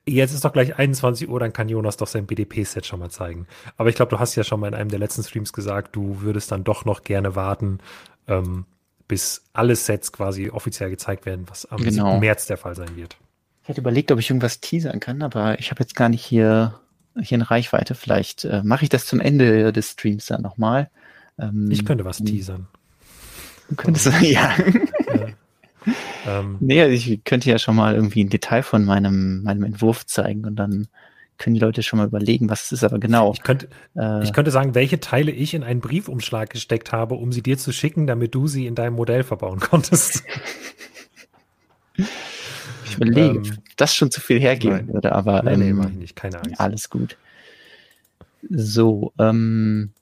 jetzt 0.06 0.34
ist 0.34 0.44
doch 0.44 0.52
gleich 0.52 0.78
21 0.78 1.28
Uhr, 1.28 1.40
dann 1.40 1.52
kann 1.52 1.68
Jonas 1.68 1.96
doch 1.96 2.06
sein 2.06 2.26
BDP-Set 2.26 2.84
schon 2.84 3.00
mal 3.00 3.10
zeigen. 3.10 3.46
Aber 3.76 3.88
ich 3.88 3.94
glaube, 3.94 4.10
du 4.10 4.18
hast 4.18 4.34
ja 4.34 4.44
schon 4.44 4.60
mal 4.60 4.68
in 4.68 4.74
einem 4.74 4.90
der 4.90 4.98
letzten 4.98 5.22
Streams 5.22 5.52
gesagt, 5.52 5.96
du 5.96 6.20
würdest 6.20 6.52
dann 6.52 6.64
doch 6.64 6.84
noch 6.84 7.04
gerne 7.04 7.34
warten, 7.36 7.78
ähm, 8.26 8.66
bis 9.06 9.44
alle 9.54 9.76
Sets 9.76 10.12
quasi 10.12 10.50
offiziell 10.50 10.90
gezeigt 10.90 11.24
werden, 11.24 11.46
was 11.48 11.64
am 11.66 11.78
genau. 11.78 12.18
März 12.20 12.46
der 12.46 12.58
Fall 12.58 12.74
sein 12.74 12.96
wird. 12.96 13.16
Ich 13.68 13.72
hätte 13.72 13.82
überlegt, 13.82 14.10
ob 14.10 14.18
ich 14.18 14.30
irgendwas 14.30 14.60
teasern 14.60 14.98
kann, 14.98 15.20
aber 15.20 15.58
ich 15.58 15.70
habe 15.70 15.82
jetzt 15.82 15.94
gar 15.94 16.08
nicht 16.08 16.24
hier, 16.24 16.80
hier 17.20 17.36
in 17.36 17.42
Reichweite. 17.42 17.94
Vielleicht 17.94 18.46
äh, 18.46 18.62
mache 18.64 18.84
ich 18.84 18.88
das 18.88 19.04
zum 19.04 19.20
Ende 19.20 19.74
des 19.74 19.90
Streams 19.90 20.24
dann 20.24 20.40
nochmal. 20.40 20.88
Ähm, 21.38 21.70
ich 21.70 21.84
könnte 21.84 22.06
was 22.06 22.16
teasern. 22.16 22.66
Du 23.68 23.76
könntest, 23.76 24.06
ja. 24.22 24.54
ja. 24.56 25.26
ähm, 26.26 26.56
nee, 26.60 26.82
ich 26.86 27.22
könnte 27.24 27.50
ja 27.50 27.58
schon 27.58 27.76
mal 27.76 27.94
irgendwie 27.94 28.24
ein 28.24 28.30
Detail 28.30 28.62
von 28.62 28.86
meinem, 28.86 29.42
meinem 29.42 29.64
Entwurf 29.64 30.06
zeigen 30.06 30.46
und 30.46 30.56
dann 30.56 30.88
können 31.36 31.52
die 31.52 31.60
Leute 31.60 31.82
schon 31.82 31.98
mal 31.98 32.06
überlegen, 32.06 32.48
was 32.48 32.64
es 32.64 32.72
ist 32.72 32.84
aber 32.84 32.98
genau. 32.98 33.34
Ich 33.34 33.42
könnte, 33.42 33.68
äh, 33.96 34.24
ich 34.24 34.32
könnte 34.32 34.50
sagen, 34.50 34.74
welche 34.74 34.98
Teile 34.98 35.30
ich 35.30 35.52
in 35.52 35.62
einen 35.62 35.82
Briefumschlag 35.82 36.48
gesteckt 36.48 36.92
habe, 36.92 37.16
um 37.16 37.32
sie 37.32 37.42
dir 37.42 37.58
zu 37.58 37.72
schicken, 37.72 38.06
damit 38.06 38.34
du 38.34 38.46
sie 38.46 38.66
in 38.66 38.74
deinem 38.74 38.94
Modell 38.94 39.24
verbauen 39.24 39.60
konntest. 39.60 40.24
überlege, 43.00 43.38
ähm, 43.38 43.58
das 43.76 43.94
schon 43.94 44.10
zu 44.10 44.20
viel 44.20 44.40
hergeben 44.40 44.76
nein, 44.76 44.92
würde, 44.92 45.12
aber 45.12 45.42
nein, 45.42 45.54
ähm, 45.54 45.60
nee, 45.60 45.72
mach 45.72 45.90
ich 45.90 45.96
nicht, 45.96 46.16
keine 46.16 46.38
Angst. 46.42 46.60
Alles 46.60 46.90
gut. 46.90 47.16
So, 48.48 49.12
ähm, 49.18 49.92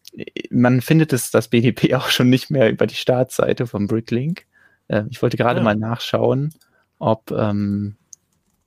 man 0.51 0.81
findet 0.81 1.13
es, 1.13 1.31
das 1.31 1.49
BDP 1.49 1.95
auch 1.97 2.09
schon 2.09 2.31
nicht 2.31 2.51
mehr 2.51 2.71
über 2.71 2.87
die 2.87 2.95
Startseite 2.95 3.67
vom 3.67 3.87
Bricklink. 3.87 4.47
Äh, 4.89 5.05
ich 5.11 5.23
wollte 5.23 5.37
gerade 5.37 5.61
ja. 5.61 5.65
mal 5.65 5.77
nachschauen, 5.77 6.55
ob, 6.99 7.31
ähm, 7.31 7.97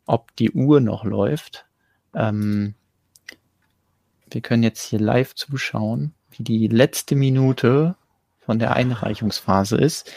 ob 0.05 0.35
die 0.35 0.51
Uhr 0.51 0.79
noch 0.79 1.03
läuft. 1.03 1.65
Ähm, 2.13 2.75
wir 4.31 4.41
können 4.41 4.63
jetzt 4.63 4.83
hier 4.83 4.99
live 4.99 5.33
zuschauen, 5.35 6.13
wie 6.31 6.43
die 6.43 6.67
letzte 6.67 7.15
Minute 7.15 7.95
von 8.39 8.59
der 8.59 8.73
Einreichungsphase 8.75 9.77
ist. 9.77 10.11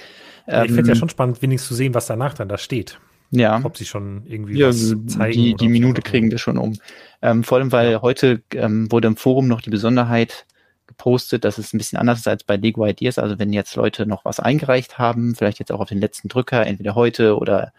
Ähm, 0.47 0.65
ich 0.65 0.73
finde 0.73 0.83
es 0.83 0.89
ja 0.89 0.95
schon 0.95 1.09
spannend, 1.09 1.41
wenigstens 1.43 1.69
zu 1.69 1.75
sehen, 1.75 1.95
was 1.95 2.07
danach 2.07 2.35
dann 2.35 2.49
da 2.49 2.59
steht. 2.59 2.99
Ja. 3.33 3.61
Ob 3.65 3.77
sie 3.77 3.87
schon 3.87 4.23
irgendwie 4.27 4.59
ja, 4.59 4.69
was 4.69 4.95
zeigen. 5.07 5.33
Die, 5.33 5.55
die 5.55 5.69
Minute 5.69 6.03
kriegen 6.03 6.31
wir 6.31 6.39
schon 6.39 6.59
um. 6.59 6.79
Ähm, 7.23 7.43
vor 7.43 7.59
allem, 7.59 7.73
weil 7.73 7.93
ja. 7.93 8.03
heute 8.03 8.43
ähm, 8.55 8.93
wurde 8.93 9.09
im 9.09 9.17
Forum 9.17 9.49
noch 9.49 9.63
die 9.63 9.71
Besonderheit 9.71 10.47
gepostet, 10.87 11.45
dass 11.45 11.59
es 11.59 11.73
ein 11.73 11.79
bisschen 11.79 11.99
anders 11.99 12.19
ist 12.19 12.29
als 12.29 12.45
bei 12.45 12.57
Lego 12.57 12.87
Ideas. 12.87 13.19
Also 13.19 13.39
wenn 13.39 13.53
jetzt 13.53 13.75
Leute 13.75 14.07
noch 14.07 14.25
was 14.25 14.39
eingereicht 14.39 14.99
haben, 14.99 15.35
vielleicht 15.35 15.59
jetzt 15.59 15.73
auch 15.73 15.81
auf 15.81 15.89
den 15.89 16.01
letzten 16.01 16.29
Drücker, 16.29 16.67
entweder 16.67 16.95
heute 16.95 17.39
oder 17.39 17.73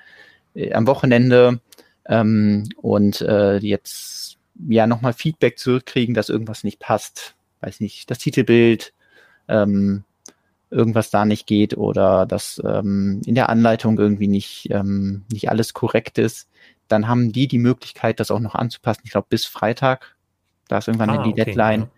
äh, 0.55 0.73
am 0.73 0.87
Wochenende, 0.87 1.59
ähm, 2.05 2.67
und 2.77 3.21
äh, 3.21 3.57
jetzt 3.57 4.37
ja 4.67 4.87
nochmal 4.87 5.13
Feedback 5.13 5.57
zurückkriegen, 5.57 6.13
dass 6.13 6.29
irgendwas 6.29 6.63
nicht 6.63 6.79
passt. 6.79 7.35
Weiß 7.61 7.79
nicht, 7.79 8.11
das 8.11 8.19
Titelbild, 8.19 8.93
ähm, 9.47 10.03
irgendwas 10.73 11.09
da 11.09 11.25
nicht 11.25 11.47
geht 11.47 11.77
oder 11.77 12.25
dass 12.25 12.61
ähm, 12.65 13.21
in 13.25 13.35
der 13.35 13.49
Anleitung 13.49 13.97
irgendwie 13.97 14.27
nicht, 14.27 14.67
ähm, 14.71 15.23
nicht 15.31 15.49
alles 15.49 15.73
korrekt 15.73 16.17
ist, 16.17 16.49
dann 16.87 17.07
haben 17.07 17.31
die 17.31 17.47
die 17.47 17.59
Möglichkeit, 17.59 18.19
das 18.19 18.31
auch 18.31 18.39
noch 18.39 18.55
anzupassen. 18.55 19.01
Ich 19.05 19.11
glaube, 19.11 19.27
bis 19.29 19.45
Freitag, 19.45 20.15
da 20.67 20.79
ist 20.79 20.87
irgendwann 20.87 21.09
ah, 21.11 21.23
die 21.23 21.31
okay, 21.31 21.45
Deadline. 21.45 21.81
Ja. 21.81 21.89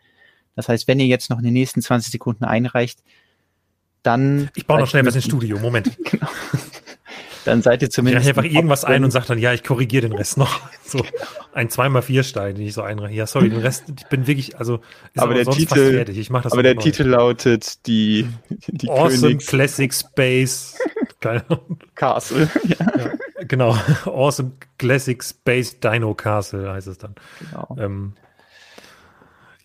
Das 0.55 0.69
heißt, 0.69 0.87
wenn 0.87 0.99
ihr 0.99 1.07
jetzt 1.07 1.29
noch 1.29 1.39
in 1.39 1.45
den 1.45 1.53
nächsten 1.53 1.81
20 1.81 2.11
Sekunden 2.11 2.45
einreicht, 2.45 3.03
dann. 4.03 4.49
Ich 4.55 4.67
baue 4.67 4.79
noch 4.79 4.87
schnell 4.87 5.05
was 5.05 5.15
ins 5.15 5.25
Studio, 5.25 5.59
Moment. 5.59 5.97
genau 6.03 6.27
dann 7.45 7.61
seid 7.61 7.81
ihr 7.81 7.89
zumindest. 7.89 8.25
Ich 8.25 8.29
einfach 8.29 8.43
irgendwas 8.43 8.83
ein 8.83 9.03
und 9.03 9.11
sagt 9.11 9.29
dann, 9.29 9.37
ja, 9.37 9.53
ich 9.53 9.63
korrigiere 9.63 10.07
den 10.07 10.17
Rest 10.17 10.37
noch. 10.37 10.61
So 10.87 11.03
ein 11.51 11.69
2x4-Stein, 11.69 12.55
den 12.55 12.67
ich 12.67 12.75
so 12.75 12.83
einreiche. 12.83 13.15
Ja, 13.15 13.25
sorry, 13.25 13.49
den 13.49 13.59
Rest, 13.59 13.85
ich 13.97 14.05
bin 14.05 14.27
wirklich, 14.27 14.59
also 14.59 14.81
ist 15.15 15.19
aber, 15.19 15.33
der 15.33 15.47
Titel, 15.47 15.93
fertig. 15.93 16.19
Ich 16.19 16.29
mach 16.29 16.43
das 16.43 16.53
aber 16.53 16.61
der 16.61 16.75
neu. 16.75 16.81
Titel 16.81 17.05
lautet 17.05 17.87
die, 17.87 18.27
die 18.67 18.87
Awesome 18.87 19.21
Königs 19.21 19.47
Classic 19.47 19.91
Space 19.91 20.77
Castle. 21.95 22.49
Ja. 22.67 22.77
ja. 22.97 23.11
genau. 23.47 23.75
Awesome 24.05 24.51
Classic 24.77 25.23
Space 25.23 25.79
Dino 25.79 26.13
Castle 26.13 26.71
heißt 26.71 26.87
es 26.87 26.99
dann. 26.99 27.15
Genau. 27.39 27.77
Ähm, 27.79 28.13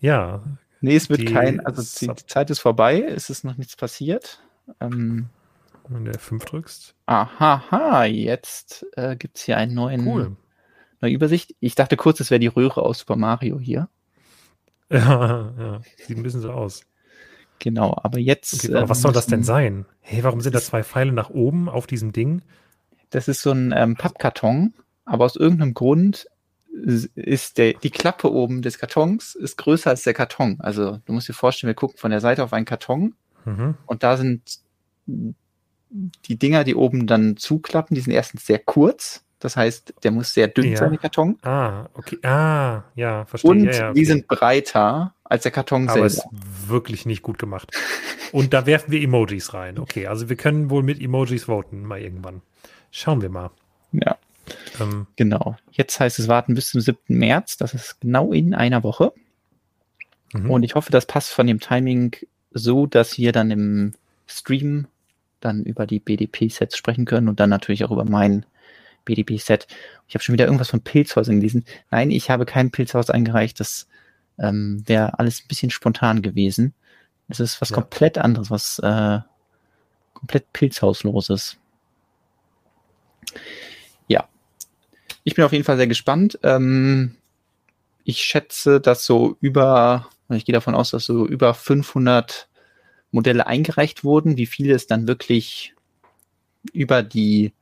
ja. 0.00 0.42
Nee, 0.80 0.96
es 0.96 1.10
wird 1.10 1.26
kein, 1.26 1.60
also 1.60 1.82
die, 2.00 2.14
die, 2.14 2.26
Zeit 2.26 2.48
ist 2.48 2.60
vorbei, 2.60 3.02
es 3.02 3.28
ist 3.28 3.44
noch 3.44 3.58
nichts 3.58 3.76
passiert. 3.76 4.40
Ähm, 4.80 5.28
wenn 5.90 6.04
du 6.04 6.12
F5 6.12 6.44
drückst. 6.46 6.94
Aha, 7.06 8.04
jetzt 8.04 8.86
äh, 8.96 9.16
gibt 9.16 9.36
es 9.36 9.44
hier 9.44 9.56
einen 9.56 9.74
neuen, 9.74 10.06
cool. 10.06 10.36
neue 11.00 11.12
Übersicht. 11.12 11.54
Ich 11.60 11.74
dachte 11.74 11.96
kurz, 11.96 12.20
es 12.20 12.30
wäre 12.30 12.38
die 12.38 12.46
Röhre 12.46 12.82
aus 12.82 13.00
Super 13.00 13.16
Mario 13.16 13.58
hier. 13.58 13.88
Ja, 14.90 15.52
ja, 15.58 15.80
sieht 16.06 16.16
ein 16.16 16.22
bisschen 16.22 16.40
so 16.40 16.52
aus. 16.52 16.82
Genau, 17.58 17.96
aber 18.02 18.18
jetzt. 18.18 18.64
Okay, 18.64 18.74
aber 18.74 18.88
was 18.88 19.02
soll 19.02 19.12
das 19.12 19.26
denn 19.26 19.42
sein? 19.42 19.84
Hey, 20.00 20.24
warum 20.24 20.40
sind 20.40 20.54
da 20.54 20.60
zwei 20.60 20.82
Pfeile 20.82 21.12
nach 21.12 21.30
oben 21.30 21.68
auf 21.68 21.86
diesem 21.86 22.12
Ding? 22.12 22.42
Das 23.10 23.28
ist 23.28 23.42
so 23.42 23.50
ein 23.50 23.74
ähm, 23.76 23.96
Pappkarton, 23.96 24.72
aber 25.04 25.24
aus 25.24 25.36
irgendeinem 25.36 25.74
Grund 25.74 26.26
ist 27.14 27.58
der, 27.58 27.74
die 27.74 27.90
Klappe 27.90 28.32
oben 28.32 28.62
des 28.62 28.78
Kartons 28.78 29.34
ist 29.34 29.58
größer 29.58 29.90
als 29.90 30.04
der 30.04 30.14
Karton. 30.14 30.56
Also 30.60 30.98
du 31.04 31.12
musst 31.12 31.28
dir 31.28 31.34
vorstellen, 31.34 31.68
wir 31.68 31.74
gucken 31.74 31.98
von 31.98 32.10
der 32.10 32.20
Seite 32.20 32.44
auf 32.44 32.52
einen 32.52 32.64
Karton 32.64 33.14
mhm. 33.44 33.76
und 33.86 34.02
da 34.02 34.16
sind 34.16 34.60
die 35.90 36.38
Dinger, 36.38 36.64
die 36.64 36.74
oben 36.74 37.06
dann 37.06 37.36
zuklappen, 37.36 37.94
die 37.94 38.00
sind 38.00 38.12
erstens 38.12 38.46
sehr 38.46 38.58
kurz. 38.58 39.24
Das 39.40 39.56
heißt, 39.56 39.94
der 40.02 40.10
muss 40.10 40.34
sehr 40.34 40.48
dünn 40.48 40.72
ja. 40.72 40.76
sein, 40.76 40.90
der 40.90 40.98
Karton. 40.98 41.38
Ah, 41.42 41.86
okay. 41.94 42.18
Ah, 42.22 42.82
ja, 42.94 43.24
verstehe. 43.24 43.50
Und 43.50 43.64
ja, 43.64 43.72
ja, 43.72 43.90
okay. 43.90 43.98
die 43.98 44.04
sind 44.04 44.28
breiter 44.28 45.14
als 45.24 45.44
der 45.44 45.52
Karton 45.52 45.88
Aber 45.88 46.08
selber. 46.08 46.28
Aber 46.28 46.36
ist 46.36 46.68
wirklich 46.68 47.06
nicht 47.06 47.22
gut 47.22 47.38
gemacht. 47.38 47.70
Und 48.32 48.52
da 48.52 48.66
werfen 48.66 48.92
wir 48.92 49.00
Emojis 49.00 49.54
rein. 49.54 49.78
Okay, 49.78 50.06
also 50.06 50.28
wir 50.28 50.36
können 50.36 50.68
wohl 50.68 50.82
mit 50.82 51.00
Emojis 51.00 51.44
voten, 51.44 51.84
mal 51.84 52.00
irgendwann. 52.00 52.42
Schauen 52.90 53.22
wir 53.22 53.30
mal. 53.30 53.50
Ja. 53.92 54.18
Ähm, 54.78 55.06
genau. 55.16 55.56
Jetzt 55.70 55.98
heißt 55.98 56.18
es 56.18 56.28
warten 56.28 56.54
bis 56.54 56.70
zum 56.70 56.80
7. 56.82 56.98
März. 57.08 57.56
Das 57.56 57.72
ist 57.72 58.00
genau 58.00 58.32
in 58.32 58.54
einer 58.54 58.82
Woche. 58.82 59.12
Mhm. 60.34 60.50
Und 60.50 60.62
ich 60.64 60.74
hoffe, 60.74 60.92
das 60.92 61.06
passt 61.06 61.30
von 61.30 61.46
dem 61.46 61.60
Timing 61.60 62.14
so, 62.52 62.86
dass 62.86 63.16
wir 63.16 63.32
dann 63.32 63.50
im 63.50 63.94
Stream 64.26 64.86
dann 65.40 65.64
über 65.64 65.86
die 65.86 66.00
BDP-Sets 66.00 66.76
sprechen 66.76 67.04
können 67.04 67.28
und 67.28 67.40
dann 67.40 67.50
natürlich 67.50 67.84
auch 67.84 67.90
über 67.90 68.04
mein 68.04 68.46
BDP-Set. 69.04 69.66
Ich 70.08 70.14
habe 70.14 70.22
schon 70.22 70.32
wieder 70.34 70.44
irgendwas 70.44 70.70
von 70.70 70.82
Pilzhäusern 70.82 71.36
gelesen. 71.36 71.64
Nein, 71.90 72.10
ich 72.10 72.30
habe 72.30 72.46
kein 72.46 72.70
Pilzhaus 72.70 73.10
eingereicht. 73.10 73.60
Das 73.60 73.88
ähm, 74.38 74.82
wäre 74.86 75.18
alles 75.18 75.40
ein 75.40 75.48
bisschen 75.48 75.70
spontan 75.70 76.22
gewesen. 76.22 76.74
Es 77.28 77.40
ist 77.40 77.60
was 77.60 77.70
ja. 77.70 77.76
komplett 77.76 78.18
anderes, 78.18 78.50
was 78.50 78.78
äh, 78.80 79.18
komplett 80.14 80.52
Pilzhausloses. 80.52 81.56
Ja. 84.08 84.28
Ich 85.24 85.34
bin 85.34 85.44
auf 85.44 85.52
jeden 85.52 85.64
Fall 85.64 85.76
sehr 85.76 85.86
gespannt. 85.86 86.38
Ähm, 86.42 87.16
ich 88.04 88.22
schätze, 88.22 88.80
dass 88.80 89.04
so 89.04 89.36
über, 89.40 90.08
ich 90.28 90.44
gehe 90.44 90.52
davon 90.52 90.74
aus, 90.74 90.90
dass 90.90 91.04
so 91.04 91.26
über 91.26 91.54
500 91.54 92.48
Modelle 93.10 93.46
eingereicht 93.46 94.04
wurden, 94.04 94.36
wie 94.36 94.46
viele 94.46 94.74
es 94.74 94.86
dann 94.86 95.08
wirklich 95.08 95.74
über 96.72 97.02
die, 97.02 97.52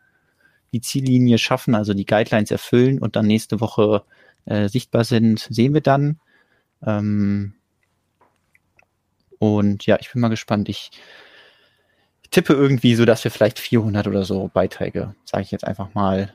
die 0.72 0.80
Ziellinie 0.80 1.38
schaffen, 1.38 1.74
also 1.74 1.94
die 1.94 2.06
Guidelines 2.06 2.50
erfüllen 2.50 2.98
und 2.98 3.16
dann 3.16 3.26
nächste 3.26 3.60
Woche 3.60 4.04
äh, 4.44 4.68
sichtbar 4.68 5.04
sind, 5.04 5.46
sehen 5.50 5.74
wir 5.74 5.80
dann. 5.80 6.20
Ähm, 6.84 7.54
und 9.38 9.86
ja, 9.86 9.98
ich 10.00 10.12
bin 10.12 10.20
mal 10.20 10.28
gespannt. 10.28 10.68
Ich 10.68 10.90
tippe 12.30 12.52
irgendwie 12.52 12.94
so, 12.94 13.04
dass 13.04 13.24
wir 13.24 13.30
vielleicht 13.30 13.58
400 13.58 14.06
oder 14.06 14.24
so 14.24 14.50
Beiträge, 14.52 15.14
sage 15.24 15.44
ich 15.44 15.50
jetzt 15.50 15.64
einfach 15.64 15.94
mal, 15.94 16.34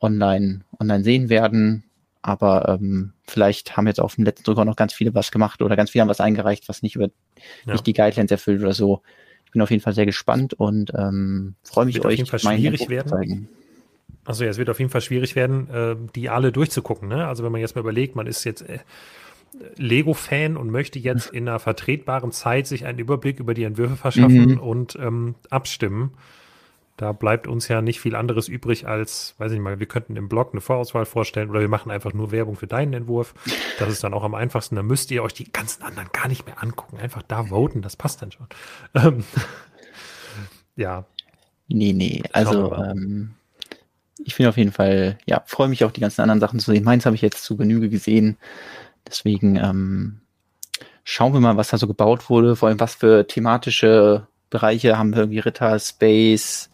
online, 0.00 0.60
online 0.80 1.04
sehen 1.04 1.28
werden. 1.28 1.84
Aber 2.28 2.68
ähm, 2.68 3.14
vielleicht 3.26 3.76
haben 3.76 3.86
jetzt 3.86 4.00
auf 4.00 4.16
dem 4.16 4.24
letzten 4.24 4.44
Drücker 4.44 4.66
noch 4.66 4.76
ganz 4.76 4.92
viele 4.92 5.14
was 5.14 5.30
gemacht 5.30 5.62
oder 5.62 5.76
ganz 5.76 5.90
viele 5.90 6.02
haben 6.02 6.08
was 6.10 6.20
eingereicht, 6.20 6.68
was 6.68 6.82
nicht 6.82 6.94
über 6.94 7.08
ja. 7.64 7.72
nicht 7.72 7.86
die 7.86 7.94
Guidelines 7.94 8.30
erfüllt 8.30 8.60
oder 8.60 8.74
so. 8.74 9.00
Ich 9.46 9.52
bin 9.52 9.62
auf 9.62 9.70
jeden 9.70 9.82
Fall 9.82 9.94
sehr 9.94 10.04
gespannt 10.04 10.52
und 10.52 10.92
ähm, 10.94 11.54
freue 11.64 11.86
mich, 11.86 12.00
euch 12.00 12.04
auf 12.04 12.12
jeden 12.12 12.26
Fall 12.26 12.38
schwierig 12.38 12.90
werden. 12.90 13.08
zeigen. 13.08 13.48
Also 14.26 14.44
ja, 14.44 14.50
es 14.50 14.58
wird 14.58 14.68
auf 14.68 14.78
jeden 14.78 14.90
Fall 14.90 15.00
schwierig 15.00 15.36
werden, 15.36 15.70
äh, 15.70 15.96
die 16.14 16.28
alle 16.28 16.52
durchzugucken. 16.52 17.08
Ne? 17.08 17.26
Also 17.26 17.44
wenn 17.44 17.52
man 17.52 17.62
jetzt 17.62 17.74
mal 17.74 17.80
überlegt, 17.80 18.14
man 18.14 18.26
ist 18.26 18.44
jetzt 18.44 18.60
äh, 18.60 18.80
Lego-Fan 19.76 20.58
und 20.58 20.70
möchte 20.70 20.98
jetzt 20.98 21.30
in 21.30 21.48
einer 21.48 21.58
vertretbaren 21.58 22.30
Zeit 22.30 22.66
sich 22.66 22.84
einen 22.84 22.98
Überblick 22.98 23.40
über 23.40 23.54
die 23.54 23.64
Entwürfe 23.64 23.96
verschaffen 23.96 24.52
mhm. 24.52 24.60
und 24.60 24.98
ähm, 25.00 25.34
abstimmen. 25.48 26.12
Da 26.98 27.12
bleibt 27.12 27.46
uns 27.46 27.68
ja 27.68 27.80
nicht 27.80 28.00
viel 28.00 28.16
anderes 28.16 28.48
übrig 28.48 28.88
als, 28.88 29.36
weiß 29.38 29.52
ich 29.52 29.60
mal, 29.60 29.78
wir 29.78 29.86
könnten 29.86 30.16
im 30.16 30.28
Blog 30.28 30.50
eine 30.50 30.60
Vorauswahl 30.60 31.06
vorstellen 31.06 31.48
oder 31.48 31.60
wir 31.60 31.68
machen 31.68 31.92
einfach 31.92 32.12
nur 32.12 32.32
Werbung 32.32 32.56
für 32.56 32.66
deinen 32.66 32.92
Entwurf. 32.92 33.34
Das 33.78 33.88
ist 33.88 34.02
dann 34.02 34.12
auch 34.14 34.24
am 34.24 34.34
einfachsten. 34.34 34.74
Da 34.74 34.82
müsst 34.82 35.12
ihr 35.12 35.22
euch 35.22 35.32
die 35.32 35.50
ganzen 35.50 35.84
anderen 35.84 36.08
gar 36.12 36.26
nicht 36.26 36.44
mehr 36.44 36.60
angucken. 36.60 36.98
Einfach 36.98 37.22
da 37.22 37.44
voten, 37.44 37.82
das 37.82 37.94
passt 37.94 38.20
dann 38.20 38.32
schon. 38.32 38.48
Ähm, 38.94 39.24
ja. 40.74 41.04
Nee, 41.68 41.92
nee, 41.92 42.22
also 42.32 42.74
ähm, 42.74 43.34
ich 44.24 44.34
finde 44.34 44.48
auf 44.48 44.56
jeden 44.56 44.72
Fall, 44.72 45.18
ja, 45.24 45.44
freue 45.46 45.68
mich 45.68 45.84
auch 45.84 45.92
die 45.92 46.00
ganzen 46.00 46.22
anderen 46.22 46.40
Sachen 46.40 46.58
zu 46.58 46.72
sehen. 46.72 46.82
Meins 46.82 47.06
habe 47.06 47.14
ich 47.14 47.22
jetzt 47.22 47.44
zu 47.44 47.56
Genüge 47.56 47.90
gesehen. 47.90 48.38
Deswegen 49.06 49.54
ähm, 49.54 50.20
schauen 51.04 51.32
wir 51.32 51.40
mal, 51.40 51.56
was 51.56 51.68
da 51.68 51.78
so 51.78 51.86
gebaut 51.86 52.28
wurde, 52.28 52.56
vor 52.56 52.68
allem 52.68 52.80
was 52.80 52.96
für 52.96 53.26
thematische 53.26 54.26
Bereiche 54.50 54.98
haben 54.98 55.12
wir 55.12 55.20
irgendwie 55.20 55.38
Ritter, 55.38 55.78
Space, 55.78 56.70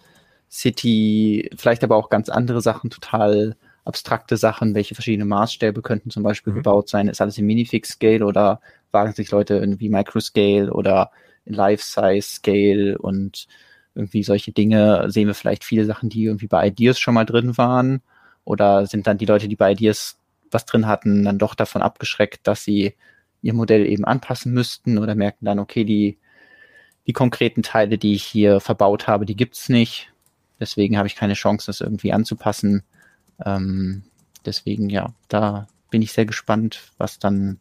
City, 0.55 1.51
vielleicht 1.57 1.83
aber 1.83 1.97
auch 1.97 2.11
ganz 2.11 2.29
andere 2.29 2.61
Sachen, 2.61 2.89
total 2.89 3.57
abstrakte 3.85 4.37
Sachen, 4.37 4.75
welche 4.77 4.95
verschiedene 4.95 5.25
Maßstäbe 5.25 5.83
könnten 5.83 6.11
zum 6.11 6.23
Beispiel 6.23 6.53
mhm. 6.53 6.59
gebaut 6.59 6.89
sein. 6.89 7.09
Ist 7.09 7.21
alles 7.21 7.37
im 7.39 7.47
Minifix-Scale 7.47 8.25
oder 8.25 8.61
wagen 8.93 9.13
sich 9.13 9.31
Leute 9.33 9.57
irgendwie 9.57 9.89
Microscale 9.89 10.73
oder 10.73 11.11
in 11.45 11.55
Life-Size-Scale 11.55 12.99
und 12.99 13.49
irgendwie 13.97 14.23
solche 14.23 14.53
Dinge 14.53 15.11
sehen 15.11 15.27
wir 15.27 15.35
vielleicht 15.35 15.65
viele 15.65 15.85
Sachen, 15.85 16.09
die 16.09 16.25
irgendwie 16.25 16.47
bei 16.47 16.69
Ideas 16.69 17.01
schon 17.01 17.15
mal 17.15 17.25
drin 17.25 17.59
waren 17.59 18.01
oder 18.45 18.87
sind 18.87 19.09
dann 19.09 19.19
die 19.19 19.27
Leute, 19.27 19.49
die 19.49 19.57
bei 19.57 19.73
Ideas 19.73 20.19
was 20.53 20.67
drin 20.67 20.87
hatten, 20.87 21.25
dann 21.25 21.39
doch 21.39 21.57
davon 21.57 21.83
abgeschreckt, 21.83 22.47
dass 22.47 22.63
sie 22.63 22.95
ihr 23.43 23.55
Modell 23.55 23.87
eben 23.87 24.05
anpassen 24.05 24.53
müssten 24.53 24.99
oder 24.99 25.17
merken 25.17 25.45
dann, 25.45 25.59
okay, 25.59 25.85
die, 25.85 26.19
die 27.09 27.13
konkreten 27.13 27.63
Teile, 27.63 27.99
die 27.99 28.15
ich 28.15 28.25
hier 28.25 28.61
verbaut 28.61 29.09
habe, 29.09 29.27
die 29.27 29.37
gibt's 29.37 29.69
nicht. 29.69 30.14
Deswegen 30.61 30.97
habe 30.97 31.09
ich 31.09 31.17
keine 31.17 31.35
Chance, 31.35 31.67
das 31.67 31.81
irgendwie 31.81 32.13
anzupassen. 32.13 32.83
Ähm, 33.45 34.05
deswegen, 34.45 34.89
ja, 34.89 35.13
da 35.29 35.67
bin 35.91 36.03
ich 36.03 36.13
sehr 36.13 36.27
gespannt, 36.27 36.93
was 36.99 37.19
dann 37.19 37.59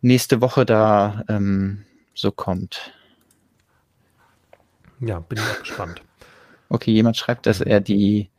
nächste 0.00 0.40
Woche 0.40 0.64
da 0.64 1.24
ähm, 1.28 1.84
so 2.14 2.30
kommt. 2.30 2.92
Ja, 5.00 5.18
bin 5.20 5.38
ich 5.38 5.44
auch 5.44 5.60
gespannt. 5.60 6.02
Okay, 6.68 6.92
jemand 6.92 7.16
schreibt, 7.16 7.46
dass 7.46 7.60
er 7.60 7.80
die 7.80 8.30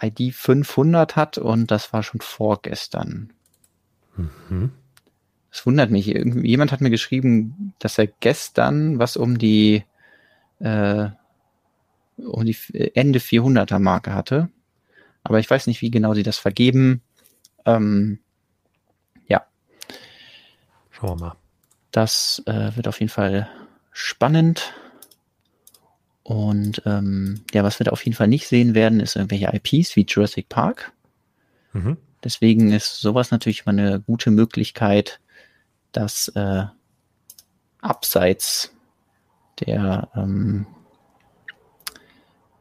ID 0.00 0.34
500 0.34 1.16
hat 1.16 1.38
und 1.38 1.70
das 1.70 1.92
war 1.92 2.02
schon 2.02 2.20
vorgestern. 2.20 3.32
Mhm. 4.16 4.72
Das 5.50 5.64
wundert 5.66 5.90
mich. 5.90 6.06
Jemand 6.06 6.70
hat 6.70 6.80
mir 6.80 6.90
geschrieben, 6.90 7.74
dass 7.78 7.98
er 7.98 8.06
gestern 8.06 8.98
was 8.98 9.16
um 9.16 9.38
die, 9.38 9.84
äh, 10.58 11.08
um 12.16 12.44
die 12.44 12.56
Ende 12.94 13.18
400er 13.18 13.78
Marke 13.78 14.14
hatte. 14.14 14.48
Aber 15.22 15.38
ich 15.38 15.50
weiß 15.50 15.66
nicht, 15.66 15.82
wie 15.82 15.90
genau 15.90 16.14
sie 16.14 16.22
das 16.22 16.38
vergeben. 16.38 17.02
Ähm, 17.64 18.20
ja. 19.26 19.46
Schauen 20.90 21.20
wir 21.20 21.26
mal. 21.26 21.36
Das 21.90 22.42
äh, 22.46 22.76
wird 22.76 22.88
auf 22.88 23.00
jeden 23.00 23.10
Fall 23.10 23.48
spannend. 23.90 24.74
Und 26.22 26.82
ähm, 26.86 27.44
ja, 27.52 27.64
was 27.64 27.78
wir 27.78 27.84
da 27.84 27.92
auf 27.92 28.04
jeden 28.04 28.16
Fall 28.16 28.28
nicht 28.28 28.48
sehen 28.48 28.74
werden, 28.74 29.00
ist 29.00 29.16
irgendwelche 29.16 29.52
IPs 29.52 29.96
wie 29.96 30.06
Jurassic 30.08 30.48
Park. 30.48 30.92
Mhm. 31.72 31.96
Deswegen 32.24 32.72
ist 32.72 33.00
sowas 33.00 33.30
natürlich 33.30 33.66
mal 33.66 33.78
eine 33.78 34.00
gute 34.00 34.30
Möglichkeit, 34.30 35.20
das 35.92 36.28
äh, 36.34 36.64
abseits 37.80 38.74
der 39.60 40.08
ähm, 40.14 40.66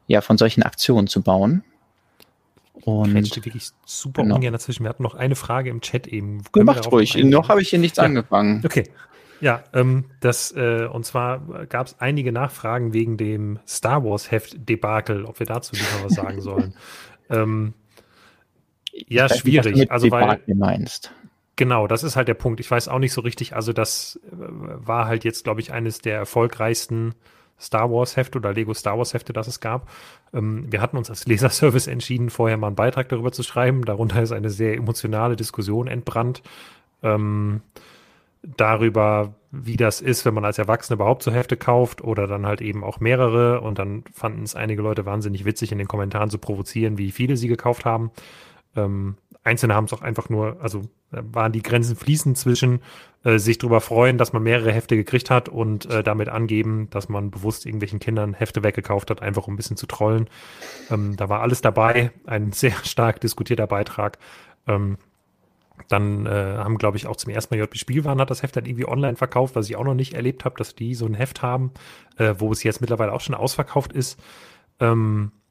ja 0.07 0.21
von 0.21 0.37
solchen 0.37 0.63
Aktionen 0.63 1.07
zu 1.07 1.21
bauen. 1.21 1.63
Und 2.83 3.15
ich 3.15 3.35
wirklich 3.43 3.69
super 3.85 4.23
genau. 4.23 4.35
ungern 4.35 4.53
dazwischen. 4.53 4.83
Wir 4.83 4.89
hatten 4.89 5.03
noch 5.03 5.15
eine 5.15 5.35
Frage 5.35 5.69
im 5.69 5.81
Chat 5.81 6.07
eben. 6.07 6.43
Macht 6.55 6.91
ruhig. 6.91 7.15
Noch 7.15 7.49
habe 7.49 7.61
ich 7.61 7.69
hier 7.69 7.79
nichts 7.79 7.97
ja. 7.97 8.03
angefangen. 8.03 8.61
Okay. 8.63 8.83
Ja, 9.41 9.63
ähm, 9.73 10.05
das, 10.21 10.51
äh, 10.53 10.87
und 10.91 11.05
zwar 11.05 11.65
gab 11.67 11.87
es 11.87 11.99
einige 11.99 12.31
Nachfragen 12.31 12.93
wegen 12.93 13.17
dem 13.17 13.59
Star 13.67 14.03
Wars 14.03 14.31
Heft-Debakel, 14.31 15.25
ob 15.25 15.39
wir 15.39 15.45
dazu 15.45 15.75
lieber 15.75 16.05
was 16.05 16.13
sagen 16.13 16.41
sollen. 16.41 16.75
ähm, 17.29 17.73
ja, 19.07 19.27
schwierig. 19.29 19.75
Nicht, 19.75 19.91
also, 19.91 20.09
weil. 20.11 20.41
Meinst. 20.47 21.11
Genau, 21.57 21.87
das 21.87 22.03
ist 22.03 22.15
halt 22.15 22.27
der 22.27 22.33
Punkt. 22.33 22.59
Ich 22.59 22.69
weiß 22.69 22.87
auch 22.87 22.99
nicht 22.99 23.13
so 23.13 23.21
richtig. 23.21 23.55
Also, 23.55 23.73
das 23.73 24.19
äh, 24.25 24.35
war 24.37 25.07
halt 25.07 25.23
jetzt, 25.23 25.43
glaube 25.43 25.61
ich, 25.61 25.71
eines 25.71 25.99
der 25.99 26.17
erfolgreichsten 26.17 27.13
Star 27.59 27.89
Wars 27.91 28.17
Hefte 28.17 28.37
oder 28.37 28.53
Lego 28.53 28.73
Star 28.73 28.97
Wars 28.97 29.13
Hefte, 29.13 29.33
das 29.33 29.47
es 29.47 29.59
gab. 29.59 29.89
Ähm, 30.33 30.71
wir 30.71 30.81
hatten 30.81 30.97
uns 30.97 31.09
als 31.09 31.25
Leserservice 31.25 31.87
entschieden, 31.87 32.29
vorher 32.29 32.57
mal 32.57 32.67
einen 32.67 32.75
Beitrag 32.75 33.09
darüber 33.09 33.31
zu 33.31 33.43
schreiben. 33.43 33.85
Darunter 33.85 34.21
ist 34.21 34.31
eine 34.31 34.49
sehr 34.49 34.75
emotionale 34.75 35.35
Diskussion 35.35 35.87
entbrannt. 35.87 36.41
Ähm, 37.03 37.61
darüber, 38.57 39.33
wie 39.51 39.77
das 39.77 40.01
ist, 40.01 40.25
wenn 40.25 40.33
man 40.33 40.45
als 40.45 40.57
Erwachsener 40.57 40.95
überhaupt 40.95 41.23
so 41.23 41.31
Hefte 41.31 41.57
kauft 41.57 42.03
oder 42.03 42.27
dann 42.27 42.45
halt 42.45 42.61
eben 42.61 42.83
auch 42.83 42.99
mehrere. 42.99 43.61
Und 43.61 43.79
dann 43.79 44.03
fanden 44.13 44.43
es 44.43 44.55
einige 44.55 44.81
Leute 44.81 45.05
wahnsinnig 45.05 45.45
witzig, 45.45 45.71
in 45.71 45.77
den 45.77 45.87
Kommentaren 45.87 46.29
zu 46.29 46.37
provozieren, 46.37 46.97
wie 46.97 47.11
viele 47.11 47.37
sie 47.37 47.47
gekauft 47.47 47.85
haben. 47.85 48.11
Ähm, 48.75 49.15
Einzelne 49.45 49.75
haben 49.75 49.85
es 49.85 49.93
auch 49.93 50.01
einfach 50.01 50.27
nur, 50.29 50.57
also 50.59 50.81
äh, 51.11 51.21
waren 51.31 51.51
die 51.51 51.61
Grenzen 51.61 51.95
fließend 51.95 52.37
zwischen 52.37 52.81
äh, 53.23 53.37
sich 53.37 53.59
darüber 53.59 53.79
freuen, 53.79 54.17
dass 54.17 54.33
man 54.33 54.43
mehrere 54.43 54.71
Hefte 54.71 54.95
gekriegt 54.95 55.29
hat 55.29 55.49
und 55.49 55.85
äh, 55.85 56.03
damit 56.03 56.29
angeben, 56.29 56.89
dass 56.89 57.09
man 57.09 57.31
bewusst 57.31 57.65
irgendwelchen 57.65 57.99
Kindern 57.99 58.33
Hefte 58.33 58.63
weggekauft 58.63 59.11
hat, 59.11 59.21
einfach 59.21 59.47
um 59.47 59.53
ein 59.53 59.57
bisschen 59.57 59.77
zu 59.77 59.85
trollen. 59.85 60.27
Ähm, 60.89 61.15
da 61.15 61.29
war 61.29 61.41
alles 61.41 61.61
dabei, 61.61 62.11
ein 62.25 62.51
sehr 62.53 62.73
stark 62.83 63.21
diskutierter 63.21 63.67
Beitrag. 63.67 64.17
Ähm, 64.67 64.97
dann 65.89 66.25
äh, 66.25 66.29
haben, 66.29 66.77
glaube 66.77 66.97
ich, 66.97 67.05
auch 67.05 67.17
zum 67.17 67.31
ersten 67.31 67.53
Mal 67.53 67.61
JP 67.61 67.77
Spielwaren 67.77 68.19
hat 68.19 68.31
das 68.31 68.41
Heft 68.41 68.55
dann 68.55 68.65
irgendwie 68.65 68.87
online 68.87 69.17
verkauft, 69.17 69.55
was 69.55 69.69
ich 69.69 69.75
auch 69.75 69.83
noch 69.83 69.93
nicht 69.93 70.13
erlebt 70.13 70.45
habe, 70.45 70.55
dass 70.57 70.73
die 70.73 70.95
so 70.95 71.05
ein 71.05 71.13
Heft 71.13 71.41
haben, 71.41 71.71
äh, 72.17 72.33
wo 72.39 72.51
es 72.51 72.63
jetzt 72.63 72.81
mittlerweile 72.81 73.11
auch 73.11 73.21
schon 73.21 73.35
ausverkauft 73.35 73.93
ist. 73.93 74.19
Ähm, 74.79 75.31
äh, 75.33 75.44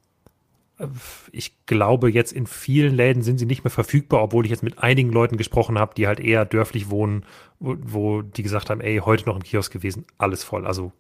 ich 1.31 1.66
glaube, 1.66 2.11
jetzt 2.11 2.33
in 2.33 2.47
vielen 2.47 2.95
Läden 2.95 3.22
sind 3.22 3.39
sie 3.39 3.47
nicht 3.47 3.62
mehr 3.62 3.70
verfügbar, 3.70 4.22
obwohl 4.22 4.45
ich 4.45 4.51
jetzt 4.51 4.64
mit 4.64 4.81
einigen 4.81 5.12
Leuten 5.12 5.37
gesprochen 5.37 5.79
habe, 5.79 5.95
die 5.95 6.07
halt 6.07 6.18
eher 6.18 6.45
dörflich 6.45 6.91
wohnen, 6.91 7.25
wo, 7.61 7.77
wo 7.81 8.22
die 8.22 8.43
gesagt 8.43 8.70
haben, 8.70 8.81
ey, 8.81 8.99
heute 8.99 9.27
noch 9.27 9.37
im 9.37 9.43
Kiosk 9.43 9.72
gewesen, 9.72 10.05
alles 10.18 10.43
voll. 10.43 10.66
Also, 10.66 10.93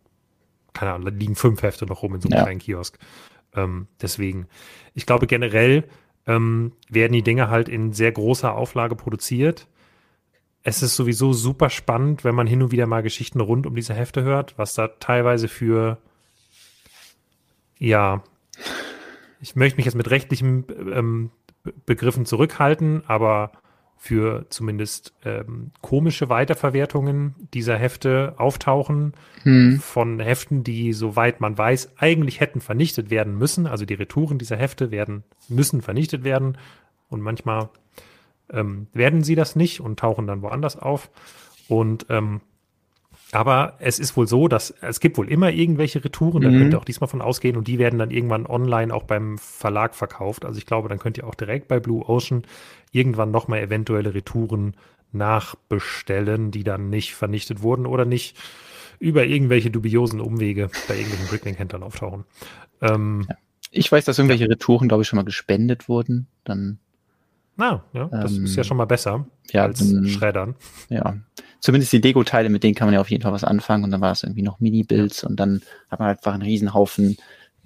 keine 0.72 0.92
Ahnung, 0.92 1.06
da 1.06 1.16
liegen 1.16 1.34
fünf 1.34 1.62
Hefte 1.62 1.86
noch 1.86 2.02
rum 2.02 2.14
in 2.14 2.20
so 2.20 2.28
einem 2.28 2.38
ja. 2.38 2.44
kleinen 2.44 2.60
Kiosk. 2.60 2.98
Ähm, 3.54 3.88
deswegen, 4.00 4.46
ich 4.94 5.06
glaube 5.06 5.26
generell, 5.26 5.84
ähm, 6.26 6.72
werden 6.88 7.12
die 7.12 7.22
Dinge 7.22 7.50
halt 7.50 7.68
in 7.68 7.92
sehr 7.92 8.12
großer 8.12 8.54
Auflage 8.54 8.94
produziert. 8.94 9.66
Es 10.62 10.82
ist 10.82 10.96
sowieso 10.96 11.32
super 11.32 11.68
spannend, 11.68 12.24
wenn 12.24 12.34
man 12.34 12.46
hin 12.46 12.62
und 12.62 12.72
wieder 12.72 12.86
mal 12.86 13.02
Geschichten 13.02 13.40
rund 13.40 13.66
um 13.66 13.74
diese 13.74 13.92
Hefte 13.92 14.22
hört, 14.22 14.56
was 14.56 14.74
da 14.74 14.88
teilweise 14.88 15.48
für, 15.48 15.98
ja, 17.78 18.22
ich 19.44 19.56
möchte 19.56 19.76
mich 19.76 19.84
jetzt 19.84 19.94
mit 19.94 20.10
rechtlichen 20.10 20.64
ähm, 20.90 21.30
Begriffen 21.84 22.24
zurückhalten, 22.24 23.02
aber 23.06 23.52
für 23.98 24.46
zumindest 24.48 25.12
ähm, 25.22 25.70
komische 25.82 26.30
Weiterverwertungen 26.30 27.34
dieser 27.52 27.76
Hefte 27.76 28.36
auftauchen. 28.38 29.12
Hm. 29.42 29.80
Von 29.80 30.18
Heften, 30.18 30.64
die, 30.64 30.94
soweit 30.94 31.42
man 31.42 31.58
weiß, 31.58 31.92
eigentlich 31.98 32.40
hätten 32.40 32.62
vernichtet 32.62 33.10
werden 33.10 33.36
müssen. 33.36 33.66
Also 33.66 33.84
die 33.84 33.92
Retouren 33.92 34.38
dieser 34.38 34.56
Hefte 34.56 34.90
werden, 34.90 35.24
müssen 35.50 35.82
vernichtet 35.82 36.24
werden. 36.24 36.56
Und 37.10 37.20
manchmal 37.20 37.68
ähm, 38.50 38.86
werden 38.94 39.22
sie 39.22 39.34
das 39.34 39.56
nicht 39.56 39.80
und 39.80 39.98
tauchen 39.98 40.26
dann 40.26 40.40
woanders 40.40 40.78
auf. 40.78 41.10
Und 41.68 42.06
ähm, 42.08 42.40
aber 43.34 43.74
es 43.80 43.98
ist 43.98 44.16
wohl 44.16 44.28
so, 44.28 44.46
dass 44.46 44.70
es 44.80 45.00
gibt 45.00 45.18
wohl 45.18 45.28
immer 45.28 45.50
irgendwelche 45.50 46.04
Retouren, 46.04 46.42
da 46.42 46.50
mhm. 46.50 46.58
könnt 46.58 46.74
ihr 46.74 46.78
auch 46.78 46.84
diesmal 46.84 47.08
von 47.08 47.20
ausgehen 47.20 47.56
und 47.56 47.66
die 47.66 47.80
werden 47.80 47.98
dann 47.98 48.12
irgendwann 48.12 48.46
online 48.46 48.94
auch 48.94 49.02
beim 49.02 49.38
Verlag 49.38 49.96
verkauft. 49.96 50.44
Also 50.44 50.58
ich 50.58 50.66
glaube, 50.66 50.88
dann 50.88 51.00
könnt 51.00 51.18
ihr 51.18 51.26
auch 51.26 51.34
direkt 51.34 51.66
bei 51.66 51.80
Blue 51.80 52.08
Ocean 52.08 52.44
irgendwann 52.92 53.32
nochmal 53.32 53.60
eventuelle 53.60 54.14
Retouren 54.14 54.76
nachbestellen, 55.10 56.52
die 56.52 56.62
dann 56.62 56.90
nicht 56.90 57.14
vernichtet 57.14 57.60
wurden 57.60 57.86
oder 57.86 58.04
nicht 58.04 58.36
über 59.00 59.24
irgendwelche 59.24 59.70
dubiosen 59.70 60.20
Umwege 60.20 60.70
bei 60.86 60.94
irgendwelchen 60.94 61.28
Bricklink-Händlern 61.28 61.82
auftauchen. 61.82 62.24
Ähm. 62.80 63.26
Ich 63.72 63.90
weiß, 63.90 64.04
dass 64.04 64.18
irgendwelche. 64.18 64.48
Retouren, 64.48 64.86
glaube 64.86 65.02
ich, 65.02 65.08
schon 65.08 65.16
mal 65.16 65.24
gespendet 65.24 65.88
wurden. 65.88 66.28
Dann 66.44 66.78
Na, 67.56 67.84
ja, 67.92 68.06
das 68.08 68.32
Ähm, 68.36 68.44
ist 68.44 68.56
ja 68.56 68.64
schon 68.64 68.76
mal 68.76 68.84
besser 68.86 69.26
Ja, 69.52 69.62
als 69.64 69.78
dann- 69.78 70.06
Schreddern. 70.08 70.56
ja. 70.88 71.16
Zumindest 71.60 71.92
die 71.92 71.98
Lego-Teile, 71.98 72.50
mit 72.50 72.62
denen 72.62 72.74
kann 72.74 72.88
man 72.88 72.94
ja 72.94 73.00
auf 73.00 73.10
jeden 73.10 73.22
Fall 73.22 73.32
was 73.32 73.44
anfangen. 73.44 73.84
Und 73.84 73.90
dann 73.90 74.00
war 74.02 74.12
es 74.12 74.22
irgendwie 74.22 74.42
noch 74.42 74.60
Mini-Builds 74.60 75.24
und 75.24 75.36
dann 75.36 75.62
hat 75.90 75.98
man 75.98 76.10
einfach 76.10 76.34
einen 76.34 76.42
Riesenhaufen 76.42 77.16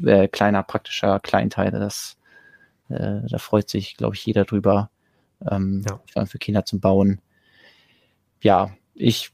äh, 0.04 0.28
kleiner, 0.28 0.62
praktischer 0.62 1.18
Kleinteile. 1.18 1.80
Das, 1.80 2.16
äh, 2.90 3.22
da 3.28 3.38
freut 3.38 3.68
sich, 3.68 3.96
glaube 3.96 4.14
ich, 4.14 4.24
jeder 4.24 4.44
drüber. 4.44 4.90
Ähm, 5.50 5.82
Ja. 5.88 5.96
Vor 6.12 6.20
allem 6.20 6.26
für 6.28 6.38
Kinder 6.38 6.64
zum 6.64 6.78
Bauen. 6.80 7.20
Ja, 8.40 8.70
ich 8.94 9.32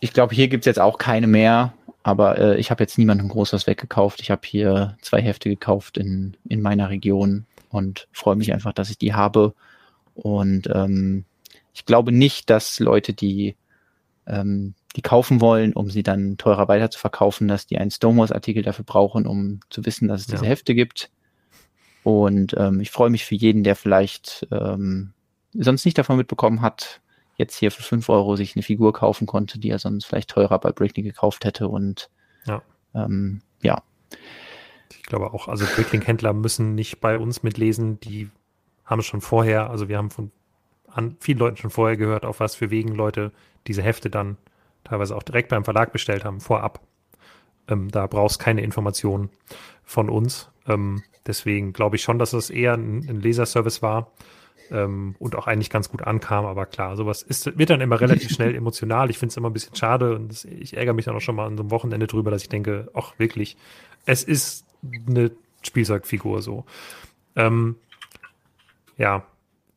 ich 0.00 0.12
glaube, 0.12 0.34
hier 0.34 0.48
gibt's 0.48 0.66
jetzt 0.66 0.80
auch 0.80 0.98
keine 0.98 1.26
mehr, 1.26 1.72
aber 2.04 2.38
äh, 2.38 2.60
ich 2.60 2.70
habe 2.70 2.84
jetzt 2.84 2.98
niemandem 2.98 3.28
groß 3.28 3.54
was 3.54 3.66
weggekauft. 3.66 4.20
Ich 4.20 4.30
habe 4.30 4.42
hier 4.44 4.96
zwei 5.00 5.20
Hefte 5.20 5.48
gekauft 5.48 5.96
in, 5.98 6.36
in 6.46 6.60
meiner 6.60 6.90
Region 6.90 7.46
und 7.70 8.06
freue 8.12 8.36
mich 8.36 8.52
einfach, 8.52 8.74
dass 8.74 8.90
ich 8.90 8.98
die 8.98 9.14
habe. 9.14 9.54
Und 10.14 10.68
ähm, 10.72 11.24
ich 11.72 11.86
glaube 11.86 12.12
nicht, 12.12 12.50
dass 12.50 12.78
Leute, 12.78 13.14
die 13.14 13.56
ähm, 14.26 14.74
die 14.96 15.02
kaufen 15.02 15.40
wollen, 15.40 15.72
um 15.72 15.90
sie 15.90 16.02
dann 16.02 16.36
teurer 16.36 16.68
weiter 16.68 16.90
zu 16.90 16.98
verkaufen, 16.98 17.48
dass 17.48 17.66
die 17.66 17.78
einen 17.78 17.90
Stonewalls-Artikel 17.90 18.62
dafür 18.62 18.84
brauchen, 18.84 19.26
um 19.26 19.60
zu 19.70 19.84
wissen, 19.86 20.06
dass 20.06 20.20
es 20.20 20.26
diese 20.26 20.44
Ja. 20.44 20.50
Hefte 20.50 20.74
gibt. 20.74 21.10
Und 22.04 22.54
ähm, 22.58 22.80
ich 22.80 22.90
freue 22.90 23.10
mich 23.10 23.24
für 23.24 23.34
jeden, 23.34 23.64
der 23.64 23.76
vielleicht 23.76 24.46
ähm, 24.52 25.14
sonst 25.54 25.86
nicht 25.86 25.96
davon 25.96 26.18
mitbekommen 26.18 26.60
hat, 26.60 27.00
jetzt 27.36 27.56
hier 27.56 27.70
für 27.70 27.82
5 27.82 28.08
Euro 28.08 28.36
sich 28.36 28.54
eine 28.56 28.62
Figur 28.62 28.92
kaufen 28.92 29.26
konnte, 29.26 29.58
die 29.58 29.70
er 29.70 29.78
sonst 29.78 30.04
vielleicht 30.06 30.30
teurer 30.30 30.58
bei 30.58 30.72
Brickney 30.72 31.02
gekauft 31.02 31.44
hätte. 31.44 31.68
Und 31.68 32.10
Ja. 32.46 32.62
ähm, 32.94 33.42
ja, 33.62 33.82
Ich 34.90 35.02
glaube 35.02 35.32
auch, 35.32 35.48
also 35.48 35.66
Bricklink-Händler 35.74 36.32
müssen 36.32 36.74
nicht 36.74 37.00
bei 37.00 37.18
uns 37.18 37.42
mitlesen, 37.42 38.00
die 38.00 38.30
haben 38.84 39.02
schon 39.02 39.20
vorher, 39.20 39.70
also 39.70 39.88
wir 39.88 39.98
haben 39.98 40.10
von 40.10 40.30
vielen 41.20 41.38
Leuten 41.38 41.56
schon 41.56 41.70
vorher 41.70 41.96
gehört, 41.96 42.24
auf 42.24 42.38
was 42.40 42.54
für 42.54 42.70
Wegen 42.70 42.94
Leute 42.94 43.32
diese 43.66 43.82
Hefte 43.82 44.10
dann 44.10 44.36
teilweise 44.84 45.16
auch 45.16 45.22
direkt 45.22 45.48
beim 45.48 45.64
Verlag 45.64 45.92
bestellt 45.92 46.24
haben, 46.24 46.40
vorab. 46.40 46.80
Ähm, 47.68 47.90
da 47.90 48.06
brauchst 48.06 48.38
keine 48.38 48.60
Informationen 48.62 49.30
von 49.82 50.08
uns. 50.08 50.50
Ähm, 50.66 51.02
deswegen 51.26 51.72
glaube 51.72 51.96
ich 51.96 52.02
schon, 52.02 52.18
dass 52.18 52.32
es 52.32 52.50
eher 52.50 52.74
ein, 52.74 53.06
ein 53.08 53.20
Leserservice 53.20 53.82
war 53.82 54.12
ähm, 54.70 55.14
und 55.18 55.34
auch 55.36 55.46
eigentlich 55.46 55.70
ganz 55.70 55.90
gut 55.90 56.02
ankam. 56.02 56.44
Aber 56.46 56.66
klar, 56.66 56.96
sowas 56.96 57.22
ist, 57.22 57.58
wird 57.58 57.70
dann 57.70 57.80
immer 57.80 58.00
relativ 58.00 58.30
schnell 58.34 58.54
emotional. 58.54 59.10
Ich 59.10 59.18
finde 59.18 59.30
es 59.30 59.36
immer 59.36 59.50
ein 59.50 59.52
bisschen 59.52 59.74
schade 59.74 60.14
und 60.14 60.28
das, 60.28 60.44
ich 60.44 60.76
ärgere 60.76 60.94
mich 60.94 61.04
dann 61.04 61.16
auch 61.16 61.20
schon 61.20 61.36
mal 61.36 61.46
an 61.46 61.56
so 61.56 61.62
einem 61.62 61.70
Wochenende 61.70 62.06
drüber, 62.06 62.30
dass 62.30 62.42
ich 62.42 62.48
denke, 62.48 62.90
ach 62.94 63.18
wirklich, 63.18 63.56
es 64.06 64.24
ist 64.24 64.66
eine 65.08 65.30
Spielzeugfigur 65.62 66.42
so. 66.42 66.64
Ähm, 67.36 67.76
ja, 68.96 69.24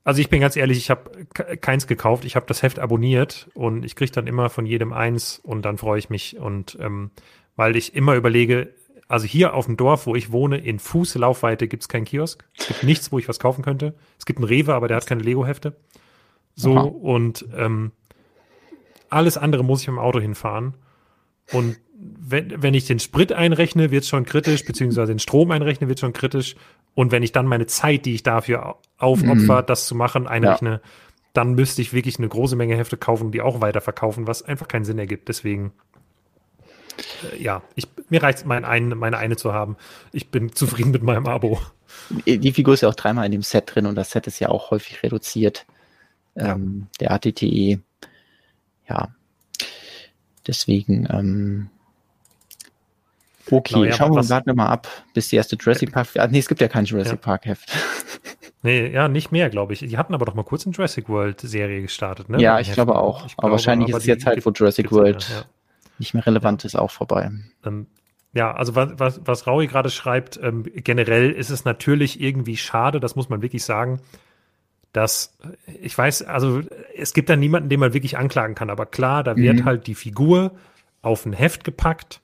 also 0.04 0.22
ich 0.22 0.30
bin 0.30 0.40
ganz 0.40 0.56
ehrlich, 0.56 0.78
ich 0.78 0.90
habe 0.90 1.26
keins 1.60 1.86
gekauft, 1.86 2.24
ich 2.24 2.36
habe 2.36 2.46
das 2.46 2.64
Heft 2.64 2.80
abonniert 2.80 3.50
und 3.54 3.84
ich 3.84 3.96
kriege 3.96 4.12
dann 4.12 4.28
immer 4.28 4.50
von 4.50 4.66
jedem 4.66 4.94
eins 4.94 5.40
und 5.44 5.64
dann 5.64 5.78
freue 5.78 6.00
ich 6.00 6.10
mich 6.10 6.38
und 6.38 6.78
ähm, 6.80 7.12
weil 7.58 7.76
ich 7.76 7.94
immer 7.94 8.16
überlege, 8.16 8.74
also 9.08 9.26
hier 9.26 9.54
auf 9.54 9.66
dem 9.66 9.78
Dorf, 9.78 10.06
wo 10.06 10.16
ich 10.16 10.32
wohne, 10.32 10.58
in 10.58 10.80
Fußlaufweite 10.80 11.68
gibt 11.68 11.84
es 11.84 11.90
keinen 11.90 12.06
Kiosk. 12.06 12.44
Es 12.58 12.68
gibt 12.68 12.84
nichts, 12.84 13.12
wo 13.12 13.20
ich 13.20 13.30
was 13.30 13.40
kaufen 13.40 13.64
könnte. 13.64 13.94
Es 14.20 14.26
gibt 14.26 14.40
einen 14.40 14.48
Rewe, 14.48 14.74
aber 14.74 14.88
der 14.88 14.98
hat 14.98 15.08
keine 15.08 15.24
Lego-Hefte. 15.24 15.76
So 16.56 16.76
Aha. 16.76 16.84
und 16.84 17.46
ähm, 17.56 17.92
alles 19.10 19.38
andere 19.38 19.64
muss 19.64 19.82
ich 19.82 19.88
mit 19.88 19.98
dem 19.98 20.00
Auto 20.00 20.20
hinfahren. 20.20 20.74
Und 21.54 21.78
wenn, 22.00 22.62
wenn 22.62 22.74
ich 22.74 22.86
den 22.86 23.00
Sprit 23.00 23.32
einrechne, 23.32 23.92
wird 23.92 24.04
es 24.04 24.10
schon 24.10 24.26
kritisch, 24.26 24.66
beziehungsweise 24.66 25.14
den 25.14 25.20
Strom 25.20 25.52
einrechne, 25.52 25.88
wird 25.88 26.00
schon 26.00 26.14
kritisch. 26.14 26.56
Und 26.94 27.12
wenn 27.12 27.24
ich 27.24 27.32
dann 27.32 27.46
meine 27.46 27.68
Zeit, 27.68 28.06
die 28.06 28.16
ich 28.16 28.24
dafür 28.24 28.78
aufopfer, 28.98 29.64
das 29.64 29.88
zu 29.88 29.96
machen, 29.96 30.28
einrechne, 30.28 30.82
dann 31.34 31.54
müsste 31.54 31.82
ich 31.82 31.94
wirklich 31.94 32.18
eine 32.18 32.28
große 32.28 32.56
Menge 32.56 32.76
Hefte 32.76 32.98
kaufen, 32.98 33.32
die 33.32 33.42
auch 33.42 33.62
weiterverkaufen, 33.62 34.28
was 34.28 34.42
einfach 34.42 34.68
keinen 34.68 34.86
Sinn 34.86 34.98
ergibt. 34.98 35.30
Deswegen, 35.30 35.72
ja, 37.38 37.62
ich, 37.76 37.88
mir 38.10 38.22
reicht 38.24 38.40
es, 38.40 38.46
mein 38.46 38.66
ein, 38.66 38.90
meine 38.90 39.18
eine 39.18 39.38
zu 39.38 39.54
haben. 39.54 39.78
Ich 40.12 40.30
bin 40.30 40.54
zufrieden 40.54 40.92
mit 40.92 41.04
meinem 41.04 41.28
Abo. 41.28 41.60
die 42.26 42.52
Figur 42.52 42.74
ist 42.74 42.82
ja 42.82 42.90
auch 42.90 42.96
dreimal 42.96 43.26
in 43.26 43.32
dem 43.32 43.44
Set 43.44 43.74
drin 43.74 43.86
und 43.86 43.96
das 43.96 44.12
Set 44.12 44.28
ist 44.28 44.40
ja 44.40 44.50
auch 44.50 44.72
häufig 44.72 45.04
reduziert. 45.04 45.66
Ja. 46.36 46.54
Ähm, 46.54 46.88
der 47.00 47.12
ATTE. 47.12 47.80
Ja. 48.88 49.10
Deswegen, 50.46 51.08
ähm, 51.12 51.70
okay, 53.52 53.74
Genau, 53.74 53.86
ja, 53.86 53.94
schauen 53.94 54.16
wir 54.16 54.30
warten 54.30 54.48
wir 54.48 54.56
mal 54.56 54.68
ab, 54.70 54.88
bis 55.14 55.30
die 55.30 55.36
erste 55.36 55.58
Jurassic 55.58 55.92
Park. 55.92 56.08
Ah, 56.16 56.28
nee, 56.28 56.40
es 56.40 56.48
gibt 56.48 56.62
ja 56.62 56.68
kein 56.70 56.86
Jurassic 56.86 57.14
Ja. 57.14 57.18
Park 57.18 57.46
Heft. 57.46 57.72
Nee, 58.64 58.90
ja, 58.92 59.08
nicht 59.08 59.32
mehr, 59.32 59.50
glaube 59.50 59.74
ich. 59.74 59.80
Die 59.80 59.98
hatten 59.98 60.16
aber 60.16 60.26
doch 60.26 60.34
mal 60.34 60.44
kurz 60.44 60.66
eine 60.66 60.74
Jurassic 60.74 61.08
World 61.10 61.40
Serie 61.40 61.82
gestartet, 61.84 62.28
ne? 62.28 62.42
ja, 62.42 62.60
ich 62.60 62.74
glaube 62.74 62.96
auch. 62.96 63.20
Ich 63.20 63.34
aber 63.34 63.42
glaube, 63.42 63.52
wahrscheinlich 63.52 63.90
aber 63.90 64.00
ist 64.00 64.04
es 64.04 64.08
jetzt 64.08 64.26
halt, 64.26 64.44
wo 64.46 64.50
Jurassic 64.50 64.92
World. 64.92 65.46
Nicht 66.00 66.14
mehr 66.14 66.26
relevant 66.26 66.66
ist, 66.66 66.76
auch 66.76 66.92
vorbei. 66.92 67.32
Ähm, 67.66 67.88
ja, 68.34 68.54
also 68.54 68.76
was, 68.76 68.92
was, 68.98 69.22
was 69.26 69.48
Raui 69.48 69.68
gerade 69.68 69.90
schreibt, 69.90 70.40
ähm, 70.42 70.64
generell 70.76 71.32
ist 71.32 71.50
es 71.50 71.66
natürlich 71.66 72.22
irgendwie 72.22 72.58
schade, 72.58 73.00
das 73.00 73.16
muss 73.16 73.30
man 73.30 73.42
wirklich 73.42 73.64
sagen, 73.64 74.00
dass 74.94 75.38
ich 75.82 75.98
weiß, 75.98 76.24
also 76.24 76.62
es 76.96 77.14
gibt 77.14 77.30
da 77.30 77.36
niemanden, 77.36 77.70
den 77.70 77.80
man 77.80 77.94
wirklich 77.94 78.18
anklagen 78.18 78.56
kann, 78.56 78.70
aber 78.70 78.86
klar, 78.86 79.24
da 79.24 79.36
wird 79.36 79.58
Mhm. 79.58 79.66
halt 79.66 79.88
die 79.88 79.96
Figur 79.96 80.52
auf 81.02 81.26
ein 81.26 81.34
Heft 81.34 81.64
gepackt 81.64 82.22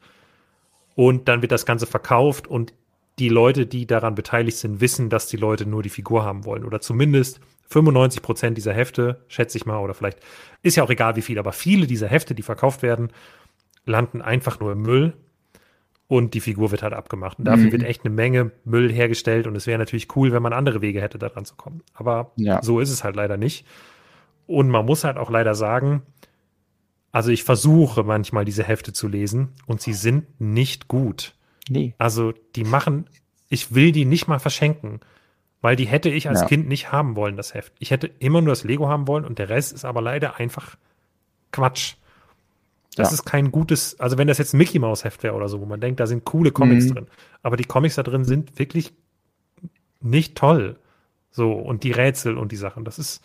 und 0.96 1.28
dann 1.28 1.42
wird 1.42 1.52
das 1.52 1.66
Ganze 1.66 1.86
verkauft 1.88 2.48
und 2.48 2.74
die 3.20 3.30
Leute, 3.30 3.66
die 3.68 3.86
daran 3.86 4.16
beteiligt 4.16 4.58
sind, 4.58 4.82
wissen, 4.82 5.10
dass 5.10 5.28
die 5.28 5.38
Leute 5.38 5.66
nur 5.68 5.84
die 5.84 5.90
Figur 5.90 6.24
haben 6.24 6.46
wollen 6.46 6.66
oder 6.66 6.82
zumindest 6.82 7.40
95 7.70 8.22
Prozent 8.22 8.58
dieser 8.58 8.74
Hefte, 8.74 9.24
schätze 9.28 9.58
ich 9.58 9.66
mal, 9.66 9.80
oder 9.80 9.94
vielleicht 9.94 10.20
ist 10.64 10.76
ja 10.76 10.84
auch 10.84 10.90
egal 10.90 11.16
wie 11.16 11.22
viel, 11.22 11.40
aber 11.40 11.52
viele 11.54 11.88
dieser 11.88 12.08
Hefte, 12.08 12.34
die 12.36 12.42
verkauft 12.44 12.82
werden, 12.82 13.12
landen 13.86 14.22
einfach 14.22 14.60
nur 14.60 14.72
im 14.72 14.82
Müll 14.82 15.14
und 16.08 16.34
die 16.34 16.40
Figur 16.42 16.72
wird 16.72 16.84
halt 16.84 16.94
abgemacht. 16.94 17.40
Und 17.40 17.46
dafür 17.46 17.66
Mhm. 17.68 17.72
wird 17.72 17.84
echt 17.84 18.06
eine 18.06 18.14
Menge 18.14 18.52
Müll 18.66 18.92
hergestellt 18.92 19.48
und 19.48 19.56
es 19.56 19.68
wäre 19.68 19.80
natürlich 19.80 20.16
cool, 20.16 20.32
wenn 20.32 20.44
man 20.44 20.54
andere 20.54 20.82
Wege 20.82 21.02
hätte, 21.02 21.18
da 21.18 21.30
dran 21.30 21.46
zu 21.46 21.56
kommen. 21.56 21.82
Aber 21.94 22.32
Ja. 22.36 22.62
so 22.62 22.80
ist 22.80 22.90
es 22.92 23.04
halt 23.04 23.16
leider 23.16 23.38
nicht. 23.38 23.66
Und 24.48 24.70
man 24.70 24.86
muss 24.86 25.04
halt 25.04 25.18
auch 25.18 25.30
leider 25.30 25.56
sagen, 25.56 26.02
also 27.12 27.30
ich 27.32 27.44
versuche 27.44 28.04
manchmal 28.04 28.44
diese 28.46 28.64
Hefte 28.64 28.92
zu 28.94 29.08
lesen 29.08 29.50
und 29.68 29.82
sie 29.82 29.94
sind 29.94 30.40
nicht 30.42 30.88
gut. 30.88 31.36
Nee. 31.70 31.94
Also 31.98 32.34
die 32.56 32.64
machen, 32.64 33.06
ich 33.50 33.74
will 33.74 33.92
die 33.92 34.06
nicht 34.06 34.28
mal 34.28 34.40
verschenken, 34.40 35.00
weil 35.62 35.76
die 35.76 35.86
hätte 35.86 36.10
ich 36.10 36.28
als 36.28 36.42
Ja. 36.42 36.48
Kind 36.48 36.68
nicht 36.68 36.92
haben 36.92 37.16
wollen, 37.16 37.38
das 37.38 37.54
Heft. 37.54 37.72
Ich 37.80 37.92
hätte 37.92 38.08
immer 38.20 38.42
nur 38.42 38.50
das 38.52 38.64
Lego 38.66 38.90
haben 38.90 39.08
wollen 39.08 39.24
und 39.26 39.40
der 39.40 39.50
Rest 39.50 39.72
ist 39.74 39.86
aber 39.86 40.02
leider 40.02 40.38
einfach 40.38 40.76
Quatsch. 41.52 41.96
Das 42.96 43.10
Ja. 43.10 43.14
ist 43.16 43.26
kein 43.26 43.52
gutes, 43.52 44.00
also 44.00 44.18
wenn 44.18 44.28
das 44.28 44.38
jetzt 44.38 44.54
ein 44.54 44.58
Mickey 44.58 44.78
Mouse 44.80 45.04
Heft 45.04 45.24
wäre 45.24 45.34
oder 45.34 45.50
so, 45.50 45.60
wo 45.62 45.66
man 45.66 45.82
denkt, 45.82 46.00
da 46.00 46.06
sind 46.08 46.26
coole 46.26 46.52
Comics 46.52 46.86
Mhm. 46.86 46.94
drin. 46.96 47.08
Aber 47.42 47.58
die 47.58 47.64
Comics 47.66 47.96
da 47.96 48.04
drin 48.04 48.24
sind 48.26 48.60
wirklich 48.60 48.94
nicht 50.02 50.36
toll. 50.36 50.78
So, 51.32 51.52
und 51.54 51.84
die 51.84 51.92
Rätsel 51.92 52.38
und 52.38 52.52
die 52.52 52.56
Sachen. 52.58 52.86
Das 52.86 53.00
ist 53.00 53.24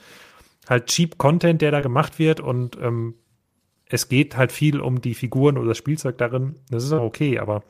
halt 0.69 0.86
cheap 0.86 1.19
Content, 1.19 1.61
der 1.61 1.70
da 1.70 1.81
gemacht 1.82 2.19
wird 2.19 2.40
und 2.40 2.78
ähm, 2.81 3.15
es 3.90 4.09
geht 4.09 4.36
halt 4.36 4.53
viel 4.53 4.81
um 4.81 5.01
die 5.01 5.15
Figuren 5.15 5.59
oder 5.59 5.69
das 5.69 5.78
Spielzeug 5.78 6.16
darin. 6.19 6.57
Das 6.70 6.85
ist 6.85 6.93
auch 6.93 7.03
okay, 7.03 7.39
aber 7.39 7.62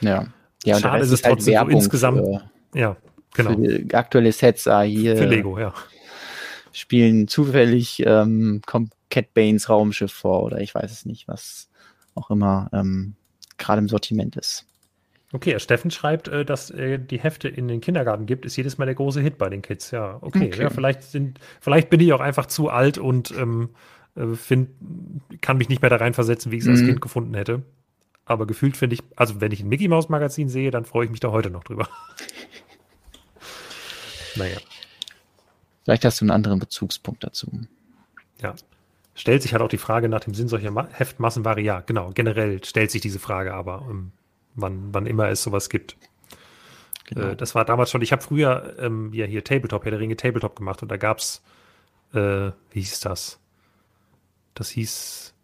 Ja. 0.00 0.26
Ja, 0.64 0.78
Schade 0.78 1.02
ist 1.04 1.10
es 1.10 1.20
trotzdem 1.22 1.40
so 1.44 1.50
Werbung 1.52 1.72
insgesamt. 1.72 2.18
Für, 2.20 2.50
ja, 2.74 2.96
genau. 3.34 3.54
für 3.54 3.84
aktuelle 3.94 4.32
Sets, 4.32 4.66
ah, 4.66 4.80
hier 4.82 5.16
Für 5.16 5.26
Lego, 5.26 5.58
ja. 5.58 5.74
spielen 6.72 7.28
zufällig 7.28 8.02
ähm, 8.06 8.60
kommt 8.66 8.92
Cat 9.14 9.32
Banes 9.32 9.68
Raumschiff 9.68 10.12
vor 10.12 10.42
oder 10.42 10.60
ich 10.60 10.74
weiß 10.74 10.90
es 10.90 11.06
nicht, 11.06 11.28
was 11.28 11.68
auch 12.16 12.30
immer 12.30 12.68
ähm, 12.72 13.14
gerade 13.58 13.78
im 13.80 13.88
Sortiment 13.88 14.34
ist. 14.36 14.66
Okay, 15.32 15.58
Steffen 15.60 15.90
schreibt, 15.90 16.28
äh, 16.28 16.44
dass 16.44 16.72
die 16.76 17.18
Hefte 17.20 17.48
in 17.48 17.68
den 17.68 17.80
Kindergarten 17.80 18.26
gibt, 18.26 18.44
ist 18.44 18.56
jedes 18.56 18.76
Mal 18.78 18.86
der 18.86 18.94
große 18.96 19.20
Hit 19.20 19.38
bei 19.38 19.48
den 19.48 19.62
Kids. 19.62 19.90
Ja, 19.92 20.18
okay. 20.20 20.48
Okay. 20.52 20.62
Ja, 20.62 20.70
vielleicht, 20.70 21.02
sind, 21.04 21.38
vielleicht 21.60 21.90
bin 21.90 22.00
ich 22.00 22.12
auch 22.12 22.20
einfach 22.20 22.46
zu 22.46 22.68
alt 22.70 22.98
und 22.98 23.30
ähm, 23.32 23.70
äh, 24.16 24.34
find, 24.34 24.70
kann 25.40 25.58
mich 25.58 25.68
nicht 25.68 25.80
mehr 25.82 25.90
da 25.90 25.96
reinversetzen, 25.96 26.50
wie 26.52 26.56
ich 26.56 26.62
es 26.62 26.68
als 26.68 26.80
Mhm. 26.82 26.86
Kind 26.86 27.00
gefunden 27.00 27.34
hätte. 27.34 27.62
Aber 28.26 28.46
gefühlt 28.46 28.76
finde 28.76 28.94
ich, 28.94 29.02
also 29.16 29.40
wenn 29.40 29.52
ich 29.52 29.60
ein 29.60 29.68
Mickey 29.68 29.88
Mouse 29.88 30.08
Magazin 30.08 30.48
sehe, 30.48 30.70
dann 30.70 30.84
freue 30.84 31.04
ich 31.04 31.10
mich 31.10 31.20
da 31.20 31.30
heute 31.30 31.50
noch 31.50 31.64
drüber. 31.64 31.88
naja, 34.36 34.58
Vielleicht 35.84 36.04
hast 36.04 36.20
du 36.20 36.24
einen 36.24 36.30
anderen 36.30 36.58
Bezugspunkt 36.58 37.24
dazu. 37.24 37.50
ja. 38.40 38.54
Stellt 39.14 39.42
sich 39.42 39.52
halt 39.52 39.62
auch 39.62 39.68
die 39.68 39.78
Frage 39.78 40.08
nach 40.08 40.20
dem 40.20 40.34
Sinn 40.34 40.48
solcher 40.48 40.70
Ma 40.70 40.88
Heftmassenware. 40.90 41.60
Ja, 41.60 41.80
genau. 41.80 42.10
Generell 42.14 42.64
stellt 42.64 42.90
sich 42.90 43.00
diese 43.00 43.20
Frage 43.20 43.54
aber, 43.54 43.86
ähm, 43.88 44.12
wann, 44.54 44.92
wann 44.92 45.06
immer 45.06 45.28
es 45.28 45.42
sowas 45.42 45.68
gibt. 45.68 45.96
Genau. 47.06 47.28
Äh, 47.28 47.36
das 47.36 47.54
war 47.54 47.64
damals 47.64 47.90
schon, 47.90 48.02
ich 48.02 48.12
habe 48.12 48.22
früher 48.22 48.74
ähm, 48.78 49.12
ja 49.12 49.26
hier 49.26 49.44
Tabletop, 49.44 49.84
Herr 49.84 49.92
der 49.92 50.00
Ringe 50.00 50.16
Tabletop 50.16 50.56
gemacht 50.56 50.82
und 50.82 50.90
da 50.90 50.96
gab's, 50.96 51.42
äh, 52.12 52.50
wie 52.70 52.80
hieß 52.80 53.00
das? 53.00 53.40
Das 54.54 54.70
hieß 54.70 55.34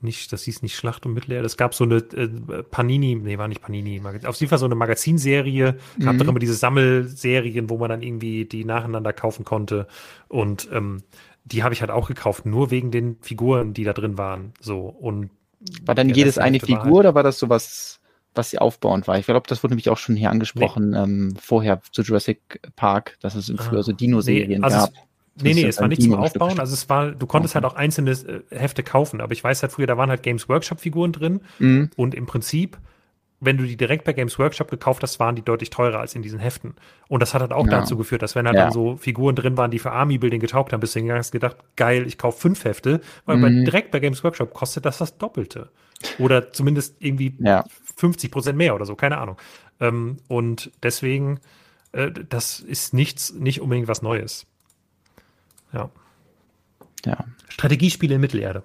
nicht, 0.00 0.32
das 0.32 0.42
hieß 0.42 0.62
nicht 0.62 0.76
Schlacht 0.76 1.06
um 1.06 1.14
Mittelerde. 1.14 1.46
Es 1.46 1.56
gab 1.56 1.74
so 1.74 1.84
eine 1.84 1.96
äh, 1.96 2.62
Panini, 2.62 3.14
nee, 3.14 3.38
war 3.38 3.48
nicht 3.48 3.62
Panini, 3.62 4.02
auf 4.24 4.36
jeden 4.36 4.50
Fall 4.50 4.58
so 4.58 4.66
eine 4.66 4.74
Magazinserie. 4.74 5.76
Es 5.98 6.04
gab 6.04 6.14
mhm. 6.14 6.18
doch 6.18 6.28
immer 6.28 6.38
diese 6.38 6.54
Sammelserien, 6.54 7.70
wo 7.70 7.78
man 7.78 7.88
dann 7.88 8.02
irgendwie 8.02 8.44
die 8.44 8.64
nacheinander 8.64 9.12
kaufen 9.12 9.44
konnte. 9.44 9.86
Und 10.28 10.68
ähm, 10.72 11.02
die 11.46 11.62
habe 11.62 11.72
ich 11.72 11.80
halt 11.80 11.90
auch 11.90 12.08
gekauft, 12.08 12.44
nur 12.44 12.70
wegen 12.70 12.90
den 12.90 13.16
Figuren, 13.20 13.72
die 13.72 13.84
da 13.84 13.92
drin 13.92 14.18
waren. 14.18 14.52
So 14.60 14.80
und 14.80 15.30
war 15.84 15.94
dann 15.94 16.10
jedes 16.10 16.38
eine 16.38 16.60
Figur 16.60 16.82
halt 16.82 16.92
oder 16.92 17.14
war 17.14 17.22
das 17.22 17.38
sowas, 17.38 18.00
was 18.34 18.50
sie 18.50 18.58
aufbauend 18.58 19.08
war? 19.08 19.18
Ich 19.18 19.26
glaube, 19.26 19.46
das 19.48 19.62
wurde 19.62 19.72
nämlich 19.72 19.88
auch 19.88 19.96
schon 19.96 20.16
hier 20.16 20.30
angesprochen 20.30 20.90
nee. 20.90 20.98
ähm, 20.98 21.36
vorher 21.40 21.80
zu 21.92 22.02
Jurassic 22.02 22.60
Park, 22.76 23.16
dass 23.20 23.34
es 23.34 23.52
früher 23.56 23.82
so 23.82 23.92
ah. 23.92 23.94
Dino-Serien 23.94 24.60
nee, 24.60 24.64
also 24.64 24.78
gab. 24.78 24.92
Nee, 25.42 25.54
nee, 25.54 25.66
es 25.66 25.80
war 25.80 25.88
nicht 25.88 26.02
zum 26.02 26.14
Aufbauen. 26.14 26.58
Also 26.58 26.72
es 26.72 26.88
war, 26.88 27.10
du 27.10 27.26
konntest 27.26 27.54
okay. 27.54 27.62
halt 27.62 27.72
auch 27.72 27.76
einzelne 27.76 28.12
äh, 28.12 28.42
Hefte 28.50 28.82
kaufen, 28.82 29.20
aber 29.20 29.32
ich 29.32 29.44
weiß 29.44 29.62
halt 29.62 29.72
früher, 29.72 29.86
da 29.86 29.96
waren 29.96 30.08
halt 30.08 30.22
Games 30.22 30.48
Workshop-Figuren 30.48 31.12
drin 31.12 31.40
mhm. 31.58 31.90
und 31.96 32.14
im 32.14 32.26
Prinzip, 32.26 32.78
wenn 33.40 33.58
du 33.58 33.64
die 33.64 33.76
direkt 33.76 34.04
bei 34.04 34.12
Games 34.12 34.38
Workshop 34.38 34.70
gekauft 34.70 35.02
hast, 35.02 35.20
waren 35.20 35.36
die 35.36 35.42
deutlich 35.42 35.70
teurer 35.70 36.00
als 36.00 36.14
in 36.14 36.22
diesen 36.22 36.38
Heften. 36.38 36.74
Und 37.08 37.20
das 37.20 37.34
hat 37.34 37.42
halt 37.42 37.52
auch 37.52 37.66
ja. 37.66 37.80
dazu 37.80 37.96
geführt, 37.96 38.22
dass 38.22 38.34
wenn 38.34 38.46
halt 38.46 38.56
ja. 38.56 38.64
dann 38.64 38.72
so 38.72 38.96
Figuren 38.96 39.36
drin 39.36 39.56
waren, 39.56 39.70
die 39.70 39.78
für 39.78 39.92
Army-Building 39.92 40.40
getaugt 40.40 40.72
haben, 40.72 40.80
bist 40.80 40.94
du 40.94 41.00
hingegangen 41.00 41.20
hast 41.20 41.32
gedacht, 41.32 41.58
geil, 41.76 42.06
ich 42.06 42.16
kaufe 42.16 42.40
fünf 42.40 42.64
Hefte, 42.64 43.00
weil 43.26 43.36
mhm. 43.36 43.42
bei, 43.42 43.48
direkt 43.50 43.90
bei 43.90 44.00
Games 44.00 44.24
Workshop 44.24 44.54
kostet 44.54 44.86
das 44.86 44.98
das 44.98 45.18
Doppelte. 45.18 45.70
Oder 46.18 46.52
zumindest 46.52 46.96
irgendwie 46.98 47.36
ja. 47.40 47.64
50 47.96 48.30
Prozent 48.30 48.56
mehr 48.56 48.74
oder 48.74 48.86
so, 48.86 48.94
keine 48.94 49.18
Ahnung. 49.18 49.36
Ähm, 49.80 50.16
und 50.28 50.70
deswegen, 50.82 51.40
äh, 51.92 52.10
das 52.10 52.60
ist 52.60 52.94
nichts, 52.94 53.34
nicht 53.34 53.60
unbedingt 53.60 53.88
was 53.88 54.00
Neues. 54.00 54.46
Ja. 55.72 55.90
Ja. 57.04 57.24
Strategiespiele 57.48 58.14
in 58.14 58.20
Mittelerde. 58.20 58.62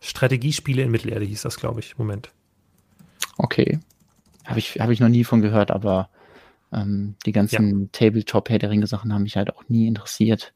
Strategiespiele 0.00 0.82
in 0.82 0.90
Mittelerde 0.90 1.24
hieß 1.24 1.42
das, 1.42 1.56
glaube 1.56 1.80
ich. 1.80 1.98
Moment. 1.98 2.32
Okay. 3.38 3.80
Habe 4.44 4.58
ich, 4.58 4.78
hab 4.80 4.90
ich 4.90 5.00
noch 5.00 5.08
nie 5.08 5.24
von 5.24 5.42
gehört, 5.42 5.70
aber 5.70 6.08
ähm, 6.72 7.16
die 7.26 7.32
ganzen 7.32 7.82
ja. 7.82 7.88
Tabletop-Herr 7.92 8.58
der 8.58 8.70
Ringe-Sachen 8.70 9.12
haben 9.12 9.22
mich 9.22 9.36
halt 9.36 9.54
auch 9.54 9.64
nie 9.68 9.86
interessiert. 9.86 10.52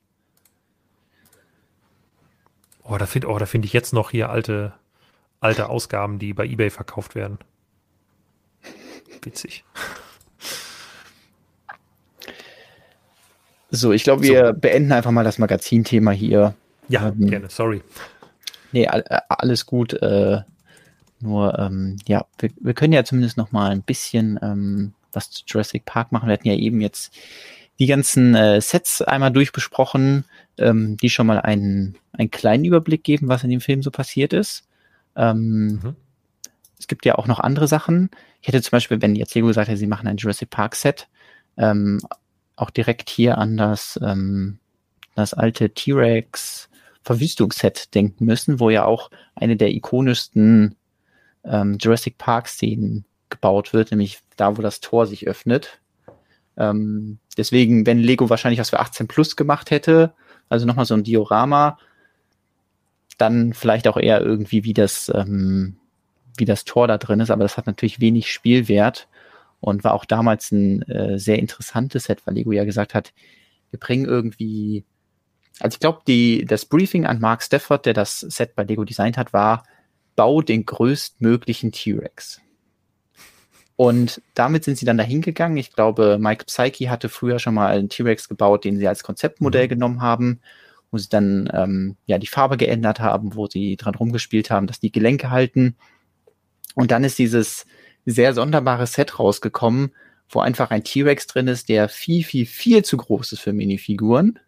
Oh, 2.82 2.96
da 2.98 3.06
finde 3.06 3.28
oh, 3.28 3.38
find 3.46 3.64
ich 3.64 3.72
jetzt 3.72 3.92
noch 3.92 4.10
hier 4.10 4.30
alte, 4.30 4.72
alte 5.40 5.68
Ausgaben, 5.68 6.18
die 6.18 6.32
bei 6.32 6.46
Ebay 6.46 6.70
verkauft 6.70 7.14
werden. 7.14 7.38
Witzig. 9.22 9.64
So, 13.70 13.92
ich 13.92 14.02
glaube, 14.02 14.22
wir 14.22 14.48
so. 14.48 14.52
beenden 14.54 14.92
einfach 14.92 15.12
mal 15.12 15.22
das 15.24 15.38
Magazin-Thema 15.38 16.10
hier. 16.10 16.54
Ja, 16.88 17.08
ähm, 17.08 17.26
gerne, 17.28 17.48
sorry. 17.48 17.82
Nee, 18.72 18.88
alles 18.88 19.66
gut. 19.66 19.94
Äh, 19.94 20.42
nur, 21.20 21.58
ähm, 21.58 21.96
ja, 22.06 22.26
wir, 22.38 22.50
wir, 22.60 22.74
können 22.74 22.92
ja 22.92 23.04
zumindest 23.04 23.36
noch 23.36 23.52
mal 23.52 23.70
ein 23.70 23.82
bisschen 23.82 24.38
ähm, 24.42 24.94
was 25.12 25.30
zu 25.30 25.42
Jurassic 25.46 25.84
Park 25.84 26.12
machen. 26.12 26.28
Wir 26.28 26.34
hatten 26.34 26.48
ja 26.48 26.54
eben 26.54 26.80
jetzt 26.80 27.12
die 27.78 27.86
ganzen 27.86 28.34
äh, 28.34 28.60
Sets 28.60 29.02
einmal 29.02 29.32
durchbesprochen, 29.32 30.24
ähm, 30.58 30.96
die 30.98 31.10
schon 31.10 31.26
mal 31.26 31.40
einen, 31.40 31.96
einen 32.12 32.30
kleinen 32.30 32.64
Überblick 32.64 33.04
geben, 33.04 33.28
was 33.28 33.44
in 33.44 33.50
dem 33.50 33.60
Film 33.60 33.82
so 33.82 33.90
passiert 33.90 34.32
ist. 34.32 34.64
Ähm, 35.16 35.80
mhm. 35.82 35.96
Es 36.78 36.86
gibt 36.86 37.04
ja 37.04 37.16
auch 37.16 37.26
noch 37.26 37.40
andere 37.40 37.68
Sachen. 37.68 38.10
Ich 38.40 38.48
hätte 38.48 38.62
zum 38.62 38.72
Beispiel, 38.72 39.00
wenn 39.02 39.14
jetzt 39.14 39.34
Lego 39.34 39.48
gesagt 39.48 39.68
hätte, 39.68 39.78
sie 39.78 39.86
machen 39.86 40.08
ein 40.08 40.16
Jurassic 40.16 40.50
Park 40.50 40.74
Set, 40.74 41.08
ähm, 41.56 42.00
auch 42.56 42.70
direkt 42.70 43.10
hier 43.10 43.38
an 43.38 43.56
das, 43.56 43.98
ähm, 44.02 44.58
das 45.14 45.34
alte 45.34 45.70
T-Rex 45.70 46.68
Verwüstungsset 47.02 47.94
denken 47.94 48.26
müssen, 48.26 48.60
wo 48.60 48.68
ja 48.68 48.84
auch 48.84 49.10
eine 49.34 49.56
der 49.56 49.70
ikonischsten 49.70 50.76
ähm, 51.44 51.78
Jurassic 51.80 52.18
Park 52.18 52.48
Szenen 52.48 53.04
gebaut 53.28 53.72
wird, 53.72 53.90
nämlich 53.90 54.20
da, 54.36 54.56
wo 54.56 54.62
das 54.62 54.80
Tor 54.80 55.06
sich 55.06 55.26
öffnet. 55.26 55.80
Ähm, 56.56 57.18
deswegen, 57.36 57.86
wenn 57.86 57.98
Lego 57.98 58.28
wahrscheinlich 58.28 58.60
was 58.60 58.70
für 58.70 58.80
18 58.80 59.08
plus 59.08 59.36
gemacht 59.36 59.70
hätte, 59.70 60.12
also 60.48 60.66
nochmal 60.66 60.84
so 60.84 60.94
ein 60.94 61.04
Diorama, 61.04 61.78
dann 63.16 63.52
vielleicht 63.54 63.86
auch 63.88 63.96
eher 63.96 64.20
irgendwie 64.20 64.64
wie 64.64 64.74
das, 64.74 65.10
ähm, 65.14 65.76
wie 66.36 66.44
das 66.44 66.64
Tor 66.64 66.88
da 66.88 66.98
drin 66.98 67.20
ist, 67.20 67.30
aber 67.30 67.44
das 67.44 67.56
hat 67.56 67.66
natürlich 67.66 68.00
wenig 68.00 68.32
Spielwert 68.32 69.08
und 69.60 69.84
war 69.84 69.94
auch 69.94 70.04
damals 70.04 70.50
ein 70.52 70.82
äh, 70.82 71.18
sehr 71.18 71.38
interessantes 71.38 72.04
Set, 72.04 72.26
weil 72.26 72.34
Lego 72.34 72.52
ja 72.52 72.64
gesagt 72.64 72.94
hat, 72.94 73.12
wir 73.70 73.78
bringen 73.78 74.06
irgendwie, 74.06 74.84
also 75.60 75.74
ich 75.74 75.80
glaube, 75.80 76.00
die 76.06 76.44
das 76.44 76.64
Briefing 76.64 77.06
an 77.06 77.20
Mark 77.20 77.42
Stafford, 77.42 77.86
der 77.86 77.94
das 77.94 78.20
Set 78.20 78.54
bei 78.54 78.64
Lego 78.64 78.84
designt 78.84 79.16
hat, 79.16 79.32
war, 79.32 79.64
bau 80.20 80.42
den 80.42 80.66
größtmöglichen 80.66 81.72
T-Rex. 81.72 82.42
Und 83.76 84.20
damit 84.34 84.64
sind 84.64 84.76
sie 84.76 84.84
dann 84.84 84.98
dahin 84.98 85.22
gegangen. 85.22 85.56
Ich 85.56 85.72
glaube, 85.72 86.18
Mike 86.20 86.44
Psyche 86.44 86.90
hatte 86.90 87.08
früher 87.08 87.38
schon 87.38 87.54
mal 87.54 87.68
einen 87.68 87.88
T-Rex 87.88 88.28
gebaut, 88.28 88.64
den 88.64 88.76
sie 88.76 88.86
als 88.86 89.02
Konzeptmodell 89.02 89.64
mhm. 89.64 89.68
genommen 89.70 90.02
haben, 90.02 90.42
wo 90.90 90.98
sie 90.98 91.08
dann 91.08 91.48
ähm, 91.54 91.96
ja 92.04 92.18
die 92.18 92.26
Farbe 92.26 92.58
geändert 92.58 93.00
haben, 93.00 93.34
wo 93.34 93.46
sie 93.46 93.78
dran 93.78 93.94
rumgespielt 93.94 94.50
haben, 94.50 94.66
dass 94.66 94.78
die 94.78 94.92
Gelenke 94.92 95.30
halten. 95.30 95.76
Und 96.74 96.90
dann 96.90 97.02
ist 97.02 97.18
dieses 97.18 97.64
sehr 98.04 98.34
sonderbare 98.34 98.86
Set 98.86 99.18
rausgekommen, 99.18 99.94
wo 100.28 100.40
einfach 100.40 100.70
ein 100.70 100.84
T-Rex 100.84 101.28
drin 101.28 101.48
ist, 101.48 101.70
der 101.70 101.88
viel, 101.88 102.24
viel, 102.24 102.44
viel 102.44 102.84
zu 102.84 102.98
groß 102.98 103.32
ist 103.32 103.40
für 103.40 103.54
Minifiguren. 103.54 104.38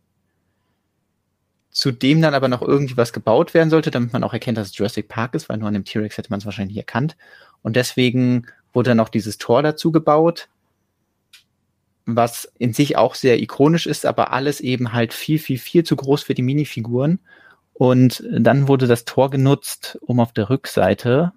Zu 1.72 1.90
dem 1.90 2.20
dann 2.20 2.34
aber 2.34 2.48
noch 2.48 2.62
irgendwie 2.62 2.96
was 2.96 3.12
gebaut 3.12 3.54
werden 3.54 3.70
sollte, 3.70 3.90
damit 3.90 4.12
man 4.12 4.22
auch 4.24 4.34
erkennt, 4.34 4.58
dass 4.58 4.68
es 4.68 4.76
Jurassic 4.76 5.08
Park 5.08 5.34
ist, 5.34 5.48
weil 5.48 5.58
nur 5.58 5.68
an 5.68 5.74
dem 5.74 5.84
T-Rex 5.84 6.18
hätte 6.18 6.30
man 6.30 6.38
es 6.38 6.44
wahrscheinlich 6.44 6.76
erkannt. 6.76 7.16
Und 7.62 7.76
deswegen 7.76 8.46
wurde 8.72 8.90
dann 8.90 9.00
auch 9.00 9.08
dieses 9.08 9.38
Tor 9.38 9.62
dazu 9.62 9.90
gebaut, 9.90 10.48
was 12.04 12.52
in 12.58 12.72
sich 12.72 12.96
auch 12.96 13.14
sehr 13.14 13.40
ikonisch 13.40 13.86
ist, 13.86 14.06
aber 14.06 14.32
alles 14.32 14.60
eben 14.60 14.92
halt 14.92 15.14
viel, 15.14 15.38
viel, 15.38 15.58
viel 15.58 15.84
zu 15.84 15.96
groß 15.96 16.24
für 16.24 16.34
die 16.34 16.42
Minifiguren. 16.42 17.20
Und 17.72 18.22
dann 18.30 18.68
wurde 18.68 18.86
das 18.86 19.04
Tor 19.04 19.30
genutzt, 19.30 19.98
um 20.02 20.20
auf 20.20 20.32
der 20.32 20.50
Rückseite, 20.50 21.32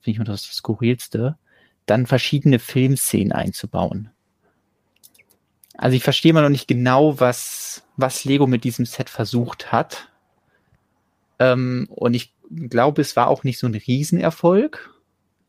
finde 0.00 0.10
ich 0.10 0.18
mal 0.18 0.24
das 0.24 0.42
Skurrilste, 0.42 1.36
dann 1.86 2.06
verschiedene 2.06 2.58
Filmszenen 2.58 3.32
einzubauen. 3.32 4.10
Also 5.76 5.96
ich 5.96 6.02
verstehe 6.02 6.32
mal 6.32 6.42
noch 6.42 6.48
nicht 6.48 6.68
genau, 6.68 7.18
was, 7.20 7.84
was 7.96 8.24
Lego 8.24 8.46
mit 8.46 8.64
diesem 8.64 8.84
Set 8.84 9.10
versucht 9.10 9.72
hat. 9.72 10.08
Ähm, 11.38 11.86
und 11.90 12.14
ich 12.14 12.34
glaube, 12.50 13.00
es 13.02 13.16
war 13.16 13.28
auch 13.28 13.44
nicht 13.44 13.58
so 13.58 13.66
ein 13.66 13.74
Riesenerfolg. 13.74 14.90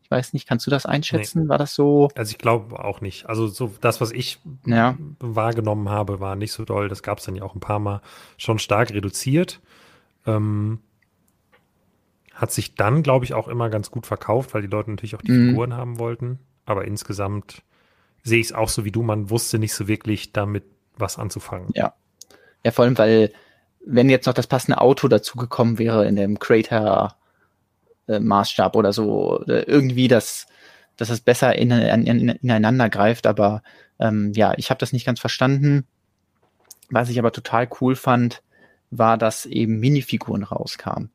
Ich 0.03 0.11
weiß 0.11 0.33
nicht, 0.33 0.47
kannst 0.47 0.65
du 0.65 0.71
das 0.71 0.85
einschätzen? 0.85 1.43
Nee. 1.43 1.49
War 1.49 1.57
das 1.57 1.75
so? 1.75 2.09
Also 2.15 2.31
ich 2.31 2.37
glaube 2.37 2.83
auch 2.83 3.01
nicht. 3.01 3.27
Also 3.27 3.47
so 3.47 3.73
das, 3.81 3.99
was 3.99 4.11
ich 4.11 4.39
ja. 4.65 4.97
wahrgenommen 5.19 5.89
habe, 5.89 6.19
war 6.19 6.35
nicht 6.35 6.51
so 6.51 6.65
doll. 6.65 6.87
Das 6.87 7.03
gab 7.03 7.19
es 7.19 7.25
dann 7.25 7.35
ja 7.35 7.43
auch 7.43 7.55
ein 7.55 7.59
paar 7.59 7.79
Mal 7.79 8.01
schon 8.37 8.59
stark 8.59 8.91
reduziert. 8.91 9.59
Ähm, 10.25 10.79
hat 12.33 12.51
sich 12.51 12.75
dann, 12.75 13.03
glaube 13.03 13.25
ich, 13.25 13.33
auch 13.33 13.47
immer 13.47 13.69
ganz 13.69 13.91
gut 13.91 14.07
verkauft, 14.07 14.53
weil 14.53 14.61
die 14.61 14.67
Leute 14.67 14.89
natürlich 14.89 15.15
auch 15.15 15.21
die 15.21 15.31
mhm. 15.31 15.49
Figuren 15.49 15.73
haben 15.75 15.99
wollten. 15.99 16.39
Aber 16.65 16.85
insgesamt 16.85 17.61
sehe 18.23 18.39
ich 18.39 18.47
es 18.47 18.53
auch 18.53 18.69
so 18.69 18.85
wie 18.85 18.91
du. 18.91 19.03
Man 19.03 19.29
wusste 19.29 19.59
nicht 19.59 19.73
so 19.73 19.87
wirklich 19.87 20.31
damit 20.31 20.63
was 20.97 21.17
anzufangen. 21.17 21.69
Ja. 21.75 21.93
Ja, 22.63 22.71
vor 22.71 22.85
allem, 22.85 22.97
weil 22.97 23.33
wenn 23.85 24.09
jetzt 24.09 24.25
noch 24.25 24.33
das 24.33 24.47
passende 24.47 24.79
Auto 24.79 25.07
dazugekommen 25.07 25.77
wäre 25.77 26.07
in 26.07 26.15
dem 26.15 26.39
Crater 26.39 27.17
äh, 28.07 28.19
oder 28.19 28.93
so, 28.93 29.43
äh, 29.47 29.63
irgendwie 29.63 30.07
das, 30.07 30.47
dass 30.95 31.09
es 31.09 31.19
besser 31.19 31.55
in, 31.55 31.71
in, 31.71 32.29
ineinander 32.29 32.89
greift. 32.89 33.27
Aber 33.27 33.63
ähm, 33.99 34.31
ja, 34.33 34.53
ich 34.57 34.69
habe 34.69 34.79
das 34.79 34.93
nicht 34.93 35.05
ganz 35.05 35.19
verstanden. 35.19 35.85
Was 36.89 37.09
ich 37.09 37.19
aber 37.19 37.31
total 37.31 37.67
cool 37.81 37.95
fand, 37.95 38.41
war, 38.91 39.17
dass 39.17 39.45
eben 39.45 39.79
Minifiguren 39.79 40.43
rauskamen. 40.43 41.11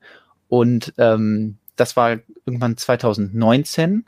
Und 0.48 0.92
ähm, 0.98 1.58
das 1.76 1.96
war 1.96 2.18
irgendwann 2.44 2.76
2019, 2.76 4.04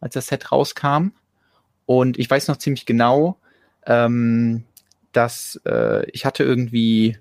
als 0.00 0.14
das 0.14 0.26
Set 0.26 0.52
rauskam. 0.52 1.12
Und 1.86 2.18
ich 2.18 2.28
weiß 2.28 2.48
noch 2.48 2.56
ziemlich 2.56 2.86
genau, 2.86 3.38
ähm, 3.86 4.64
dass 5.12 5.60
äh, 5.64 6.08
ich 6.10 6.24
hatte 6.24 6.44
irgendwie 6.44 7.16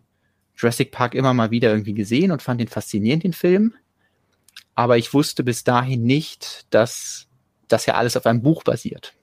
Jurassic 0.55 0.91
Park 0.91 1.15
immer 1.15 1.33
mal 1.33 1.51
wieder 1.51 1.69
irgendwie 1.71 1.93
gesehen 1.93 2.31
und 2.31 2.41
fand 2.41 2.59
den 2.59 2.67
faszinierend, 2.67 3.23
den 3.23 3.33
Film. 3.33 3.73
Aber 4.73 4.97
ich 4.97 5.13
wusste 5.13 5.43
bis 5.43 5.63
dahin 5.63 6.03
nicht, 6.03 6.65
dass 6.71 7.27
das 7.67 7.85
ja 7.85 7.95
alles 7.95 8.17
auf 8.17 8.25
einem 8.25 8.41
Buch 8.41 8.63
basiert. 8.63 9.13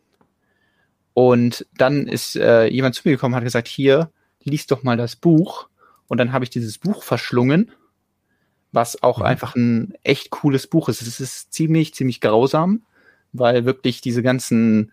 Und 1.14 1.66
dann 1.76 2.06
ist 2.06 2.36
äh, 2.36 2.66
jemand 2.66 2.94
zu 2.94 3.02
mir 3.04 3.12
gekommen 3.12 3.34
und 3.34 3.38
hat 3.38 3.44
gesagt, 3.44 3.68
hier, 3.68 4.10
lies 4.44 4.66
doch 4.66 4.82
mal 4.82 4.96
das 4.96 5.16
Buch. 5.16 5.68
Und 6.08 6.18
dann 6.18 6.32
habe 6.32 6.44
ich 6.44 6.50
dieses 6.50 6.78
Buch 6.78 7.02
verschlungen 7.02 7.70
was 8.72 9.02
auch 9.02 9.18
mhm. 9.18 9.24
einfach 9.24 9.54
ein 9.54 9.94
echt 10.02 10.30
cooles 10.30 10.66
Buch 10.66 10.88
ist. 10.88 11.02
Es 11.02 11.20
ist 11.20 11.52
ziemlich, 11.52 11.94
ziemlich 11.94 12.20
grausam, 12.20 12.82
weil 13.32 13.64
wirklich 13.64 14.00
diese 14.00 14.22
ganzen, 14.22 14.92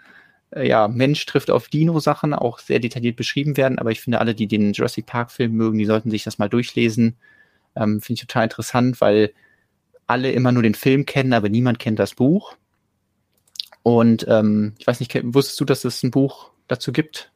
äh, 0.51 0.67
ja, 0.67 0.87
Mensch 0.87 1.25
trifft 1.25 1.51
auf 1.51 1.67
Dino-Sachen 1.67 2.33
auch 2.33 2.59
sehr 2.59 2.79
detailliert 2.79 3.15
beschrieben 3.15 3.57
werden. 3.57 3.79
Aber 3.79 3.91
ich 3.91 4.01
finde, 4.01 4.19
alle, 4.19 4.35
die 4.35 4.47
den 4.47 4.73
Jurassic 4.73 5.05
Park-Film 5.05 5.53
mögen, 5.53 5.77
die 5.77 5.85
sollten 5.85 6.11
sich 6.11 6.23
das 6.23 6.37
mal 6.37 6.49
durchlesen. 6.49 7.17
Ähm, 7.75 8.01
finde 8.01 8.21
ich 8.21 8.27
total 8.27 8.45
interessant, 8.45 9.01
weil 9.01 9.33
alle 10.07 10.31
immer 10.31 10.51
nur 10.51 10.63
den 10.63 10.73
Film 10.73 11.05
kennen, 11.05 11.33
aber 11.33 11.49
niemand 11.49 11.79
kennt 11.79 11.99
das 11.99 12.15
Buch. 12.15 12.55
Und 13.83 14.25
ähm, 14.27 14.73
ich 14.77 14.87
weiß 14.87 14.99
nicht, 14.99 15.17
wusstest 15.23 15.59
du, 15.59 15.65
dass 15.65 15.85
es 15.85 16.03
ein 16.03 16.11
Buch 16.11 16.51
dazu 16.67 16.91
gibt? 16.91 17.31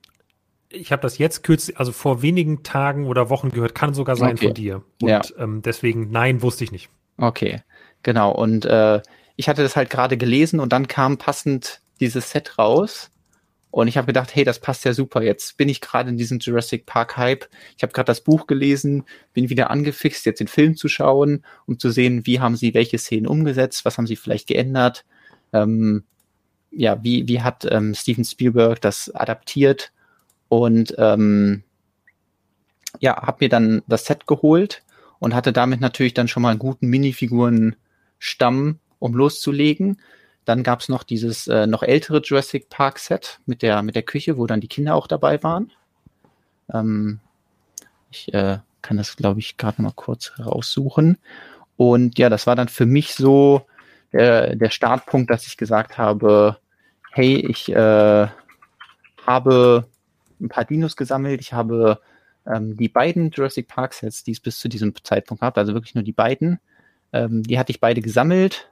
Ich 0.70 0.92
habe 0.92 1.04
das 1.04 1.20
jetzt 1.20 1.44
kürzlich, 1.44 1.78
also 1.78 1.92
vor 1.92 2.24
wenigen 2.24 2.64
Tagen 2.64 3.06
oder 3.06 3.30
Wochen 3.30 3.52
gehört, 3.52 3.76
kann 3.76 3.94
sogar 3.94 4.16
sein 4.16 4.34
okay. 4.34 4.48
von 4.48 4.54
dir. 4.56 4.84
Und 5.02 5.10
ja. 5.10 5.22
ähm, 5.38 5.62
deswegen, 5.62 6.10
nein, 6.10 6.42
wusste 6.42 6.64
ich 6.64 6.72
nicht. 6.72 6.90
Okay, 7.18 7.62
genau. 8.02 8.32
Und 8.32 8.66
äh, 8.66 9.02
ich 9.36 9.48
hatte 9.48 9.62
das 9.62 9.76
halt 9.76 9.92
gerade 9.92 10.18
gelesen 10.18 10.60
und 10.60 10.74
dann 10.74 10.88
kam 10.88 11.20
passend 11.20 11.83
dieses 12.04 12.30
Set 12.30 12.58
raus. 12.58 13.10
Und 13.72 13.88
ich 13.88 13.98
habe 13.98 14.06
gedacht, 14.06 14.36
hey, 14.36 14.44
das 14.44 14.60
passt 14.60 14.86
ja 14.86 14.94
super. 14.94 15.24
Jetzt 15.24 15.58
bin 15.58 15.68
ich 15.68 15.82
gerade 15.82 16.10
in 16.10 16.18
diesem 16.18 16.38
Jurassic 16.38 16.86
Park 16.86 17.18
Hype. 17.18 17.48
Ich 17.76 17.82
habe 17.82 17.92
gerade 17.92 18.06
das 18.06 18.22
Buch 18.22 18.46
gelesen, 18.46 19.04
bin 19.34 19.50
wieder 19.50 19.72
angefixt, 19.72 20.28
jetzt 20.28 20.40
den 20.40 20.48
Film 20.48 20.76
zu 20.76 20.88
schauen, 20.88 21.44
um 21.66 21.80
zu 21.80 21.90
sehen, 21.90 22.28
wie 22.28 22.40
haben 22.40 22.56
sie 22.56 22.76
welche 22.76 23.00
Szenen 23.00 23.26
umgesetzt, 23.26 23.84
was 23.84 23.98
haben 23.98 24.06
sie 24.06 24.16
vielleicht 24.16 24.48
geändert. 24.48 25.06
Ähm, 25.54 26.04
ja, 26.70 27.04
wie, 27.04 27.28
wie 27.28 27.42
hat 27.42 27.66
ähm, 27.68 27.96
Steven 27.96 28.24
Spielberg 28.24 28.80
das 28.80 29.10
adaptiert? 29.16 29.92
Und 30.50 30.94
ähm, 31.00 31.64
ja, 33.00 33.16
habe 33.24 33.46
mir 33.46 33.50
dann 33.50 33.82
das 33.88 34.06
Set 34.06 34.28
geholt 34.28 34.84
und 35.18 35.34
hatte 35.34 35.52
damit 35.52 35.82
natürlich 35.82 36.14
dann 36.14 36.28
schon 36.28 36.44
mal 36.44 36.52
einen 36.52 36.60
guten 36.60 36.90
Minifiguren-Stamm, 36.90 38.80
um 39.00 39.14
loszulegen. 39.16 40.00
Dann 40.46 40.64
gab 40.64 40.82
es 40.82 40.90
noch 40.90 41.04
dieses 41.04 41.48
äh, 41.48 41.68
noch 41.68 41.84
ältere 41.84 42.22
Jurassic 42.22 42.70
Park 42.70 43.00
Set 43.00 43.40
mit 43.46 43.62
der, 43.62 43.82
mit 43.82 43.96
der 43.96 44.04
Küche, 44.04 44.38
wo 44.38 44.46
dann 44.48 44.62
die 44.62 44.68
Kinder 44.68 44.96
auch 44.96 45.08
dabei 45.08 45.42
waren. 45.44 45.72
Ähm, 46.74 47.20
ich 48.12 48.34
äh, 48.34 48.60
kann 48.82 48.98
das, 48.98 49.16
glaube 49.16 49.40
ich, 49.40 49.58
gerade 49.58 49.82
mal 49.82 49.94
kurz 49.96 50.34
raussuchen. 50.40 51.18
Und 51.78 52.20
ja, 52.20 52.30
das 52.30 52.46
war 52.46 52.56
dann 52.56 52.68
für 52.68 52.86
mich 52.86 53.16
so 53.16 53.66
der, 54.12 54.56
der 54.56 54.70
Startpunkt, 54.70 55.32
dass 55.32 55.48
ich 55.48 55.58
gesagt 55.58 55.98
habe, 55.98 56.58
hey, 57.12 57.36
ich 57.36 57.70
äh, 57.70 58.28
habe 59.26 59.88
ein 60.40 60.50
paar 60.50 60.66
Dinos 60.66 60.96
gesammelt, 60.96 61.42
ich 61.42 61.54
habe 61.54 62.00
ähm, 62.46 62.76
die 62.78 62.90
beiden 62.90 63.32
Jurassic 63.32 63.68
Park 63.68 63.94
Sets, 63.94 64.24
die 64.24 64.32
es 64.32 64.40
bis 64.40 64.60
zu 64.60 64.68
diesem 64.68 64.94
Zeitpunkt 65.04 65.42
gab, 65.42 65.58
also 65.58 65.74
wirklich 65.74 65.96
nur 65.96 66.04
die 66.04 66.12
beiden, 66.12 66.60
ähm, 67.14 67.44
die 67.44 67.58
hatte 67.58 67.72
ich 67.72 67.80
beide 67.80 68.02
gesammelt 68.02 68.70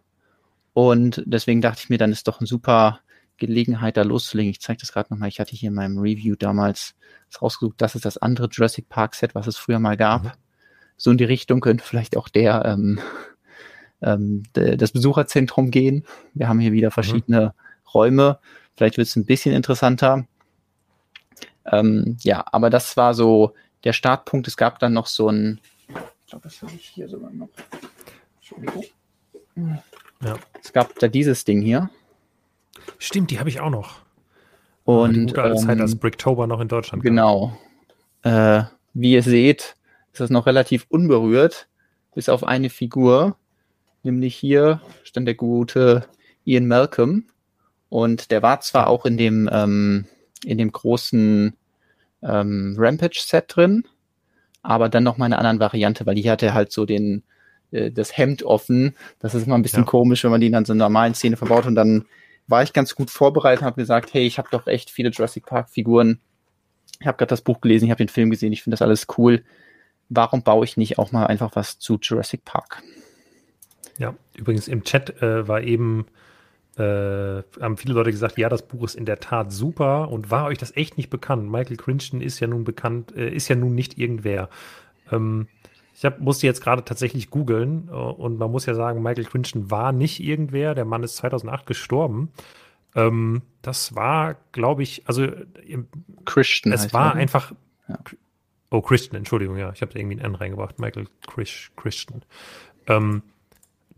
und 0.73 1.23
deswegen 1.25 1.61
dachte 1.61 1.81
ich 1.83 1.89
mir, 1.89 1.97
dann 1.97 2.11
ist 2.11 2.27
doch 2.27 2.39
eine 2.39 2.47
super 2.47 3.01
Gelegenheit, 3.37 3.97
da 3.97 4.03
loszulegen. 4.03 4.51
Ich 4.51 4.61
zeige 4.61 4.79
das 4.79 4.93
gerade 4.93 5.11
nochmal. 5.11 5.29
Ich 5.29 5.39
hatte 5.39 5.55
hier 5.55 5.69
in 5.69 5.75
meinem 5.75 5.97
Review 5.97 6.35
damals 6.35 6.95
rausgesucht, 7.41 7.75
das 7.81 7.95
ist 7.95 8.05
das 8.05 8.17
andere 8.17 8.47
Jurassic 8.51 8.89
Park 8.89 9.15
Set, 9.15 9.35
was 9.35 9.47
es 9.47 9.57
früher 9.57 9.79
mal 9.79 9.97
gab. 9.97 10.23
Mhm. 10.23 10.31
So 10.97 11.11
in 11.11 11.17
die 11.17 11.23
Richtung 11.23 11.61
könnte 11.61 11.83
vielleicht 11.83 12.15
auch 12.17 12.29
der 12.29 12.65
ähm, 12.65 12.99
ähm, 14.01 14.43
das 14.53 14.91
Besucherzentrum 14.91 15.71
gehen. 15.71 16.05
Wir 16.33 16.47
haben 16.47 16.59
hier 16.59 16.71
wieder 16.71 16.89
mhm. 16.89 16.93
verschiedene 16.93 17.41
mhm. 17.41 17.89
Räume. 17.93 18.39
Vielleicht 18.75 18.97
wird 18.97 19.07
es 19.07 19.15
ein 19.15 19.25
bisschen 19.25 19.53
interessanter. 19.53 20.25
Ähm, 21.65 22.17
ja, 22.21 22.43
aber 22.51 22.69
das 22.69 22.97
war 22.97 23.13
so 23.13 23.53
der 23.83 23.93
Startpunkt. 23.93 24.47
Es 24.47 24.57
gab 24.57 24.79
dann 24.79 24.93
noch 24.93 25.07
so 25.07 25.29
ein, 25.29 25.59
ich 25.87 25.95
glaube, 26.27 26.43
das 26.43 26.61
habe 26.61 26.73
ich 26.73 26.87
hier 26.87 27.07
sogar 27.07 27.31
noch. 27.31 27.49
Entschuldigung. 28.39 28.85
Ja. 30.23 30.37
Es 30.61 30.73
gab 30.73 30.97
da 30.99 31.07
dieses 31.07 31.45
Ding 31.45 31.61
hier. 31.61 31.89
Stimmt, 32.97 33.31
die 33.31 33.39
habe 33.39 33.49
ich 33.49 33.59
auch 33.59 33.69
noch. 33.69 34.01
Und 34.83 35.13
die 35.13 35.25
gute 35.27 35.41
alte 35.41 35.59
ähm, 35.59 35.65
Zeit, 35.65 35.79
als 35.79 35.95
Bricktober 35.95 36.47
noch 36.47 36.59
in 36.59 36.67
Deutschland 36.67 37.03
Genau. 37.03 37.57
Äh, 38.23 38.63
wie 38.93 39.13
ihr 39.13 39.23
seht, 39.23 39.75
ist 40.11 40.19
das 40.19 40.29
noch 40.29 40.45
relativ 40.45 40.85
unberührt, 40.89 41.67
bis 42.13 42.29
auf 42.29 42.43
eine 42.43 42.69
Figur. 42.69 43.37
Nämlich 44.03 44.35
hier 44.35 44.81
stand 45.03 45.27
der 45.27 45.35
gute 45.35 46.05
Ian 46.43 46.67
Malcolm. 46.67 47.25
Und 47.89 48.31
der 48.31 48.41
war 48.41 48.61
zwar 48.61 48.87
auch 48.87 49.05
in 49.05 49.17
dem, 49.17 49.49
ähm, 49.51 50.05
in 50.45 50.57
dem 50.57 50.71
großen 50.71 51.55
ähm, 52.23 52.75
Rampage-Set 52.77 53.45
drin, 53.47 53.83
aber 54.61 54.89
dann 54.89 55.03
noch 55.03 55.17
mal 55.17 55.25
eine 55.25 55.37
andere 55.37 55.59
Variante, 55.59 56.05
weil 56.05 56.15
hier 56.15 56.31
hatte 56.31 56.53
halt 56.53 56.71
so 56.71 56.85
den, 56.85 57.23
äh, 57.71 57.91
das 57.91 58.17
Hemd 58.17 58.43
offen. 58.43 58.95
Das 59.19 59.33
ist 59.33 59.45
immer 59.45 59.55
ein 59.55 59.63
bisschen 59.63 59.83
ja. 59.83 59.89
komisch, 59.89 60.23
wenn 60.23 60.31
man 60.31 60.41
die 60.41 60.47
in 60.47 60.65
so 60.65 60.73
einer 60.73 60.85
normalen 60.85 61.13
Szene 61.13 61.37
verbaut. 61.37 61.65
Und 61.65 61.75
dann 61.75 62.05
war 62.47 62.63
ich 62.63 62.73
ganz 62.73 62.95
gut 62.95 63.09
vorbereitet 63.09 63.61
und 63.61 63.65
habe 63.65 63.81
gesagt, 63.81 64.13
hey, 64.13 64.25
ich 64.25 64.37
habe 64.37 64.49
doch 64.51 64.67
echt 64.67 64.89
viele 64.91 65.09
Jurassic 65.09 65.45
Park-Figuren. 65.45 66.19
Ich 66.99 67.07
habe 67.07 67.17
gerade 67.17 67.29
das 67.29 67.41
Buch 67.41 67.61
gelesen, 67.61 67.85
ich 67.85 67.91
habe 67.91 68.03
den 68.03 68.09
Film 68.09 68.29
gesehen, 68.29 68.53
ich 68.53 68.63
finde 68.63 68.75
das 68.75 68.81
alles 68.81 69.07
cool. 69.17 69.43
Warum 70.09 70.43
baue 70.43 70.65
ich 70.65 70.77
nicht 70.77 70.99
auch 70.99 71.11
mal 71.11 71.25
einfach 71.25 71.55
was 71.55 71.79
zu 71.79 71.97
Jurassic 71.99 72.45
Park? 72.45 72.83
Ja, 73.97 74.13
übrigens 74.35 74.67
im 74.67 74.83
Chat 74.83 75.21
äh, 75.21 75.47
war 75.47 75.61
eben, 75.61 76.05
äh, 76.77 77.41
haben 77.61 77.77
viele 77.77 77.93
Leute 77.93 78.11
gesagt, 78.11 78.37
ja, 78.37 78.49
das 78.49 78.67
Buch 78.67 78.83
ist 78.83 78.95
in 78.95 79.05
der 79.05 79.19
Tat 79.19 79.51
super 79.51 80.09
und 80.09 80.29
war 80.29 80.45
euch 80.45 80.57
das 80.57 80.75
echt 80.75 80.97
nicht 80.97 81.09
bekannt? 81.09 81.49
Michael 81.49 81.77
Crichton 81.77 82.21
ist 82.21 82.39
ja 82.39 82.47
nun 82.47 82.63
bekannt, 82.63 83.15
äh, 83.15 83.29
ist 83.29 83.47
ja 83.47 83.55
nun 83.55 83.73
nicht 83.73 83.97
irgendwer. 83.97 84.49
Ähm, 85.11 85.47
ich 86.01 86.05
hab, 86.05 86.19
musste 86.19 86.47
jetzt 86.47 86.63
gerade 86.63 86.83
tatsächlich 86.83 87.29
googeln 87.29 87.87
äh, 87.89 87.91
und 87.91 88.39
man 88.39 88.49
muss 88.49 88.65
ja 88.65 88.73
sagen, 88.73 89.03
Michael 89.03 89.25
Crichton 89.25 89.69
war 89.69 89.91
nicht 89.91 90.19
irgendwer. 90.19 90.73
Der 90.73 90.83
Mann 90.83 91.03
ist 91.03 91.17
2008 91.17 91.67
gestorben. 91.67 92.31
Ähm, 92.95 93.43
das 93.61 93.93
war, 93.93 94.37
glaube 94.51 94.81
ich, 94.81 95.03
also 95.05 95.27
Christian. 96.25 96.73
Es 96.73 96.91
war 96.91 97.13
er. 97.13 97.19
einfach. 97.19 97.51
Ja. 97.87 97.99
Oh, 98.71 98.81
Christian, 98.81 99.15
Entschuldigung, 99.15 99.57
ja, 99.57 99.71
ich 99.73 99.83
habe 99.83 99.91
irgendwie 99.93 100.15
ein 100.15 100.25
N 100.25 100.33
reingebracht. 100.33 100.79
Michael 100.79 101.05
Chris, 101.27 101.69
Christian. 101.75 102.23
Ähm, 102.87 103.21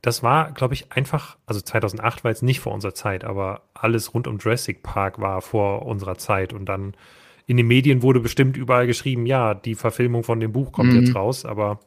das 0.01 0.23
war, 0.23 0.51
glaube 0.51 0.73
ich, 0.73 0.91
einfach, 0.91 1.37
also 1.45 1.61
2008 1.61 2.25
war 2.25 2.31
jetzt 2.31 2.43
nicht 2.43 2.59
vor 2.59 2.73
unserer 2.73 2.93
Zeit, 2.93 3.23
aber 3.23 3.61
alles 3.73 4.13
rund 4.13 4.27
um 4.27 4.39
Jurassic 4.39 4.83
Park 4.83 5.21
war 5.21 5.41
vor 5.41 5.85
unserer 5.85 6.17
Zeit 6.17 6.51
und 6.51 6.65
dann 6.65 6.95
in 7.45 7.57
den 7.57 7.67
Medien 7.67 8.01
wurde 8.01 8.19
bestimmt 8.19 8.57
überall 8.57 8.87
geschrieben, 8.87 9.25
ja, 9.25 9.53
die 9.53 9.75
Verfilmung 9.75 10.23
von 10.23 10.39
dem 10.39 10.51
Buch 10.51 10.71
kommt 10.71 10.93
mhm. 10.93 11.01
jetzt 11.01 11.15
raus, 11.15 11.45
aber 11.45 11.79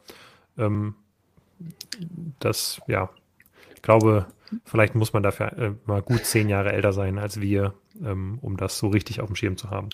ähm, 0.57 0.95
das, 2.39 2.81
ja, 2.87 3.09
ich 3.75 3.81
glaube, 3.81 4.27
vielleicht 4.65 4.95
muss 4.95 5.13
man 5.13 5.23
dafür 5.23 5.57
äh, 5.57 5.71
mal 5.85 6.01
gut 6.01 6.25
zehn 6.25 6.49
Jahre 6.49 6.73
älter 6.73 6.93
sein 6.93 7.17
als 7.17 7.41
wir, 7.41 7.73
ähm, 8.03 8.37
um 8.41 8.57
das 8.57 8.77
so 8.77 8.87
richtig 8.87 9.21
auf 9.21 9.27
dem 9.27 9.35
Schirm 9.35 9.57
zu 9.57 9.69
haben. 9.69 9.89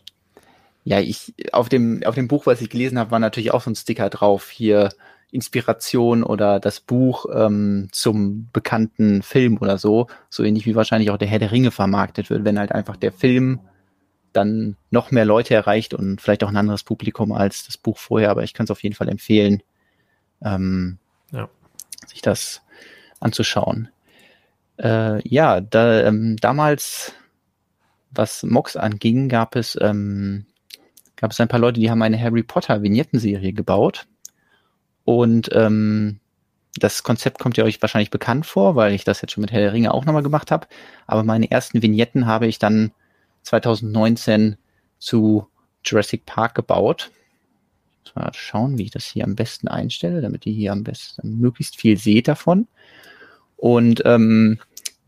Ja, 0.83 0.99
ich, 0.99 1.33
auf 1.53 1.69
dem, 1.69 2.03
auf 2.05 2.15
dem 2.15 2.27
Buch, 2.27 2.45
was 2.45 2.61
ich 2.61 2.69
gelesen 2.69 2.99
habe, 2.99 3.11
war 3.11 3.19
natürlich 3.19 3.53
auch 3.53 3.61
so 3.61 3.71
ein 3.71 3.75
Sticker 3.75 4.09
drauf, 4.09 4.49
hier 4.49 4.89
Inspiration 5.31 6.23
oder 6.23 6.59
das 6.59 6.81
Buch 6.81 7.25
ähm, 7.33 7.87
zum 7.91 8.49
bekannten 8.51 9.23
Film 9.23 9.57
oder 9.57 9.77
so, 9.77 10.07
so 10.29 10.43
ähnlich 10.43 10.65
wie 10.65 10.75
wahrscheinlich 10.75 11.09
auch 11.09 11.17
der 11.17 11.27
Herr 11.27 11.39
der 11.39 11.51
Ringe 11.51 11.71
vermarktet 11.71 12.29
wird, 12.29 12.43
wenn 12.43 12.59
halt 12.59 12.71
einfach 12.71 12.97
der 12.97 13.11
Film 13.11 13.61
dann 14.33 14.75
noch 14.89 15.11
mehr 15.11 15.25
Leute 15.25 15.53
erreicht 15.53 15.93
und 15.93 16.19
vielleicht 16.19 16.43
auch 16.43 16.49
ein 16.49 16.57
anderes 16.57 16.83
Publikum 16.83 17.31
als 17.31 17.65
das 17.65 17.77
Buch 17.77 17.97
vorher. 17.97 18.31
Aber 18.31 18.43
ich 18.43 18.53
kann 18.53 18.65
es 18.65 18.71
auf 18.71 18.83
jeden 18.83 18.95
Fall 18.95 19.09
empfehlen, 19.09 19.63
ähm, 20.43 20.97
ja. 21.31 21.49
sich 22.07 22.21
das 22.21 22.61
anzuschauen. 23.19 23.89
Äh, 24.77 25.27
ja, 25.27 25.61
da, 25.61 26.03
ähm, 26.03 26.37
damals, 26.37 27.13
was 28.11 28.43
Mox 28.43 28.75
anging, 28.75 29.29
gab 29.29 29.55
es, 29.55 29.77
ähm, 29.79 30.45
gab 31.15 31.31
es 31.31 31.39
ein 31.39 31.47
paar 31.47 31.59
Leute, 31.59 31.79
die 31.79 31.89
haben 31.89 32.01
eine 32.01 32.19
Harry 32.19 32.43
Potter 32.43 32.81
Vignettenserie 32.81 33.53
gebaut. 33.53 34.07
Und 35.05 35.49
ähm, 35.53 36.19
das 36.75 37.03
Konzept 37.03 37.39
kommt 37.39 37.57
ja 37.57 37.65
euch 37.65 37.81
wahrscheinlich 37.81 38.09
bekannt 38.09 38.45
vor, 38.45 38.75
weil 38.75 38.93
ich 38.93 39.03
das 39.03 39.21
jetzt 39.21 39.33
schon 39.33 39.41
mit 39.41 39.51
Herr 39.51 39.61
der 39.61 39.73
Ringe 39.73 39.93
auch 39.93 40.05
nochmal 40.05 40.23
gemacht 40.23 40.49
habe. 40.49 40.67
Aber 41.05 41.23
meine 41.23 41.51
ersten 41.51 41.81
Vignetten 41.81 42.25
habe 42.25 42.47
ich 42.47 42.57
dann 42.57 42.91
2019 43.43 44.57
zu 44.99 45.47
Jurassic 45.83 46.25
Park 46.25 46.55
gebaut. 46.55 47.11
Mal 48.15 48.31
schauen, 48.33 48.77
wie 48.77 48.83
ich 48.83 48.91
das 48.91 49.05
hier 49.05 49.23
am 49.23 49.35
besten 49.35 49.67
einstelle, 49.67 50.21
damit 50.21 50.45
ihr 50.45 50.53
hier 50.53 50.71
am 50.71 50.83
besten 50.83 51.39
möglichst 51.39 51.77
viel 51.77 51.97
seht 51.97 52.27
davon. 52.27 52.67
Und 53.57 54.03
ähm, 54.05 54.59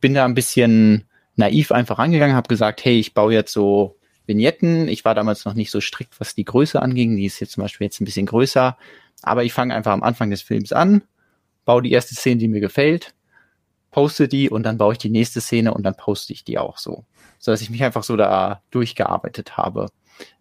bin 0.02 0.16
da 0.16 0.26
ein 0.26 0.34
bisschen 0.34 1.06
naiv 1.36 1.72
einfach 1.72 2.00
angegangen, 2.00 2.36
habe 2.36 2.48
gesagt, 2.48 2.84
hey, 2.84 3.00
ich 3.00 3.14
baue 3.14 3.34
jetzt 3.34 3.54
so 3.54 3.98
Vignetten. 4.26 4.88
Ich 4.88 5.06
war 5.06 5.14
damals 5.14 5.46
noch 5.46 5.54
nicht 5.54 5.70
so 5.70 5.82
strikt, 5.82 6.20
was 6.20 6.34
die 6.34 6.46
Größe 6.46 6.82
anging. 6.82 7.16
Die 7.16 7.26
ist 7.26 7.40
jetzt 7.40 7.52
zum 7.52 7.62
Beispiel 7.62 7.86
jetzt 7.86 8.02
ein 8.02 8.06
bisschen 8.06 8.26
größer. 8.26 8.78
Aber 9.22 9.44
ich 9.44 9.54
fange 9.54 9.76
einfach 9.76 9.92
am 9.92 10.04
Anfang 10.04 10.30
des 10.30 10.42
Films 10.42 10.74
an, 10.74 11.04
baue 11.64 11.82
die 11.84 11.92
erste 11.92 12.16
Szene, 12.16 12.38
die 12.38 12.48
mir 12.48 12.60
gefällt, 12.60 13.14
poste 13.96 14.28
die 14.28 14.50
und 14.50 14.64
dann 14.64 14.78
baue 14.78 14.94
ich 14.94 15.00
die 15.00 15.10
nächste 15.10 15.40
Szene 15.40 15.74
und 15.74 15.84
dann 15.84 15.96
poste 15.96 16.34
ich 16.34 16.44
die 16.44 16.60
auch 16.60 16.78
so 16.78 17.06
so 17.46 17.52
dass 17.52 17.62
ich 17.62 17.70
mich 17.70 17.84
einfach 17.84 18.04
so 18.04 18.18
da 18.18 18.62
durchgearbeitet 18.72 19.56
habe. 19.56 19.88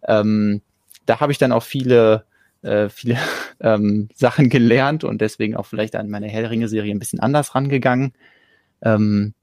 Ähm, 0.07 0.61
da 1.05 1.19
habe 1.19 1.31
ich 1.31 1.37
dann 1.37 1.51
auch 1.51 1.63
viele, 1.63 2.25
äh, 2.63 2.89
viele 2.89 3.17
ähm, 3.61 4.09
Sachen 4.15 4.49
gelernt 4.49 5.03
und 5.03 5.21
deswegen 5.21 5.55
auch 5.55 5.67
vielleicht 5.67 5.95
an 5.95 6.09
meine 6.09 6.27
Hellringe-Serie 6.27 6.93
ein 6.93 6.99
bisschen 6.99 7.19
anders 7.19 7.53
rangegangen. 7.53 8.13
Ähm, 8.81 9.33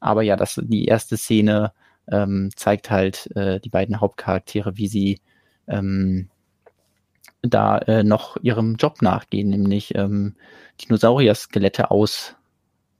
aber 0.00 0.22
ja, 0.22 0.36
das, 0.36 0.60
die 0.62 0.84
erste 0.84 1.16
Szene 1.16 1.72
ähm, 2.10 2.50
zeigt 2.54 2.88
halt 2.90 3.28
äh, 3.34 3.58
die 3.58 3.70
beiden 3.70 4.00
Hauptcharaktere, 4.00 4.76
wie 4.76 4.86
sie 4.88 5.20
ähm, 5.66 6.28
da 7.42 7.78
äh, 7.78 8.04
noch 8.04 8.36
ihrem 8.42 8.76
Job 8.76 9.02
nachgehen, 9.02 9.50
nämlich 9.50 9.94
ähm, 9.96 10.36
Dinosaurier-Skelette 10.80 11.90
aus 11.90 12.36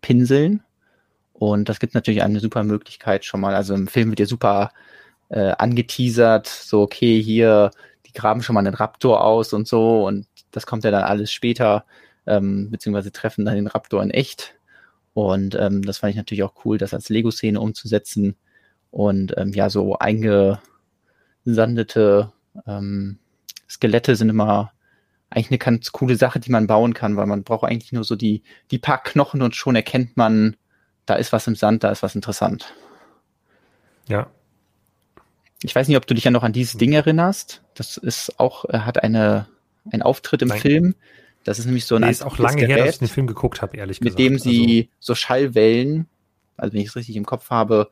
pinseln. 0.00 0.62
Und 1.32 1.68
das 1.68 1.80
gibt 1.80 1.94
natürlich 1.94 2.22
eine 2.22 2.40
super 2.40 2.64
Möglichkeit 2.64 3.24
schon 3.24 3.40
mal. 3.40 3.54
Also 3.54 3.74
im 3.74 3.86
Film 3.86 4.10
wird 4.10 4.20
ja 4.20 4.26
super 4.26 4.72
äh, 5.28 5.52
angeteasert, 5.58 6.46
so 6.46 6.82
okay, 6.82 7.22
hier, 7.22 7.70
die 8.06 8.12
graben 8.12 8.42
schon 8.42 8.54
mal 8.54 8.66
einen 8.66 8.74
Raptor 8.74 9.24
aus 9.24 9.52
und 9.52 9.68
so 9.68 10.06
und 10.06 10.26
das 10.50 10.66
kommt 10.66 10.84
ja 10.84 10.90
dann 10.90 11.04
alles 11.04 11.30
später, 11.30 11.84
ähm, 12.26 12.70
beziehungsweise 12.70 13.12
treffen 13.12 13.44
dann 13.44 13.56
den 13.56 13.66
Raptor 13.66 14.02
in 14.02 14.10
echt. 14.10 14.54
Und 15.14 15.54
ähm, 15.56 15.82
das 15.82 15.98
fand 15.98 16.12
ich 16.12 16.16
natürlich 16.16 16.42
auch 16.42 16.64
cool, 16.64 16.78
das 16.78 16.94
als 16.94 17.08
Lego-Szene 17.08 17.60
umzusetzen 17.60 18.36
und 18.90 19.34
ähm, 19.36 19.52
ja, 19.52 19.70
so 19.70 19.98
eingesandete 19.98 22.32
ähm, 22.66 23.18
Skelette 23.68 24.16
sind 24.16 24.30
immer 24.30 24.72
eigentlich 25.30 25.50
eine 25.50 25.58
ganz 25.58 25.92
coole 25.92 26.16
Sache, 26.16 26.40
die 26.40 26.50
man 26.50 26.66
bauen 26.66 26.94
kann, 26.94 27.16
weil 27.16 27.26
man 27.26 27.42
braucht 27.42 27.64
eigentlich 27.64 27.92
nur 27.92 28.04
so 28.04 28.16
die, 28.16 28.42
die 28.70 28.78
paar 28.78 29.02
Knochen 29.02 29.42
und 29.42 29.54
schon 29.54 29.76
erkennt 29.76 30.16
man, 30.16 30.56
da 31.06 31.14
ist 31.14 31.32
was 31.32 31.46
im 31.46 31.54
Sand, 31.54 31.84
da 31.84 31.90
ist 31.90 32.02
was 32.02 32.14
interessant. 32.14 32.74
Ja. 34.08 34.28
Ich 35.62 35.74
weiß 35.74 35.88
nicht, 35.88 35.96
ob 35.96 36.06
du 36.06 36.14
dich 36.14 36.24
ja 36.24 36.30
noch 36.30 36.44
an 36.44 36.52
dieses 36.52 36.78
Ding 36.78 36.92
erinnerst. 36.92 37.62
Das 37.74 37.96
ist 37.96 38.38
auch, 38.38 38.64
er 38.64 38.86
hat 38.86 39.02
eine, 39.02 39.48
einen 39.90 40.02
Auftritt 40.02 40.42
im 40.42 40.48
Nein. 40.48 40.60
Film. 40.60 40.94
Das 41.44 41.58
ist 41.58 41.66
nämlich 41.66 41.84
so 41.84 41.96
ein 41.96 42.02
nee, 42.02 42.10
ist 42.10 42.22
auch 42.22 42.38
lange 42.38 42.60
Gerät, 42.62 42.76
her, 42.76 42.84
dass 42.84 42.94
ich 42.96 42.98
den 43.00 43.08
Film 43.08 43.26
geguckt 43.26 43.60
habe, 43.60 43.76
ehrlich 43.76 44.00
gesagt. 44.00 44.18
Mit 44.18 44.26
dem 44.26 44.38
sie 44.38 44.90
also. 44.90 44.96
so 45.00 45.14
Schallwellen, 45.14 46.06
also 46.56 46.72
wenn 46.72 46.80
ich 46.80 46.88
es 46.88 46.96
richtig 46.96 47.16
im 47.16 47.26
Kopf 47.26 47.50
habe, 47.50 47.90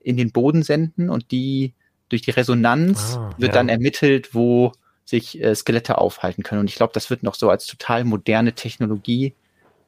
in 0.00 0.16
den 0.16 0.32
Boden 0.32 0.62
senden 0.62 1.10
und 1.10 1.30
die 1.30 1.74
durch 2.08 2.22
die 2.22 2.32
Resonanz 2.32 3.16
ah, 3.16 3.30
wird 3.38 3.52
ja. 3.52 3.54
dann 3.54 3.68
ermittelt, 3.68 4.34
wo 4.34 4.72
sich 5.12 5.40
äh, 5.40 5.54
Skelette 5.54 5.98
aufhalten 5.98 6.42
können. 6.42 6.60
Und 6.62 6.70
ich 6.70 6.76
glaube, 6.76 6.92
das 6.94 7.10
wird 7.10 7.22
noch 7.22 7.34
so 7.34 7.50
als 7.50 7.66
total 7.66 8.04
moderne 8.04 8.54
Technologie 8.54 9.34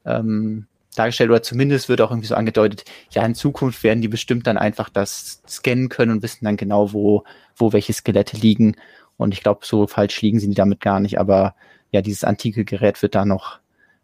ähm, 0.04 0.66
dargestellt 0.94 1.30
oder 1.30 1.42
zumindest 1.42 1.88
wird 1.88 2.00
auch 2.00 2.10
irgendwie 2.10 2.28
so 2.28 2.34
angedeutet, 2.34 2.84
ja, 3.10 3.24
in 3.24 3.34
Zukunft 3.34 3.82
werden 3.82 4.02
die 4.02 4.08
bestimmt 4.08 4.46
dann 4.46 4.58
einfach 4.58 4.88
das 4.88 5.42
scannen 5.48 5.88
können 5.88 6.12
und 6.12 6.22
wissen 6.22 6.44
dann 6.44 6.56
genau, 6.56 6.92
wo, 6.92 7.24
wo 7.56 7.72
welche 7.72 7.92
Skelette 7.92 8.36
liegen. 8.36 8.76
Und 9.16 9.34
ich 9.34 9.42
glaube, 9.42 9.60
so 9.64 9.86
falsch 9.86 10.20
liegen 10.22 10.38
sie 10.38 10.52
damit 10.54 10.80
gar 10.80 11.00
nicht, 11.00 11.18
aber 11.18 11.54
ja, 11.90 12.02
dieses 12.02 12.24
antike 12.24 12.64
Gerät 12.64 13.00
wird 13.02 13.14
da 13.14 13.24
noch 13.24 13.60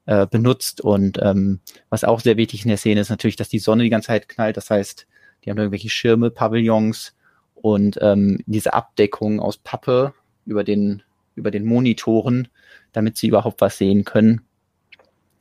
äh, 0.06 0.26
benutzt 0.26 0.80
und 0.80 1.18
ähm, 1.22 1.60
was 1.90 2.04
auch 2.04 2.20
sehr 2.20 2.36
wichtig 2.36 2.64
in 2.64 2.68
der 2.68 2.78
Szene 2.78 3.00
ist 3.00 3.10
natürlich, 3.10 3.36
dass 3.36 3.48
die 3.48 3.58
Sonne 3.58 3.82
die 3.82 3.90
ganze 3.90 4.08
Zeit 4.08 4.28
knallt. 4.28 4.56
Das 4.56 4.70
heißt, 4.70 5.06
die 5.44 5.50
haben 5.50 5.58
irgendwelche 5.58 5.90
Schirme, 5.90 6.30
Pavillons 6.30 7.14
und 7.54 7.98
ähm, 8.00 8.42
diese 8.46 8.72
Abdeckung 8.72 9.40
aus 9.40 9.58
Pappe 9.58 10.14
über 10.46 10.64
den 10.64 11.02
über 11.40 11.50
den 11.50 11.64
Monitoren, 11.64 12.48
damit 12.92 13.16
sie 13.16 13.28
überhaupt 13.28 13.60
was 13.60 13.78
sehen 13.78 14.04
können. 14.04 14.42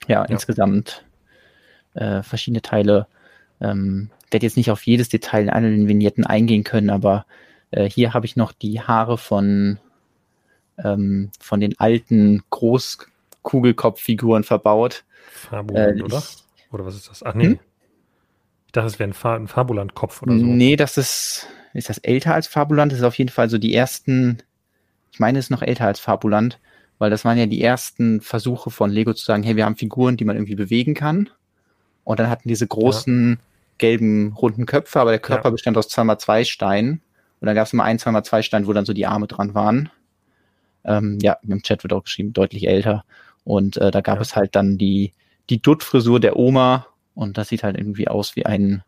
Ja, 0.07 0.21
ja. 0.21 0.25
insgesamt 0.25 1.05
äh, 1.93 2.23
verschiedene 2.23 2.61
Teile. 2.61 3.07
Ähm, 3.61 4.09
werde 4.31 4.45
jetzt 4.45 4.57
nicht 4.57 4.71
auf 4.71 4.83
jedes 4.83 5.09
Detail 5.09 5.43
in 5.43 5.49
allen 5.49 5.87
Vignetten 5.87 6.25
eingehen 6.25 6.63
können, 6.63 6.89
aber 6.89 7.25
äh, 7.71 7.89
hier 7.89 8.13
habe 8.13 8.25
ich 8.25 8.35
noch 8.35 8.51
die 8.51 8.81
Haare 8.81 9.17
von, 9.17 9.79
ähm, 10.77 11.31
von 11.39 11.59
den 11.59 11.79
alten 11.79 12.43
Großkugelkopffiguren 12.49 14.43
verbaut. 14.43 15.03
Fabulant, 15.31 15.99
äh, 15.99 16.03
oder? 16.03 16.23
Oder 16.71 16.85
was 16.85 16.95
ist 16.95 17.09
das? 17.09 17.23
Ach 17.23 17.33
nee. 17.33 17.45
Hm? 17.45 17.59
Ich 18.67 18.71
dachte, 18.73 18.87
es 18.87 18.99
wäre 18.99 19.09
ein, 19.09 19.13
Fa 19.13 19.35
ein 19.35 19.47
Fabulant-Kopf 19.47 20.21
oder 20.21 20.37
so. 20.37 20.45
Nee, 20.45 20.75
das 20.75 20.97
ist, 20.97 21.47
ist 21.73 21.89
das 21.89 21.97
älter 21.97 22.35
als 22.35 22.47
Fabulant? 22.47 22.91
Das 22.91 22.99
ist 22.99 23.05
auf 23.05 23.17
jeden 23.17 23.31
Fall 23.31 23.49
so 23.49 23.57
die 23.57 23.73
ersten, 23.73 24.43
ich 25.11 25.19
meine, 25.19 25.39
es 25.39 25.45
ist 25.45 25.49
noch 25.51 25.61
älter 25.61 25.85
als 25.85 25.99
Fabulant, 25.99 26.59
weil 26.97 27.09
das 27.09 27.25
waren 27.25 27.37
ja 27.37 27.45
die 27.45 27.61
ersten 27.61 28.21
Versuche 28.21 28.69
von 28.69 28.91
Lego 28.91 29.13
zu 29.13 29.25
sagen, 29.25 29.43
hey, 29.43 29.55
wir 29.55 29.65
haben 29.65 29.75
Figuren, 29.75 30.17
die 30.17 30.25
man 30.25 30.35
irgendwie 30.35 30.55
bewegen 30.55 30.93
kann. 30.93 31.29
Und 32.03 32.19
dann 32.19 32.29
hatten 32.29 32.49
diese 32.49 32.67
großen 32.67 33.31
ja. 33.31 33.37
gelben 33.77 34.33
runden 34.33 34.65
Köpfe, 34.65 34.99
aber 34.99 35.11
der 35.11 35.19
Körper 35.19 35.49
ja. 35.49 35.51
bestand 35.51 35.77
aus 35.77 35.89
2x2 35.89 36.45
Steinen. 36.45 37.01
Und 37.39 37.45
dann 37.45 37.55
gab 37.55 37.67
es 37.67 37.73
immer 37.73 37.85
ein 37.85 37.97
2x2 37.97 38.43
Stein, 38.43 38.67
wo 38.67 38.73
dann 38.73 38.85
so 38.85 38.93
die 38.93 39.05
Arme 39.05 39.27
dran 39.27 39.53
waren. 39.53 39.89
Ähm, 40.83 41.19
ja, 41.21 41.37
im 41.47 41.61
Chat 41.61 41.83
wird 41.83 41.93
auch 41.93 42.03
geschrieben, 42.03 42.33
deutlich 42.33 42.67
älter. 42.67 43.05
Und 43.43 43.77
äh, 43.77 43.91
da 43.91 44.01
gab 44.01 44.15
ja. 44.15 44.21
es 44.21 44.35
halt 44.35 44.55
dann 44.55 44.77
die, 44.77 45.13
die 45.49 45.61
Dutt-Frisur 45.61 46.19
der 46.19 46.35
Oma. 46.35 46.87
Und 47.15 47.37
das 47.37 47.49
sieht 47.49 47.63
halt 47.63 47.77
irgendwie 47.77 48.07
aus 48.07 48.35
wie 48.35 48.45
ein, 48.45 48.83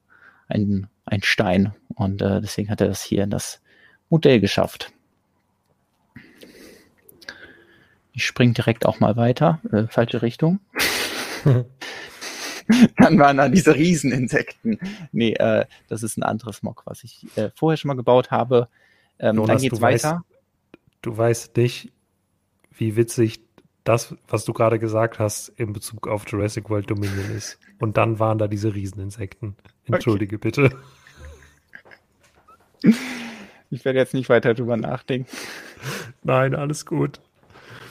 ein, 0.48 0.88
ein 1.06 1.23
Stein. 1.23 1.73
Und 1.95 2.22
äh, 2.22 2.41
deswegen 2.41 2.69
hat 2.69 2.81
er 2.81 2.88
das 2.88 3.02
hier 3.02 3.23
in 3.23 3.30
das 3.30 3.61
Modell 4.10 4.39
geschafft. 4.39 4.91
Ich 8.14 8.26
springe 8.26 8.54
direkt 8.54 8.86
auch 8.86 9.00
mal 9.00 9.16
weiter. 9.16 9.60
Äh, 9.72 9.88
falsche 9.88 10.22
Richtung. 10.22 10.60
dann 12.98 13.20
waren 13.20 13.38
da 13.38 13.50
diese 13.50 13.76
Rieseninsekten. 13.76 14.80
Nee, 15.12 15.34
äh, 15.34 15.66
das 15.88 16.04
ist 16.04 16.18
ein 16.18 16.24
anderes 16.24 16.64
Mock, 16.64 16.84
was 16.86 17.04
ich 17.04 17.26
äh, 17.36 17.50
vorher 17.56 17.78
schon 17.78 17.90
mal 17.90 17.96
gebaut 17.96 18.32
habe. 18.32 18.68
Ähm, 19.20 19.38
Jonas, 19.38 19.48
dann 19.48 19.62
geht's 19.62 19.78
du 19.78 19.82
weiter. 19.82 20.12
Weißt, 20.12 20.24
du 21.02 21.18
weißt 21.18 21.58
nicht, 21.58 21.92
wie 22.76 22.96
witzig 22.96 23.42
das, 23.84 24.16
was 24.28 24.46
du 24.46 24.54
gerade 24.54 24.80
gesagt 24.80 25.20
hast, 25.20 25.50
in 25.50 25.74
Bezug 25.74 26.08
auf 26.08 26.26
Jurassic 26.28 26.70
World 26.70 26.90
Dominion 26.90 27.32
ist. 27.36 27.60
Und 27.80 27.98
dann 27.98 28.20
waren 28.20 28.38
da 28.38 28.48
diese 28.48 28.74
Rieseninsekten. 28.76 29.56
Entschuldige 29.86 30.36
okay. 30.36 30.52
bitte. 30.52 30.78
Ich 33.70 33.86
werde 33.86 34.00
jetzt 34.00 34.14
nicht 34.14 34.30
weiter 34.30 34.54
drüber 34.54 34.78
nachdenken. 34.78 35.30
Nein, 36.24 36.56
alles 36.56 36.86
gut. 36.86 37.20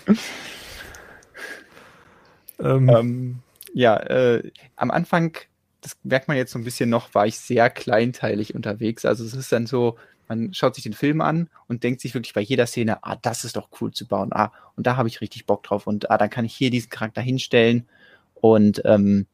ähm, 2.58 2.88
ähm, 2.88 3.38
ja, 3.74 3.96
äh, 3.96 4.50
am 4.76 4.90
Anfang, 4.90 5.36
das 5.80 5.96
merkt 6.02 6.28
man 6.28 6.36
jetzt 6.36 6.52
so 6.52 6.58
ein 6.58 6.64
bisschen 6.64 6.90
noch, 6.90 7.14
war 7.14 7.26
ich 7.26 7.38
sehr 7.38 7.70
kleinteilig 7.70 8.54
unterwegs. 8.54 9.04
Also 9.04 9.24
es 9.24 9.34
ist 9.34 9.52
dann 9.52 9.66
so, 9.66 9.96
man 10.28 10.54
schaut 10.54 10.74
sich 10.74 10.84
den 10.84 10.92
Film 10.92 11.20
an 11.20 11.48
und 11.66 11.82
denkt 11.82 12.00
sich 12.00 12.14
wirklich 12.14 12.34
bei 12.34 12.40
jeder 12.40 12.66
Szene, 12.66 13.02
ah, 13.02 13.16
das 13.16 13.44
ist 13.44 13.56
doch 13.56 13.68
cool 13.80 13.92
zu 13.92 14.06
bauen, 14.06 14.32
ah, 14.32 14.52
und 14.76 14.86
da 14.86 14.96
habe 14.96 15.08
ich 15.08 15.20
richtig 15.20 15.46
Bock 15.46 15.62
drauf 15.62 15.86
und 15.86 16.10
ah, 16.10 16.18
dann 16.18 16.30
kann 16.30 16.44
ich 16.44 16.54
hier 16.54 16.70
diesen 16.70 16.90
Charakter 16.90 17.20
hinstellen. 17.20 17.88
Und 18.34 18.82
ähm, 18.84 19.26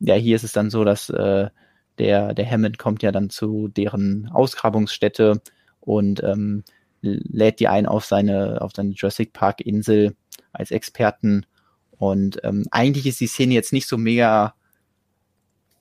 ja, 0.00 0.14
hier 0.14 0.36
ist 0.36 0.44
es 0.44 0.52
dann 0.52 0.70
so, 0.70 0.84
dass 0.84 1.10
äh, 1.10 1.48
der, 1.98 2.34
der 2.34 2.50
Hammond 2.50 2.78
kommt 2.78 3.02
ja 3.02 3.12
dann 3.12 3.30
zu 3.30 3.68
deren 3.68 4.30
Ausgrabungsstätte 4.32 5.40
und 5.80 6.22
ähm, 6.22 6.64
lädt 7.02 7.60
die 7.60 7.68
ein 7.68 7.86
auf 7.86 8.04
seine, 8.04 8.60
auf 8.60 8.72
seine 8.74 8.90
Jurassic 8.90 9.32
Park 9.32 9.60
Insel 9.60 10.14
als 10.52 10.70
Experten 10.70 11.46
und 11.92 12.40
ähm, 12.44 12.66
eigentlich 12.70 13.06
ist 13.06 13.20
die 13.20 13.26
Szene 13.26 13.54
jetzt 13.54 13.72
nicht 13.72 13.88
so 13.88 13.98
mega 13.98 14.54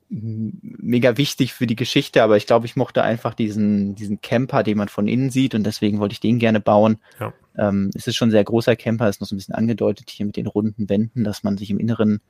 mega 0.10 1.18
wichtig 1.18 1.54
für 1.54 1.68
die 1.68 1.76
Geschichte, 1.76 2.24
aber 2.24 2.36
ich 2.36 2.48
glaube, 2.48 2.66
ich 2.66 2.76
mochte 2.76 3.04
einfach 3.04 3.36
diesen, 3.36 3.94
diesen 3.94 4.22
Camper, 4.22 4.64
den 4.64 4.78
man 4.78 4.88
von 4.88 5.08
innen 5.08 5.30
sieht 5.30 5.54
und 5.54 5.64
deswegen 5.64 6.00
wollte 6.00 6.14
ich 6.14 6.20
den 6.20 6.40
gerne 6.40 6.60
bauen. 6.60 6.98
Ja. 7.20 7.32
Ähm, 7.58 7.92
es 7.94 8.08
ist 8.08 8.16
schon 8.16 8.30
ein 8.30 8.32
sehr 8.32 8.44
großer 8.44 8.76
Camper, 8.76 9.08
ist 9.08 9.22
noch 9.22 9.28
so 9.28 9.36
ein 9.36 9.38
bisschen 9.38 9.54
angedeutet 9.56 10.10
hier 10.10 10.26
mit 10.26 10.36
den 10.36 10.48
runden 10.48 10.90
Wänden, 10.90 11.24
dass 11.24 11.44
man 11.44 11.58
sich 11.58 11.70
im 11.70 11.78
Inneren 11.78 12.22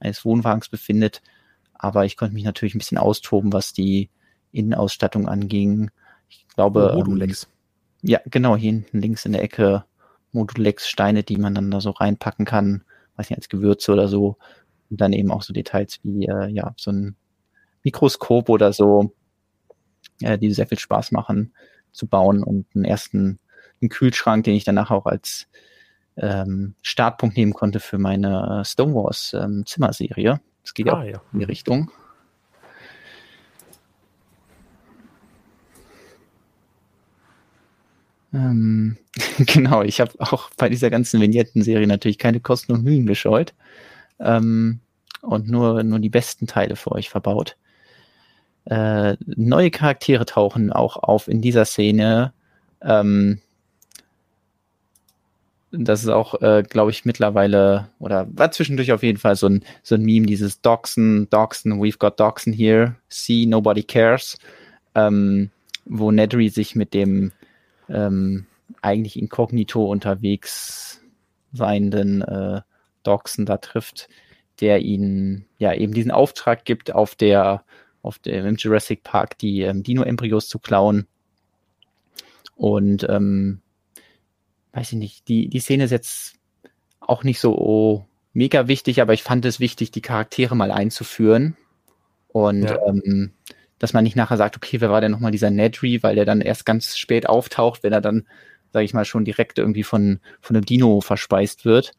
eines 0.00 0.24
Wohnwagens 0.24 0.68
befindet. 0.68 1.20
Aber 1.74 2.06
ich 2.06 2.16
konnte 2.16 2.34
mich 2.34 2.44
natürlich 2.44 2.74
ein 2.74 2.78
bisschen 2.78 2.98
austoben, 2.98 3.52
was 3.52 3.74
die 3.74 4.08
Innenausstattung 4.52 5.28
anging. 5.28 5.90
Ich 6.30 6.46
glaube. 6.54 6.92
Oh, 6.92 6.96
Modulex. 6.96 7.44
Ähm, 7.44 7.50
ja, 8.06 8.20
genau, 8.26 8.56
hier 8.56 8.72
hinten 8.72 9.00
links 9.00 9.24
in 9.24 9.32
der 9.32 9.42
Ecke 9.42 9.84
Modulex-Steine, 10.32 11.22
die 11.22 11.36
man 11.36 11.54
dann 11.54 11.70
da 11.70 11.80
so 11.80 11.90
reinpacken 11.90 12.44
kann 12.44 12.82
weiß 13.16 13.30
nicht, 13.30 13.38
als 13.38 13.48
Gewürze 13.48 13.92
oder 13.92 14.08
so. 14.08 14.36
Und 14.90 15.00
dann 15.00 15.12
eben 15.12 15.30
auch 15.30 15.42
so 15.42 15.52
Details 15.52 15.98
wie, 16.02 16.26
äh, 16.26 16.48
ja, 16.48 16.74
so 16.76 16.92
ein 16.92 17.16
Mikroskop 17.82 18.48
oder 18.48 18.72
so, 18.72 19.12
äh, 20.20 20.38
die 20.38 20.52
sehr 20.52 20.66
viel 20.66 20.78
Spaß 20.78 21.12
machen 21.12 21.52
zu 21.92 22.06
bauen 22.06 22.42
und 22.42 22.66
einen 22.74 22.84
ersten 22.84 23.38
einen 23.80 23.90
Kühlschrank, 23.90 24.44
den 24.44 24.54
ich 24.54 24.64
danach 24.64 24.90
auch 24.90 25.06
als 25.06 25.48
ähm, 26.16 26.74
Startpunkt 26.80 27.36
nehmen 27.36 27.52
konnte 27.52 27.78
für 27.78 27.98
meine 27.98 28.62
Stonewalls 28.64 29.34
ähm, 29.34 29.66
Zimmerserie. 29.66 30.40
Das 30.62 30.72
geht 30.72 30.88
ah, 30.88 31.04
ja 31.04 31.18
auch 31.18 31.32
in 31.32 31.40
die 31.40 31.44
Richtung. 31.44 31.90
Ähm, 38.36 38.98
genau, 39.38 39.82
ich 39.82 40.00
habe 40.00 40.12
auch 40.18 40.50
bei 40.56 40.68
dieser 40.68 40.90
ganzen 40.90 41.20
Vignetten-Serie 41.20 41.86
natürlich 41.86 42.18
keine 42.18 42.40
Kosten 42.40 42.72
und 42.72 42.84
Mühen 42.84 43.06
gescheut 43.06 43.54
ähm, 44.18 44.80
und 45.22 45.48
nur, 45.48 45.82
nur 45.82 45.98
die 45.98 46.10
besten 46.10 46.46
Teile 46.46 46.76
für 46.76 46.92
euch 46.92 47.08
verbaut. 47.08 47.56
Äh, 48.66 49.16
neue 49.24 49.70
Charaktere 49.70 50.26
tauchen 50.26 50.72
auch 50.72 50.96
auf 50.96 51.28
in 51.28 51.40
dieser 51.40 51.64
Szene. 51.64 52.32
Ähm, 52.82 53.40
das 55.70 56.02
ist 56.02 56.08
auch, 56.08 56.40
äh, 56.42 56.62
glaube 56.62 56.90
ich, 56.90 57.04
mittlerweile 57.04 57.88
oder 57.98 58.26
war 58.30 58.50
zwischendurch 58.50 58.92
auf 58.92 59.02
jeden 59.02 59.18
Fall 59.18 59.36
so 59.36 59.48
ein, 59.48 59.64
so 59.82 59.94
ein 59.94 60.02
Meme, 60.02 60.26
dieses 60.26 60.60
Doxen, 60.60 61.28
Doxen, 61.30 61.80
we've 61.80 61.98
got 61.98 62.20
Doxen 62.20 62.52
here, 62.52 62.96
see, 63.08 63.46
nobody 63.46 63.82
cares, 63.82 64.38
ähm, 64.94 65.50
wo 65.84 66.10
Nedry 66.10 66.48
sich 66.48 66.74
mit 66.74 66.92
dem 66.94 67.32
ähm, 67.88 68.46
eigentlich 68.82 69.18
inkognito 69.18 69.84
unterwegs 69.84 71.02
seienden 71.52 72.22
äh, 72.22 72.60
Doxen 73.02 73.46
da 73.46 73.58
trifft, 73.58 74.08
der 74.60 74.80
ihnen 74.80 75.46
ja 75.58 75.72
eben 75.74 75.92
diesen 75.92 76.10
Auftrag 76.10 76.64
gibt, 76.64 76.94
auf 76.94 77.14
der, 77.14 77.64
auf 78.02 78.18
der 78.18 78.44
im 78.44 78.56
Jurassic 78.56 79.02
Park 79.02 79.38
die 79.38 79.62
ähm, 79.62 79.82
Dino-Embryos 79.82 80.48
zu 80.48 80.58
klauen. 80.58 81.06
Und 82.56 83.06
ähm, 83.08 83.60
weiß 84.72 84.92
ich 84.92 84.98
nicht, 84.98 85.28
die, 85.28 85.48
die 85.48 85.60
Szene 85.60 85.84
ist 85.84 85.90
jetzt 85.90 86.34
auch 87.00 87.22
nicht 87.22 87.40
so 87.40 87.56
oh, 87.56 88.06
mega 88.32 88.68
wichtig, 88.68 89.00
aber 89.00 89.12
ich 89.12 89.22
fand 89.22 89.44
es 89.44 89.60
wichtig, 89.60 89.90
die 89.90 90.02
Charaktere 90.02 90.56
mal 90.56 90.70
einzuführen. 90.70 91.56
Und 92.28 92.64
ja. 92.64 92.78
ähm, 92.86 93.32
dass 93.78 93.92
man 93.92 94.04
nicht 94.04 94.16
nachher 94.16 94.36
sagt, 94.36 94.56
okay, 94.56 94.80
wer 94.80 94.90
war 94.90 95.00
denn 95.00 95.12
nochmal 95.12 95.32
dieser 95.32 95.50
Nedry, 95.50 96.02
weil 96.02 96.14
der 96.14 96.24
dann 96.24 96.40
erst 96.40 96.64
ganz 96.64 96.96
spät 96.96 97.28
auftaucht, 97.28 97.82
wenn 97.82 97.92
er 97.92 98.00
dann, 98.00 98.26
sage 98.72 98.84
ich 98.84 98.94
mal, 98.94 99.04
schon 99.04 99.24
direkt 99.24 99.58
irgendwie 99.58 99.82
von, 99.82 100.20
von 100.40 100.56
einem 100.56 100.64
Dino 100.64 101.00
verspeist 101.00 101.64
wird. 101.64 101.92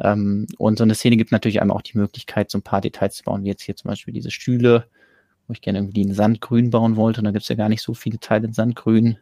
Ähm, 0.00 0.46
und 0.56 0.78
so 0.78 0.84
eine 0.84 0.94
Szene 0.94 1.16
gibt 1.16 1.32
natürlich 1.32 1.60
einmal 1.60 1.76
auch 1.76 1.82
die 1.82 1.98
Möglichkeit, 1.98 2.50
so 2.50 2.58
ein 2.58 2.62
paar 2.62 2.80
Details 2.80 3.16
zu 3.16 3.24
bauen, 3.24 3.44
wie 3.44 3.48
jetzt 3.48 3.62
hier 3.62 3.76
zum 3.76 3.88
Beispiel 3.88 4.14
diese 4.14 4.30
Stühle, 4.30 4.86
wo 5.46 5.52
ich 5.52 5.60
gerne 5.60 5.78
irgendwie 5.78 6.02
in 6.02 6.14
Sandgrün 6.14 6.70
bauen 6.70 6.96
wollte. 6.96 7.20
Und 7.20 7.24
da 7.24 7.30
gibt 7.30 7.42
es 7.42 7.48
ja 7.48 7.56
gar 7.56 7.68
nicht 7.68 7.82
so 7.82 7.94
viele 7.94 8.20
Teile 8.20 8.46
in 8.46 8.52
Sandgrün. 8.52 9.18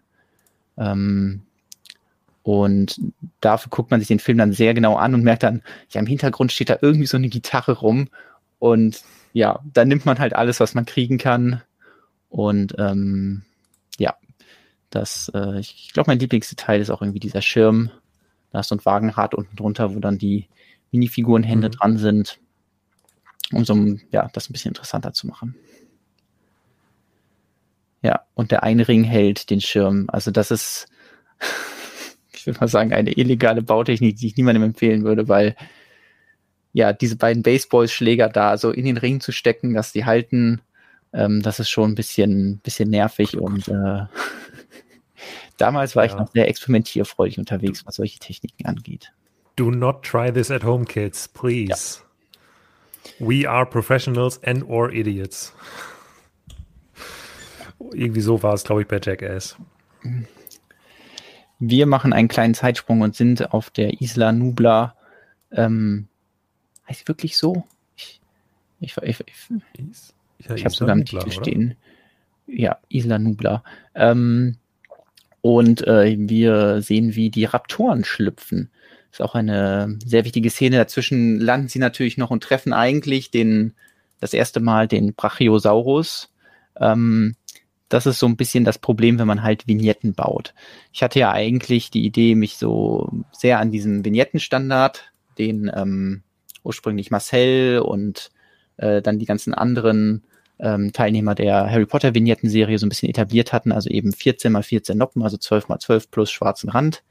Ähm, 0.76 1.42
und 2.42 3.00
dafür 3.40 3.70
guckt 3.70 3.90
man 3.90 4.00
sich 4.00 4.06
den 4.06 4.20
Film 4.20 4.38
dann 4.38 4.52
sehr 4.52 4.72
genau 4.72 4.94
an 4.94 5.14
und 5.14 5.24
merkt 5.24 5.42
dann, 5.42 5.62
ja, 5.90 6.00
im 6.00 6.06
Hintergrund 6.06 6.52
steht 6.52 6.70
da 6.70 6.78
irgendwie 6.80 7.06
so 7.06 7.16
eine 7.16 7.28
Gitarre 7.28 7.72
rum. 7.72 8.08
Und 8.60 9.02
ja, 9.32 9.60
dann 9.72 9.88
nimmt 9.88 10.06
man 10.06 10.18
halt 10.18 10.34
alles, 10.36 10.60
was 10.60 10.74
man 10.74 10.86
kriegen 10.86 11.18
kann. 11.18 11.62
Und 12.36 12.74
ähm, 12.76 13.44
ja, 13.96 14.14
das, 14.90 15.30
äh, 15.34 15.58
ich 15.58 15.90
glaube, 15.94 16.10
mein 16.10 16.18
Lieblingsdetail 16.18 16.82
ist 16.82 16.90
auch 16.90 17.00
irgendwie 17.00 17.18
dieser 17.18 17.40
Schirm. 17.40 17.90
Da 18.52 18.60
ist 18.60 18.68
so 18.68 18.74
ein 18.74 18.84
Wagenrad 18.84 19.34
unten 19.34 19.56
drunter, 19.56 19.94
wo 19.94 20.00
dann 20.00 20.18
die 20.18 20.46
Minifigurenhände 20.92 21.68
mhm. 21.68 21.72
dran 21.72 21.96
sind, 21.96 22.38
um 23.52 23.64
so 23.64 23.74
ja, 24.10 24.28
das 24.34 24.50
ein 24.50 24.52
bisschen 24.52 24.72
interessanter 24.72 25.14
zu 25.14 25.26
machen. 25.26 25.56
Ja, 28.02 28.20
und 28.34 28.50
der 28.50 28.64
eine 28.64 28.86
Ring 28.86 29.02
hält 29.02 29.48
den 29.48 29.62
Schirm. 29.62 30.04
Also 30.08 30.30
das 30.30 30.50
ist, 30.50 30.88
ich 32.34 32.46
würde 32.46 32.60
mal 32.60 32.68
sagen, 32.68 32.92
eine 32.92 33.12
illegale 33.12 33.62
Bautechnik, 33.62 34.16
die 34.16 34.26
ich 34.26 34.36
niemandem 34.36 34.62
empfehlen 34.62 35.04
würde, 35.04 35.26
weil 35.28 35.56
ja, 36.74 36.92
diese 36.92 37.16
beiden 37.16 37.42
Baseballschläger 37.42 38.28
da 38.28 38.58
so 38.58 38.70
in 38.72 38.84
den 38.84 38.98
Ring 38.98 39.22
zu 39.22 39.32
stecken, 39.32 39.72
dass 39.72 39.92
die 39.92 40.04
halten, 40.04 40.60
ähm, 41.16 41.42
das 41.42 41.58
ist 41.58 41.70
schon 41.70 41.92
ein 41.92 41.94
bisschen, 41.94 42.58
bisschen 42.58 42.90
nervig 42.90 43.36
und 43.38 43.66
äh, 43.68 44.04
damals 45.56 45.96
war 45.96 46.04
ja. 46.04 46.12
ich 46.12 46.18
noch 46.18 46.30
sehr 46.30 46.48
experimentierfreudig 46.48 47.38
unterwegs, 47.38 47.86
was 47.86 47.96
solche 47.96 48.18
Techniken 48.18 48.66
angeht. 48.66 49.12
Do 49.56 49.70
not 49.70 50.02
try 50.02 50.30
this 50.30 50.50
at 50.50 50.62
home, 50.62 50.84
kids, 50.84 51.26
please. 51.26 52.00
Ja. 53.18 53.26
We 53.26 53.48
are 53.48 53.64
professionals 53.64 54.42
and 54.44 54.68
or 54.68 54.92
idiots. 54.92 55.54
Irgendwie 57.92 58.20
so 58.20 58.42
war 58.42 58.52
es, 58.52 58.64
glaube 58.64 58.82
ich, 58.82 58.88
bei 58.88 59.00
Jackass. 59.02 59.56
Wir 61.58 61.86
machen 61.86 62.12
einen 62.12 62.28
kleinen 62.28 62.54
Zeitsprung 62.54 63.00
und 63.00 63.14
sind 63.14 63.54
auf 63.54 63.70
der 63.70 64.02
Isla 64.02 64.32
Nubla. 64.32 64.96
Ähm, 65.52 66.08
heißt 66.88 67.08
wirklich 67.08 67.38
so? 67.38 67.64
Ich, 67.94 68.20
ich, 68.80 68.96
ich, 68.98 69.20
ich, 69.20 70.14
ja, 70.38 70.54
ich 70.54 70.64
habe 70.64 70.74
sogar 70.74 70.96
im 70.96 71.04
Titel 71.04 71.30
stehen. 71.30 71.76
Ja, 72.46 72.78
Isla 72.88 73.18
Nubla. 73.18 73.64
Ähm, 73.94 74.56
und 75.40 75.86
äh, 75.86 76.16
wir 76.18 76.82
sehen, 76.82 77.14
wie 77.14 77.30
die 77.30 77.44
Raptoren 77.44 78.04
schlüpfen. 78.04 78.70
Ist 79.10 79.22
auch 79.22 79.34
eine 79.34 79.98
sehr 80.04 80.24
wichtige 80.24 80.50
Szene. 80.50 80.76
Dazwischen 80.76 81.40
landen 81.40 81.68
sie 81.68 81.78
natürlich 81.78 82.18
noch 82.18 82.30
und 82.30 82.42
treffen 82.42 82.72
eigentlich 82.72 83.30
den, 83.30 83.74
das 84.20 84.34
erste 84.34 84.60
Mal 84.60 84.88
den 84.88 85.14
Brachiosaurus. 85.14 86.32
Ähm, 86.78 87.36
das 87.88 88.06
ist 88.06 88.18
so 88.18 88.26
ein 88.26 88.36
bisschen 88.36 88.64
das 88.64 88.78
Problem, 88.78 89.18
wenn 89.18 89.26
man 89.26 89.42
halt 89.42 89.68
Vignetten 89.68 90.14
baut. 90.14 90.54
Ich 90.92 91.02
hatte 91.02 91.20
ja 91.20 91.30
eigentlich 91.30 91.90
die 91.90 92.04
Idee, 92.04 92.34
mich 92.34 92.56
so 92.56 93.08
sehr 93.32 93.60
an 93.60 93.70
diesem 93.70 94.04
Vignettenstandard, 94.04 95.12
den 95.38 95.70
ähm, 95.74 96.22
ursprünglich 96.64 97.10
Marcel 97.10 97.78
und 97.78 98.30
äh, 98.76 99.02
dann 99.02 99.18
die 99.18 99.26
ganzen 99.26 99.54
anderen 99.54 100.24
ähm, 100.58 100.92
Teilnehmer 100.92 101.34
der 101.34 101.70
Harry 101.70 101.86
Potter 101.86 102.14
Vignetten-Serie 102.14 102.78
so 102.78 102.86
ein 102.86 102.88
bisschen 102.88 103.08
etabliert 103.08 103.52
hatten, 103.52 103.72
also 103.72 103.90
eben 103.90 104.12
14 104.12 104.52
mal 104.52 104.62
14 104.62 104.96
Noppen, 104.96 105.22
also 105.22 105.36
12 105.36 105.68
mal 105.68 105.78
12 105.78 106.10
plus 106.10 106.30
schwarzen 106.30 106.70
Rand, 106.70 107.02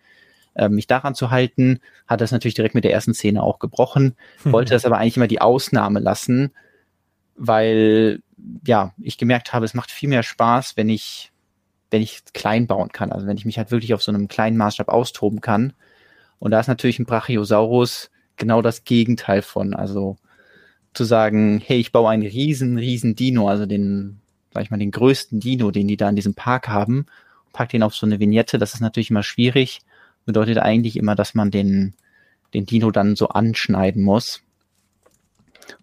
äh, 0.55 0.69
mich 0.69 0.87
daran 0.87 1.15
zu 1.15 1.29
halten, 1.31 1.79
hat 2.07 2.21
das 2.21 2.31
natürlich 2.31 2.55
direkt 2.55 2.75
mit 2.75 2.83
der 2.83 2.93
ersten 2.93 3.13
Szene 3.13 3.43
auch 3.43 3.59
gebrochen, 3.59 4.15
hm. 4.43 4.51
wollte 4.53 4.73
das 4.73 4.85
aber 4.85 4.97
eigentlich 4.97 5.17
immer 5.17 5.27
die 5.27 5.41
Ausnahme 5.41 5.99
lassen, 5.99 6.51
weil 7.35 8.21
ja, 8.65 8.93
ich 9.01 9.17
gemerkt 9.17 9.53
habe, 9.53 9.65
es 9.65 9.73
macht 9.73 9.91
viel 9.91 10.09
mehr 10.09 10.23
Spaß, 10.23 10.77
wenn 10.77 10.89
ich 10.89 11.31
wenn 11.91 12.01
ich 12.01 12.23
klein 12.33 12.67
bauen 12.67 12.89
kann, 12.89 13.11
also 13.11 13.27
wenn 13.27 13.37
ich 13.37 13.45
mich 13.45 13.57
halt 13.57 13.71
wirklich 13.71 13.93
auf 13.93 14.03
so 14.03 14.11
einem 14.11 14.27
kleinen 14.27 14.57
Maßstab 14.57 14.89
austoben 14.89 15.39
kann. 15.39 15.73
Und 16.39 16.51
da 16.51 16.59
ist 16.59 16.67
natürlich 16.67 16.99
ein 16.99 17.05
Brachiosaurus 17.05 18.11
genau 18.35 18.61
das 18.61 18.83
Gegenteil 18.83 19.41
von. 19.41 19.73
Also 19.73 20.17
zu 20.95 21.03
sagen, 21.03 21.61
hey, 21.65 21.77
ich 21.77 21.91
baue 21.91 22.09
einen 22.09 22.23
riesen, 22.23 22.77
riesen 22.77 23.15
Dino, 23.15 23.47
also 23.47 23.65
den, 23.65 24.19
sag 24.53 24.63
ich 24.63 24.71
mal, 24.71 24.77
den 24.77 24.91
größten 24.91 25.39
Dino, 25.39 25.71
den 25.71 25.87
die 25.87 25.97
da 25.97 26.09
in 26.09 26.15
diesem 26.15 26.33
Park 26.33 26.67
haben, 26.67 27.05
pack 27.53 27.69
den 27.69 27.83
auf 27.83 27.95
so 27.95 28.05
eine 28.05 28.19
Vignette, 28.19 28.57
das 28.57 28.73
ist 28.73 28.81
natürlich 28.81 29.09
immer 29.09 29.23
schwierig. 29.23 29.81
Bedeutet 30.25 30.57
eigentlich 30.57 30.97
immer, 30.97 31.15
dass 31.15 31.35
man 31.35 31.51
den, 31.51 31.93
den 32.53 32.65
Dino 32.65 32.91
dann 32.91 33.15
so 33.15 33.29
anschneiden 33.29 34.03
muss. 34.03 34.41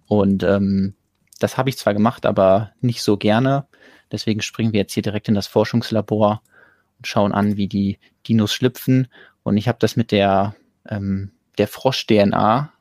Und 0.07 0.43
ähm, 0.43 0.95
das 1.39 1.57
habe 1.57 1.71
ich 1.71 1.79
zwar 1.79 1.95
gemacht, 1.95 2.27
aber 2.27 2.73
nicht 2.81 3.03
so 3.03 3.17
gerne. 3.17 3.67
Deswegen 4.11 4.43
springen 4.43 4.73
wir 4.73 4.81
jetzt 4.81 4.93
hier 4.93 5.03
direkt 5.03 5.29
in 5.29 5.35
das 5.35 5.47
Forschungslabor 5.47 6.43
und 6.99 7.07
schauen 7.07 7.33
an, 7.33 7.57
wie 7.57 7.69
die 7.69 7.99
Dinos 8.29 8.53
schlüpfen. 8.53 9.09
Und 9.43 9.57
ich 9.57 9.69
habe 9.69 9.79
das 9.81 9.97
mit 9.97 10.11
der, 10.13 10.55
ähm, 10.89 11.31
der 11.59 11.69
Frosch-DNA 11.69 12.73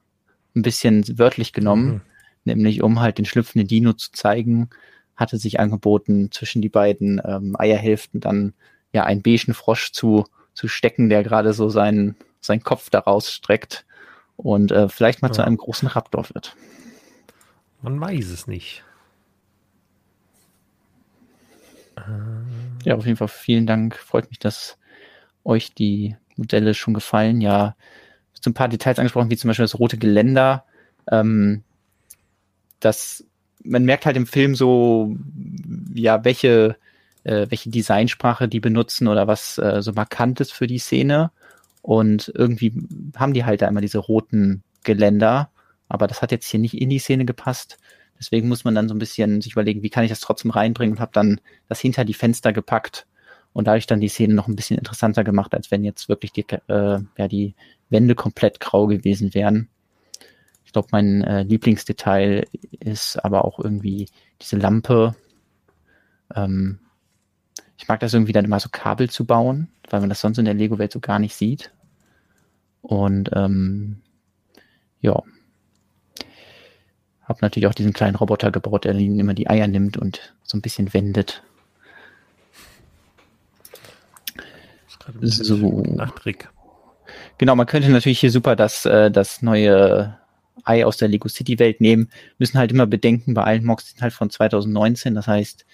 ein 0.55 0.61
bisschen 0.61 1.17
wörtlich 1.17 1.53
genommen. 1.53 1.85
Mhm 1.87 2.01
nämlich 2.43 2.81
um 2.81 2.99
halt 2.99 3.17
den 3.17 3.25
schlüpfenden 3.25 3.67
Dino 3.67 3.93
zu 3.93 4.11
zeigen, 4.11 4.69
hatte 5.15 5.37
sich 5.37 5.59
angeboten, 5.59 6.31
zwischen 6.31 6.61
die 6.61 6.69
beiden 6.69 7.21
ähm, 7.23 7.55
Eierhälften 7.57 8.19
dann 8.19 8.53
ja 8.93 9.03
einen 9.03 9.21
beigen 9.21 9.53
Frosch 9.53 9.91
zu, 9.91 10.25
zu 10.53 10.67
stecken, 10.67 11.09
der 11.09 11.23
gerade 11.23 11.53
so 11.53 11.69
seinen, 11.69 12.15
seinen 12.39 12.63
Kopf 12.63 12.89
daraus 12.89 13.31
streckt 13.31 13.85
und 14.35 14.71
äh, 14.71 14.89
vielleicht 14.89 15.21
mal 15.21 15.29
ja. 15.29 15.33
zu 15.33 15.45
einem 15.45 15.57
großen 15.57 15.87
Raptor 15.87 16.27
wird. 16.33 16.55
Man 17.81 17.99
weiß 17.99 18.29
es 18.29 18.47
nicht. 18.47 18.83
Ja, 22.83 22.95
auf 22.95 23.05
jeden 23.05 23.17
Fall 23.17 23.27
vielen 23.27 23.67
Dank. 23.67 23.95
Freut 23.95 24.29
mich, 24.29 24.39
dass 24.39 24.77
euch 25.43 25.73
die 25.73 26.15
Modelle 26.35 26.73
schon 26.73 26.93
gefallen. 26.93 27.41
Ja, 27.41 27.75
so 28.33 28.49
ein 28.49 28.53
paar 28.53 28.67
Details 28.69 28.97
angesprochen, 28.97 29.29
wie 29.29 29.37
zum 29.37 29.49
Beispiel 29.49 29.63
das 29.63 29.77
rote 29.77 29.97
Geländer. 29.97 30.65
Ähm, 31.11 31.63
dass 32.85 33.25
man 33.63 33.85
merkt 33.85 34.05
halt 34.05 34.17
im 34.17 34.27
Film 34.27 34.55
so, 34.55 35.15
ja, 35.93 36.23
welche, 36.25 36.77
äh, 37.23 37.47
welche 37.49 37.69
Designsprache 37.69 38.47
die 38.47 38.59
benutzen 38.59 39.07
oder 39.07 39.27
was 39.27 39.57
äh, 39.57 39.81
so 39.81 39.93
markant 39.93 40.39
ist 40.39 40.51
für 40.51 40.67
die 40.67 40.79
Szene. 40.79 41.31
Und 41.81 42.31
irgendwie 42.35 42.73
haben 43.15 43.33
die 43.33 43.45
halt 43.45 43.61
da 43.61 43.67
immer 43.67 43.81
diese 43.81 43.99
roten 43.99 44.63
Geländer. 44.83 45.51
Aber 45.89 46.07
das 46.07 46.21
hat 46.21 46.31
jetzt 46.31 46.47
hier 46.47 46.59
nicht 46.59 46.79
in 46.79 46.89
die 46.89 46.99
Szene 46.99 47.25
gepasst. 47.25 47.77
Deswegen 48.19 48.47
muss 48.47 48.63
man 48.63 48.75
dann 48.75 48.87
so 48.87 48.93
ein 48.93 48.99
bisschen 48.99 49.41
sich 49.41 49.53
überlegen, 49.53 49.81
wie 49.81 49.89
kann 49.89 50.03
ich 50.03 50.09
das 50.09 50.19
trotzdem 50.19 50.51
reinbringen 50.51 50.95
und 50.95 51.01
habe 51.01 51.11
dann 51.13 51.41
das 51.67 51.79
hinter 51.79 52.05
die 52.05 52.13
Fenster 52.13 52.53
gepackt 52.53 53.07
und 53.53 53.67
dadurch 53.67 53.87
dann 53.87 53.99
die 53.99 54.09
Szene 54.09 54.33
noch 54.33 54.47
ein 54.47 54.55
bisschen 54.55 54.77
interessanter 54.77 55.23
gemacht, 55.23 55.53
als 55.53 55.71
wenn 55.71 55.83
jetzt 55.83 56.07
wirklich 56.07 56.31
die, 56.31 56.45
äh, 56.67 56.99
ja, 57.17 57.27
die 57.27 57.55
Wände 57.89 58.15
komplett 58.15 58.59
grau 58.59 58.87
gewesen 58.87 59.33
wären. 59.33 59.69
Ich 60.71 60.73
glaube, 60.73 60.87
mein 60.93 61.21
äh, 61.25 61.43
Lieblingsdetail 61.43 62.47
ist 62.79 63.17
aber 63.17 63.43
auch 63.43 63.59
irgendwie 63.59 64.07
diese 64.41 64.55
Lampe. 64.55 65.15
Ähm, 66.33 66.79
ich 67.77 67.89
mag 67.89 67.99
das 67.99 68.13
irgendwie 68.13 68.31
dann 68.31 68.45
immer 68.45 68.61
so 68.61 68.69
Kabel 68.71 69.09
zu 69.09 69.25
bauen, 69.25 69.67
weil 69.89 69.99
man 69.99 70.07
das 70.07 70.21
sonst 70.21 70.37
in 70.37 70.45
der 70.45 70.53
Lego-Welt 70.53 70.93
so 70.93 71.01
gar 71.01 71.19
nicht 71.19 71.35
sieht. 71.35 71.73
Und 72.81 73.31
ähm, 73.33 74.01
ja, 75.01 75.21
habe 77.23 77.39
natürlich 77.41 77.67
auch 77.67 77.73
diesen 77.73 77.91
kleinen 77.91 78.15
Roboter 78.15 78.49
gebaut, 78.49 78.85
der 78.85 78.95
ihnen 78.95 79.19
immer 79.19 79.33
die 79.33 79.49
Eier 79.49 79.67
nimmt 79.67 79.97
und 79.97 80.33
so 80.41 80.57
ein 80.57 80.61
bisschen 80.61 80.93
wendet. 80.93 81.43
So. 85.19 85.81
Nachtrick. 85.81 86.47
Genau, 87.39 87.57
man 87.57 87.67
könnte 87.67 87.89
natürlich 87.89 88.21
hier 88.21 88.31
super 88.31 88.55
das, 88.55 88.85
äh, 88.85 89.11
das 89.11 89.41
neue 89.41 90.20
Ei 90.63 90.85
aus 90.85 90.97
der 90.97 91.07
Lego 91.07 91.27
City 91.27 91.59
Welt 91.59 91.81
nehmen, 91.81 92.09
müssen 92.37 92.57
halt 92.57 92.71
immer 92.71 92.85
bedenken, 92.85 93.33
bei 93.33 93.43
allen 93.43 93.65
Mocks 93.65 93.89
sind 93.89 94.01
halt 94.01 94.13
von 94.13 94.29
2019, 94.29 95.15
das 95.15 95.27
heißt, 95.27 95.65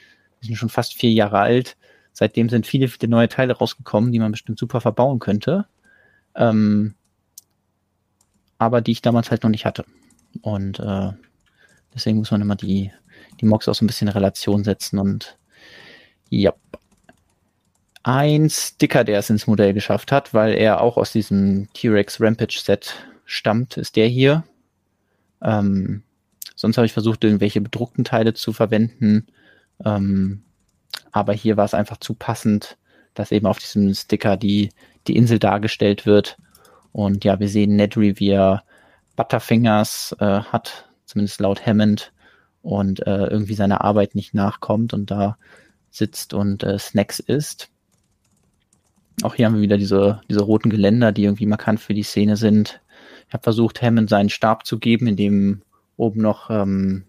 die 0.41 0.47
sind 0.47 0.55
schon 0.55 0.69
fast 0.69 0.93
vier 0.93 1.11
Jahre 1.11 1.39
alt. 1.39 1.77
Seitdem 2.13 2.49
sind 2.49 2.65
viele, 2.65 2.87
viele 2.87 3.09
neue 3.09 3.29
Teile 3.29 3.53
rausgekommen, 3.53 4.11
die 4.11 4.19
man 4.19 4.31
bestimmt 4.31 4.59
super 4.59 4.81
verbauen 4.81 5.19
könnte. 5.19 5.67
Ähm, 6.35 6.95
aber 8.57 8.81
die 8.81 8.91
ich 8.91 9.01
damals 9.01 9.29
halt 9.29 9.43
noch 9.43 9.49
nicht 9.49 9.65
hatte. 9.65 9.85
Und 10.41 10.79
äh, 10.79 11.11
deswegen 11.93 12.17
muss 12.17 12.31
man 12.31 12.41
immer 12.41 12.55
die, 12.55 12.91
die 13.39 13.45
Mox 13.45 13.67
auch 13.67 13.75
so 13.75 13.85
ein 13.85 13.87
bisschen 13.87 14.07
in 14.07 14.13
Relation 14.13 14.63
setzen 14.63 14.99
und 14.99 15.37
ja. 16.29 16.53
Ein 18.03 18.49
Sticker, 18.49 19.03
der 19.03 19.19
es 19.19 19.29
ins 19.29 19.47
Modell 19.47 19.73
geschafft 19.73 20.11
hat, 20.11 20.33
weil 20.33 20.53
er 20.53 20.81
auch 20.81 20.97
aus 20.97 21.11
diesem 21.11 21.71
T-Rex 21.73 22.21
Rampage 22.21 22.59
Set 22.63 22.95
stammt, 23.25 23.75
ist 23.77 23.95
der 23.95 24.07
hier. 24.07 24.43
Ähm, 25.41 26.03
sonst 26.55 26.77
habe 26.77 26.85
ich 26.85 26.93
versucht, 26.93 27.23
irgendwelche 27.23 27.61
bedruckten 27.61 28.03
Teile 28.03 28.34
zu 28.34 28.53
verwenden. 28.53 29.27
Ähm, 29.84 30.43
aber 31.11 31.34
hier 31.34 31.57
war 31.57 31.65
es 31.65 31.73
einfach 31.73 31.97
zu 31.97 32.14
passend, 32.14 32.77
dass 33.14 33.31
eben 33.31 33.47
auf 33.47 33.59
diesem 33.59 33.93
Sticker 33.93 34.38
die, 34.38 34.69
die 35.07 35.15
Insel 35.15 35.39
dargestellt 35.39 36.05
wird. 36.05 36.38
Und 36.91 37.23
ja, 37.26 37.39
wir 37.39 37.49
sehen 37.49 37.76
Nedry, 37.76 38.19
wie 38.19 38.30
er 38.30 38.64
Butterfingers 39.15 40.15
äh, 40.19 40.41
hat, 40.41 40.89
zumindest 41.05 41.39
laut 41.39 41.65
Hammond, 41.65 42.11
und 42.61 43.05
äh, 43.07 43.27
irgendwie 43.27 43.53
seiner 43.53 43.81
Arbeit 43.81 44.14
nicht 44.14 44.34
nachkommt 44.34 44.93
und 44.93 45.09
da 45.09 45.38
sitzt 45.89 46.34
und 46.34 46.64
äh, 46.64 46.77
Snacks 46.77 47.19
isst. 47.19 47.69
Auch 49.23 49.35
hier 49.35 49.45
haben 49.45 49.55
wir 49.55 49.61
wieder 49.61 49.77
diese, 49.77 50.22
diese 50.30 50.41
roten 50.41 50.69
Geländer, 50.69 51.11
die 51.11 51.23
irgendwie 51.23 51.45
markant 51.45 51.80
für 51.80 51.93
die 51.93 52.03
Szene 52.03 52.35
sind. 52.35 52.81
Ich 53.27 53.33
habe 53.33 53.43
versucht, 53.43 53.81
Hammond 53.81 54.09
seinen 54.09 54.29
Stab 54.29 54.65
zu 54.65 54.79
geben, 54.79 55.07
in 55.07 55.17
dem 55.17 55.61
oben 55.97 56.21
noch 56.21 56.49
ähm, 56.49 57.03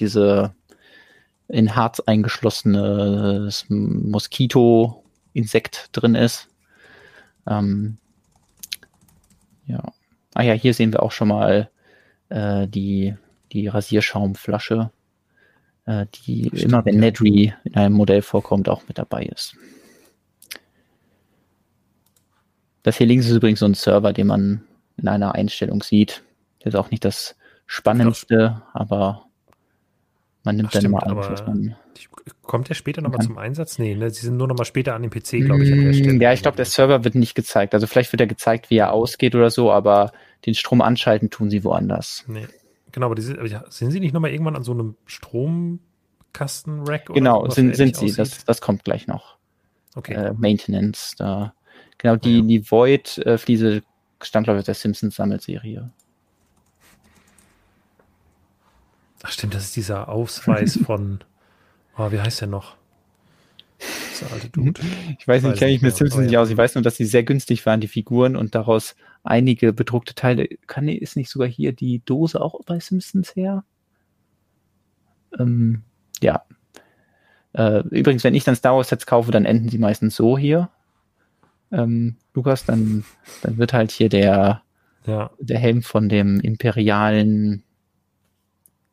diese 0.00 0.54
in 1.48 1.76
Harz 1.76 2.00
eingeschlossene 2.00 3.50
Moskito-Insekt 3.68 5.90
drin 5.92 6.14
ist. 6.14 6.48
Ähm, 7.46 7.98
ja. 9.66 9.92
Ah 10.34 10.42
ja, 10.42 10.54
hier 10.54 10.72
sehen 10.72 10.92
wir 10.92 11.02
auch 11.02 11.12
schon 11.12 11.28
mal 11.28 11.68
äh, 12.30 12.66
die, 12.66 13.14
die 13.52 13.68
Rasierschaumpflasche, 13.68 14.90
äh, 15.84 16.06
die 16.26 16.46
Stimmt, 16.46 16.62
immer, 16.62 16.84
wenn 16.86 16.98
Nedry 16.98 17.52
in 17.64 17.74
einem 17.74 17.94
Modell 17.94 18.22
vorkommt, 18.22 18.68
auch 18.68 18.88
mit 18.88 18.98
dabei 18.98 19.24
ist. 19.24 19.54
Das 22.82 22.96
hier 22.96 23.06
links 23.06 23.26
ist 23.26 23.36
übrigens 23.36 23.60
so 23.60 23.66
ein 23.66 23.74
Server, 23.74 24.12
den 24.12 24.26
man 24.26 24.62
in 25.02 25.08
einer 25.08 25.34
Einstellung 25.34 25.82
sieht. 25.82 26.22
Das 26.60 26.74
ist 26.74 26.78
auch 26.78 26.90
nicht 26.90 27.04
das 27.04 27.36
Spannendste, 27.66 28.62
aber 28.72 29.26
man 30.44 30.56
nimmt 30.56 30.68
Ach, 30.68 30.72
dann 30.72 30.82
stimmt, 30.82 31.02
immer 31.02 31.24
alles, 31.24 31.46
man. 31.46 31.76
Kommt 32.42 32.68
der 32.68 32.74
später 32.74 33.02
nochmal 33.02 33.20
zum 33.20 33.38
Einsatz? 33.38 33.78
Nee, 33.78 33.94
ne? 33.94 34.10
sie 34.10 34.22
sind 34.22 34.36
nur 34.36 34.48
nochmal 34.48 34.66
später 34.66 34.94
an 34.94 35.02
dem 35.02 35.10
PC, 35.10 35.44
glaube 35.44 35.64
ich. 35.64 35.72
An 35.72 35.84
der 35.84 35.92
Stelle. 35.92 36.22
Ja, 36.22 36.32
ich 36.32 36.42
glaube, 36.42 36.56
der 36.56 36.66
Server 36.66 37.04
wird 37.04 37.14
nicht 37.14 37.34
gezeigt. 37.34 37.74
Also 37.74 37.86
vielleicht 37.86 38.12
wird 38.12 38.20
er 38.20 38.26
gezeigt, 38.26 38.70
wie 38.70 38.76
er 38.76 38.92
ausgeht 38.92 39.34
oder 39.34 39.50
so, 39.50 39.70
aber 39.70 40.12
den 40.46 40.54
Strom 40.54 40.80
anschalten 40.80 41.30
tun 41.30 41.50
sie 41.50 41.64
woanders. 41.64 42.24
Nee. 42.26 42.46
Genau, 42.92 43.06
aber, 43.06 43.14
diese, 43.14 43.38
aber 43.38 43.48
sind 43.70 43.90
sie 43.90 44.00
nicht 44.00 44.12
nochmal 44.12 44.32
irgendwann 44.32 44.56
an 44.56 44.64
so 44.64 44.72
einem 44.72 44.96
Stromkasten-Rack? 45.06 47.06
Genau, 47.06 47.48
sind, 47.48 47.74
sind 47.74 47.96
sie. 47.96 48.12
Das, 48.12 48.44
das 48.44 48.60
kommt 48.60 48.84
gleich 48.84 49.06
noch. 49.06 49.38
Okay. 49.94 50.14
Äh, 50.14 50.34
Maintenance, 50.36 51.14
da. 51.16 51.54
Genau, 51.98 52.16
die, 52.16 52.38
ja. 52.38 52.44
die 52.44 52.70
Void-Fliese 52.70 53.82
stammt, 54.24 54.44
glaube 54.44 54.58
ich, 54.58 54.62
aus 54.62 54.66
der 54.66 54.74
Simpsons-Sammelserie. 54.74 55.90
Ach 59.22 59.30
stimmt, 59.30 59.54
das 59.54 59.64
ist 59.64 59.76
dieser 59.76 60.08
Ausweis 60.08 60.78
von, 60.86 61.22
oh, 61.96 62.10
wie 62.10 62.20
heißt 62.20 62.40
der 62.40 62.48
noch? 62.48 62.76
Der 64.20 64.32
alte 64.32 64.48
Dude. 64.50 64.80
Ich 65.18 65.26
weiß 65.26 65.42
nicht, 65.42 65.58
kenne 65.58 65.72
ich 65.72 65.82
mit 65.82 65.96
Simpsons 65.96 66.26
nicht 66.26 66.36
aus. 66.36 66.50
Ich 66.50 66.56
weiß 66.56 66.76
nur, 66.76 66.82
dass 66.82 66.96
sie 66.96 67.04
sehr 67.04 67.24
günstig 67.24 67.64
waren, 67.66 67.80
die 67.80 67.88
Figuren, 67.88 68.36
und 68.36 68.54
daraus 68.54 68.94
einige 69.24 69.72
bedruckte 69.72 70.14
Teile. 70.14 70.48
Kann, 70.66 70.88
ist 70.88 71.16
nicht 71.16 71.30
sogar 71.30 71.48
hier 71.48 71.72
die 71.72 72.02
Dose 72.04 72.40
auch 72.40 72.60
bei 72.64 72.78
Simpsons 72.78 73.34
her? 73.34 73.64
Ähm, 75.38 75.82
ja. 76.22 76.44
Äh, 77.52 77.80
übrigens, 77.88 78.24
wenn 78.24 78.34
ich 78.34 78.44
dann 78.44 78.56
Star 78.56 78.76
Wars 78.76 78.88
Sets 78.88 79.06
kaufe, 79.06 79.32
dann 79.32 79.44
enden 79.44 79.68
sie 79.68 79.78
meistens 79.78 80.14
so 80.14 80.38
hier. 80.38 80.70
Ähm, 81.70 82.16
Lukas, 82.34 82.64
dann, 82.64 83.04
dann 83.42 83.58
wird 83.58 83.72
halt 83.72 83.90
hier 83.90 84.08
der, 84.08 84.62
ja. 85.06 85.30
der 85.38 85.58
Helm 85.58 85.82
von 85.82 86.08
dem 86.08 86.40
imperialen 86.40 87.62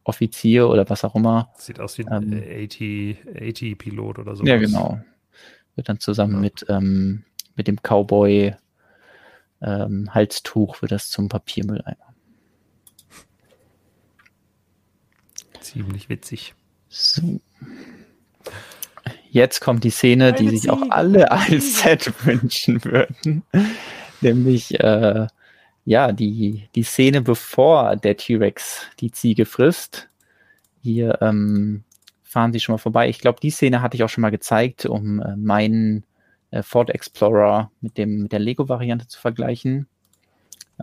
Offizier 0.03 0.69
oder 0.69 0.89
was 0.89 1.03
auch 1.03 1.15
immer. 1.15 1.51
Sieht 1.57 1.79
aus 1.79 1.97
wie 1.97 2.07
ein 2.07 2.33
ähm, 2.33 3.17
AT-Pilot 3.35 4.19
oder 4.19 4.35
so. 4.35 4.43
Ja, 4.43 4.57
genau. 4.57 4.99
Wird 5.75 5.87
dann 5.87 5.99
zusammen 5.99 6.35
ja. 6.35 6.39
mit, 6.39 6.65
ähm, 6.67 7.23
mit 7.55 7.67
dem 7.67 7.77
Cowboy 7.77 8.55
ähm, 9.61 10.13
Halstuch 10.13 10.81
wird 10.81 10.91
das 10.91 11.09
zum 11.09 11.29
Papiermülleimer. 11.29 12.13
Ziemlich 15.59 16.09
witzig. 16.09 16.55
So. 16.87 17.41
Jetzt 19.31 19.60
kommt 19.61 19.84
die 19.84 19.91
Szene, 19.91 20.34
die 20.34 20.49
sich 20.49 20.69
auch 20.69 20.81
alle 20.89 21.31
als 21.31 21.80
Set 21.81 22.11
wünschen 22.26 22.84
würden. 22.84 23.43
Nämlich 24.22 24.80
äh, 24.80 25.27
ja, 25.85 26.11
die, 26.11 26.68
die 26.76 26.84
Szene, 26.84 27.22
bevor 27.22 27.95
der 27.95 28.18
T-Rex 28.18 28.88
die 28.99 29.11
Ziege 29.11 29.45
frisst. 29.45 30.10
Hier 30.81 31.22
ähm, 31.22 31.84
fahren 32.23 32.53
sie 32.53 32.60
schon 32.60 32.73
mal 32.73 32.80
vorbei. 32.80 33.10
Ich 33.10 33.19
glaube, 33.19 33.39
die 33.41 33.51
Szene 33.51 33.81
hatte 33.81 33.95
ich 33.95 34.03
auch 34.03 34.10
schon 34.10 34.22
mal 34.22 34.30
gezeigt, 34.30 34.85
um 34.85 35.22
äh, 35.22 35.35
meinen 35.35 36.06
äh, 36.51 36.64
Ford 36.64 36.89
Explorer 36.89 37.72
mit 37.81 37.97
dem 37.97 38.23
mit 38.23 38.31
der 38.31 38.39
Lego-Variante 38.39 39.07
zu 39.07 39.19
vergleichen. 39.19 39.88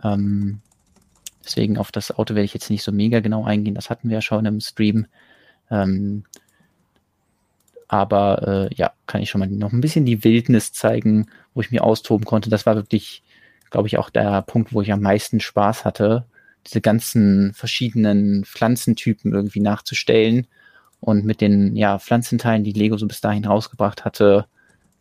Ähm, 0.03 0.61
deswegen 1.43 1.77
auf 1.77 1.91
das 1.91 2.11
Auto 2.11 2.35
werde 2.35 2.45
ich 2.45 2.53
jetzt 2.53 2.69
nicht 2.69 2.83
so 2.83 2.91
mega 2.91 3.19
genau 3.19 3.43
eingehen. 3.43 3.75
Das 3.75 3.89
hatten 3.89 4.09
wir 4.09 4.15
ja 4.15 4.21
schon 4.21 4.45
im 4.45 4.61
Stream. 4.61 5.07
Ähm, 5.69 6.23
aber 7.87 8.69
äh, 8.71 8.75
ja, 8.75 8.91
kann 9.05 9.21
ich 9.21 9.29
schon 9.29 9.39
mal 9.39 9.47
noch 9.47 9.71
ein 9.71 9.81
bisschen 9.81 10.05
die 10.05 10.23
Wildnis 10.23 10.73
zeigen, 10.73 11.27
wo 11.53 11.61
ich 11.61 11.71
mir 11.71 11.83
austoben 11.83 12.25
konnte. 12.25 12.49
Das 12.49 12.65
war 12.65 12.75
wirklich 12.75 13.23
glaube 13.69 13.87
ich, 13.87 13.97
auch 13.97 14.09
der 14.09 14.41
Punkt, 14.41 14.73
wo 14.73 14.81
ich 14.81 14.91
am 14.91 15.01
meisten 15.01 15.39
Spaß 15.39 15.85
hatte, 15.85 16.25
diese 16.65 16.81
ganzen 16.81 17.53
verschiedenen 17.53 18.45
Pflanzentypen 18.45 19.33
irgendwie 19.33 19.59
nachzustellen 19.59 20.47
und 20.99 21.25
mit 21.25 21.41
den 21.41 21.75
ja, 21.75 21.99
Pflanzenteilen, 21.99 22.63
die 22.63 22.73
Lego 22.73 22.97
so 22.97 23.07
bis 23.07 23.21
dahin 23.21 23.45
rausgebracht 23.45 24.05
hatte, 24.05 24.47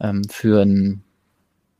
ähm, 0.00 0.22
für 0.28 0.62
ein 0.62 1.02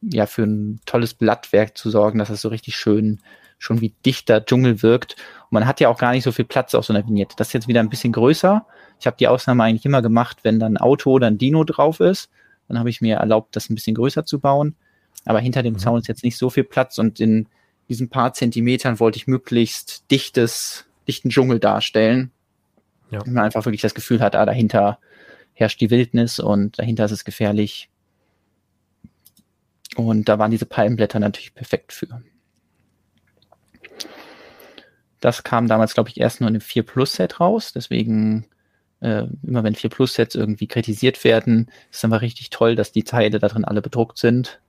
ja, 0.03 0.27
für 0.27 0.45
ein 0.45 0.81
tolles 0.87 1.15
Blattwerk 1.15 1.77
zu 1.77 1.91
sorgen, 1.91 2.19
dass 2.19 2.31
es 2.31 2.43
so 2.43 2.49
richtig 2.49 2.77
schön 2.77 3.21
schon 3.59 3.81
wie 3.81 3.95
dichter 4.05 4.45
Dschungel 4.45 4.83
wirkt. 4.83 5.17
Und 5.45 5.53
man 5.53 5.67
hat 5.67 5.81
ja 5.81 5.89
auch 5.89 5.99
gar 5.99 6.13
nicht 6.13 6.25
so 6.25 6.33
viel 6.33 6.45
Platz 6.45 6.75
auf 6.75 6.85
so 6.85 6.93
einer 6.93 7.07
Vignette. 7.07 7.35
Das 7.37 7.49
ist 7.49 7.53
jetzt 7.53 7.69
wieder 7.69 7.81
ein 7.81 7.89
bisschen 7.89 8.13
größer. 8.13 8.67
Ich 9.01 9.07
habe 9.07 9.17
die 9.19 9.29
Ausnahme 9.29 9.65
eigentlich 9.65 9.85
immer 9.85 10.03
gemacht, 10.03 10.39
wenn 10.43 10.59
dann 10.59 10.75
ein 10.75 10.81
Auto 10.81 11.13
oder 11.13 11.27
ein 11.27 11.39
Dino 11.39 11.65
drauf 11.65 12.01
ist. 12.01 12.31
Dann 12.69 12.79
habe 12.79 12.91
ich 12.91 13.01
mir 13.01 13.17
erlaubt, 13.17 13.57
das 13.57 13.71
ein 13.71 13.75
bisschen 13.75 13.95
größer 13.95 14.25
zu 14.25 14.41
bauen. 14.41 14.75
Aber 15.25 15.41
hinter 15.41 15.63
dem 15.63 15.75
mhm. 15.75 15.79
Zaun 15.79 16.01
ist 16.01 16.09
jetzt 16.09 16.25
nicht 16.25 16.37
so 16.37 16.51
viel 16.51 16.65
Platz 16.65 16.99
und 16.99 17.21
in 17.21 17.49
diesen 17.89 18.09
paar 18.09 18.33
Zentimetern 18.33 19.01
wollte 19.01 19.19
ich 19.19 19.27
möglichst 19.27 20.11
dichtes, 20.11 20.87
dichten 21.07 21.31
Dschungel 21.31 21.61
darstellen. 21.61 22.33
Ja. 23.11 23.21
Und 23.21 23.33
man 23.33 23.45
einfach 23.45 23.65
wirklich 23.65 23.83
das 23.83 23.95
Gefühl 23.95 24.21
hat, 24.21 24.35
ah, 24.35 24.45
dahinter 24.45 24.99
herrscht 25.55 25.81
die 25.81 25.91
Wildnis 25.91 26.39
und 26.39 26.79
dahinter 26.79 27.05
ist 27.05 27.13
es 27.13 27.25
gefährlich. 27.25 27.89
Und 29.95 30.29
da 30.29 30.39
waren 30.39 30.51
diese 30.51 30.67
Palmblätter 30.67 31.19
natürlich 31.19 31.55
perfekt 31.55 31.93
für. 31.93 32.23
Das 35.21 35.43
kam 35.45 35.69
damals, 35.69 35.95
glaube 35.95 36.11
ich, 36.11 36.21
erst 36.21 36.41
nur 36.41 36.49
in 36.49 36.55
dem 36.55 36.61
4 36.61 36.83
Plus 36.83 37.15
Set 37.15 37.41
raus. 37.41 37.73
Deswegen, 37.73 38.47
äh, 39.01 39.25
immer 39.43 39.65
wenn 39.65 39.75
4 39.75 39.91
Plus 39.91 40.15
Sets 40.15 40.35
irgendwie 40.35 40.67
kritisiert 40.67 41.25
werden, 41.25 41.69
ist 41.91 41.99
es 41.99 42.05
immer 42.05 42.21
richtig 42.21 42.51
toll, 42.51 42.77
dass 42.77 42.93
die 42.93 43.05
Teile 43.05 43.39
da 43.39 43.49
drin 43.49 43.65
alle 43.65 43.83
bedruckt 43.83 44.19
sind. 44.19 44.61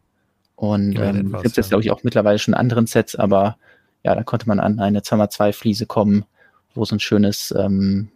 Und 0.56 0.98
ähm, 0.98 1.34
gibt 1.44 1.58
es 1.58 1.68
ja. 1.68 1.70
glaube 1.70 1.84
ich, 1.84 1.92
auch 1.92 2.04
mittlerweile 2.04 2.40
schon 2.40 2.56
in 2.56 2.60
anderen 2.60 2.88
Sets, 2.88 3.16
aber 3.16 3.58
ja, 4.04 4.16
da 4.16 4.24
konnte 4.24 4.48
man 4.48 4.60
an 4.60 4.80
eine 4.80 5.02
2x2-Fliese 5.02 5.86
kommen, 5.86 6.26
wo 6.74 6.84
so 6.86 6.96
ein 6.96 7.00
schönes 7.00 7.54
ähm, 7.56 8.10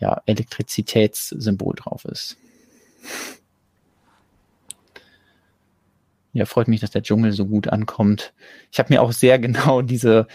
ja, 0.00 0.20
Elektrizitätssymbol 0.26 1.74
drauf 1.76 2.04
ist. 2.06 2.36
Ja, 6.32 6.46
freut 6.46 6.66
mich, 6.66 6.80
dass 6.80 6.90
der 6.90 7.02
Dschungel 7.02 7.32
so 7.32 7.46
gut 7.46 7.68
ankommt. 7.68 8.32
Ich 8.72 8.80
habe 8.80 8.92
mir 8.92 9.00
auch 9.00 9.12
sehr 9.12 9.38
genau 9.38 9.82
diese, 9.82 10.26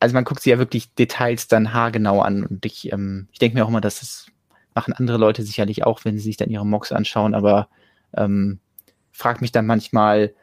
also 0.00 0.14
man 0.14 0.24
guckt 0.24 0.42
sich 0.42 0.50
ja 0.50 0.58
wirklich 0.58 0.92
Details 0.94 1.48
dann 1.48 1.72
haargenau 1.72 2.20
an 2.20 2.44
und 2.44 2.66
ich, 2.66 2.92
ähm, 2.92 3.28
ich 3.32 3.38
denke 3.38 3.56
mir 3.56 3.64
auch 3.64 3.68
immer, 3.68 3.80
dass 3.80 4.00
das 4.00 4.26
machen 4.74 4.92
andere 4.92 5.18
Leute 5.18 5.42
sicherlich 5.42 5.84
auch, 5.84 6.04
wenn 6.04 6.16
sie 6.16 6.24
sich 6.24 6.36
dann 6.36 6.50
ihre 6.50 6.66
Mocks 6.66 6.92
anschauen, 6.92 7.34
aber 7.34 7.68
ähm, 8.16 8.58
frage 9.12 9.40
mich 9.40 9.52
dann 9.52 9.66
manchmal, 9.66 10.34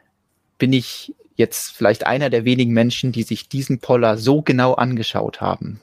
bin 0.58 0.72
ich 0.72 1.14
jetzt 1.36 1.72
vielleicht 1.72 2.06
einer 2.06 2.30
der 2.30 2.44
wenigen 2.44 2.72
Menschen, 2.72 3.12
die 3.12 3.22
sich 3.22 3.48
diesen 3.48 3.78
Poller 3.78 4.16
so 4.16 4.42
genau 4.42 4.74
angeschaut 4.74 5.40
haben? 5.40 5.80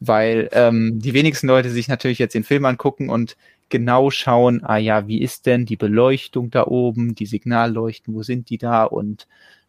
Weil 0.00 0.48
ähm, 0.52 1.00
die 1.00 1.14
wenigsten 1.14 1.46
Leute 1.46 1.70
sich 1.70 1.88
natürlich 1.88 2.18
jetzt 2.18 2.34
den 2.34 2.44
Film 2.44 2.64
angucken 2.64 3.08
und 3.08 3.36
genau 3.68 4.10
schauen, 4.10 4.62
ah 4.64 4.76
ja, 4.76 5.06
wie 5.06 5.22
ist 5.22 5.46
denn 5.46 5.66
die 5.66 5.76
Beleuchtung 5.76 6.50
da 6.50 6.66
oben, 6.66 7.14
die 7.14 7.26
Signalleuchten, 7.26 8.14
wo 8.14 8.22
sind 8.22 8.50
die 8.50 8.58
da? 8.58 8.84
Und 8.84 9.26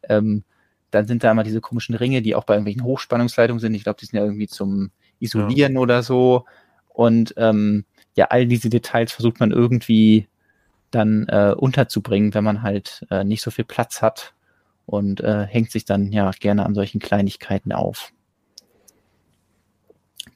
ähm, 0.09 0.43
dann 0.95 1.07
sind 1.07 1.23
da 1.23 1.31
immer 1.31 1.43
diese 1.43 1.61
komischen 1.61 1.95
Ringe, 1.95 2.22
die 2.22 2.35
auch 2.35 2.45
bei 2.45 2.55
irgendwelchen 2.55 2.84
Hochspannungsleitungen 2.84 3.59
sind. 3.59 3.76
Ich 3.76 3.84
glaube, 3.84 3.99
die 3.99 4.05
sind 4.05 4.17
ja 4.17 4.26
irgendwie 4.26 4.47
zum 4.47 4.91
Isolieren 5.19 5.73
ja. 5.73 5.80
oder 5.80 6.03
so. 6.03 6.45
Und 6.89 7.34
ähm, 7.38 7.85
ja, 8.15 8.27
all 8.30 8.47
diese 8.47 8.69
Details 8.69 9.11
versucht 9.11 9.39
man 9.39 9.51
irgendwie 9.51 10.27
dann 10.91 11.27
äh, 11.27 11.53
unterzubringen, 11.55 12.34
wenn 12.34 12.43
man 12.43 12.61
halt 12.61 13.05
äh, 13.11 13.23
nicht 13.23 13.41
so 13.41 13.51
viel 13.51 13.65
Platz 13.65 14.01
hat 14.01 14.34
und 14.85 15.19
äh, 15.22 15.45
hängt 15.45 15.72
sich 15.72 15.85
dann 15.85 16.11
ja 16.11 16.31
gerne 16.39 16.65
an 16.65 16.73
solchen 16.73 16.99
Kleinigkeiten 16.99 17.73
auf. 17.73 18.13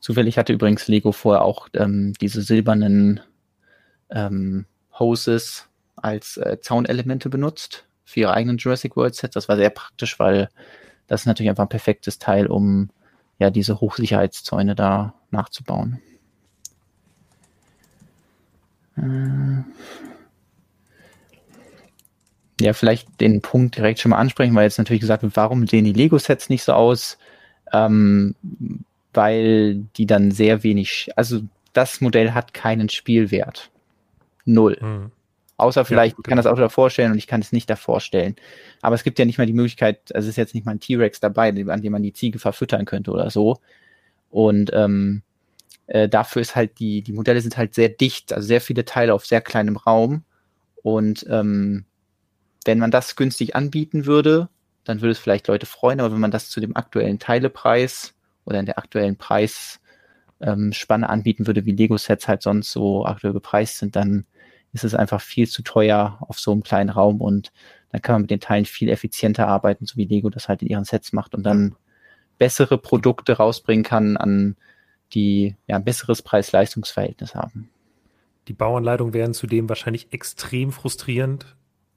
Zufällig 0.02 0.38
hatte 0.38 0.54
übrigens 0.54 0.88
Lego 0.88 1.12
vorher 1.12 1.44
auch 1.44 1.70
ähm, 1.74 2.14
diese 2.20 2.42
silbernen 2.42 3.22
ähm, 4.10 4.66
Hoses 4.98 5.70
als 5.96 6.38
äh, 6.38 6.58
Zaunelemente 6.62 7.30
benutzt 7.30 7.86
für 8.10 8.22
ihre 8.22 8.34
eigenen 8.34 8.58
Jurassic 8.58 8.96
World 8.96 9.14
Sets. 9.14 9.36
Das 9.36 9.48
war 9.48 9.56
sehr 9.56 9.70
praktisch, 9.70 10.20
weil 10.20 10.50
das 11.08 11.22
ist 11.22 11.26
natürlich 11.28 11.50
einfach 11.50 11.66
ein 11.66 11.70
perfektes 11.70 12.18
Teil, 12.18 12.48
um 12.48 12.90
ja 13.38 13.52
diese 13.52 13.80
Hochsicherheitszäune 13.80 14.74
da 14.76 15.14
nachzubauen. 15.30 16.02
Äh, 18.98 19.64
ja, 22.60 22.74
vielleicht 22.74 23.22
den 23.22 23.42
Punkt 23.42 23.78
direkt 23.78 24.00
schon 24.00 24.10
mal 24.10 24.18
ansprechen, 24.18 24.56
weil 24.56 24.64
jetzt 24.64 24.80
natürlich 24.80 25.02
gesagt 25.02 25.24
wird, 25.24 25.38
warum 25.38 25.68
sehen 25.68 25.86
die 25.86 25.94
Lego-Sets 25.94 26.50
nicht 26.50 26.64
so 26.64 26.74
aus? 26.74 27.18
Ähm, 27.72 28.36
weil 29.14 29.76
die 29.98 30.08
dann 30.08 30.32
sehr 30.32 30.64
wenig, 30.64 31.10
also 31.16 31.42
das 31.74 32.02
Modell 32.02 32.32
hat 32.34 32.54
keinen 32.54 32.90
Spielwert. 32.90 33.70
Null. 34.46 34.78
Mhm. 34.82 35.12
Außer 35.60 35.86
vielleicht, 35.86 36.16
ja, 36.16 36.20
ich 36.20 36.30
kann 36.30 36.38
das 36.38 36.48
Auto 36.48 36.62
davor 36.62 36.90
stellen 36.90 37.12
und 37.12 37.18
ich 37.18 37.28
kann 37.28 37.42
es 37.42 37.52
nicht 37.52 37.70
davor 37.70 38.00
stellen. 38.00 38.36
Aber 38.82 38.96
es 38.96 39.04
gibt 39.04 39.20
ja 39.20 39.26
nicht 39.26 39.38
mal 39.38 39.48
die 39.48 39.54
Möglichkeit, 39.54 40.16
also 40.16 40.26
es 40.26 40.34
ist 40.34 40.38
jetzt 40.38 40.56
nicht 40.56 40.66
mal 40.66 40.72
ein 40.72 40.80
T-Rex 40.80 41.20
dabei, 41.20 41.50
an 41.50 41.82
dem 41.82 41.92
man 41.92 42.04
die 42.04 42.14
Ziege 42.14 42.40
verfüttern 42.40 42.86
könnte 42.86 43.12
oder 43.12 43.30
so. 43.30 43.58
Und 44.30 44.72
ähm, 44.74 45.24
äh, 45.88 46.08
dafür 46.08 46.42
ist 46.42 46.56
halt 46.56 46.80
die, 46.80 47.02
die 47.02 47.14
Modelle 47.14 47.42
sind 47.42 47.58
halt 47.58 47.74
sehr 47.74 47.90
dicht, 47.90 48.32
also 48.32 48.48
sehr 48.48 48.62
viele 48.62 48.86
Teile 48.86 49.14
auf 49.14 49.26
sehr 49.26 49.42
kleinem 49.42 49.76
Raum. 49.76 50.24
Und 50.82 51.26
ähm, 51.30 51.86
wenn 52.66 52.80
man 52.80 52.92
das 52.92 53.16
günstig 53.16 53.56
anbieten 53.56 54.06
würde, 54.06 54.50
dann 54.84 55.02
würde 55.02 55.12
es 55.12 55.20
vielleicht 55.20 55.48
Leute 55.48 55.66
freuen, 55.66 56.00
aber 56.00 56.14
wenn 56.14 56.22
man 56.22 56.32
das 56.32 56.50
zu 56.50 56.60
dem 56.60 56.76
aktuellen 56.76 57.20
Teilepreis 57.20 58.16
oder 58.46 58.60
in 58.60 58.66
der 58.66 58.78
aktuellen 58.78 59.18
Preisspanne 59.18 59.76
ähm, 60.42 61.04
anbieten 61.04 61.48
würde, 61.48 61.66
wie 61.66 61.72
Lego-Sets 61.72 62.28
halt 62.28 62.44
sonst 62.44 62.72
so 62.72 63.06
aktuell 63.06 63.34
bepreist 63.34 63.78
sind, 63.80 63.96
dann 63.96 64.26
ist 64.74 64.84
es 64.84 64.94
einfach 64.94 65.22
viel 65.22 65.48
zu 65.48 65.64
teuer 65.64 66.18
auf 66.22 66.40
so 66.40 66.52
einem 66.52 66.64
kleinen 66.64 66.90
Raum 66.90 67.22
und 67.22 67.52
dann 67.92 68.02
kann 68.02 68.14
man 68.14 68.22
mit 68.24 68.32
den 68.32 68.40
Teilen 68.40 68.66
viel 68.66 68.90
effizienter 68.90 69.48
arbeiten, 69.48 69.86
so 69.86 69.98
wie 69.98 70.06
Lego 70.06 70.30
das 70.30 70.48
halt 70.48 70.62
in 70.62 70.68
ihren 70.68 70.84
Sets 70.84 71.12
macht 71.12 71.34
und 71.34 71.44
dann 71.44 71.76
bessere 72.38 72.78
Produkte 72.78 73.34
rausbringen 73.34 73.84
kann, 73.84 74.16
an 74.16 74.56
die 75.14 75.56
ja 75.68 75.76
ein 75.76 75.84
besseres 75.84 76.22
Preis-Leistungs-Verhältnis 76.22 77.36
haben. 77.36 77.70
Die 78.48 78.54
Bauanleitungen 78.54 79.14
wären 79.14 79.34
zudem 79.34 79.70
wahrscheinlich 79.70 80.08
extrem 80.12 80.72
frustrierend. 80.72 81.56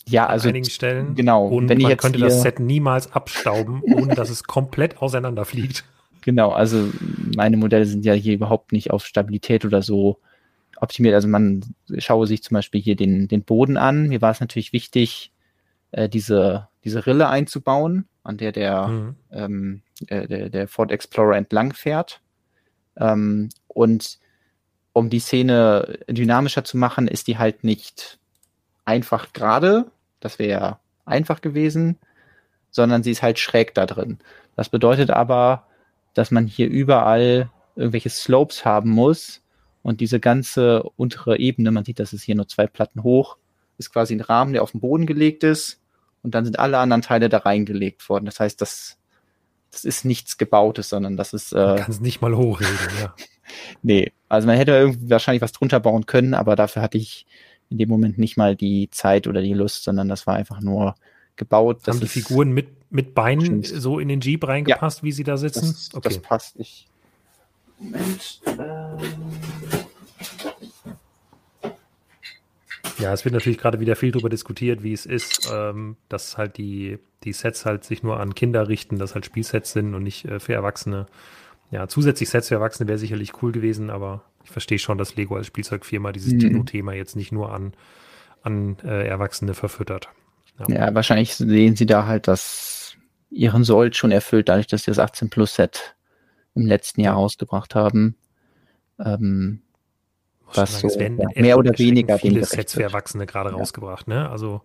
Ja, 0.08 0.26
also 0.26 0.48
an 0.48 0.54
einigen 0.54 0.70
Stellen. 0.70 1.14
Genau. 1.14 1.46
Und 1.46 1.68
wenn 1.68 1.80
man 1.80 1.96
könnte 1.96 2.18
das 2.18 2.42
Set 2.42 2.58
niemals 2.58 3.12
abstauben, 3.12 3.82
ohne 3.94 4.14
dass 4.14 4.30
es 4.30 4.44
komplett 4.44 5.00
auseinanderfliegt. 5.00 5.84
Genau, 6.22 6.50
also 6.50 6.88
meine 7.36 7.56
Modelle 7.56 7.84
sind 7.84 8.04
ja 8.04 8.12
hier 8.12 8.34
überhaupt 8.34 8.72
nicht 8.72 8.90
auf 8.90 9.04
Stabilität 9.04 9.64
oder 9.64 9.82
so 9.82 10.18
optimiert. 10.82 11.14
Also 11.14 11.28
man 11.28 11.64
schaue 11.98 12.26
sich 12.26 12.42
zum 12.42 12.56
Beispiel 12.56 12.80
hier 12.80 12.96
den, 12.96 13.28
den 13.28 13.42
Boden 13.42 13.76
an. 13.76 14.08
Mir 14.08 14.20
war 14.20 14.32
es 14.32 14.40
natürlich 14.40 14.72
wichtig, 14.72 15.32
äh, 15.92 16.08
diese, 16.08 16.68
diese 16.84 17.06
Rille 17.06 17.28
einzubauen, 17.28 18.08
an 18.24 18.36
der 18.36 18.52
der, 18.52 18.88
mhm. 18.88 19.16
ähm, 19.30 19.82
äh, 20.08 20.26
der, 20.26 20.50
der 20.50 20.68
Ford 20.68 20.90
Explorer 20.90 21.36
entlang 21.36 21.72
fährt. 21.72 22.20
Ähm, 22.96 23.48
und 23.68 24.18
um 24.92 25.08
die 25.08 25.20
Szene 25.20 26.00
dynamischer 26.08 26.64
zu 26.64 26.76
machen, 26.76 27.08
ist 27.08 27.28
die 27.28 27.38
halt 27.38 27.64
nicht 27.64 28.18
einfach 28.84 29.32
gerade. 29.32 29.86
Das 30.20 30.38
wäre 30.38 30.78
einfach 31.04 31.40
gewesen, 31.40 31.98
sondern 32.70 33.02
sie 33.02 33.12
ist 33.12 33.22
halt 33.22 33.38
schräg 33.38 33.74
da 33.74 33.86
drin. 33.86 34.18
Das 34.56 34.68
bedeutet 34.68 35.10
aber, 35.10 35.66
dass 36.14 36.30
man 36.30 36.46
hier 36.46 36.68
überall 36.68 37.50
irgendwelche 37.76 38.10
Slopes 38.10 38.64
haben 38.64 38.90
muss, 38.90 39.41
und 39.82 40.00
diese 40.00 40.20
ganze 40.20 40.82
untere 40.96 41.38
Ebene, 41.38 41.70
man 41.70 41.84
sieht, 41.84 41.98
das 41.98 42.12
ist 42.12 42.22
hier 42.22 42.34
nur 42.34 42.48
zwei 42.48 42.66
Platten 42.66 43.02
hoch, 43.02 43.36
ist 43.78 43.92
quasi 43.92 44.14
ein 44.14 44.20
Rahmen, 44.20 44.52
der 44.52 44.62
auf 44.62 44.72
den 44.72 44.80
Boden 44.80 45.06
gelegt 45.06 45.44
ist. 45.44 45.80
Und 46.22 46.34
dann 46.34 46.44
sind 46.44 46.58
alle 46.60 46.78
anderen 46.78 47.02
Teile 47.02 47.28
da 47.28 47.38
reingelegt 47.38 48.08
worden. 48.08 48.26
Das 48.26 48.38
heißt, 48.38 48.60
das, 48.60 48.96
das 49.72 49.84
ist 49.84 50.04
nichts 50.04 50.38
Gebautes, 50.38 50.88
sondern 50.88 51.16
das 51.16 51.32
ist. 51.32 51.52
Äh, 51.52 51.56
man 51.56 51.76
kann 51.76 51.90
es 51.90 52.00
nicht 52.00 52.20
mal 52.20 52.36
hochreden, 52.36 52.76
ja. 53.00 53.14
nee, 53.82 54.12
also 54.28 54.46
man 54.46 54.56
hätte 54.56 54.72
irgendwie 54.72 55.10
wahrscheinlich 55.10 55.42
was 55.42 55.52
drunter 55.52 55.80
bauen 55.80 56.06
können, 56.06 56.34
aber 56.34 56.54
dafür 56.54 56.80
hatte 56.80 56.98
ich 56.98 57.26
in 57.70 57.78
dem 57.78 57.88
Moment 57.88 58.18
nicht 58.18 58.36
mal 58.36 58.54
die 58.54 58.88
Zeit 58.90 59.26
oder 59.26 59.42
die 59.42 59.54
Lust, 59.54 59.82
sondern 59.82 60.08
das 60.08 60.26
war 60.26 60.36
einfach 60.36 60.60
nur 60.60 60.94
gebaut. 61.36 61.80
Haben 61.88 62.00
die 62.00 62.06
Figuren 62.06 62.52
mit, 62.52 62.68
mit 62.90 63.14
Beinen 63.14 63.64
so 63.64 63.98
in 63.98 64.08
den 64.08 64.20
Jeep 64.20 64.46
reingepasst, 64.46 64.98
ja, 64.98 65.04
wie 65.04 65.12
sie 65.12 65.24
da 65.24 65.36
sitzen? 65.36 65.72
Das, 65.72 65.90
okay. 65.94 66.08
das 66.08 66.18
passt. 66.20 66.60
Ich, 66.60 66.86
Moment. 67.82 68.40
Ähm 68.46 68.98
ja, 72.98 73.12
es 73.12 73.24
wird 73.24 73.34
natürlich 73.34 73.58
gerade 73.58 73.80
wieder 73.80 73.96
viel 73.96 74.12
darüber 74.12 74.28
diskutiert, 74.28 74.82
wie 74.82 74.92
es 74.92 75.06
ist, 75.06 75.50
ähm, 75.52 75.96
dass 76.08 76.38
halt 76.38 76.56
die, 76.56 76.98
die 77.24 77.32
Sets 77.32 77.66
halt 77.66 77.84
sich 77.84 78.02
nur 78.02 78.20
an 78.20 78.34
Kinder 78.34 78.68
richten, 78.68 78.98
dass 78.98 79.14
halt 79.14 79.26
Spielsets 79.26 79.72
sind 79.72 79.94
und 79.94 80.02
nicht 80.02 80.24
äh, 80.24 80.38
für 80.38 80.54
Erwachsene. 80.54 81.06
Ja, 81.70 81.88
zusätzlich 81.88 82.28
Sets 82.28 82.48
für 82.48 82.54
Erwachsene 82.54 82.88
wäre 82.88 82.98
sicherlich 82.98 83.42
cool 83.42 83.50
gewesen, 83.50 83.90
aber 83.90 84.22
ich 84.44 84.50
verstehe 84.50 84.78
schon, 84.78 84.98
dass 84.98 85.16
Lego 85.16 85.36
als 85.36 85.46
Spielzeugfirma 85.46 86.12
dieses 86.12 86.34
mhm. 86.34 86.38
Dino-Thema 86.38 86.92
jetzt 86.92 87.16
nicht 87.16 87.32
nur 87.32 87.52
an, 87.52 87.72
an 88.42 88.76
äh, 88.84 89.06
Erwachsene 89.06 89.54
verfüttert. 89.54 90.08
Ja. 90.58 90.68
ja. 90.68 90.94
wahrscheinlich 90.94 91.34
sehen 91.34 91.76
sie 91.76 91.86
da 91.86 92.06
halt, 92.06 92.28
dass 92.28 92.96
ihren 93.30 93.64
Sold 93.64 93.96
schon 93.96 94.12
erfüllt, 94.12 94.48
dadurch, 94.48 94.66
dass 94.66 94.84
sie 94.84 94.90
das 94.90 94.98
18 94.98 95.30
Plus 95.30 95.54
Set 95.54 95.96
im 96.54 96.66
letzten 96.66 97.00
Jahr 97.00 97.14
rausgebracht 97.14 97.74
haben. 97.74 98.16
Ähm, 98.98 99.62
was 100.54 100.80
sagen, 100.80 100.90
so, 100.90 101.00
ja, 101.00 101.28
mehr 101.34 101.58
oder 101.58 101.78
weniger 101.78 102.18
viele 102.18 102.44
Sets 102.44 102.74
für 102.74 102.82
Erwachsene 102.82 103.26
gerade 103.26 103.50
ja. 103.50 103.56
rausgebracht. 103.56 104.06
Ne? 104.08 104.28
Also 104.28 104.62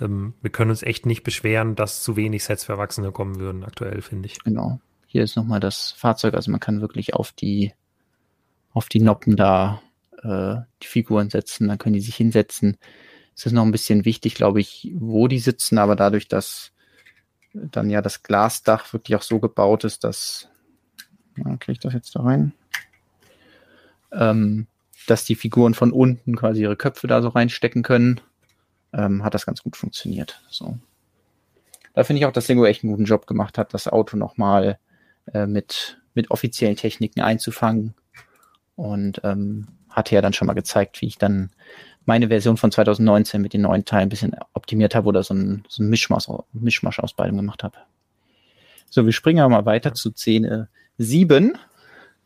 ähm, 0.00 0.34
wir 0.42 0.50
können 0.50 0.70
uns 0.70 0.82
echt 0.82 1.06
nicht 1.06 1.22
beschweren, 1.22 1.76
dass 1.76 2.02
zu 2.02 2.16
wenig 2.16 2.44
Sets 2.44 2.64
für 2.64 2.72
Erwachsene 2.72 3.12
kommen 3.12 3.38
würden 3.38 3.64
aktuell, 3.64 4.02
finde 4.02 4.26
ich. 4.26 4.42
Genau. 4.42 4.80
Hier 5.06 5.22
ist 5.22 5.36
nochmal 5.36 5.60
das 5.60 5.92
Fahrzeug, 5.92 6.34
also 6.34 6.50
man 6.50 6.60
kann 6.60 6.80
wirklich 6.80 7.14
auf 7.14 7.32
die 7.32 7.72
auf 8.74 8.88
die 8.88 9.00
Noppen 9.00 9.36
da 9.36 9.82
äh, 10.22 10.56
die 10.82 10.86
Figuren 10.86 11.30
setzen, 11.30 11.68
dann 11.68 11.78
können 11.78 11.94
die 11.94 12.00
sich 12.00 12.16
hinsetzen. 12.16 12.76
Es 13.34 13.46
ist 13.46 13.52
noch 13.52 13.64
ein 13.64 13.72
bisschen 13.72 14.04
wichtig, 14.04 14.34
glaube 14.34 14.60
ich, 14.60 14.92
wo 14.94 15.28
die 15.28 15.38
sitzen, 15.38 15.78
aber 15.78 15.96
dadurch, 15.96 16.28
dass 16.28 16.72
dann 17.54 17.88
ja 17.88 18.02
das 18.02 18.22
Glasdach 18.22 18.92
wirklich 18.92 19.16
auch 19.16 19.22
so 19.22 19.40
gebaut 19.40 19.84
ist, 19.84 20.04
dass 20.04 20.48
ja, 21.44 21.56
kriege 21.56 21.72
ich 21.72 21.78
das 21.80 21.94
jetzt 21.94 22.14
da 22.14 22.22
rein? 22.22 22.52
Ähm, 24.12 24.66
dass 25.06 25.24
die 25.24 25.34
Figuren 25.34 25.74
von 25.74 25.92
unten 25.92 26.36
quasi 26.36 26.62
ihre 26.62 26.76
Köpfe 26.76 27.06
da 27.06 27.22
so 27.22 27.28
reinstecken 27.28 27.82
können, 27.82 28.20
ähm, 28.92 29.24
hat 29.24 29.34
das 29.34 29.46
ganz 29.46 29.62
gut 29.62 29.76
funktioniert. 29.76 30.42
So. 30.50 30.78
Da 31.94 32.04
finde 32.04 32.20
ich 32.20 32.26
auch, 32.26 32.32
dass 32.32 32.48
Lego 32.48 32.64
echt 32.64 32.84
einen 32.84 32.92
guten 32.92 33.04
Job 33.04 33.26
gemacht 33.26 33.58
hat, 33.58 33.74
das 33.74 33.88
Auto 33.88 34.16
nochmal 34.16 34.78
äh, 35.32 35.46
mit, 35.46 36.00
mit 36.14 36.30
offiziellen 36.30 36.76
Techniken 36.76 37.20
einzufangen. 37.20 37.94
Und 38.76 39.20
ähm, 39.24 39.66
hatte 39.90 40.14
ja 40.14 40.20
dann 40.20 40.32
schon 40.32 40.46
mal 40.46 40.54
gezeigt, 40.54 41.00
wie 41.00 41.06
ich 41.06 41.18
dann 41.18 41.50
meine 42.04 42.28
Version 42.28 42.56
von 42.56 42.70
2019 42.70 43.42
mit 43.42 43.52
den 43.52 43.62
neuen 43.62 43.84
Teilen 43.84 44.04
ein 44.04 44.08
bisschen 44.08 44.36
optimiert 44.52 44.94
habe 44.94 45.08
oder 45.08 45.22
so 45.22 45.34
ein, 45.34 45.64
so 45.68 45.82
ein 45.82 45.90
Mischmasch, 45.90 46.28
Mischmasch 46.52 47.00
aus 47.00 47.12
beidem 47.12 47.36
gemacht 47.36 47.62
habe. 47.64 47.76
So, 48.88 49.04
wir 49.04 49.12
springen 49.12 49.40
aber 49.40 49.50
mal 49.50 49.66
weiter 49.66 49.92
zu 49.92 50.12
Szene 50.12 50.68
7. 50.98 51.56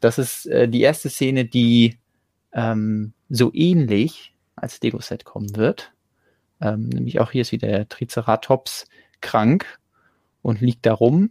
Das 0.00 0.18
ist 0.18 0.46
äh, 0.46 0.68
die 0.68 0.80
erste 0.80 1.08
Szene, 1.08 1.44
die 1.44 1.98
ähm, 2.52 3.12
so 3.28 3.50
ähnlich 3.54 4.34
als 4.56 4.80
Lego-Set 4.80 5.24
kommen 5.24 5.56
wird. 5.56 5.92
Ähm, 6.60 6.88
nämlich 6.88 7.20
auch 7.20 7.30
hier 7.30 7.42
ist 7.42 7.52
wieder 7.52 7.68
der 7.68 7.88
Triceratops 7.88 8.86
krank 9.20 9.66
und 10.42 10.60
liegt 10.60 10.86
da 10.86 10.92
rum. 10.92 11.30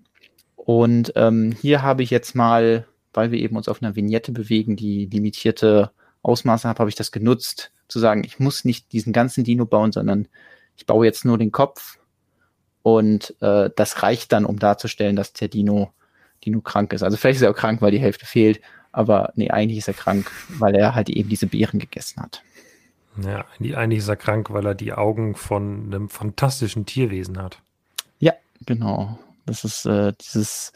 Und 0.55 1.13
ähm, 1.15 1.55
hier 1.59 1.81
habe 1.81 2.03
ich 2.03 2.09
jetzt 2.09 2.35
mal, 2.35 2.87
weil 3.13 3.31
wir 3.31 3.39
eben 3.39 3.55
uns 3.55 3.67
auf 3.67 3.81
einer 3.81 3.95
Vignette 3.95 4.31
bewegen, 4.31 4.75
die 4.75 5.05
limitierte 5.05 5.91
Ausmaße 6.21 6.67
habe, 6.67 6.79
habe 6.79 6.89
ich 6.89 6.95
das 6.95 7.11
genutzt, 7.11 7.71
zu 7.87 7.99
sagen, 7.99 8.23
ich 8.23 8.39
muss 8.39 8.63
nicht 8.63 8.91
diesen 8.93 9.11
ganzen 9.11 9.43
Dino 9.43 9.65
bauen, 9.65 9.91
sondern 9.91 10.27
ich 10.77 10.85
baue 10.85 11.05
jetzt 11.05 11.25
nur 11.25 11.37
den 11.37 11.51
Kopf. 11.51 11.99
Und 12.83 13.35
äh, 13.41 13.69
das 13.75 14.01
reicht 14.01 14.31
dann, 14.31 14.45
um 14.45 14.59
darzustellen, 14.59 15.15
dass 15.15 15.33
der 15.33 15.47
Dino 15.47 15.91
die 16.43 16.51
nur 16.51 16.63
krank 16.63 16.93
ist. 16.93 17.03
Also 17.03 17.17
vielleicht 17.17 17.37
ist 17.37 17.43
er 17.43 17.51
auch 17.51 17.55
krank, 17.55 17.81
weil 17.81 17.91
die 17.91 17.99
Hälfte 17.99 18.25
fehlt, 18.25 18.61
aber 18.91 19.31
nee, 19.35 19.49
eigentlich 19.49 19.79
ist 19.79 19.87
er 19.87 19.93
krank, 19.93 20.31
weil 20.49 20.75
er 20.75 20.95
halt 20.95 21.09
eben 21.09 21.29
diese 21.29 21.47
Beeren 21.47 21.79
gegessen 21.79 22.21
hat. 22.21 22.43
Ja, 23.21 23.45
eigentlich 23.59 23.99
ist 23.99 24.07
er 24.07 24.15
krank, 24.15 24.51
weil 24.51 24.65
er 24.65 24.75
die 24.75 24.93
Augen 24.93 25.35
von 25.35 25.85
einem 25.85 26.09
fantastischen 26.09 26.85
Tierwesen 26.85 27.41
hat. 27.41 27.59
Ja, 28.19 28.33
genau. 28.65 29.19
Das 29.45 29.65
ist 29.65 29.85
äh, 29.85 30.13
dieses 30.21 30.71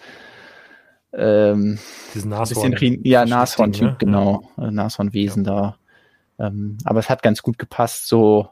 ähm, 1.14 1.80
Diesen 2.14 2.30
Nashorn. 2.30 2.72
bisschen, 2.72 3.00
ja, 3.06 3.26
Nashorn-Typ, 3.26 3.92
ne? 3.92 3.96
genau. 4.00 4.50
Ja. 4.58 4.72
Nashornwesen 4.72 5.44
da. 5.44 5.78
Ähm, 6.38 6.78
aber 6.84 7.00
es 7.00 7.10
hat 7.10 7.24
ganz 7.24 7.42
gut 7.42 7.58
gepasst, 7.58 8.08
so 8.08 8.50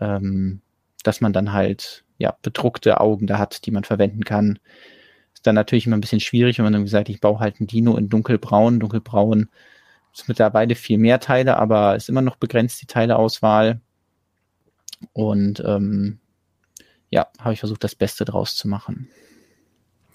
ähm, 0.00 0.60
dass 1.04 1.20
man 1.20 1.32
dann 1.32 1.52
halt 1.52 2.04
ja 2.18 2.36
bedruckte 2.42 3.00
Augen 3.00 3.26
da 3.26 3.38
hat, 3.38 3.66
die 3.66 3.70
man 3.70 3.84
verwenden 3.84 4.24
kann. 4.24 4.58
Dann 5.44 5.54
natürlich 5.54 5.86
immer 5.86 5.96
ein 5.96 6.00
bisschen 6.00 6.20
schwierig, 6.20 6.58
wenn 6.58 6.64
man 6.64 6.72
dann 6.72 6.84
gesagt, 6.84 7.08
ich 7.08 7.20
baue 7.20 7.38
halt 7.38 7.60
ein 7.60 7.66
Dino 7.66 7.96
in 7.96 8.08
dunkelbraun. 8.08 8.80
Dunkelbraun 8.80 9.48
ist 10.12 10.28
mittlerweile 10.28 10.74
viel 10.74 10.98
mehr 10.98 11.20
Teile, 11.20 11.58
aber 11.58 11.94
ist 11.94 12.08
immer 12.08 12.22
noch 12.22 12.36
begrenzt 12.36 12.82
die 12.82 12.86
Teileauswahl. 12.86 13.80
Und 15.12 15.62
ähm, 15.64 16.18
ja, 17.10 17.28
habe 17.38 17.52
ich 17.52 17.60
versucht, 17.60 17.84
das 17.84 17.94
Beste 17.94 18.24
draus 18.24 18.56
zu 18.56 18.66
machen. 18.66 19.08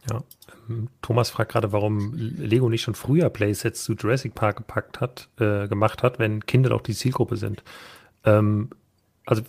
Ja, 0.09 0.23
ähm, 0.69 0.89
Thomas 1.01 1.29
fragt 1.29 1.51
gerade, 1.51 1.71
warum 1.71 2.13
Lego 2.13 2.69
nicht 2.69 2.81
schon 2.81 2.95
früher 2.95 3.29
Playsets 3.29 3.83
zu 3.83 3.93
Jurassic 3.93 4.35
Park 4.35 4.57
gepackt 4.57 4.99
hat, 4.99 5.29
äh, 5.39 5.67
gemacht 5.67 6.03
hat, 6.03 6.19
wenn 6.19 6.45
Kinder 6.45 6.69
doch 6.69 6.81
die 6.81 6.95
Zielgruppe 6.95 7.37
sind. 7.37 7.63
Ähm, 8.23 8.69
also 9.29 9.43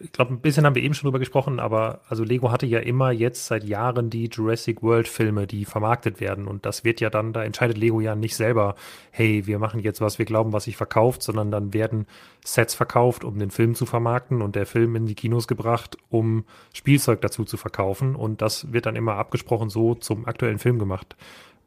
ich 0.00 0.12
glaube, 0.12 0.34
ein 0.34 0.40
bisschen 0.40 0.66
haben 0.66 0.74
wir 0.74 0.82
eben 0.82 0.92
schon 0.92 1.06
drüber 1.06 1.20
gesprochen, 1.20 1.58
aber 1.58 2.02
also 2.10 2.22
Lego 2.22 2.52
hatte 2.52 2.66
ja 2.66 2.80
immer 2.80 3.12
jetzt 3.12 3.46
seit 3.46 3.64
Jahren 3.64 4.10
die 4.10 4.26
Jurassic 4.26 4.82
World 4.82 5.08
Filme, 5.08 5.46
die 5.46 5.64
vermarktet 5.64 6.20
werden 6.20 6.46
und 6.46 6.66
das 6.66 6.84
wird 6.84 7.00
ja 7.00 7.08
dann, 7.08 7.32
da 7.32 7.42
entscheidet 7.42 7.78
Lego 7.78 8.02
ja 8.02 8.14
nicht 8.14 8.36
selber, 8.36 8.74
hey, 9.10 9.46
wir 9.46 9.58
machen 9.58 9.80
jetzt 9.80 10.02
was, 10.02 10.18
wir 10.18 10.26
glauben, 10.26 10.52
was 10.52 10.64
sich 10.64 10.76
verkauft, 10.76 11.22
sondern 11.22 11.50
dann 11.50 11.72
werden 11.72 12.04
Sets 12.44 12.74
verkauft, 12.74 13.24
um 13.24 13.38
den 13.38 13.50
Film 13.50 13.74
zu 13.74 13.86
vermarkten 13.86 14.42
und 14.42 14.54
der 14.54 14.66
Film 14.66 14.94
in 14.94 15.06
die 15.06 15.14
Kinos 15.14 15.48
gebracht, 15.48 15.96
um 16.10 16.44
Spielzeug 16.74 17.22
dazu 17.22 17.46
zu 17.46 17.56
verkaufen 17.56 18.14
und 18.14 18.42
das 18.42 18.70
wird 18.70 18.84
dann 18.84 18.96
immer 18.96 19.14
abgesprochen 19.14 19.70
so 19.70 19.94
zum 19.94 20.26
aktuellen 20.26 20.58
Film 20.58 20.78
gemacht. 20.78 21.16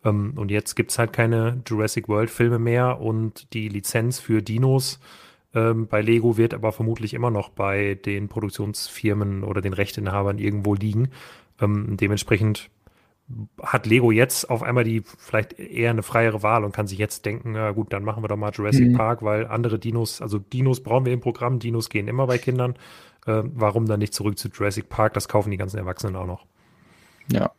Ähm, 0.06 0.34
und 0.36 0.52
jetzt 0.52 0.76
gibt 0.76 0.92
es 0.92 1.00
halt 1.00 1.14
keine 1.14 1.64
Jurassic 1.66 2.08
World 2.10 2.30
Filme 2.30 2.60
mehr 2.60 3.02
und 3.02 3.52
die 3.56 3.70
Lizenz 3.70 4.20
für 4.20 4.44
Dinos 4.44 5.00
ähm, 5.54 5.88
bei 5.88 6.02
Lego 6.02 6.38
wird 6.38 6.54
aber 6.54 6.72
vermutlich 6.72 7.14
immer 7.14 7.30
noch 7.30 7.50
bei 7.50 7.96
den 7.96 8.28
Produktionsfirmen 8.28 9.44
oder 9.44 9.62
den 9.62 9.74
Rechteinhabern 9.74 10.40
irgendwo 10.40 10.74
liegen. 10.74 11.10
Ähm, 11.62 11.98
dementsprechend 11.98 12.70
hat 13.62 13.86
Lego 13.86 14.12
jetzt 14.12 14.50
auf 14.50 14.64
einmal 14.64 14.84
die 14.84 15.02
vielleicht 15.02 15.54
eher 15.54 15.92
eine 15.92 16.04
freiere 16.04 16.44
Wahl 16.44 16.64
und 16.64 16.74
kann 16.74 16.88
sich 16.88 16.98
jetzt 16.98 17.26
denken, 17.26 17.56
ja 17.56 17.72
gut, 17.72 17.94
dann 17.94 18.04
machen 18.04 18.24
wir 18.24 18.28
doch 18.28 18.36
mal 18.36 18.52
Jurassic 18.52 18.90
mhm. 18.90 18.98
Park, 18.98 19.24
weil 19.24 19.48
andere 19.48 19.80
Dinos, 19.80 20.22
also 20.22 20.40
Dinos 20.40 20.82
brauchen 20.82 21.06
wir 21.06 21.14
im 21.14 21.22
Programm, 21.22 21.60
Dinos 21.60 21.90
gehen 21.90 22.08
immer 22.08 22.28
bei 22.28 22.38
Kindern. 22.38 22.74
Äh, 23.26 23.44
warum 23.46 23.86
dann 23.86 24.00
nicht 24.00 24.14
zurück 24.14 24.38
zu 24.38 24.50
Jurassic 24.50 24.90
Park? 24.90 25.14
Das 25.14 25.28
kaufen 25.28 25.52
die 25.52 25.58
ganzen 25.58 25.78
Erwachsenen 25.78 26.16
auch 26.16 26.28
noch. 26.28 26.46
Ja. 27.32 27.52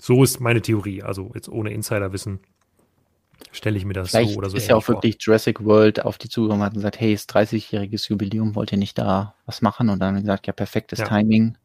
So 0.00 0.24
ist 0.24 0.40
meine 0.40 0.62
Theorie, 0.62 1.02
also 1.02 1.30
jetzt 1.34 1.48
ohne 1.48 1.72
Insiderwissen 1.72 2.40
stelle 3.50 3.76
ich 3.76 3.84
mir 3.84 3.94
das 3.94 4.10
Vielleicht 4.10 4.32
so 4.32 4.38
oder 4.38 4.50
so 4.50 4.56
ist 4.56 4.68
ja 4.68 4.76
auch 4.76 4.84
vor. 4.84 4.96
wirklich 4.96 5.16
Jurassic 5.20 5.64
World 5.64 6.04
auf 6.04 6.18
die 6.18 6.28
zugekommen 6.28 6.62
hat 6.62 6.72
und 6.72 6.78
gesagt, 6.78 7.00
hey, 7.00 7.12
ist 7.12 7.34
30-jähriges 7.34 8.08
Jubiläum, 8.08 8.54
wollt 8.54 8.72
ihr 8.72 8.78
nicht 8.78 8.98
da 8.98 9.34
was 9.46 9.62
machen? 9.62 9.88
Und 9.88 9.98
dann 10.00 10.20
gesagt, 10.20 10.46
ja, 10.46 10.52
perfektes 10.52 11.00
Ja. 11.00 11.06
Timing. 11.06 11.56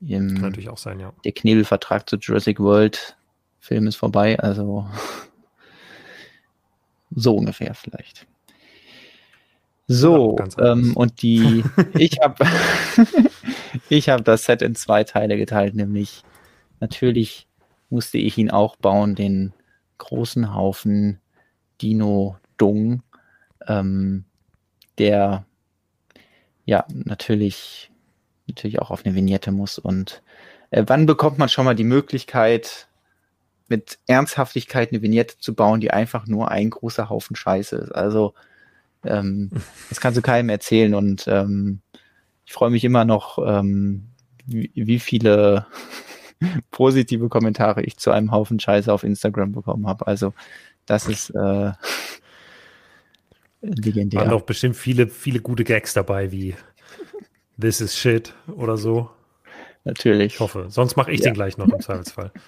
Im, 0.00 0.34
Kann 0.34 0.42
natürlich 0.42 0.68
auch 0.68 0.78
sein, 0.78 1.00
ja. 1.00 1.12
der 1.24 1.32
Knebelvertrag 1.32 2.08
zu 2.08 2.16
Jurassic 2.16 2.60
World 2.60 3.16
Film 3.58 3.86
ist 3.86 3.96
vorbei, 3.96 4.38
also 4.38 4.86
so 7.10 7.34
ungefähr 7.36 7.72
vielleicht. 7.74 8.26
So, 9.86 10.36
ähm, 10.58 10.94
und 10.96 11.22
die, 11.22 11.64
ich 11.94 12.18
habe 12.20 12.44
ich 13.88 14.08
habe 14.10 14.22
das 14.22 14.44
Set 14.44 14.60
in 14.60 14.74
zwei 14.74 15.04
Teile 15.04 15.38
geteilt, 15.38 15.74
nämlich 15.74 16.22
natürlich 16.80 17.46
musste 17.88 18.18
ich 18.18 18.36
ihn 18.36 18.50
auch 18.50 18.76
bauen, 18.76 19.14
den 19.14 19.54
großen 20.04 20.54
Haufen 20.54 21.20
Dino 21.80 22.36
Dung, 22.56 23.02
ähm, 23.66 24.24
der 24.98 25.44
ja 26.64 26.84
natürlich 26.88 27.90
natürlich 28.46 28.80
auch 28.80 28.90
auf 28.90 29.04
eine 29.04 29.14
Vignette 29.14 29.52
muss 29.52 29.78
und 29.78 30.22
äh, 30.70 30.84
wann 30.86 31.06
bekommt 31.06 31.38
man 31.38 31.48
schon 31.48 31.64
mal 31.64 31.74
die 31.74 31.84
Möglichkeit 31.84 32.88
mit 33.68 33.98
Ernsthaftigkeit 34.06 34.90
eine 34.92 35.00
Vignette 35.00 35.38
zu 35.38 35.54
bauen, 35.54 35.80
die 35.80 35.90
einfach 35.90 36.26
nur 36.26 36.50
ein 36.50 36.70
großer 36.70 37.08
Haufen 37.08 37.34
Scheiße 37.34 37.76
ist. 37.76 37.92
Also 37.92 38.34
ähm, 39.04 39.50
das 39.88 40.00
kannst 40.00 40.18
du 40.18 40.22
keinem 40.22 40.50
erzählen 40.50 40.94
und 40.94 41.26
ähm, 41.26 41.80
ich 42.44 42.52
freue 42.52 42.70
mich 42.70 42.84
immer 42.84 43.04
noch, 43.04 43.38
ähm, 43.38 44.08
wie, 44.46 44.70
wie 44.74 44.98
viele 44.98 45.66
positive 46.70 47.28
Kommentare 47.28 47.82
ich 47.82 47.96
zu 47.96 48.10
einem 48.10 48.30
Haufen 48.30 48.60
Scheiße 48.60 48.92
auf 48.92 49.04
Instagram 49.04 49.52
bekommen 49.52 49.86
habe. 49.86 50.06
Also 50.06 50.32
das 50.86 51.08
ist 51.08 51.30
äh, 51.30 51.72
legendär. 53.62 54.20
Waren 54.20 54.30
doch 54.30 54.42
bestimmt 54.42 54.76
viele, 54.76 55.08
viele 55.08 55.40
gute 55.40 55.64
Gags 55.64 55.94
dabei, 55.94 56.32
wie 56.32 56.54
This 57.60 57.80
is 57.80 57.96
shit 57.96 58.34
oder 58.56 58.76
so. 58.76 59.10
Natürlich. 59.84 60.34
Ich 60.34 60.40
hoffe. 60.40 60.66
Sonst 60.68 60.96
mache 60.96 61.12
ich 61.12 61.20
Ja. 61.20 61.26
den 61.26 61.34
gleich 61.34 61.56
noch 61.58 61.68
im 61.68 61.80
Zweifelsfall. 61.80 62.32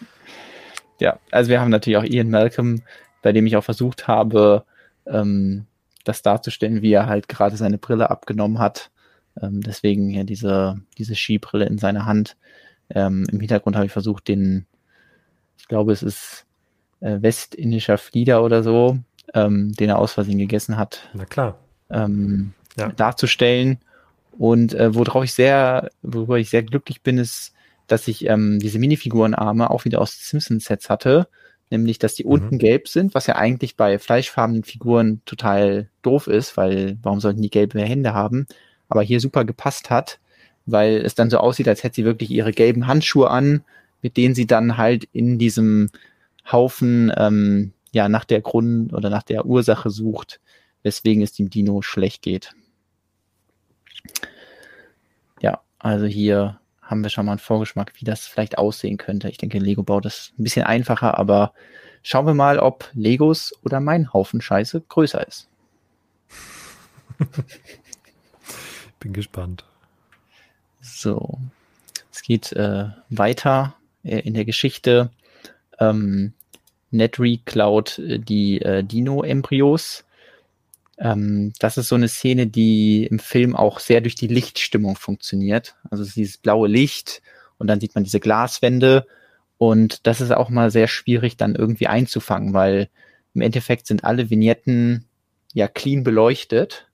Ja, 0.99 1.19
also 1.31 1.51
wir 1.51 1.61
haben 1.61 1.71
natürlich 1.71 1.99
auch 1.99 2.05
Ian 2.05 2.31
Malcolm, 2.31 2.81
bei 3.21 3.33
dem 3.33 3.45
ich 3.45 3.55
auch 3.59 3.65
versucht 3.65 4.09
habe, 4.09 4.65
ähm, 5.07 5.67
das 6.05 6.23
darzustellen, 6.23 6.81
wie 6.81 6.93
er 6.93 7.07
halt 7.07 7.29
gerade 7.29 7.59
seine 7.59 7.77
Brille 7.77 8.09
abgenommen 8.09 8.59
hat. 8.59 8.91
Ähm, 9.43 9.61
deswegen 9.61 10.09
hier 10.09 10.25
diese, 10.25 10.81
diese 10.97 11.15
Skibrille 11.15 11.67
in 11.67 11.77
seiner 11.77 12.07
Hand. 12.07 12.39
Ähm, 12.91 13.27
Im 13.31 13.41
Hintergrund 13.41 13.77
habe 13.77 13.87
ich 13.87 13.93
versucht, 13.93 14.29
den, 14.29 14.67
ich 15.59 15.69
glaube, 15.69 15.93
es 15.93 16.03
ist 16.03 16.47
äh, 17.01 17.19
westindischer 17.21 17.99
Flieder 17.99 18.43
oder 18.45 18.63
so, 18.63 18.99
ähm, 19.35 19.73
den 19.73 19.89
er 19.91 19.99
aus 19.99 20.13
Versehen 20.13 20.39
gegessen 20.39 20.77
hat, 20.77 21.09
Na 21.15 21.25
klar. 21.25 21.59
ähm, 21.91 22.53
Ja. 22.77 22.89
darzustellen. 22.91 23.79
Und 24.39 24.75
äh, 24.75 24.95
worauf 24.95 25.25
ich 25.25 25.33
sehr, 25.33 25.91
worüber 26.03 26.39
ich 26.39 26.51
sehr 26.51 26.63
glücklich 26.63 27.03
bin, 27.03 27.19
ist, 27.19 27.55
dass 27.87 28.07
ich 28.09 28.27
ähm, 28.29 28.59
diese 28.59 28.79
Minifigurenarme 28.79 29.71
auch 29.71 29.85
wieder 29.85 30.01
aus 30.01 30.29
Simpsons-Sets 30.29 30.91
hatte. 30.91 31.29
Nämlich, 31.71 31.99
dass 31.99 32.15
die 32.15 32.25
Mhm. 32.25 32.31
unten 32.31 32.59
gelb 32.59 32.87
sind, 32.87 33.15
was 33.15 33.27
ja 33.27 33.37
eigentlich 33.37 33.77
bei 33.77 33.99
fleischfarbenen 33.99 34.63
Figuren 34.63 35.23
total 35.25 35.89
doof 36.03 36.27
ist, 36.29 36.57
weil 36.57 36.99
warum 37.03 37.21
sollten 37.21 37.43
die 37.43 37.51
gelbe 37.51 37.81
Hände 37.81 38.15
haben? 38.15 38.47
Aber 38.89 39.03
hier 39.03 39.21
super 39.21 39.45
gepasst 39.45 39.91
hat, 39.91 40.21
weil 40.67 40.97
es 40.97 41.15
dann 41.15 41.31
so 41.31 41.39
aussieht, 41.39 41.69
als 41.69 41.83
hätte 41.85 41.97
sie 41.97 42.05
wirklich 42.05 42.31
ihre 42.31 42.53
gelben 42.53 42.87
Handschuhe 42.87 43.31
an, 43.31 43.65
mit 44.03 44.17
denen 44.17 44.35
sie 44.35 44.47
dann 44.47 44.77
halt 44.77 45.09
in 45.13 45.39
diesem 45.39 45.91
Haufen 46.51 47.13
ähm, 47.17 47.73
ja 47.93 48.09
nach 48.09 48.25
der 48.25 48.41
Grund 48.41 48.93
oder 48.93 49.11
nach 49.11 49.23
der 49.23 49.47
Ursache 49.47 49.91
sucht, 49.91 50.41
weswegen 50.83 51.23
es 51.23 51.33
dem 51.33 51.51
Dino 51.51 51.83
schlecht 51.83 52.23
geht. 52.23 52.55
Ja, 55.41 55.61
also 55.79 56.07
hier 56.07 56.61
haben 56.83 57.03
wir 57.03 57.11
schon 57.11 57.27
mal 57.27 57.33
einen 57.33 57.39
Vorgeschmack, 57.41 57.93
wie 57.97 58.05
das 58.05 58.27
vielleicht 58.27 58.59
aussehen 58.59 58.97
könnte. 58.97 59.29
Ich 59.29 59.39
denke, 59.39 59.59
Lego 59.59 59.83
baut 59.83 60.05
das 60.05 60.33
ein 60.39 60.45
bisschen 60.45 60.65
einfacher, 60.65 61.19
aber 61.19 61.53
schauen 62.03 62.27
wir 62.27 62.35
mal, 62.35 62.59
ob 62.59 62.89
Legos 62.95 63.53
oder 63.65 63.81
mein 63.81 64.13
Haufen 64.13 64.41
Scheiße 64.41 64.83
größer 64.89 65.27
ist. 65.27 65.49
Bin 69.01 69.13
gespannt. 69.13 69.65
So, 70.95 71.39
es 72.13 72.23
geht 72.23 72.53
äh, 72.53 72.87
weiter 73.11 73.77
äh, 74.05 74.21
in 74.21 74.35
der 74.35 74.45
Geschichte. 74.45 75.11
Ähm, 75.79 76.33
Nedry 76.91 77.41
klaut 77.45 77.99
äh, 77.99 78.19
die 78.19 78.63
äh, 78.63 78.85
Dino-Embryos. 78.85 80.05
Ähm, 80.99 81.53
das 81.59 81.77
ist 81.77 81.89
so 81.89 81.97
eine 81.97 82.09
Szene, 82.09 82.47
die 82.47 83.05
im 83.05 83.19
Film 83.19 83.57
auch 83.57 83.81
sehr 83.81 84.01
durch 84.01 84.15
die 84.15 84.29
Lichtstimmung 84.29 84.97
funktioniert. 84.97 85.75
Also 85.91 86.05
dieses 86.05 86.39
blaue 86.39 86.69
Licht 86.69 87.21
und 87.59 87.67
dann 87.67 87.81
sieht 87.81 87.95
man 87.95 88.05
diese 88.05 88.21
Glaswände 88.21 89.07
und 89.59 90.07
das 90.07 90.21
ist 90.21 90.31
auch 90.31 90.49
mal 90.51 90.71
sehr 90.71 90.89
schwierig 90.89 91.37
dann 91.37 91.55
irgendwie 91.55 91.89
einzufangen, 91.89 92.55
weil 92.55 92.89
im 93.35 93.41
Endeffekt 93.41 93.87
sind 93.87 94.05
alle 94.05 94.31
Vignetten 94.31 95.07
ja 95.53 95.69
clean 95.69 96.05
beleuchtet. 96.05 96.89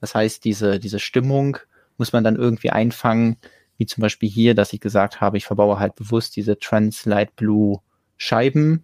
Das 0.00 0.14
heißt, 0.14 0.44
diese, 0.44 0.80
diese 0.80 0.98
Stimmung 0.98 1.58
muss 2.00 2.14
man 2.14 2.24
dann 2.24 2.36
irgendwie 2.36 2.70
einfangen, 2.70 3.36
wie 3.76 3.84
zum 3.84 4.00
Beispiel 4.00 4.28
hier, 4.28 4.54
dass 4.54 4.72
ich 4.72 4.80
gesagt 4.80 5.20
habe, 5.20 5.36
ich 5.36 5.44
verbaue 5.44 5.78
halt 5.78 5.94
bewusst 5.94 6.34
diese 6.34 6.58
Translight 6.58 7.36
Blue 7.36 7.80
Scheiben, 8.16 8.82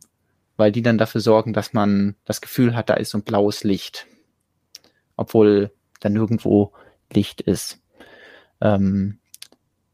weil 0.58 0.70
die 0.70 0.82
dann 0.82 0.98
dafür 0.98 1.22
sorgen, 1.22 1.54
dass 1.54 1.72
man 1.72 2.14
das 2.26 2.42
Gefühl 2.42 2.76
hat, 2.76 2.90
da 2.90 2.94
ist 2.94 3.10
so 3.10 3.18
ein 3.18 3.24
blaues 3.24 3.64
Licht. 3.64 4.06
Obwohl 5.16 5.72
da 6.00 6.10
nirgendwo 6.10 6.72
Licht 7.10 7.40
ist. 7.40 7.80
Ähm, 8.60 9.18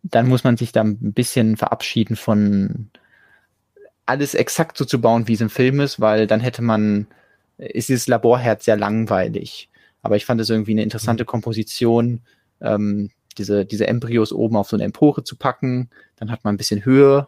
dann 0.03 0.29
muss 0.29 0.43
man 0.43 0.57
sich 0.57 0.73
dann 0.73 0.99
ein 1.01 1.13
bisschen 1.13 1.57
verabschieden 1.57 2.17
von 2.17 2.91
alles 4.05 4.35
exakt 4.35 4.77
so 4.77 4.85
zu 4.85 5.01
bauen, 5.01 5.29
wie 5.29 5.35
es 5.35 5.41
im 5.41 5.51
Film 5.51 5.79
ist, 5.79 6.01
weil 6.01 6.27
dann 6.27 6.41
hätte 6.41 6.63
man, 6.63 7.07
ist 7.57 7.89
dieses 7.89 8.09
Laborherz 8.09 8.65
sehr 8.65 8.77
langweilig. 8.77 9.71
Aber 10.03 10.17
ich 10.17 10.25
fand 10.27 10.41
es 10.41 10.51
irgendwie 10.51 10.73
eine 10.73 10.83
interessante 10.83 11.25
Komposition, 11.25 12.23
ähm, 12.63 13.11
diese, 13.39 13.65
diese 13.65 13.87
Embryos 13.87 14.33
oben 14.33 14.57
auf 14.57 14.69
so 14.69 14.77
eine 14.77 14.85
Empore 14.85 15.25
zu 15.25 15.37
packen. 15.37 15.91
Dann 16.17 16.31
hat 16.31 16.45
man 16.45 16.55
ein 16.55 16.59
bisschen 16.59 16.85
Höhe 16.85 17.27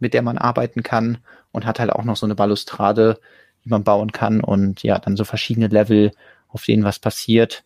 mit 0.00 0.14
der 0.14 0.22
man 0.22 0.38
arbeiten 0.38 0.82
kann 0.82 1.18
und 1.52 1.64
hat 1.64 1.78
halt 1.78 1.90
auch 1.90 2.04
noch 2.04 2.16
so 2.16 2.26
eine 2.26 2.34
Balustrade, 2.34 3.20
die 3.64 3.68
man 3.68 3.84
bauen 3.84 4.10
kann 4.10 4.40
und 4.40 4.82
ja, 4.82 4.98
dann 4.98 5.16
so 5.16 5.24
verschiedene 5.24 5.68
Level, 5.68 6.10
auf 6.48 6.64
denen 6.64 6.82
was 6.82 6.98
passiert. 6.98 7.64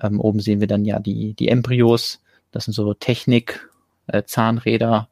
Ähm, 0.00 0.20
oben 0.20 0.40
sehen 0.40 0.60
wir 0.60 0.66
dann 0.66 0.84
ja 0.84 0.98
die, 0.98 1.34
die 1.34 1.48
Embryos. 1.48 2.20
Das 2.50 2.64
sind 2.64 2.74
so 2.74 2.92
Technik, 2.92 3.70
äh, 4.08 4.24
Zahnräder, 4.24 5.08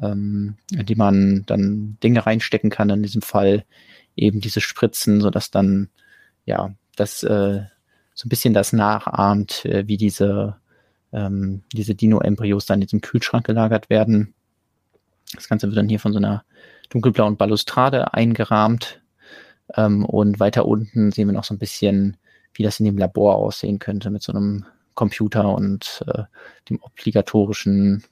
ähm, 0.00 0.56
in 0.72 0.86
die 0.86 0.94
man 0.94 1.44
dann 1.46 1.98
Dinge 2.02 2.24
reinstecken 2.24 2.70
kann. 2.70 2.88
In 2.90 3.02
diesem 3.02 3.22
Fall 3.22 3.64
eben 4.16 4.40
diese 4.40 4.60
Spritzen, 4.60 5.20
so 5.20 5.30
dass 5.30 5.50
dann 5.50 5.88
ja 6.46 6.72
das 6.96 7.22
äh, 7.24 7.62
so 8.14 8.26
ein 8.26 8.28
bisschen 8.28 8.54
das 8.54 8.72
nachahmt, 8.72 9.64
äh, 9.64 9.88
wie 9.88 9.96
diese 9.96 10.56
ähm, 11.14 11.62
diese 11.72 11.94
Dino-Embryos 11.94 12.66
dann 12.66 12.80
in 12.80 12.86
diesem 12.86 13.00
Kühlschrank 13.00 13.46
gelagert 13.46 13.88
werden. 13.88 14.34
Das 15.34 15.48
Ganze 15.48 15.68
wird 15.68 15.76
dann 15.76 15.88
hier 15.88 16.00
von 16.00 16.12
so 16.12 16.18
einer 16.18 16.44
dunkelblauen 16.90 17.36
Balustrade 17.36 18.12
eingerahmt. 18.12 19.00
Ähm, 19.74 20.04
und 20.04 20.40
weiter 20.40 20.66
unten 20.66 21.12
sehen 21.12 21.28
wir 21.28 21.32
noch 21.32 21.44
so 21.44 21.54
ein 21.54 21.58
bisschen, 21.58 22.16
wie 22.52 22.64
das 22.64 22.80
in 22.80 22.86
dem 22.86 22.98
Labor 22.98 23.36
aussehen 23.36 23.78
könnte 23.78 24.10
mit 24.10 24.22
so 24.22 24.32
einem 24.32 24.66
Computer 24.94 25.54
und 25.54 26.04
äh, 26.06 26.24
dem 26.68 26.82
obligatorischen, 26.82 28.04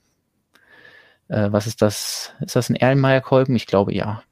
äh, 1.28 1.48
was 1.52 1.66
ist 1.66 1.82
das? 1.82 2.32
Ist 2.40 2.56
das 2.56 2.70
ein 2.70 2.76
Erlenmeyer-Kolben? 2.76 3.54
Ich 3.56 3.66
glaube 3.66 3.94
ja. 3.94 4.22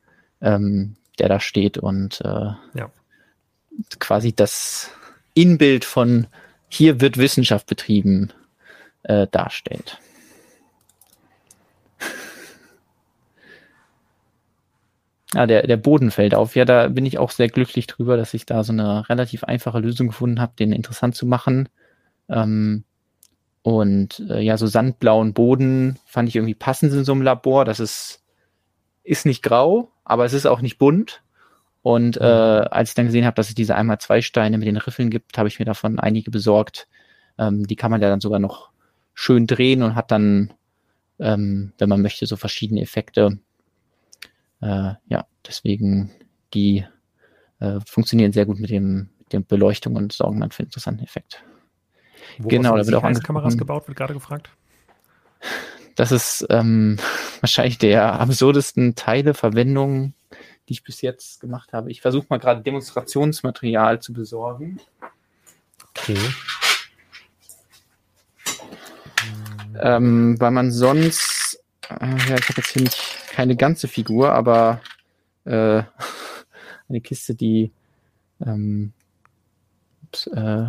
Ähm, 0.40 0.96
der 1.18 1.28
da 1.28 1.38
steht 1.38 1.76
und 1.76 2.22
äh, 2.22 2.50
ja. 2.74 2.90
quasi 3.98 4.32
das 4.32 4.90
Inbild 5.34 5.84
von 5.84 6.26
hier 6.70 7.02
wird 7.02 7.18
Wissenschaft 7.18 7.66
betrieben 7.66 8.32
äh, 9.02 9.26
darstellt. 9.30 9.98
Ah, 15.32 15.46
der, 15.46 15.64
der 15.64 15.76
Boden 15.76 16.10
fällt 16.10 16.34
auf. 16.34 16.56
Ja, 16.56 16.64
da 16.64 16.88
bin 16.88 17.06
ich 17.06 17.18
auch 17.18 17.30
sehr 17.30 17.46
glücklich 17.46 17.86
drüber, 17.86 18.16
dass 18.16 18.34
ich 18.34 18.46
da 18.46 18.64
so 18.64 18.72
eine 18.72 19.08
relativ 19.08 19.44
einfache 19.44 19.78
Lösung 19.78 20.08
gefunden 20.08 20.40
habe, 20.40 20.54
den 20.58 20.72
interessant 20.72 21.14
zu 21.14 21.24
machen. 21.24 21.68
Ähm, 22.28 22.82
und 23.62 24.20
äh, 24.28 24.40
ja, 24.40 24.56
so 24.56 24.66
sandblauen 24.66 25.32
Boden 25.32 25.98
fand 26.06 26.28
ich 26.28 26.36
irgendwie 26.36 26.54
passend 26.54 26.92
in 26.92 27.04
so 27.04 27.12
einem 27.12 27.22
Labor. 27.22 27.64
Das 27.64 27.78
ist, 27.78 28.24
ist 29.04 29.26
nicht 29.26 29.42
grau, 29.42 29.92
aber 30.04 30.24
es 30.24 30.32
ist 30.32 30.46
auch 30.46 30.62
nicht 30.62 30.78
bunt. 30.78 31.22
Und 31.82 32.16
äh, 32.16 32.60
mhm. 32.60 32.66
als 32.70 32.90
ich 32.90 32.94
dann 32.94 33.06
gesehen 33.06 33.24
habe, 33.24 33.34
dass 33.34 33.48
es 33.48 33.54
diese 33.54 33.74
einmal 33.74 33.98
zwei 33.98 34.20
Steine 34.22 34.58
mit 34.58 34.66
den 34.66 34.76
Riffeln 34.76 35.10
gibt, 35.10 35.38
habe 35.38 35.48
ich 35.48 35.58
mir 35.58 35.64
davon 35.64 35.98
einige 35.98 36.30
besorgt. 36.30 36.88
Ähm, 37.38 37.66
die 37.66 37.76
kann 37.76 37.90
man 37.90 38.02
ja 38.02 38.08
dann 38.08 38.20
sogar 38.20 38.38
noch 38.38 38.70
schön 39.20 39.46
drehen 39.46 39.82
und 39.82 39.94
hat 39.96 40.10
dann, 40.10 40.54
ähm, 41.18 41.74
wenn 41.76 41.90
man 41.90 42.00
möchte, 42.00 42.24
so 42.24 42.36
verschiedene 42.36 42.80
Effekte. 42.80 43.38
Äh, 44.62 44.94
ja, 45.08 45.26
deswegen 45.46 46.10
die 46.54 46.86
äh, 47.58 47.80
funktionieren 47.86 48.32
sehr 48.32 48.46
gut 48.46 48.58
mit 48.58 48.70
dem, 48.70 49.10
mit 49.18 49.32
der 49.34 49.40
Beleuchtung 49.40 49.96
und 49.96 50.14
sorgen 50.14 50.40
dann 50.40 50.52
für 50.52 50.60
einen 50.60 50.68
interessanten 50.68 51.04
Effekt. 51.04 51.44
Woraus 52.38 52.48
genau, 52.48 52.76
da 52.78 52.86
wird 52.86 52.94
auch 52.94 53.22
Kameras 53.22 53.58
gebaut, 53.58 53.88
wird 53.88 53.98
gerade 53.98 54.14
gefragt. 54.14 54.48
Das 55.96 56.12
ist 56.12 56.46
ähm, 56.48 56.98
wahrscheinlich 57.40 57.76
der 57.76 58.20
absurdesten 58.20 58.94
Teileverwendung, 58.94 60.14
die 60.66 60.72
ich 60.72 60.82
bis 60.82 61.02
jetzt 61.02 61.42
gemacht 61.42 61.74
habe. 61.74 61.90
Ich 61.90 62.00
versuche 62.00 62.26
mal 62.30 62.38
gerade 62.38 62.62
Demonstrationsmaterial 62.62 64.00
zu 64.00 64.14
besorgen. 64.14 64.80
Okay. 65.90 66.16
Ähm, 69.80 70.38
weil 70.38 70.50
man 70.50 70.70
sonst, 70.70 71.62
äh, 71.88 72.06
ja, 72.28 72.36
ich 72.36 72.48
habe 72.48 72.58
jetzt 72.58 72.72
hier 72.72 72.82
nicht 72.82 73.28
keine 73.30 73.56
ganze 73.56 73.88
Figur, 73.88 74.32
aber 74.32 74.80
äh, 75.44 75.82
eine 76.88 77.00
Kiste, 77.00 77.34
die 77.34 77.72
ähm, 78.44 78.92
äh, 80.32 80.66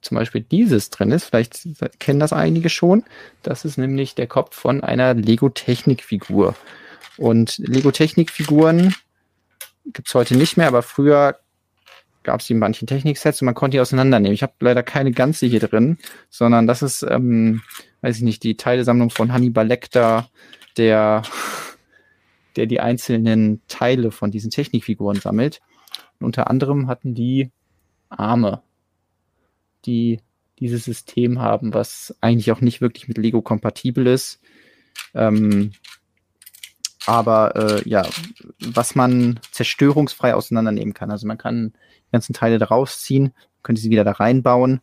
zum 0.00 0.14
Beispiel 0.16 0.42
dieses 0.42 0.90
drin 0.90 1.10
ist. 1.10 1.24
Vielleicht 1.24 1.68
kennen 1.98 2.20
das 2.20 2.32
einige 2.32 2.70
schon. 2.70 3.04
Das 3.42 3.64
ist 3.64 3.78
nämlich 3.78 4.14
der 4.14 4.26
Kopf 4.26 4.54
von 4.54 4.82
einer 4.82 5.14
Lego-Technik-Figur. 5.14 6.54
Und 7.16 7.58
Lego-Technik-Figuren 7.58 8.94
gibt's 9.92 10.14
heute 10.14 10.36
nicht 10.36 10.56
mehr, 10.56 10.68
aber 10.68 10.82
früher 10.82 11.38
gab 12.22 12.40
es 12.40 12.46
die 12.46 12.52
in 12.52 12.58
manchen 12.58 12.86
Technik-Sets 12.86 13.42
und 13.42 13.46
man 13.46 13.54
konnte 13.54 13.76
die 13.76 13.80
auseinandernehmen. 13.80 14.34
Ich 14.34 14.42
habe 14.42 14.52
leider 14.60 14.82
keine 14.82 15.12
ganze 15.12 15.46
hier 15.46 15.60
drin, 15.60 15.98
sondern 16.28 16.66
das 16.66 16.82
ist 16.82 17.02
ähm, 17.02 17.62
weiß 18.00 18.16
ich 18.16 18.22
nicht, 18.22 18.42
die 18.42 18.56
Teilesammlung 18.56 19.10
von 19.10 19.32
Hannibal 19.32 19.66
Lecter, 19.66 20.28
der, 20.76 21.22
der 22.56 22.66
die 22.66 22.80
einzelnen 22.80 23.62
Teile 23.68 24.10
von 24.10 24.30
diesen 24.30 24.50
Technikfiguren 24.50 25.20
sammelt. 25.20 25.60
Und 26.18 26.26
unter 26.26 26.48
anderem 26.50 26.86
hatten 26.86 27.14
die 27.14 27.50
Arme, 28.08 28.62
die 29.84 30.20
dieses 30.58 30.84
System 30.84 31.40
haben, 31.40 31.74
was 31.74 32.16
eigentlich 32.20 32.50
auch 32.50 32.60
nicht 32.60 32.80
wirklich 32.80 33.08
mit 33.08 33.18
Lego 33.18 33.42
kompatibel 33.42 34.06
ist. 34.06 34.40
Ähm, 35.14 35.72
aber 37.06 37.56
äh, 37.56 37.88
ja, 37.88 38.06
was 38.58 38.94
man 38.94 39.40
zerstörungsfrei 39.52 40.34
auseinandernehmen 40.34 40.94
kann. 40.94 41.10
Also 41.10 41.26
man 41.26 41.38
kann 41.38 41.72
ganzen 42.12 42.32
Teile 42.32 42.58
da 42.58 42.66
rausziehen, 42.66 43.32
könnte 43.62 43.80
sie 43.80 43.90
wieder 43.90 44.04
da 44.04 44.12
reinbauen. 44.12 44.80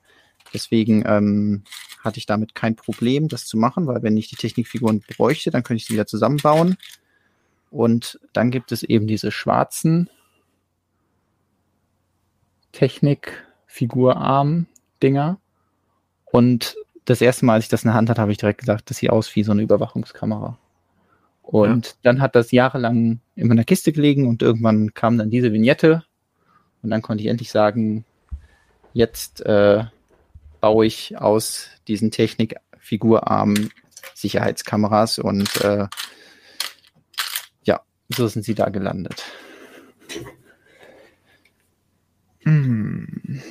Deswegen 0.53 1.03
ähm, 1.06 1.64
hatte 2.03 2.19
ich 2.19 2.26
damit 2.26 2.56
kein 2.56 2.76
Problem, 2.76 3.27
das 3.27 3.45
zu 3.45 3.57
machen, 3.57 3.85
weil 3.88 4.03
wenn 4.03 4.18
ich 4.18 4.30
die 4.30 4.35
Technikfiguren 4.35 5.03
bräuchte, 5.15 5.52
dann 5.52 5.64
könnte 5.64 5.77
ich 5.77 5.85
sie 5.85 5.93
wieder 5.93 6.07
zusammenbauen. 6.07 6.77
Und 7.72 8.19
dann 8.31 8.52
gibt 8.52 8.72
es 8.72 8.84
eben 8.84 9.07
diese 9.07 9.31
schwarzen 9.31 10.10
Technikfigurarm-Dinger. 12.72 15.39
Und 16.26 16.76
das 17.06 17.22
erste 17.22 17.45
Mal, 17.45 17.56
als 17.56 17.65
ich 17.65 17.69
das 17.69 17.84
in 17.84 17.89
der 17.89 17.95
Hand 17.95 18.10
hatte, 18.10 18.22
habe 18.22 18.31
ich 18.31 18.38
direkt 18.38 18.60
gesagt, 18.60 18.89
das 18.89 18.97
sieht 18.97 19.10
aus 19.10 19.35
wie 19.35 19.43
so 19.43 19.52
eine 19.52 19.61
Überwachungskamera. 19.61 20.57
Und 21.41 21.88
ja. 21.88 21.93
dann 22.03 22.22
hat 22.22 22.35
das 22.35 22.52
jahrelang 22.52 23.19
in 23.35 23.47
meiner 23.47 23.64
Kiste 23.64 23.91
gelegen 23.91 24.27
und 24.27 24.41
irgendwann 24.41 24.93
kam 24.93 25.18
dann 25.18 25.30
diese 25.30 25.53
Vignette 25.53 26.03
und 26.86 26.91
dann 26.91 27.02
konnte 27.02 27.24
ich 27.24 27.30
endlich 27.30 27.52
sagen, 27.52 28.06
jetzt 28.94 29.41
äh, 29.41 29.84
baue 30.62 30.86
ich 30.86 31.18
aus 31.18 31.68
diesen 31.88 32.12
Technikfigurarmen 32.12 33.72
Sicherheitskameras 34.14 35.18
und 35.18 35.62
äh, 35.62 35.88
ja, 37.64 37.82
so 38.10 38.28
sind 38.28 38.45
sie 38.45 38.53
da 38.53 38.70
gelandet. 38.70 39.24
Hm. 42.44 43.41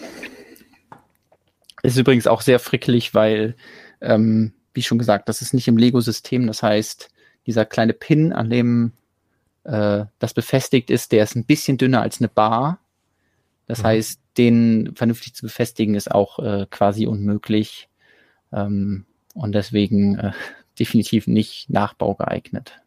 Ist 1.82 1.96
übrigens 1.96 2.28
auch 2.28 2.40
sehr 2.40 2.60
frickelig, 2.60 3.14
weil, 3.14 3.56
ähm, 4.00 4.52
wie 4.72 4.82
schon 4.82 4.98
gesagt, 4.98 5.28
das 5.28 5.42
ist 5.42 5.52
nicht 5.52 5.66
im 5.66 5.76
Lego-System. 5.76 6.46
Das 6.46 6.62
heißt, 6.62 7.10
dieser 7.46 7.64
kleine 7.64 7.92
Pin, 7.94 8.32
an 8.32 8.48
dem 8.48 8.92
äh, 9.64 10.04
das 10.18 10.34
befestigt 10.34 10.90
ist, 10.90 11.12
der 11.12 11.24
ist 11.24 11.34
ein 11.34 11.44
bisschen 11.44 11.78
dünner 11.78 12.02
als 12.02 12.20
eine 12.20 12.28
Bar. 12.28 12.78
Das 13.66 13.80
mhm. 13.82 13.86
heißt, 13.86 14.20
den 14.36 14.94
vernünftig 14.94 15.34
zu 15.34 15.42
befestigen 15.42 15.94
ist 15.94 16.10
auch 16.10 16.38
äh, 16.38 16.66
quasi 16.70 17.06
unmöglich 17.06 17.88
ähm, 18.52 19.06
und 19.34 19.54
deswegen 19.54 20.18
äh, 20.18 20.32
definitiv 20.78 21.26
nicht 21.26 21.70
nachbaugeeignet. 21.70 22.80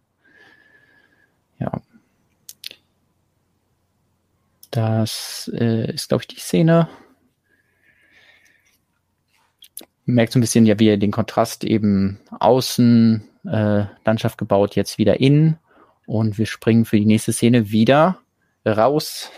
Ja. 1.59 1.81
Das 4.71 5.49
äh, 5.53 5.91
ist, 5.93 6.09
glaube 6.09 6.23
ich, 6.23 6.27
die 6.27 6.39
Szene. 6.39 6.89
Merkt 10.05 10.33
so 10.33 10.39
ein 10.39 10.41
bisschen, 10.41 10.65
ja, 10.65 10.79
wie 10.79 10.89
er 10.89 10.97
den 10.97 11.11
Kontrast 11.11 11.63
eben 11.63 12.19
außen 12.39 13.27
äh, 13.45 13.85
Landschaft 14.05 14.37
gebaut, 14.37 14.75
jetzt 14.75 14.97
wieder 14.97 15.19
innen. 15.19 15.57
Und 16.05 16.37
wir 16.37 16.45
springen 16.45 16.85
für 16.85 16.97
die 16.97 17.05
nächste 17.05 17.33
Szene 17.33 17.71
wieder 17.71 18.19
raus 18.65 19.31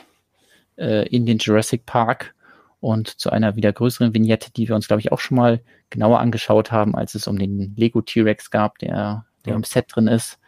äh, 0.79 1.07
in 1.07 1.25
den 1.25 1.37
Jurassic 1.37 1.85
Park 1.85 2.33
und 2.79 3.19
zu 3.19 3.29
einer 3.29 3.55
wieder 3.55 3.73
größeren 3.73 4.13
Vignette, 4.13 4.51
die 4.51 4.67
wir 4.67 4.75
uns, 4.75 4.87
glaube 4.87 5.01
ich, 5.01 5.11
auch 5.11 5.19
schon 5.19 5.37
mal 5.37 5.61
genauer 5.89 6.19
angeschaut 6.19 6.71
haben, 6.71 6.95
als 6.95 7.15
es 7.15 7.27
um 7.27 7.37
den 7.37 7.75
Lego 7.75 8.01
T-Rex 8.01 8.51
gab, 8.51 8.79
der, 8.79 9.25
der 9.45 9.51
ja. 9.51 9.55
im 9.55 9.63
Set 9.63 9.87
drin 9.89 10.07
ist. 10.07 10.39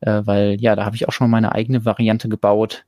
Äh, 0.00 0.22
weil 0.24 0.60
ja, 0.60 0.76
da 0.76 0.84
habe 0.84 0.96
ich 0.96 1.08
auch 1.08 1.12
schon 1.12 1.30
mal 1.30 1.40
meine 1.40 1.52
eigene 1.52 1.84
Variante 1.84 2.28
gebaut. 2.28 2.84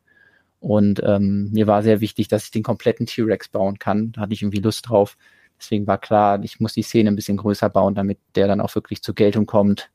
Und 0.59 1.01
ähm, 1.05 1.51
mir 1.53 1.67
war 1.67 1.83
sehr 1.83 2.01
wichtig, 2.01 2.29
dass 2.29 2.45
ich 2.45 2.51
den 2.51 2.63
kompletten 2.63 3.07
T-Rex 3.07 3.49
bauen 3.49 3.79
kann. 3.79 4.13
Da 4.13 4.23
hatte 4.23 4.35
ich 4.35 4.43
irgendwie 4.43 4.61
Lust 4.61 4.89
drauf. 4.89 5.17
Deswegen 5.59 5.87
war 5.87 5.99
klar, 5.99 6.43
ich 6.43 6.61
muss 6.61 6.75
die 6.75 6.83
Szene 6.83 7.11
ein 7.11 7.17
bisschen 7.17 7.37
größer 7.37 7.71
bauen, 7.71 7.95
damit 7.95 8.19
der 8.35 8.47
dann 8.47 8.61
auch 8.61 8.75
wirklich 8.75 9.03
zur 9.03 9.15
Geltung 9.15 9.47
kommt. 9.47 9.91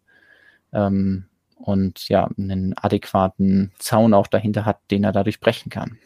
Ähm, 0.74 1.26
und 1.56 2.08
ja, 2.10 2.30
einen 2.38 2.76
adäquaten 2.78 3.72
Zaun 3.80 4.14
auch 4.14 4.28
dahinter 4.28 4.66
hat, 4.66 4.80
den 4.92 5.04
er 5.04 5.12
dadurch 5.12 5.40
brechen 5.40 5.70
kann. 5.70 5.98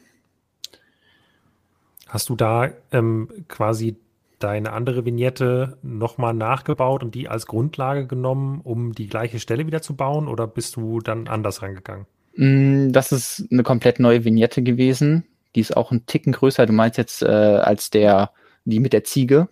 Hast 2.09 2.29
du 2.29 2.35
da 2.35 2.69
ähm, 2.91 3.29
quasi 3.47 3.95
deine 4.39 4.73
andere 4.73 5.05
Vignette 5.05 5.77
nochmal 5.83 6.33
nachgebaut 6.33 7.03
und 7.03 7.13
die 7.13 7.29
als 7.29 7.45
Grundlage 7.45 8.07
genommen, 8.07 8.61
um 8.63 8.93
die 8.93 9.07
gleiche 9.07 9.39
Stelle 9.39 9.67
wieder 9.67 9.81
zu 9.81 9.95
bauen? 9.95 10.27
Oder 10.27 10.47
bist 10.47 10.75
du 10.75 10.99
dann 10.99 11.27
anders 11.27 11.61
rangegangen? 11.61 12.07
Mm, 12.35 12.91
das 12.91 13.11
ist 13.11 13.47
eine 13.51 13.63
komplett 13.63 13.99
neue 13.99 14.25
Vignette 14.25 14.63
gewesen. 14.63 15.25
Die 15.55 15.59
ist 15.59 15.77
auch 15.77 15.91
ein 15.91 16.05
Ticken 16.07 16.33
größer. 16.33 16.65
Du 16.65 16.73
meinst 16.73 16.97
jetzt 16.97 17.21
äh, 17.21 17.27
als 17.27 17.89
der, 17.91 18.31
die 18.65 18.79
mit 18.79 18.93
der 18.93 19.03
Ziege. 19.03 19.47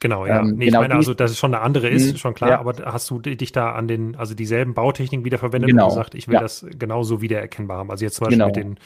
Genau, 0.00 0.26
ja. 0.26 0.40
Ähm, 0.40 0.56
nee, 0.56 0.66
genau 0.66 0.82
ich 0.82 0.88
meine, 0.88 0.94
also, 0.96 1.14
dass 1.14 1.30
es 1.30 1.38
schon 1.38 1.54
eine 1.54 1.62
andere 1.62 1.88
ist, 1.88 2.12
mhm, 2.12 2.16
schon 2.18 2.34
klar, 2.34 2.50
ja. 2.50 2.60
aber 2.60 2.74
hast 2.84 3.08
du 3.08 3.18
dich 3.18 3.52
da 3.52 3.72
an 3.72 3.88
den, 3.88 4.16
also 4.16 4.34
dieselben 4.34 4.74
Bautechniken 4.74 5.24
wieder 5.24 5.38
verwendet 5.38 5.70
genau. 5.70 5.84
und 5.84 5.90
gesagt, 5.90 6.14
ich 6.14 6.28
will 6.28 6.34
ja. 6.34 6.40
das 6.42 6.66
genauso 6.78 7.22
wiedererkennbar 7.22 7.78
haben. 7.78 7.90
Also 7.90 8.04
jetzt 8.04 8.16
zum 8.16 8.26
Beispiel 8.26 8.44
genau. 8.44 8.46
mit 8.48 8.78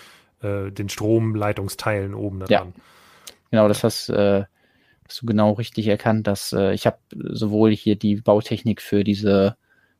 den, 0.43 0.69
äh, 0.69 0.70
den 0.70 0.89
Stromleitungsteilen 0.89 2.15
oben 2.15 2.41
dran. 2.41 2.49
Ja. 2.51 2.66
Genau, 3.51 3.66
das 3.68 3.82
hast, 3.85 4.09
äh, 4.10 4.44
hast 5.09 5.22
du 5.22 5.27
genau 5.27 5.52
richtig 5.52 5.89
erkannt, 5.89 6.27
dass 6.27 6.52
äh, 6.52 6.72
ich 6.72 6.86
habe 6.86 6.98
sowohl 7.12 7.72
hier 7.74 7.97
die 7.97 8.16
Bautechnik 8.16 8.81
für 8.81 9.02
diese, 9.05 9.56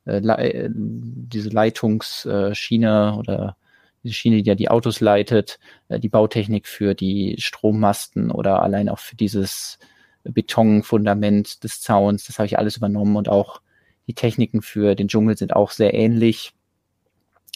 äh, 0.06 0.20
Le 0.20 0.70
diese 0.72 1.48
Leitungsschiene 1.51 3.16
oder 3.18 3.56
diese 4.05 4.14
Schiene, 4.14 4.43
die 4.43 4.48
ja 4.48 4.55
die 4.55 4.70
Autos 4.70 5.01
leitet, 5.01 5.59
äh, 5.89 5.98
die 5.98 6.09
Bautechnik 6.09 6.66
für 6.68 6.94
die 6.94 7.36
Strommasten 7.39 8.31
oder 8.31 8.62
allein 8.62 8.89
auch 8.89 9.01
für 9.01 9.16
dieses 9.16 9.78
Betonfundament 10.24 11.64
des 11.64 11.81
Zauns, 11.81 12.27
das 12.27 12.39
habe 12.39 12.47
ich 12.47 12.59
alles 12.59 12.77
übernommen 12.77 13.16
und 13.16 13.28
auch 13.28 13.60
die 14.06 14.14
Techniken 14.14 14.62
für 14.62 14.94
den 14.94 15.09
Dschungel 15.09 15.36
sind 15.36 15.55
auch 15.56 15.70
sehr 15.72 15.94
ähnlich. 15.94 16.52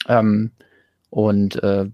Ähm, 0.08 0.52
und 1.10 1.62
äh, 1.62 1.86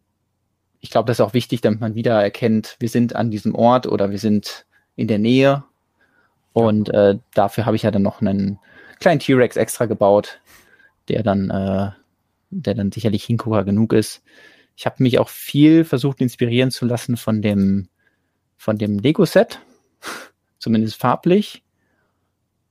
ich 0.81 0.91
glaube, 0.91 1.07
das 1.07 1.19
ist 1.19 1.21
auch 1.25 1.35
wichtig, 1.35 1.61
damit 1.61 1.81
man 1.81 1.95
wieder 1.95 2.23
erkennt, 2.23 2.77
wir 2.79 2.89
sind 2.89 3.15
an 3.15 3.31
diesem 3.31 3.55
Ort 3.55 3.87
oder 3.87 4.11
wir 4.11 4.19
sind 4.19 4.67
in 4.97 5.09
der 5.09 5.19
Nähe. 5.19 5.65
Und 6.53 6.89
äh, 6.93 7.19
dafür 7.35 7.67
habe 7.67 7.77
ich 7.77 7.83
ja 7.83 7.91
dann 7.91 8.03
noch 8.03 8.21
einen 8.21 8.59
kleinen 8.99 9.21
T-Rex 9.21 9.57
extra 9.57 9.87
gebaut, 9.87 10.41
der 11.09 11.23
dann, 11.23 11.51
äh, 11.51 11.91
der 12.51 12.75
dann 12.75 12.93
sicherlich 12.93 13.25
Hingucker 13.25 13.65
genug 13.65 13.93
ist. 13.93 14.23
Ich 14.77 14.87
habe 14.87 15.03
mich 15.03 15.19
auch 15.19 15.29
viel 15.29 15.85
versucht 15.85 16.21
inspirieren 16.21 16.71
zu 16.71 16.87
lassen 16.87 17.17
von 17.17 17.43
dem, 17.43 17.89
von 18.57 18.79
dem 18.79 18.99
Lego-Set, 18.99 19.61
zumindest 20.59 20.97
farblich. 20.97 21.63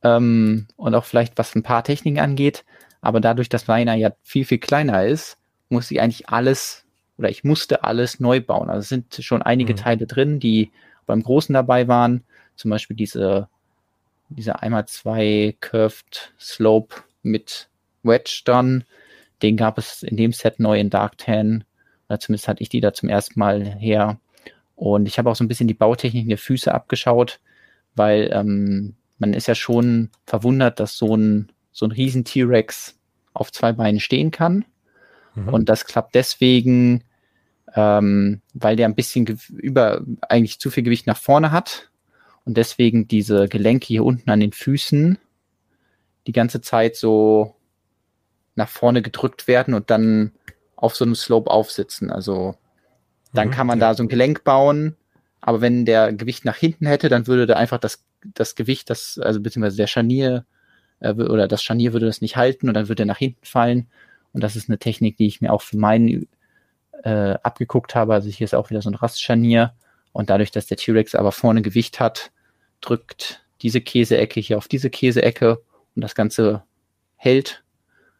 Ähm, 0.02 0.68
und 0.77 0.95
auch 0.95 1.06
vielleicht 1.06 1.38
was 1.38 1.56
ein 1.56 1.64
paar 1.64 1.84
Techniken 1.84 2.19
angeht. 2.19 2.65
Aber 3.02 3.22
dadurch, 3.22 3.49
dass 3.49 3.68
meiner 3.68 3.94
ja 3.94 4.11
viel, 4.23 4.45
viel 4.45 4.57
kleiner 4.57 5.06
ist, 5.06 5.38
muss 5.69 5.91
ich 5.91 6.02
eigentlich 6.02 6.30
alles 6.30 6.86
oder 7.20 7.30
ich 7.30 7.44
musste 7.44 7.84
alles 7.84 8.22
neu 8.22 8.40
bauen. 8.40 8.70
Also 8.70 8.80
es 8.80 8.90
sind 8.90 9.14
schon 9.20 9.41
einige 9.41 9.74
mhm. 9.74 9.78
Teile 9.78 10.08
drin, 10.08 10.40
die 10.40 10.72
beim 11.06 11.22
Großen 11.22 11.54
dabei 11.54 11.88
waren. 11.90 12.24
Zum 12.56 12.72
Beispiel 12.72 12.96
diese, 12.96 13.50
diese 14.30 14.62
einmal 14.62 14.88
zwei 14.88 15.56
Curved 15.60 16.34
Slope 16.40 16.96
mit 17.22 17.68
Wedge 18.04 18.41
dann. 18.46 18.86
Den 19.41 19.58
gab 19.58 19.78
es 19.78 20.02
in 20.02 20.16
dem 20.16 20.32
Set 20.32 20.60
neu 20.60 20.80
in 20.80 20.90
Dark 20.90 21.18
Tan. 21.18 21.66
Oder 22.08 22.20
zumindest 22.20 22.48
hatte 22.48 22.64
ich 22.64 22.70
die 22.70 22.80
da 22.80 22.94
zum 22.94 23.10
ersten 23.10 23.38
Mal 23.38 23.66
her. 23.66 24.18
Und 24.76 25.06
ich 25.06 25.18
habe 25.18 25.30
auch 25.30 25.36
so 25.36 25.44
ein 25.44 25.50
bisschen 25.50 25.68
die 25.68 25.74
Bautechniken 25.74 26.30
der 26.30 26.38
Füße 26.38 26.74
abgeschaut, 26.74 27.41
weil 27.96 28.30
ähm, 28.32 28.96
man 29.18 29.34
ist 29.34 29.48
ja 29.48 29.56
schon 29.56 30.10
verwundert, 30.26 30.80
dass 30.80 30.98
so 30.98 31.18
ein, 31.18 31.52
so 31.74 31.86
ein 31.86 31.91
riesen 31.91 32.24
T-Rex 32.24 32.98
auf 33.34 33.52
zwei 33.52 33.74
Beinen 33.74 34.00
stehen 34.00 34.32
kann. 34.32 34.64
Mhm. 35.36 35.50
Und 35.50 35.70
das 35.70 35.86
klappt 35.86 36.16
deswegen, 36.16 37.04
ähm, 37.76 38.41
weil 38.54 38.76
der 38.76 38.88
ein 38.88 38.96
bisschen 38.96 39.40
über 39.50 40.02
eigentlich 40.28 40.60
zu 40.60 40.72
viel 40.72 40.84
Gewicht 40.84 41.08
nach 41.08 41.18
vorne 41.18 41.52
hat 41.52 41.90
und 42.46 42.58
deswegen 42.58 43.08
diese 43.08 43.48
Gelenke 43.48 43.88
hier 43.88 44.04
unten 44.04 44.30
an 44.30 44.40
den 44.40 44.54
Füßen 44.54 45.18
die 46.28 46.32
ganze 46.32 46.62
Zeit 46.62 46.96
so 46.96 47.56
nach 48.56 48.70
vorne 48.70 49.02
gedrückt 49.02 49.48
werden 49.48 49.74
und 49.74 49.90
dann 49.90 50.32
auf 50.76 50.96
so 50.96 51.06
einem 51.06 51.16
Slope 51.16 51.50
aufsitzen. 51.50 52.12
Also 52.12 52.56
dann 53.34 53.50
mhm, 53.50 53.52
kann 53.52 53.68
man 53.68 53.80
ja. 53.80 53.90
da 53.90 53.94
so 53.96 54.04
ein 54.04 54.10
Gelenk 54.10 54.44
bauen, 54.44 54.96
aber 55.41 55.62
wenn 55.62 55.86
der 55.86 56.14
Gewicht 56.14 56.46
nach 56.46 56.58
hinten 56.58 56.86
hätte, 56.86 57.10
dann 57.10 57.28
würde 57.28 57.46
da 57.46 57.56
einfach 57.56 57.78
das, 57.78 58.04
das 58.24 58.56
Gewicht, 58.56 58.90
das, 58.90 59.20
also 59.22 59.40
beziehungsweise 59.41 59.78
der 59.78 59.88
Scharnier 59.88 60.46
äh, 61.00 61.14
oder 61.14 61.48
das 61.48 61.64
Scharnier 61.64 61.94
würde 61.94 62.06
das 62.06 62.22
nicht 62.22 62.36
halten 62.36 62.68
und 62.68 62.74
dann 62.74 62.90
würde 62.90 63.04
er 63.04 63.08
nach 63.08 63.18
hinten 63.18 63.46
fallen. 63.46 63.88
Und 64.34 64.44
das 64.44 64.56
ist 64.56 64.70
eine 64.70 64.78
Technik, 64.78 65.18
die 65.18 65.28
ich 65.28 65.41
mir 65.41 65.52
auch 65.52 65.62
für 65.62 65.78
meinen 65.78 66.28
äh, 67.04 67.36
abgeguckt 67.44 67.96
habe. 67.96 68.14
Also 68.14 68.30
hier 68.30 68.46
ist 68.46 68.56
auch 68.56 68.70
wieder 68.70 68.82
so 68.82 68.90
ein 68.90 68.96
Rastscharnier. 68.96 69.74
Und 70.12 70.30
dadurch, 70.30 70.52
dass 70.52 70.68
der 70.68 70.78
T-Rex 70.78 71.16
aber 71.16 71.32
vorne 71.32 71.62
Gewicht 71.62 72.00
hat, 72.00 72.32
drückt 72.82 73.44
diese 73.62 73.82
Käseecke 73.82 74.40
hier 74.40 74.58
auf 74.58 74.68
diese 74.68 74.90
Käseecke 74.90 75.62
und 75.96 76.02
das 76.02 76.16
Ganze 76.16 76.64
hält. 77.16 77.64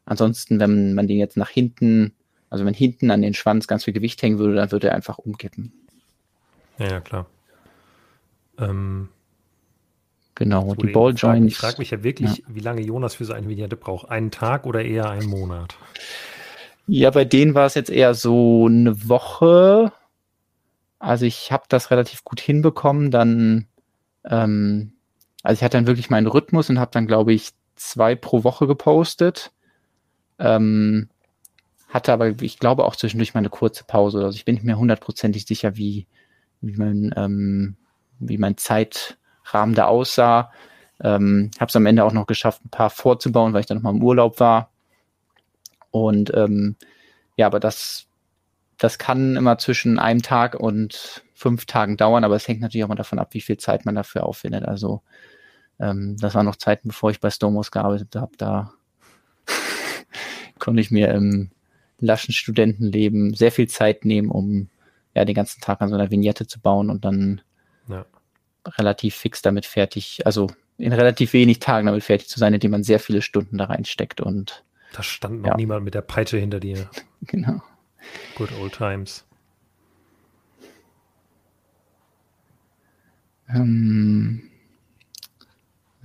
Ansonsten, 0.06 0.60
wenn 0.60 0.94
man 0.94 1.08
den 1.08 1.18
jetzt 1.18 1.38
nach 1.38 1.50
hinten, 1.50 2.14
also 2.50 2.66
wenn 2.66 2.74
hinten 2.74 3.12
an 3.12 3.22
den 3.22 3.34
Schwanz 3.34 3.68
ganz 3.68 3.86
viel 3.86 3.94
Gewicht 3.94 4.22
hängen 4.22 4.40
würde, 4.40 4.56
dann 4.56 4.72
würde 4.72 4.90
er 4.90 4.96
einfach 4.96 5.18
umkippen. 5.18 5.72
Ja, 6.78 6.92
ja 6.92 7.00
klar. 7.00 7.26
Ähm, 8.58 9.10
genau, 10.36 10.74
die 10.76 10.88
Balljoints. 10.88 11.54
Ich 11.54 11.58
frage 11.58 11.78
mich 11.78 11.92
ja 11.92 12.04
wirklich, 12.04 12.38
ja. 12.38 12.44
wie 12.48 12.60
lange 12.60 12.82
Jonas 12.82 13.16
für 13.16 13.26
so 13.26 13.34
eine 13.34 13.48
Vignette 13.48 13.76
braucht. 13.76 14.10
Einen 14.10 14.32
Tag 14.32 14.66
oder 14.66 14.84
eher 14.84 15.10
einen 15.10 15.28
Monat? 15.28 15.76
Ja, 16.92 17.12
bei 17.12 17.24
denen 17.24 17.54
war 17.54 17.68
es 17.68 17.76
jetzt 17.76 17.92
eher 17.92 18.16
so 18.16 18.66
eine 18.66 19.08
Woche. 19.08 19.94
Also 20.98 21.24
ich 21.28 21.52
habe 21.52 21.66
das 21.70 21.92
relativ 21.92 22.24
gut 22.24 22.42
hinbekommen. 22.42 23.12
Dann, 23.12 23.68
ähm, 24.26 24.94
also 25.44 25.60
ich 25.60 25.64
hatte 25.64 25.78
dann 25.78 25.86
wirklich 25.86 26.10
meinen 26.10 26.26
Rhythmus 26.26 26.68
und 26.72 26.80
habe 26.80 26.90
dann, 26.92 27.06
glaube 27.06 27.32
ich, 27.32 27.52
zwei 27.76 28.16
pro 28.16 28.44
Woche 28.44 28.66
gepostet. 28.66 29.52
Ähm, 30.40 31.10
hatte 31.90 32.12
aber, 32.12 32.42
ich 32.42 32.58
glaube, 32.58 32.86
auch 32.86 32.96
zwischendurch 32.96 33.36
mal 33.36 33.40
eine 33.42 33.50
kurze 33.50 33.84
Pause. 33.84 34.26
Also 34.26 34.36
ich 34.36 34.46
bin 34.46 34.56
nicht 34.56 34.66
mehr 34.66 34.80
hundertprozentig 34.80 35.46
sicher, 35.46 35.78
wie, 35.78 36.08
wie 36.62 36.76
mein, 36.76 37.14
ähm, 37.16 37.78
wie 38.18 38.40
mein 38.40 38.58
Zeitrahmen 38.58 39.76
da 39.76 39.86
aussah. 39.86 40.52
Ähm, 41.02 41.52
habe 41.60 41.70
es 41.70 41.76
am 41.76 41.86
Ende 41.86 42.04
auch 42.04 42.14
noch 42.14 42.26
geschafft, 42.26 42.66
ein 42.66 42.70
paar 42.70 42.90
vorzubauen, 42.90 43.54
weil 43.54 43.60
ich 43.62 43.68
dann 43.68 43.78
noch 43.78 43.84
mal 43.84 43.96
im 43.96 44.04
Urlaub 44.04 44.40
war. 44.40 44.72
Und 45.92 46.34
ähm, 46.36 46.76
ja, 47.36 47.48
aber 47.48 47.60
das, 47.60 48.08
das 48.78 48.98
kann 48.98 49.36
immer 49.36 49.58
zwischen 49.58 50.00
einem 50.00 50.22
Tag 50.22 50.56
und 50.56 51.24
fünf 51.34 51.66
Tagen 51.66 51.98
dauern, 51.98 52.24
aber 52.24 52.36
es 52.36 52.48
hängt 52.48 52.62
natürlich 52.62 52.84
auch 52.84 52.90
mal 52.90 52.96
davon 52.96 53.20
ab, 53.20 53.30
wie 53.34 53.42
viel 53.42 53.58
Zeit 53.58 53.86
man 53.86 53.96
dafür 53.96 54.26
aufwendet. 54.26 54.66
Also 54.66 55.02
ähm, 55.80 56.18
das 56.20 56.36
waren 56.36 56.46
noch 56.46 56.58
Zeiten, 56.58 56.90
bevor 56.90 57.12
ich 57.12 57.20
bei 57.20 57.30
Stomos 57.30 57.72
gearbeitet 57.72 58.16
habe. 58.16 58.32
Da 58.38 58.74
konnte 60.60 60.82
ich 60.82 60.92
mir 60.92 61.10
im 61.10 61.52
laschen 62.00 62.34
Studentenleben 62.34 63.34
sehr 63.34 63.52
viel 63.52 63.68
Zeit 63.68 64.06
nehmen, 64.06 64.30
um 64.30 64.70
ja 65.16 65.26
den 65.26 65.36
ganzen 65.36 65.62
Tag 65.62 65.82
an 65.82 65.90
so 65.90 65.96
einer 65.96 66.12
Vignette 66.12 66.48
zu 66.48 66.60
bauen 66.60 66.90
und 66.90 67.06
dann 67.06 67.42
ja. 67.88 68.06
relativ 68.66 69.16
fix 69.16 69.42
damit 69.42 69.66
fertig, 69.66 70.26
also 70.26 70.48
in 70.78 70.94
relativ 70.94 71.34
wenig 71.34 71.60
Tagen 71.60 71.88
damit 71.88 72.04
fertig 72.04 72.30
zu 72.30 72.40
sein, 72.40 72.54
indem 72.54 72.72
man 72.72 72.84
sehr 72.84 73.00
viele 73.00 73.22
Stunden 73.22 73.58
da 73.58 73.66
reinsteckt 73.66 74.22
und 74.22 74.64
da 74.94 75.04
stand 75.04 75.42
noch 75.42 75.50
ja. 75.50 75.56
niemand 75.56 75.86
mit 75.86 75.94
der 75.94 76.02
Peitsche 76.02 76.38
hinter 76.38 76.60
dir. 76.60 76.90
Genau. 77.22 77.62
Good 78.36 78.54
old 78.54 78.72
times. 78.72 79.26
Ähm, 83.50 84.42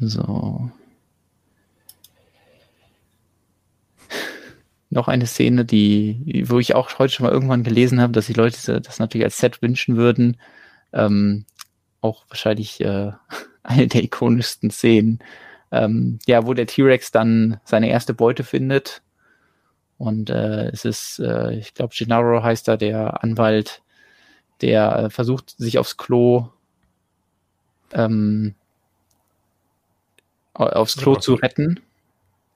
so. 0.01 0.73
Noch 4.91 5.07
eine 5.07 5.27
Szene, 5.27 5.65
die, 5.65 6.45
wo 6.49 6.59
ich 6.59 6.75
auch 6.75 6.99
heute 6.99 7.15
schon 7.15 7.27
mal 7.27 7.33
irgendwann 7.33 7.63
gelesen 7.63 8.01
habe, 8.01 8.13
dass 8.13 8.27
die 8.27 8.33
Leute 8.33 8.81
das 8.81 8.99
natürlich 8.99 9.25
als 9.25 9.39
Set 9.39 9.63
wünschen 9.63 9.97
würden. 9.97 10.37
Ähm, 10.93 11.47
auch 12.01 12.25
wahrscheinlich 12.29 12.81
äh, 12.81 13.13
eine 13.63 13.87
der 13.87 14.03
ikonischsten 14.03 14.73
Szenen 14.73 15.21
ähm, 15.75 16.19
ja, 16.27 16.47
wo 16.47 16.55
der 16.55 16.67
T-Rex 16.67 17.11
dann 17.11 17.61
seine 17.65 17.91
erste 17.91 18.15
Beute 18.15 18.45
findet. 18.45 19.03
Und 19.99 20.31
äh, 20.31 20.69
es 20.69 20.85
ist, 20.85 21.19
äh, 21.19 21.53
ich 21.55 21.75
glaube, 21.75 21.95
Gennaro 21.97 22.43
heißt 22.43 22.69
da 22.69 22.77
der 22.77 23.23
Anwalt, 23.23 23.83
der 24.61 24.97
äh, 24.97 25.11
versucht, 25.11 25.51
sich 25.59 25.79
aufs 25.79 25.97
Klo 25.97 26.49
ähm, 27.93 28.55
aufs 30.55 30.97
Klo 30.97 31.17
zu 31.17 31.35
retten. 31.35 31.81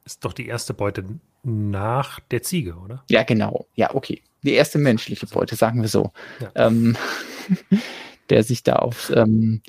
Ist 0.05 0.25
doch 0.25 0.33
die 0.33 0.47
erste 0.47 0.73
Beute 0.73 1.05
nach 1.43 2.21
der 2.21 2.43
Ziege, 2.43 2.77
oder? 2.77 3.05
Ja, 3.11 3.25
genau. 3.25 3.67
Ja, 3.75 3.95
okay. 3.95 4.23
Die 4.43 4.53
erste 4.53 4.79
menschliche 4.79 5.27
Beute, 5.27 5.57
sagen 5.57 5.83
wir 5.83 5.89
so. 5.89 6.13
Ja. 6.41 6.51
Ähm, 6.55 6.97
der 8.31 8.45
sich 8.45 8.63
da 8.63 8.77
aufs 8.77 9.11
ähm, 9.11 9.63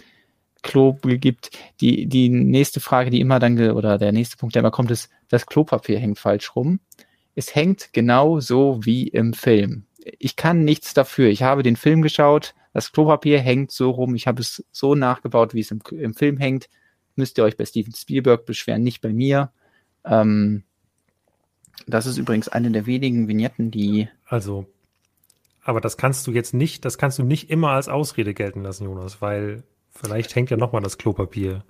Klo 0.61 0.97
gibt. 1.01 1.51
Die, 1.81 2.07
die 2.07 2.29
nächste 2.29 2.79
Frage, 2.79 3.09
die 3.09 3.21
immer 3.21 3.39
dann, 3.39 3.59
oder 3.71 3.97
der 3.97 4.11
nächste 4.11 4.37
Punkt, 4.37 4.55
der 4.55 4.61
immer 4.61 4.71
kommt, 4.71 4.91
ist, 4.91 5.09
das 5.29 5.45
Klopapier 5.45 5.99
hängt 5.99 6.19
falsch 6.19 6.55
rum. 6.55 6.79
Es 7.35 7.55
hängt 7.55 7.93
genau 7.93 8.39
so 8.39 8.79
wie 8.83 9.07
im 9.07 9.33
Film. 9.33 9.85
Ich 10.17 10.35
kann 10.35 10.63
nichts 10.63 10.93
dafür. 10.93 11.29
Ich 11.29 11.43
habe 11.43 11.63
den 11.63 11.75
Film 11.75 12.01
geschaut, 12.01 12.55
das 12.73 12.91
Klopapier 12.91 13.39
hängt 13.39 13.71
so 13.71 13.89
rum, 13.89 14.15
ich 14.15 14.27
habe 14.27 14.41
es 14.41 14.63
so 14.71 14.95
nachgebaut, 14.95 15.53
wie 15.53 15.61
es 15.61 15.71
im, 15.71 15.81
im, 15.91 16.13
Film 16.13 16.37
hängt. 16.37 16.69
Müsst 17.15 17.37
ihr 17.37 17.43
euch 17.43 17.57
bei 17.57 17.65
Steven 17.65 17.93
Spielberg 17.93 18.45
beschweren, 18.45 18.83
nicht 18.83 19.01
bei 19.01 19.11
mir. 19.11 19.51
Ähm, 20.05 20.63
das 21.87 22.05
ist 22.05 22.17
übrigens 22.17 22.47
eine 22.47 22.71
der 22.71 22.85
wenigen 22.85 23.27
Vignetten, 23.27 23.71
die. 23.71 24.09
Also, 24.25 24.67
aber 25.63 25.81
das 25.81 25.97
kannst 25.97 26.27
du 26.27 26.31
jetzt 26.31 26.53
nicht, 26.53 26.85
das 26.85 26.97
kannst 26.97 27.19
du 27.19 27.23
nicht 27.23 27.49
immer 27.49 27.71
als 27.71 27.89
Ausrede 27.89 28.33
gelten 28.33 28.63
lassen, 28.63 28.85
Jonas, 28.85 29.21
weil 29.21 29.63
vielleicht 29.91 30.35
hängt 30.35 30.49
ja 30.49 30.57
nochmal 30.57 30.81
das 30.81 30.97
Klopapier 30.97 31.63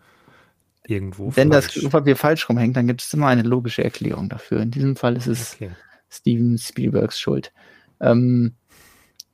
irgendwo. 0.86 1.36
Wenn 1.36 1.52
falsch. 1.52 1.66
das 1.66 1.74
Klopapier 1.74 2.16
falsch 2.16 2.50
rumhängt, 2.50 2.76
dann 2.78 2.88
gibt 2.88 3.02
es 3.02 3.14
immer 3.14 3.28
eine 3.28 3.44
logische 3.44 3.84
Erklärung 3.84 4.30
dafür. 4.30 4.62
In 4.62 4.72
diesem 4.72 4.96
Fall 4.96 5.16
ist 5.16 5.28
es 5.28 5.56
okay. 5.56 5.72
Steven 6.10 6.58
Spielbergs 6.58 7.20
Schuld. 7.20 7.52
Ähm, 8.02 8.54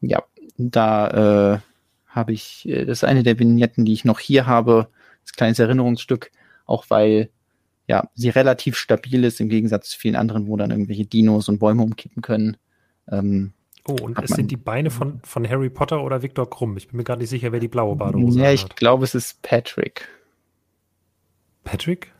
ja, 0.01 0.23
da 0.57 1.55
äh, 1.55 1.59
habe 2.07 2.33
ich, 2.33 2.67
äh, 2.67 2.85
das 2.85 2.99
ist 2.99 3.03
eine 3.03 3.23
der 3.23 3.39
Vignetten, 3.39 3.85
die 3.85 3.93
ich 3.93 4.05
noch 4.05 4.19
hier 4.19 4.45
habe, 4.45 4.89
das 5.23 5.33
kleines 5.33 5.59
Erinnerungsstück, 5.59 6.31
auch 6.65 6.85
weil 6.89 7.29
ja, 7.87 8.09
sie 8.15 8.29
relativ 8.29 8.77
stabil 8.77 9.23
ist 9.23 9.39
im 9.39 9.49
Gegensatz 9.49 9.89
zu 9.89 9.99
vielen 9.99 10.15
anderen, 10.15 10.47
wo 10.47 10.57
dann 10.57 10.71
irgendwelche 10.71 11.05
Dinos 11.05 11.49
und 11.49 11.59
Bäume 11.59 11.83
umkippen 11.83 12.21
können. 12.21 12.57
Ähm, 13.11 13.53
oh, 13.87 13.95
und 14.01 14.19
es 14.19 14.31
sind 14.31 14.51
die 14.51 14.57
Beine 14.57 14.89
von, 14.89 15.19
von 15.23 15.47
Harry 15.47 15.69
Potter 15.69 16.03
oder 16.03 16.21
Victor 16.21 16.49
Krumm. 16.49 16.77
Ich 16.77 16.89
bin 16.89 16.97
mir 16.97 17.03
gar 17.03 17.17
nicht 17.17 17.29
sicher, 17.29 17.51
wer 17.51 17.59
die 17.59 17.67
blaue 17.67 17.95
Badehose 17.95 18.39
hat. 18.39 18.45
Ja, 18.45 18.51
ich 18.51 18.69
glaube, 18.69 19.03
es 19.03 19.15
ist 19.15 19.41
Patrick. 19.41 20.07
Patrick? 21.63 22.13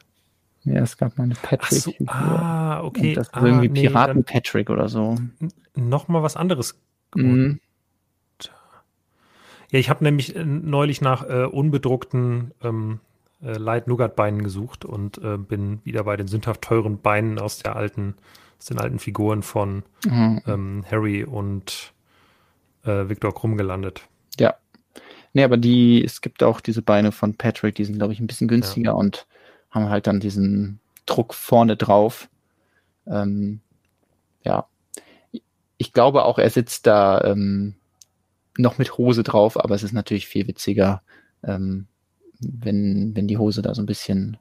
Ja, 0.64 0.82
es 0.82 0.98
gab 0.98 1.18
mal 1.18 1.26
eine 1.26 1.36
Patrick. 1.36 1.80
So, 1.80 1.94
ah, 2.08 2.84
okay. 2.84 3.10
Und 3.10 3.18
das 3.18 3.34
ah, 3.34 3.46
irgendwie 3.46 3.70
nee, 3.70 3.88
Piraten 3.88 4.24
Patrick 4.24 4.70
oder 4.70 4.90
so. 4.90 5.16
Nochmal 5.76 6.24
was 6.24 6.36
anderes. 6.36 6.80
Mhm. 7.16 7.60
Ja, 9.72 9.80
ich 9.80 9.90
habe 9.90 10.04
nämlich 10.04 10.36
äh, 10.36 10.44
neulich 10.46 11.02
nach 11.02 11.28
äh, 11.28 11.46
unbedruckten 11.46 12.52
ähm, 12.64 13.00
äh, 13.42 13.58
Light 13.58 13.88
Nougat 13.88 14.16
Beinen 14.16 14.44
gesucht 14.44 14.86
und 14.86 15.18
äh, 15.18 15.38
bin 15.38 15.80
wieder 15.84 16.04
bei 16.04 16.18
den 16.18 16.28
sündhaft 16.28 16.62
teuren 16.62 17.02
Beinen 17.02 17.40
aus 17.40 17.60
der 17.60 17.76
alten, 17.76 18.16
aus 18.58 18.66
den 18.66 18.80
alten 18.80 19.00
Figuren 19.00 19.44
von 19.44 19.84
mhm. 20.06 20.42
ähm, 20.48 20.86
Harry 20.90 21.24
und 21.24 21.94
äh, 22.84 23.10
Victor 23.10 23.34
Krumm 23.34 23.58
gelandet. 23.58 24.08
Ja. 24.40 24.56
Nee, 25.34 25.44
aber 25.44 25.58
die, 25.58 26.04
es 26.04 26.22
gibt 26.22 26.44
auch 26.44 26.62
diese 26.62 26.82
Beine 26.82 27.12
von 27.12 27.36
Patrick, 27.36 27.76
die 27.76 27.86
sind, 27.86 27.98
glaube 27.98 28.14
ich, 28.14 28.20
ein 28.20 28.28
bisschen 28.28 28.48
günstiger 28.48 28.92
ja. 28.92 28.96
und 28.96 29.28
haben 29.70 29.90
halt 29.90 30.08
dann 30.08 30.20
diesen 30.20 30.80
Druck 31.06 31.34
vorne 31.34 31.76
drauf. 31.76 32.30
Ähm, 33.06 33.60
ja. 34.44 34.68
Ich 35.78 35.92
glaube 35.92 36.24
auch, 36.24 36.40
er 36.40 36.50
sitzt 36.50 36.88
da 36.88 37.22
ähm, 37.22 37.76
noch 38.58 38.78
mit 38.78 38.98
Hose 38.98 39.24
drauf, 39.24 39.62
aber 39.62 39.76
es 39.76 39.84
ist 39.84 39.92
natürlich 39.92 40.28
viel 40.28 40.48
witziger, 40.48 41.02
ähm, 41.44 41.88
wenn, 42.40 43.14
wenn 43.16 43.28
die 43.28 43.38
Hose 43.38 43.62
da 43.62 43.76
so 43.76 43.82
ein 43.82 43.88
bisschen 43.88 44.38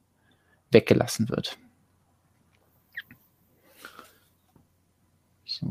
weggelassen 0.71 1.29
wird. 1.29 1.59
So. 5.61 5.67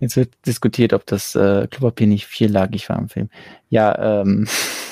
Jetzt 0.00 0.16
wird 0.16 0.34
diskutiert, 0.46 0.92
ob 0.92 1.06
das 1.06 1.34
äh, 1.34 1.66
Klopapier 1.68 2.06
nicht 2.06 2.26
vierlagig 2.26 2.88
war 2.88 2.98
im 2.98 3.08
Film. 3.08 3.30
Ja, 3.70 4.20
ähm, 4.20 4.46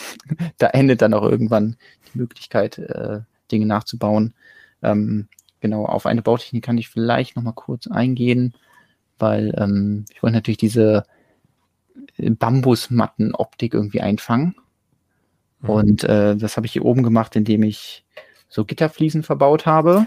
da 0.59 0.69
endet 0.69 1.03
dann 1.03 1.15
auch 1.15 1.25
irgendwann 1.25 1.77
die 2.13 2.19
Möglichkeit, 2.19 2.79
äh, 2.79 3.21
Dinge 3.51 3.67
nachzubauen. 3.67 4.35
Ähm, 4.83 5.29
genau, 5.61 5.85
auf 5.85 6.07
eine 6.07 6.23
Bautechnik 6.23 6.65
kann 6.65 6.79
ich 6.79 6.89
vielleicht 6.89 7.37
noch 7.37 7.43
mal 7.43 7.53
kurz 7.53 7.87
eingehen 7.87 8.55
weil 9.23 9.55
ähm, 9.57 10.05
ich 10.13 10.23
wollte 10.23 10.35
natürlich 10.35 10.59
diese 10.59 11.05
Bambusmatten-Optik 12.19 13.73
irgendwie 13.73 14.01
einfangen. 14.01 14.57
Mhm. 15.63 15.71
Und 15.71 16.05
äh, 16.05 16.37
das 16.37 16.57
habe 16.57 16.67
ich 16.67 16.73
hier 16.73 16.85
oben 16.85 17.03
gemacht, 17.03 17.35
indem 17.37 17.63
ich 17.63 18.05
so 18.49 18.65
Gitterfliesen 18.65 19.23
verbaut 19.23 19.67
habe. 19.67 20.07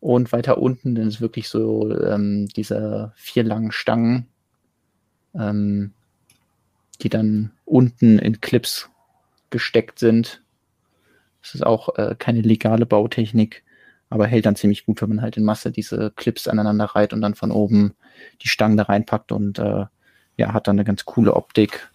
Und 0.00 0.32
weiter 0.32 0.58
unten 0.58 0.96
dann 0.96 1.06
ist 1.06 1.20
wirklich 1.20 1.48
so 1.48 1.96
ähm, 2.00 2.48
diese 2.48 3.12
vier 3.14 3.44
langen 3.44 3.70
Stangen, 3.70 4.26
ähm, 5.34 5.92
die 7.00 7.08
dann 7.08 7.52
unten 7.64 8.18
in 8.18 8.40
Clips 8.40 8.90
gesteckt 9.50 10.00
sind. 10.00 10.42
Das 11.40 11.54
ist 11.54 11.64
auch 11.64 11.96
äh, 11.96 12.16
keine 12.18 12.40
legale 12.40 12.84
Bautechnik 12.84 13.62
aber 14.12 14.26
hält 14.26 14.44
dann 14.44 14.56
ziemlich 14.56 14.84
gut, 14.84 15.00
wenn 15.00 15.08
man 15.08 15.22
halt 15.22 15.38
in 15.38 15.44
Masse 15.44 15.70
diese 15.70 16.10
Clips 16.10 16.46
aneinander 16.46 16.84
reiht 16.84 17.14
und 17.14 17.22
dann 17.22 17.34
von 17.34 17.50
oben 17.50 17.94
die 18.42 18.48
Stangen 18.48 18.76
da 18.76 18.82
reinpackt 18.82 19.32
und 19.32 19.58
äh, 19.58 19.86
ja, 20.36 20.52
hat 20.52 20.68
dann 20.68 20.76
eine 20.76 20.84
ganz 20.84 21.06
coole 21.06 21.34
Optik 21.34 21.90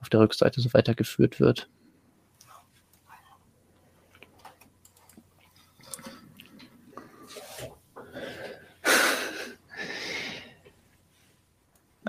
auf 0.00 0.08
der 0.08 0.20
Rückseite 0.20 0.60
so 0.60 0.72
weitergeführt 0.74 1.40
wird. 1.40 1.68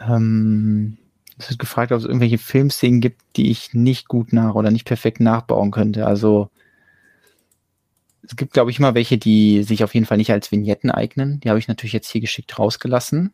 ähm, 0.10 0.98
es 1.38 1.50
wird 1.50 1.60
gefragt, 1.60 1.92
ob 1.92 2.00
es 2.00 2.06
irgendwelche 2.06 2.38
Filmszenen 2.38 3.02
gibt, 3.02 3.22
die 3.36 3.50
ich 3.50 3.74
nicht 3.74 4.08
gut 4.08 4.34
nach 4.34 4.56
oder 4.56 4.72
nicht 4.72 4.86
perfekt 4.86 5.20
nachbauen 5.20 5.72
könnte. 5.72 6.06
Also 6.06 6.50
es 8.24 8.36
gibt, 8.36 8.54
glaube 8.54 8.72
ich, 8.72 8.80
immer 8.80 8.94
welche, 8.94 9.18
die 9.18 9.64
sich 9.64 9.84
auf 9.84 9.94
jeden 9.94 10.06
Fall 10.06 10.18
nicht 10.18 10.32
als 10.32 10.52
Vignetten 10.52 10.92
eignen. 10.92 11.40
Die 11.40 11.50
habe 11.50 11.60
ich 11.60 11.68
natürlich 11.68 11.94
jetzt 11.94 12.10
hier 12.10 12.22
geschickt 12.22 12.60
rausgelassen. 12.60 13.32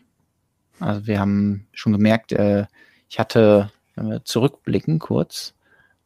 Also 0.80 1.08
wir 1.08 1.20
haben 1.20 1.68
schon 1.74 1.94
gemerkt, 1.94 2.32
äh, 2.32 2.66
ich 3.10 3.20
hatte, 3.20 3.72
wenn 3.96 4.10
wir 4.10 4.26
zurückblicken 4.26 5.00
kurz, 5.00 5.54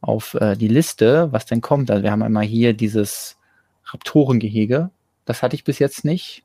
auf 0.00 0.34
äh, 0.34 0.56
die 0.56 0.68
Liste, 0.68 1.32
was 1.32 1.46
denn 1.46 1.60
kommt. 1.60 1.90
Also 1.90 2.02
wir 2.02 2.10
haben 2.10 2.22
einmal 2.22 2.44
hier 2.44 2.72
dieses 2.72 3.36
Raptorengehege. 3.84 4.90
Das 5.24 5.42
hatte 5.42 5.56
ich 5.56 5.64
bis 5.64 5.78
jetzt 5.78 6.04
nicht. 6.04 6.44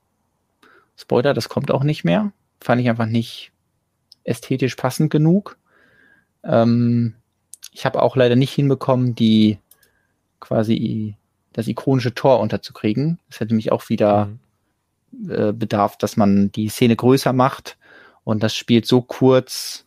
Spoiler, 0.97 1.33
das 1.33 1.49
kommt 1.49 1.71
auch 1.71 1.83
nicht 1.83 2.03
mehr. 2.03 2.31
Fand 2.61 2.81
ich 2.81 2.89
einfach 2.89 3.05
nicht 3.05 3.51
ästhetisch 4.23 4.75
passend 4.75 5.11
genug. 5.11 5.57
Ähm, 6.43 7.15
ich 7.71 7.85
habe 7.85 8.01
auch 8.01 8.15
leider 8.15 8.35
nicht 8.35 8.53
hinbekommen, 8.53 9.15
die 9.15 9.59
quasi 10.39 11.15
das 11.53 11.67
ikonische 11.67 12.13
Tor 12.13 12.39
unterzukriegen. 12.39 13.19
Das 13.29 13.39
hätte 13.39 13.55
mich 13.55 13.71
auch 13.71 13.89
wieder 13.89 14.29
mhm. 15.11 15.31
äh, 15.31 15.53
bedarf, 15.53 15.97
dass 15.97 16.17
man 16.17 16.51
die 16.51 16.69
Szene 16.69 16.95
größer 16.95 17.33
macht 17.33 17.77
und 18.23 18.43
das 18.43 18.55
spielt 18.55 18.85
so 18.85 19.01
kurz 19.01 19.84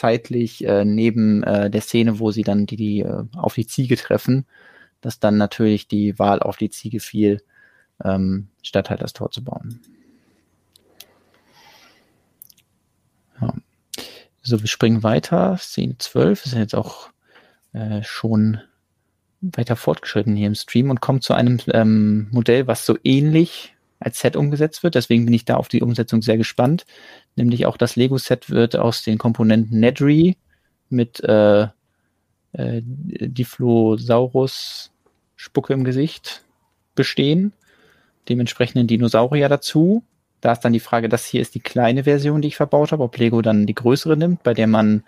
zeitlich 0.00 0.64
äh, 0.64 0.86
neben 0.86 1.42
äh, 1.42 1.68
der 1.68 1.82
Szene, 1.82 2.18
wo 2.18 2.30
sie 2.30 2.42
dann 2.42 2.64
die, 2.64 2.76
die 2.76 3.00
äh, 3.00 3.24
auf 3.36 3.54
die 3.54 3.66
Ziege 3.66 3.96
treffen, 3.96 4.46
dass 5.02 5.20
dann 5.20 5.36
natürlich 5.36 5.88
die 5.88 6.18
Wahl 6.18 6.40
auf 6.40 6.56
die 6.56 6.70
Ziege 6.70 7.00
fiel, 7.00 7.42
ähm, 8.02 8.48
statt 8.62 8.88
halt 8.88 9.02
das 9.02 9.12
Tor 9.12 9.30
zu 9.30 9.44
bauen. 9.44 9.80
Ja. 13.42 13.52
So, 14.40 14.62
wir 14.62 14.68
springen 14.68 15.02
weiter. 15.02 15.58
Szene 15.58 15.98
12 15.98 16.46
ist 16.46 16.54
jetzt 16.54 16.74
auch 16.74 17.10
äh, 17.74 18.02
schon 18.02 18.58
weiter 19.42 19.76
fortgeschritten 19.76 20.34
hier 20.34 20.46
im 20.46 20.54
Stream 20.54 20.88
und 20.88 21.02
kommt 21.02 21.24
zu 21.24 21.34
einem 21.34 21.58
ähm, 21.74 22.28
Modell, 22.30 22.66
was 22.66 22.86
so 22.86 22.96
ähnlich 23.04 23.74
als 24.00 24.18
Set 24.18 24.34
umgesetzt 24.34 24.82
wird. 24.82 24.94
Deswegen 24.94 25.26
bin 25.26 25.34
ich 25.34 25.44
da 25.44 25.56
auf 25.56 25.68
die 25.68 25.82
Umsetzung 25.82 26.22
sehr 26.22 26.38
gespannt. 26.38 26.86
Nämlich 27.36 27.66
auch 27.66 27.76
das 27.76 27.96
Lego-Set 27.96 28.50
wird 28.50 28.74
aus 28.74 29.02
den 29.02 29.18
Komponenten 29.18 29.78
Nedry 29.78 30.36
mit 30.88 31.22
äh, 31.22 31.68
äh, 32.52 32.82
Diplosaurus 32.82 34.90
Spucke 35.36 35.72
im 35.72 35.84
Gesicht 35.84 36.42
bestehen. 36.94 37.52
Dementsprechenden 38.28 38.86
Dinosaurier 38.86 39.48
dazu. 39.48 40.02
Da 40.40 40.52
ist 40.52 40.60
dann 40.60 40.72
die 40.72 40.80
Frage, 40.80 41.08
das 41.08 41.26
hier 41.26 41.42
ist 41.42 41.54
die 41.54 41.60
kleine 41.60 42.04
Version, 42.04 42.40
die 42.40 42.48
ich 42.48 42.56
verbaut 42.56 42.92
habe, 42.92 43.02
ob 43.02 43.16
Lego 43.16 43.42
dann 43.42 43.66
die 43.66 43.74
größere 43.74 44.16
nimmt, 44.16 44.42
bei 44.42 44.54
der 44.54 44.66
man 44.66 45.04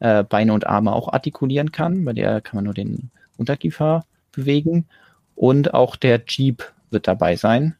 äh, 0.00 0.22
Beine 0.22 0.52
und 0.52 0.66
Arme 0.66 0.92
auch 0.92 1.12
artikulieren 1.12 1.72
kann. 1.72 2.04
Bei 2.04 2.12
der 2.12 2.42
kann 2.42 2.56
man 2.56 2.64
nur 2.64 2.74
den 2.74 3.10
Unterkiefer 3.38 4.04
bewegen. 4.32 4.86
Und 5.34 5.74
auch 5.74 5.96
der 5.96 6.22
Jeep 6.26 6.72
wird 6.90 7.08
dabei 7.08 7.36
sein. 7.36 7.76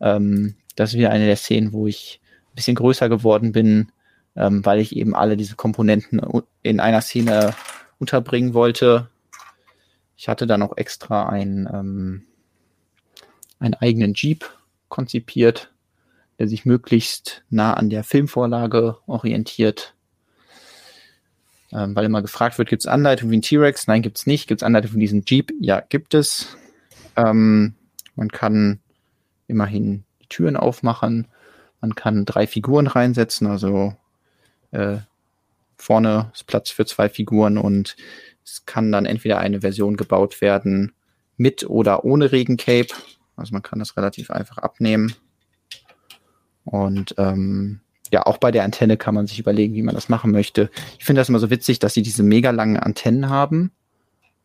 Ähm, 0.00 0.54
das 0.76 0.90
ist 0.90 0.98
wieder 0.98 1.10
eine 1.10 1.26
der 1.26 1.36
Szenen, 1.36 1.72
wo 1.72 1.86
ich 1.86 2.20
ein 2.52 2.56
bisschen 2.56 2.76
größer 2.76 3.08
geworden 3.08 3.52
bin, 3.52 3.90
ähm, 4.36 4.64
weil 4.64 4.80
ich 4.80 4.96
eben 4.96 5.14
alle 5.14 5.36
diese 5.36 5.56
Komponenten 5.56 6.20
in 6.62 6.80
einer 6.80 7.00
Szene 7.00 7.54
unterbringen 7.98 8.54
wollte. 8.54 9.08
Ich 10.16 10.28
hatte 10.28 10.46
dann 10.46 10.62
auch 10.62 10.76
extra 10.76 11.28
ein, 11.28 11.68
ähm, 11.72 12.22
einen 13.58 13.74
eigenen 13.74 14.14
Jeep 14.14 14.44
konzipiert, 14.88 15.72
der 16.38 16.48
sich 16.48 16.64
möglichst 16.64 17.42
nah 17.50 17.74
an 17.74 17.90
der 17.90 18.04
Filmvorlage 18.04 18.98
orientiert 19.06 19.94
ähm, 21.72 21.94
weil 21.94 22.06
immer 22.06 22.22
gefragt 22.22 22.58
wird, 22.58 22.68
gibt 22.68 22.82
es 22.82 22.86
Anleitung 22.86 23.30
wie 23.30 23.36
ein 23.36 23.42
T-Rex? 23.42 23.86
Nein, 23.86 24.02
gibt 24.02 24.18
es 24.18 24.26
nicht. 24.26 24.48
Gibt 24.48 24.62
es 24.62 24.66
Anleitung 24.66 24.92
von 24.92 25.00
diesem 25.00 25.22
Jeep? 25.26 25.52
Ja, 25.60 25.80
gibt 25.80 26.14
es. 26.14 26.56
Ähm, 27.16 27.74
man 28.14 28.28
kann 28.30 28.80
immerhin 29.48 30.04
die 30.22 30.28
Türen 30.28 30.56
aufmachen. 30.56 31.26
Man 31.80 31.94
kann 31.94 32.24
drei 32.24 32.46
Figuren 32.46 32.86
reinsetzen, 32.86 33.46
also 33.46 33.94
äh, 34.70 34.98
vorne 35.76 36.30
ist 36.34 36.46
Platz 36.46 36.70
für 36.70 36.86
zwei 36.86 37.08
Figuren 37.08 37.58
und 37.58 37.96
es 38.44 38.66
kann 38.66 38.92
dann 38.92 39.06
entweder 39.06 39.38
eine 39.38 39.60
Version 39.60 39.96
gebaut 39.96 40.40
werden 40.40 40.92
mit 41.36 41.68
oder 41.68 42.04
ohne 42.04 42.32
Regencape. 42.32 42.88
Also 43.36 43.52
man 43.52 43.62
kann 43.62 43.78
das 43.78 43.96
relativ 43.96 44.30
einfach 44.30 44.58
abnehmen. 44.58 45.14
Und 46.64 47.14
ähm, 47.18 47.80
ja, 48.12 48.26
auch 48.26 48.38
bei 48.38 48.50
der 48.50 48.64
Antenne 48.64 48.96
kann 48.96 49.14
man 49.14 49.26
sich 49.26 49.38
überlegen, 49.38 49.74
wie 49.74 49.82
man 49.82 49.94
das 49.94 50.08
machen 50.08 50.32
möchte. 50.32 50.70
Ich 50.98 51.04
finde 51.04 51.20
das 51.20 51.28
immer 51.28 51.38
so 51.38 51.50
witzig, 51.50 51.78
dass 51.78 51.94
sie 51.94 52.02
diese 52.02 52.22
mega 52.22 52.50
langen 52.50 52.76
Antennen 52.76 53.28
haben, 53.28 53.70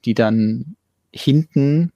die 0.06 0.14
dann 0.14 0.76
hinten 1.12 1.92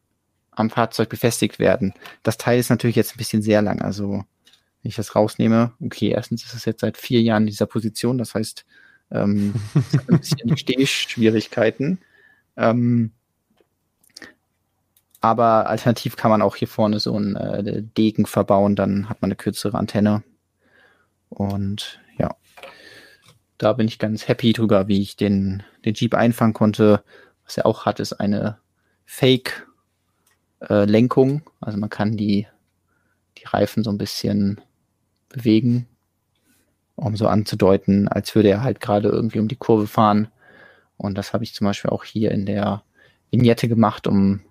am 0.58 0.70
Fahrzeug 0.70 1.10
befestigt 1.10 1.60
werden. 1.60 1.94
Das 2.24 2.38
Teil 2.38 2.60
ist 2.60 2.70
natürlich 2.70 2.96
jetzt 2.96 3.14
ein 3.14 3.18
bisschen 3.18 3.42
sehr 3.42 3.62
lang. 3.62 3.82
Also 3.82 4.10
wenn 4.12 4.90
ich 4.90 4.96
das 4.96 5.16
rausnehme, 5.16 5.74
okay, 5.80 6.10
erstens 6.10 6.44
ist 6.44 6.54
es 6.56 6.66
jetzt 6.66 6.82
seit 6.82 6.98
vier 6.98 7.22
Jahren 7.22 7.44
in 7.44 7.48
dieser 7.48 7.68
Position, 7.68 8.18
das 8.18 8.34
heißt, 8.34 8.66
ähm, 9.12 9.54
ein 10.08 10.20
bisschen 10.20 10.58
Stehschwierigkeiten. 10.58 12.00
Ähm, 12.56 13.12
aber 15.22 15.68
alternativ 15.68 16.16
kann 16.16 16.32
man 16.32 16.42
auch 16.42 16.56
hier 16.56 16.68
vorne 16.68 17.00
so 17.00 17.16
einen 17.16 17.36
äh, 17.36 17.84
Degen 17.84 18.26
verbauen, 18.26 18.76
dann 18.76 19.10
hat 19.10 19.22
man 19.22 19.30
eine 19.30 19.36
kürzere 19.36 19.78
Antenne. 19.78 20.24
Und 21.30 22.00
ja, 22.18 22.36
da 23.58 23.74
bin 23.74 23.88
ich 23.88 24.00
ganz 24.00 24.28
happy 24.28 24.54
drüber, 24.54 24.88
wie 24.88 25.02
ich 25.02 25.18
den, 25.18 25.64
den 25.86 25.94
Jeep 25.94 26.16
einfangen 26.16 26.54
konnte. 26.54 27.04
Was 27.46 27.58
er 27.58 27.66
auch 27.66 27.86
hat, 27.86 28.00
ist 28.00 28.14
eine 28.14 28.58
Fake-Lenkung. 29.06 29.77
Äh, 30.60 30.88
also 31.62 31.78
man 31.78 31.90
kann 31.90 32.18
die, 32.18 32.48
die 33.38 33.46
Reifen 33.46 33.84
so 33.84 33.90
ein 33.90 33.98
bisschen 33.98 34.62
bewegen, 35.30 35.88
um 36.96 37.16
so 37.16 37.28
anzudeuten, 37.28 38.08
als 38.08 38.34
würde 38.36 38.50
er 38.50 38.64
halt 38.64 38.80
gerade 38.80 39.10
irgendwie 39.10 39.40
um 39.40 39.48
die 39.48 39.56
Kurve 39.56 39.88
fahren. 39.88 40.30
Und 40.98 41.18
das 41.18 41.34
habe 41.34 41.44
ich 41.44 41.54
zum 41.54 41.66
Beispiel 41.66 41.92
auch 41.92 42.04
hier 42.04 42.32
in 42.32 42.46
der 42.46 42.84
Vignette 43.30 43.68
gemacht, 43.68 44.08
um 44.08 44.42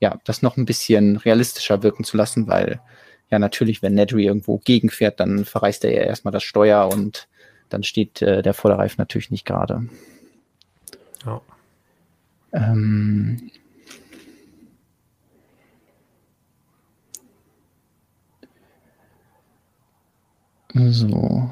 ja, 0.00 0.18
das 0.24 0.42
noch 0.42 0.56
ein 0.56 0.66
bisschen 0.66 1.16
realistischer 1.16 1.82
wirken 1.82 2.04
zu 2.04 2.16
lassen, 2.16 2.48
weil 2.48 2.80
ja 3.30 3.38
natürlich, 3.38 3.82
wenn 3.82 3.94
Nedry 3.94 4.26
irgendwo 4.26 4.58
gegenfährt, 4.58 5.20
dann 5.20 5.44
verreißt 5.44 5.84
er 5.84 5.92
ja 5.92 6.02
erstmal 6.02 6.32
das 6.32 6.42
Steuer 6.42 6.88
und 6.92 7.28
dann 7.68 7.82
steht 7.82 8.22
äh, 8.22 8.42
der 8.42 8.54
Vorderreifen 8.54 8.96
natürlich 8.98 9.30
nicht 9.30 9.46
gerade. 9.46 9.88
Ja. 11.24 11.40
Ähm, 12.52 13.50
so. 20.90 21.50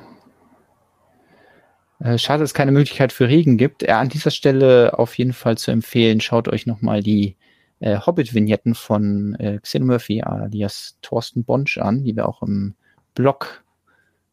Äh, 2.01 2.19
schade, 2.19 2.43
dass 2.43 2.51
es 2.51 2.55
keine 2.55 2.73
Möglichkeit 2.73 3.13
für 3.13 3.29
Regen 3.29 3.57
gibt. 3.57 3.83
Äh, 3.83 3.93
an 3.93 4.09
dieser 4.09 4.31
Stelle 4.31 4.99
auf 4.99 5.17
jeden 5.17 5.33
Fall 5.33 5.57
zu 5.57 5.71
empfehlen, 5.71 6.21
schaut 6.21 6.49
euch 6.49 6.67
nochmal 6.67 7.03
die 7.03 7.37
äh, 7.81 7.99
Hobbit-Vignetten 7.99 8.75
von 8.75 9.35
äh, 9.37 9.59
Xenomurphy 9.59 10.23
alias 10.23 10.99
Thorsten 11.03 11.45
Bonsch 11.45 11.79
an, 11.79 12.05
die 12.05 12.17
wir 12.17 12.29
auch 12.29 12.43
im 12.43 12.75
Blog 13.15 13.65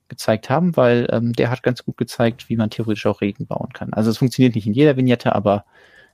gezeigt 0.07 0.49
haben, 0.49 0.75
weil 0.75 1.07
ähm, 1.11 1.33
der 1.33 1.49
hat 1.49 1.63
ganz 1.63 1.85
gut 1.85 1.97
gezeigt, 1.97 2.49
wie 2.49 2.57
man 2.57 2.69
theoretisch 2.69 3.05
auch 3.05 3.21
Regen 3.21 3.47
bauen 3.47 3.71
kann. 3.73 3.93
Also 3.93 4.11
es 4.11 4.17
funktioniert 4.17 4.55
nicht 4.55 4.67
in 4.67 4.73
jeder 4.73 4.97
Vignette, 4.97 5.33
aber 5.33 5.65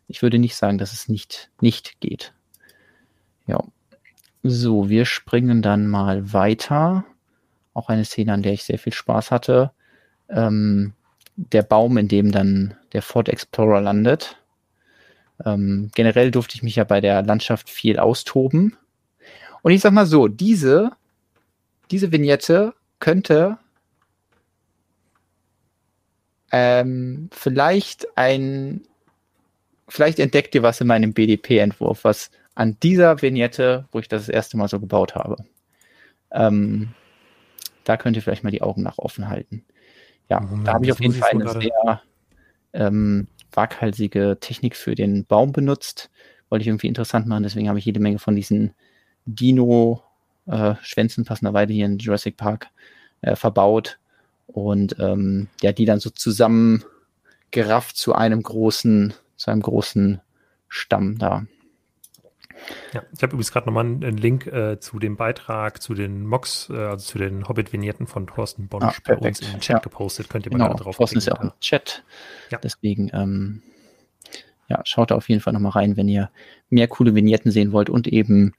ich 0.07 0.21
würde 0.21 0.37
nicht 0.37 0.55
sagen, 0.55 0.77
dass 0.77 0.93
es 0.93 1.09
nicht, 1.09 1.49
nicht 1.59 1.99
geht. 1.99 2.33
Ja. 3.47 3.63
So, 4.43 4.89
wir 4.89 5.05
springen 5.05 5.61
dann 5.61 5.87
mal 5.87 6.31
weiter. 6.31 7.05
Auch 7.77 7.89
eine 7.89 8.05
Szene, 8.05 8.33
an 8.33 8.41
der 8.41 8.53
ich 8.53 8.63
sehr 8.63 8.79
viel 8.79 8.93
Spaß 8.93 9.29
hatte. 9.29 9.71
Ähm, 10.29 10.93
der 11.35 11.61
Baum, 11.61 11.97
in 11.97 12.07
dem 12.07 12.31
dann 12.31 12.75
der 12.93 13.03
Ford 13.03 13.29
Explorer 13.29 13.81
landet. 13.81 14.37
Ähm, 15.45 15.91
generell 15.93 16.31
durfte 16.31 16.55
ich 16.55 16.63
mich 16.63 16.77
ja 16.77 16.83
bei 16.83 17.01
der 17.01 17.21
Landschaft 17.21 17.69
viel 17.69 17.99
austoben. 17.99 18.75
Und 19.61 19.71
ich 19.71 19.81
sag 19.81 19.93
mal 19.93 20.07
so, 20.07 20.27
diese, 20.27 20.91
diese 21.91 22.11
Vignette 22.11 22.73
könnte 22.99 23.59
ähm, 26.51 27.29
vielleicht 27.31 28.07
ein, 28.17 28.81
vielleicht 29.87 30.17
entdeckt 30.17 30.55
ihr 30.55 30.63
was 30.63 30.81
in 30.81 30.87
meinem 30.87 31.13
BDP-Entwurf, 31.13 32.03
was 32.05 32.31
an 32.55 32.75
dieser 32.81 33.21
Vignette, 33.21 33.85
wo 33.91 33.99
ich 33.99 34.07
das, 34.07 34.25
das 34.25 34.29
erste 34.29 34.57
Mal 34.57 34.67
so 34.67 34.79
gebaut 34.79 35.13
habe. 35.13 35.45
Ähm, 36.31 36.95
da 37.87 37.97
könnt 37.97 38.17
ihr 38.17 38.21
vielleicht 38.21 38.43
mal 38.43 38.51
die 38.51 38.61
Augen 38.61 38.83
nach 38.83 38.97
offen 38.97 39.29
halten. 39.29 39.63
Ja, 40.29 40.41
Moment, 40.41 40.67
da 40.67 40.73
habe 40.73 40.85
ich 40.85 40.91
auf 40.91 40.99
jeden 40.99 41.13
Fall 41.13 41.29
eine 41.31 41.49
sehr 41.49 42.01
ähm, 42.73 43.27
waghalsige 43.51 44.37
Technik 44.39 44.75
für 44.75 44.93
den 44.93 45.25
Baum 45.25 45.53
benutzt. 45.53 46.09
Wollte 46.49 46.63
ich 46.63 46.67
irgendwie 46.67 46.87
interessant 46.87 47.27
machen, 47.27 47.43
deswegen 47.43 47.69
habe 47.69 47.79
ich 47.79 47.85
jede 47.85 47.99
Menge 47.99 48.19
von 48.19 48.35
diesen 48.35 48.73
Dino-Schwänzen 49.25 51.23
äh, 51.23 51.27
passenderweise 51.27 51.73
hier 51.73 51.85
in 51.85 51.97
Jurassic 51.97 52.35
Park 52.37 52.67
äh, 53.21 53.35
verbaut 53.35 53.99
und 54.47 54.97
ähm, 54.99 55.47
ja, 55.61 55.71
die 55.71 55.85
dann 55.85 55.99
so 55.99 56.09
zusammen 56.09 56.83
gerafft 57.51 57.97
zu 57.97 58.13
einem 58.13 58.43
großen, 58.43 59.13
zu 59.35 59.51
einem 59.51 59.61
großen 59.61 60.21
Stamm 60.67 61.17
da. 61.17 61.45
Ja, 62.93 63.03
ich 63.13 63.23
habe 63.23 63.33
übrigens 63.33 63.51
gerade 63.51 63.67
nochmal 63.67 63.85
einen 63.85 64.17
Link 64.17 64.47
äh, 64.47 64.79
zu 64.79 64.99
dem 64.99 65.15
Beitrag, 65.15 65.81
zu 65.81 65.93
den 65.93 66.25
Mocks, 66.25 66.69
äh, 66.69 66.75
also 66.75 67.05
zu 67.05 67.17
den 67.17 67.47
Hobbit-Vignetten 67.47 68.07
von 68.07 68.27
Thorsten 68.27 68.67
Bonsch 68.67 68.99
ah, 68.99 69.01
bei 69.05 69.17
uns 69.17 69.41
im 69.41 69.59
Chat 69.59 69.75
ja. 69.75 69.79
gepostet. 69.79 70.29
Könnt 70.29 70.45
ihr 70.45 70.51
mal 70.51 70.57
genau, 70.57 70.73
da 70.73 70.83
drauf 70.83 70.97
Thorsten 70.97 71.17
ist 71.17 71.27
ja 71.27 71.33
auch 71.35 71.41
im 71.41 71.51
Chat. 71.59 72.03
Ja. 72.51 72.57
Deswegen, 72.57 73.09
ähm, 73.13 73.61
ja, 74.67 74.81
schaut 74.83 75.11
da 75.11 75.15
auf 75.15 75.29
jeden 75.29 75.41
Fall 75.41 75.53
nochmal 75.53 75.73
rein, 75.73 75.97
wenn 75.97 76.07
ihr 76.07 76.29
mehr 76.69 76.87
coole 76.87 77.15
Vignetten 77.15 77.51
sehen 77.51 77.71
wollt 77.71 77.89
und 77.89 78.07
eben 78.07 78.53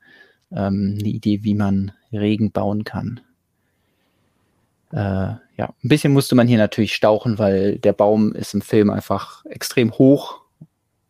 ähm, 0.50 0.96
eine 0.98 1.08
Idee, 1.08 1.44
wie 1.44 1.54
man 1.54 1.92
Regen 2.12 2.52
bauen 2.52 2.84
kann. 2.84 3.20
Äh, 4.92 4.96
ja, 4.96 5.40
ein 5.58 5.88
bisschen 5.88 6.12
musste 6.12 6.34
man 6.34 6.48
hier 6.48 6.58
natürlich 6.58 6.94
stauchen, 6.94 7.38
weil 7.38 7.78
der 7.78 7.92
Baum 7.92 8.32
ist 8.32 8.54
im 8.54 8.62
Film 8.62 8.90
einfach 8.90 9.44
extrem 9.46 9.92
hoch 9.92 10.40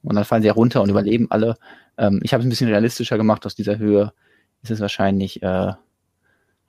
und 0.03 0.15
dann 0.15 0.25
fallen 0.25 0.43
sie 0.43 0.49
ja 0.49 0.55
runter 0.55 0.83
und 0.83 0.91
überleben 0.91 1.31
alle. 1.31 1.57
Ähm, 1.97 2.21
ich 2.23 2.33
habe 2.33 2.43
es 2.43 2.47
ein 2.47 2.51
bisschen 2.51 2.69
realistischer 2.69 3.17
gemacht 3.17 3.45
aus 3.47 3.55
dieser 3.55 3.79
Höhe. 3.79 4.13
Ist 4.63 4.71
es 4.71 4.81
wahrscheinlich 4.81 5.43
äh, 5.43 5.73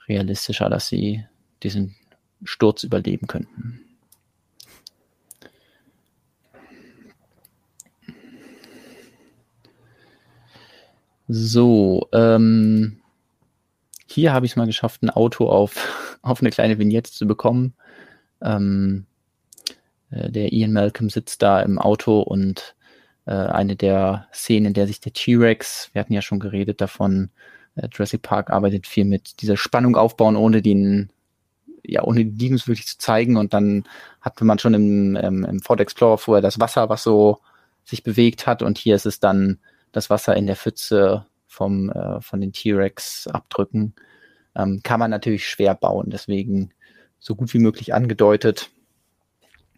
realistischer, 0.07 0.69
dass 0.69 0.87
sie 0.87 1.25
diesen 1.63 1.95
Sturz 2.43 2.83
überleben 2.83 3.27
könnten. 3.27 3.81
So, 11.27 12.09
ähm, 12.11 13.01
hier 14.07 14.33
habe 14.33 14.47
ich 14.47 14.53
es 14.53 14.55
mal 14.55 14.65
geschafft, 14.65 15.03
ein 15.03 15.11
Auto 15.11 15.47
auf, 15.47 16.17
auf 16.23 16.41
eine 16.41 16.49
kleine 16.49 16.79
Vignette 16.79 17.11
zu 17.11 17.27
bekommen. 17.27 17.75
Ähm, 18.41 19.05
äh, 20.09 20.31
der 20.31 20.51
Ian 20.51 20.73
Malcolm 20.73 21.09
sitzt 21.11 21.43
da 21.43 21.61
im 21.61 21.77
Auto 21.77 22.21
und 22.21 22.75
äh, 23.29 23.33
eine 23.33 23.75
der 23.75 24.27
Szenen, 24.33 24.67
in 24.67 24.73
der 24.73 24.87
sich 24.87 25.01
der 25.01 25.13
T-Rex, 25.13 25.91
wir 25.93 25.99
hatten 25.99 26.13
ja 26.13 26.23
schon 26.23 26.39
geredet 26.39 26.81
davon, 26.81 27.29
äh, 27.75 27.87
Jurassic 27.91 28.23
Park 28.23 28.49
arbeitet 28.49 28.87
viel 28.87 29.05
mit 29.05 29.41
dieser 29.43 29.55
Spannung 29.55 29.95
aufbauen, 29.95 30.35
ohne 30.35 30.63
den, 30.63 31.11
ja, 31.85 32.03
ohne 32.03 32.25
die 32.25 32.37
Dinos 32.37 32.67
wirklich 32.67 32.87
zu 32.87 32.97
zeigen. 32.97 33.37
Und 33.37 33.53
dann 33.53 33.83
hatte 34.19 34.45
man 34.45 34.57
schon 34.57 34.73
im, 34.73 35.15
ähm, 35.15 35.45
im 35.45 35.59
Ford 35.61 35.79
Explorer 35.79 36.17
vorher 36.17 36.41
das 36.41 36.59
Wasser, 36.59 36.89
was 36.89 37.03
so 37.03 37.39
sich 37.83 38.03
bewegt 38.03 38.47
hat. 38.47 38.63
Und 38.63 38.79
hier 38.79 38.95
ist 38.95 39.05
es 39.05 39.19
dann 39.19 39.59
das 39.91 40.09
Wasser 40.09 40.35
in 40.35 40.47
der 40.47 40.55
Pfütze 40.55 41.27
vom, 41.45 41.91
äh, 41.91 42.21
von 42.21 42.41
den 42.41 42.51
T-Rex 42.51 43.27
abdrücken. 43.27 43.93
Ähm, 44.55 44.81
kann 44.83 44.99
man 44.99 45.11
natürlich 45.11 45.47
schwer 45.47 45.75
bauen, 45.75 46.09
deswegen 46.09 46.71
so 47.19 47.35
gut 47.35 47.53
wie 47.53 47.59
möglich 47.59 47.93
angedeutet. 47.93 48.71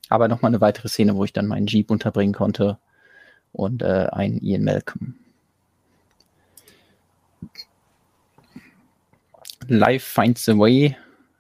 Aber 0.07 0.30
nochmal 0.30 0.52
eine 0.52 0.61
weitere 0.61 0.88
Szene, 0.88 1.18
wo 1.18 1.26
ich 1.26 1.34
dann 1.34 1.48
meinen 1.48 1.68
Jeep 1.68 1.91
unterbringen 1.91 2.34
konnte, 2.34 2.78
und 3.53 3.82
äh, 3.82 4.07
ein 4.11 4.40
Ian 4.40 4.64
Malcolm. 4.64 5.15
Life 9.68 10.06
finds 10.06 10.49
a 10.49 10.57
way, 10.57 10.95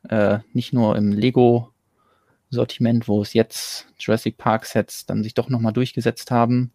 äh, 0.09 0.39
nicht 0.53 0.73
nur 0.73 0.95
im 0.95 1.11
Lego-Sortiment, 1.11 3.07
wo 3.07 3.21
es 3.21 3.33
jetzt 3.33 3.87
Jurassic 3.97 4.37
Park 4.37 4.65
Sets 4.65 5.05
dann 5.05 5.23
sich 5.23 5.33
doch 5.33 5.49
nochmal 5.49 5.73
durchgesetzt 5.73 6.31
haben 6.31 6.71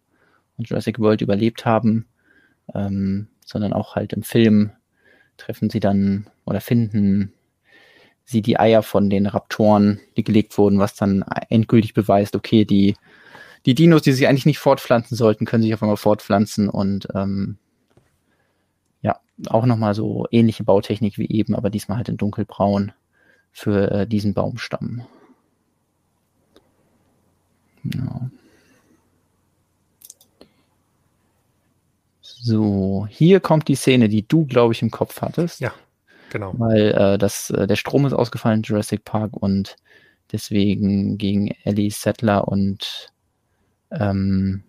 und 0.57 0.69
Jurassic 0.69 0.99
World 0.99 1.21
überlebt 1.21 1.65
haben, 1.65 2.05
ähm, 2.73 3.27
sondern 3.45 3.73
auch 3.73 3.95
halt 3.95 4.13
im 4.13 4.23
Film 4.23 4.71
treffen 5.37 5.69
sie 5.69 5.79
dann 5.79 6.27
oder 6.45 6.61
finden 6.61 7.33
sie 8.25 8.41
die 8.41 8.59
Eier 8.59 8.83
von 8.83 9.09
den 9.09 9.25
Raptoren, 9.25 10.01
die 10.17 10.23
gelegt 10.23 10.57
wurden, 10.57 10.79
was 10.79 10.95
dann 10.95 11.23
endgültig 11.49 11.93
beweist, 11.93 12.35
okay, 12.35 12.65
die 12.65 12.95
die 13.67 13.75
Dinos, 13.75 14.01
die 14.01 14.13
sich 14.13 14.27
eigentlich 14.27 14.45
nicht 14.45 14.59
fortpflanzen 14.59 15.17
sollten, 15.17 15.45
können 15.45 15.61
sich 15.61 15.73
auf 15.73 15.83
einmal 15.83 15.97
fortpflanzen 15.97 16.69
und 16.69 17.09
ähm, 17.13 17.57
ja, 19.01 19.19
auch 19.49 19.65
nochmal 19.65 19.93
so 19.93 20.25
ähnliche 20.31 20.63
Bautechnik 20.63 21.17
wie 21.17 21.29
eben, 21.29 21.53
aber 21.53 21.69
diesmal 21.69 21.97
halt 21.97 22.07
in 22.07 22.15
dunkelbraun 22.15 22.93
für 23.51 23.91
äh, 23.91 24.07
diesen 24.07 24.33
Baumstamm. 24.33 25.03
Ja. 27.83 28.29
So, 32.21 33.05
hier 33.09 33.41
kommt 33.41 33.67
die 33.67 33.75
Szene, 33.75 34.07
die 34.07 34.25
du, 34.25 34.45
glaube 34.45 34.73
ich, 34.73 34.81
im 34.81 34.91
Kopf 34.91 35.21
hattest. 35.21 35.59
Ja, 35.59 35.73
genau. 36.29 36.53
Weil 36.57 36.93
äh, 36.93 37.17
das, 37.17 37.49
äh, 37.49 37.67
der 37.67 37.75
Strom 37.75 38.05
ist 38.05 38.13
ausgefallen 38.13 38.59
in 38.59 38.63
Jurassic 38.63 39.03
Park 39.03 39.35
und 39.35 39.75
deswegen 40.31 41.17
gegen 41.17 41.53
Ellie 41.65 41.91
Settler 41.91 42.47
und 42.47 43.11
ähm, 43.91 44.63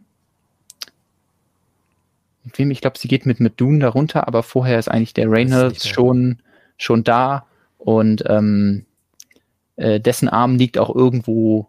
mit 2.45 2.59
wem? 2.59 2.71
Ich 2.71 2.81
glaube, 2.81 2.99
sie 2.99 3.09
geht 3.09 3.27
mit, 3.27 3.41
mit 3.41 3.61
Dune 3.61 3.79
darunter, 3.79 4.27
aber 4.27 4.43
vorher 4.43 4.79
ist 4.79 4.89
eigentlich 4.89 5.15
der 5.15 5.31
Reynolds 5.31 5.89
schon, 5.89 6.39
schon 6.77 7.05
da 7.05 7.47
und 7.79 8.25
ähm, 8.27 8.87
äh, 9.77 10.01
dessen 10.01 10.29
Arm 10.29 10.57
liegt 10.57 10.79
auch 10.79 10.95
irgendwo 10.95 11.69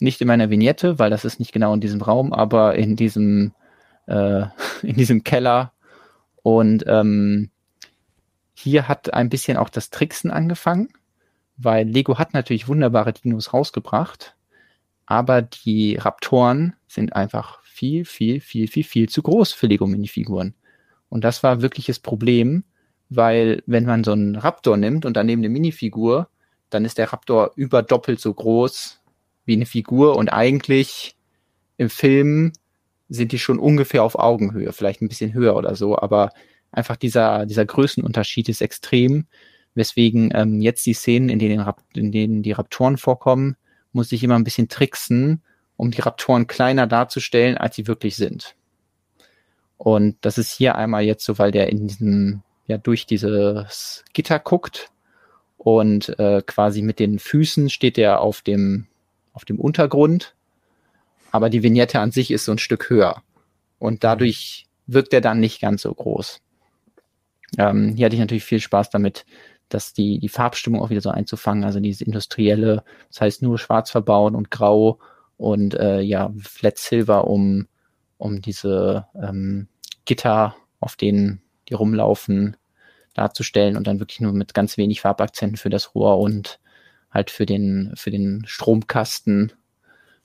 nicht 0.00 0.20
in 0.20 0.28
meiner 0.28 0.50
Vignette, 0.50 0.98
weil 0.98 1.10
das 1.10 1.24
ist 1.24 1.38
nicht 1.40 1.52
genau 1.52 1.74
in 1.74 1.80
diesem 1.80 2.00
Raum, 2.00 2.32
aber 2.32 2.76
in 2.76 2.96
diesem 2.96 3.52
äh, 4.06 4.46
in 4.82 4.96
diesem 4.96 5.24
Keller. 5.24 5.72
Und 6.42 6.84
ähm, 6.86 7.50
hier 8.54 8.88
hat 8.88 9.12
ein 9.12 9.28
bisschen 9.28 9.56
auch 9.56 9.68
das 9.68 9.90
Tricksen 9.90 10.30
angefangen, 10.30 10.88
weil 11.56 11.86
Lego 11.86 12.18
hat 12.18 12.34
natürlich 12.34 12.68
wunderbare 12.68 13.12
Dinos 13.12 13.52
rausgebracht, 13.52 14.34
aber 15.10 15.40
die 15.40 15.96
Raptoren 15.96 16.74
sind 16.86 17.16
einfach 17.16 17.62
viel, 17.62 18.04
viel, 18.04 18.42
viel, 18.42 18.68
viel, 18.68 18.84
viel 18.84 19.08
zu 19.08 19.22
groß 19.22 19.54
für 19.54 19.66
Lego-Minifiguren. 19.66 20.54
Und 21.08 21.24
das 21.24 21.42
war 21.42 21.62
wirklich 21.62 21.86
das 21.86 21.98
Problem, 21.98 22.62
weil 23.08 23.62
wenn 23.64 23.86
man 23.86 24.04
so 24.04 24.12
einen 24.12 24.36
Raptor 24.36 24.76
nimmt 24.76 25.06
und 25.06 25.16
daneben 25.16 25.40
eine 25.40 25.48
Minifigur, 25.48 26.28
dann 26.68 26.84
ist 26.84 26.98
der 26.98 27.10
Raptor 27.10 27.52
über 27.56 27.82
doppelt 27.82 28.20
so 28.20 28.34
groß 28.34 29.00
wie 29.46 29.54
eine 29.54 29.64
Figur 29.64 30.14
und 30.14 30.28
eigentlich 30.28 31.16
im 31.78 31.88
Film 31.88 32.52
sind 33.08 33.32
die 33.32 33.38
schon 33.38 33.58
ungefähr 33.58 34.02
auf 34.02 34.18
Augenhöhe, 34.18 34.74
vielleicht 34.74 35.00
ein 35.00 35.08
bisschen 35.08 35.32
höher 35.32 35.56
oder 35.56 35.74
so, 35.74 35.98
aber 35.98 36.32
einfach 36.70 36.96
dieser, 36.96 37.46
dieser 37.46 37.64
Größenunterschied 37.64 38.50
ist 38.50 38.60
extrem, 38.60 39.26
weswegen 39.74 40.32
ähm, 40.34 40.60
jetzt 40.60 40.84
die 40.84 40.92
Szenen, 40.92 41.30
in 41.30 41.38
denen, 41.38 41.66
in 41.94 42.12
denen 42.12 42.42
die 42.42 42.52
Raptoren 42.52 42.98
vorkommen, 42.98 43.56
muss 43.98 44.12
ich 44.12 44.24
immer 44.24 44.36
ein 44.36 44.44
bisschen 44.44 44.68
tricksen, 44.68 45.42
um 45.76 45.90
die 45.90 46.00
Raptoren 46.00 46.46
kleiner 46.46 46.86
darzustellen, 46.86 47.58
als 47.58 47.76
sie 47.76 47.86
wirklich 47.86 48.16
sind. 48.16 48.54
Und 49.76 50.16
das 50.22 50.38
ist 50.38 50.52
hier 50.52 50.74
einmal 50.74 51.02
jetzt 51.02 51.24
so, 51.24 51.38
weil 51.38 51.52
der 51.52 51.68
in 51.68 51.86
diesem, 51.86 52.42
ja, 52.66 52.78
durch 52.78 53.06
dieses 53.06 54.04
Gitter 54.12 54.38
guckt 54.38 54.90
und 55.56 56.18
äh, 56.18 56.42
quasi 56.44 56.82
mit 56.82 56.98
den 56.98 57.18
Füßen 57.18 57.70
steht 57.70 57.98
er 57.98 58.20
auf 58.20 58.42
dem, 58.42 58.86
auf 59.32 59.44
dem 59.44 59.60
Untergrund 59.60 60.34
aber 61.30 61.50
die 61.50 61.62
Vignette 61.62 62.00
an 62.00 62.10
sich 62.10 62.30
ist 62.30 62.44
so 62.44 62.52
ein 62.52 62.58
Stück 62.58 62.90
höher. 62.90 63.22
Und 63.78 64.04
dadurch 64.04 64.66
wirkt 64.86 65.12
er 65.12 65.20
dann 65.20 65.40
nicht 65.40 65.60
ganz 65.60 65.82
so 65.82 65.92
groß. 65.92 66.40
Ähm, 67.58 67.94
hier 67.94 68.06
hatte 68.06 68.16
ich 68.16 68.20
natürlich 68.20 68.44
viel 68.44 68.60
Spaß 68.60 68.90
damit, 68.90 69.24
dass 69.68 69.92
die, 69.92 70.18
die 70.18 70.28
Farbstimmung 70.28 70.80
auch 70.80 70.90
wieder 70.90 71.00
so 71.00 71.10
einzufangen, 71.10 71.64
also 71.64 71.80
dieses 71.80 72.00
industrielle, 72.00 72.84
das 73.08 73.20
heißt 73.20 73.42
nur 73.42 73.58
schwarz 73.58 73.90
verbauen 73.90 74.34
und 74.34 74.50
grau 74.50 74.98
und 75.36 75.74
äh, 75.74 76.00
ja, 76.00 76.32
Flat 76.38 76.78
Silver, 76.78 77.26
um, 77.26 77.68
um 78.16 78.40
diese 78.40 79.06
ähm, 79.20 79.68
Gitter, 80.04 80.56
auf 80.80 80.96
denen 80.96 81.42
die 81.68 81.74
rumlaufen, 81.74 82.56
darzustellen 83.14 83.76
und 83.76 83.86
dann 83.86 84.00
wirklich 84.00 84.20
nur 84.20 84.32
mit 84.32 84.54
ganz 84.54 84.76
wenig 84.76 85.00
Farbakzenten 85.00 85.56
für 85.56 85.70
das 85.70 85.94
Rohr 85.94 86.18
und 86.18 86.60
halt 87.10 87.30
für 87.30 87.46
den, 87.46 87.92
für 87.94 88.10
den 88.10 88.44
Stromkasten 88.46 89.52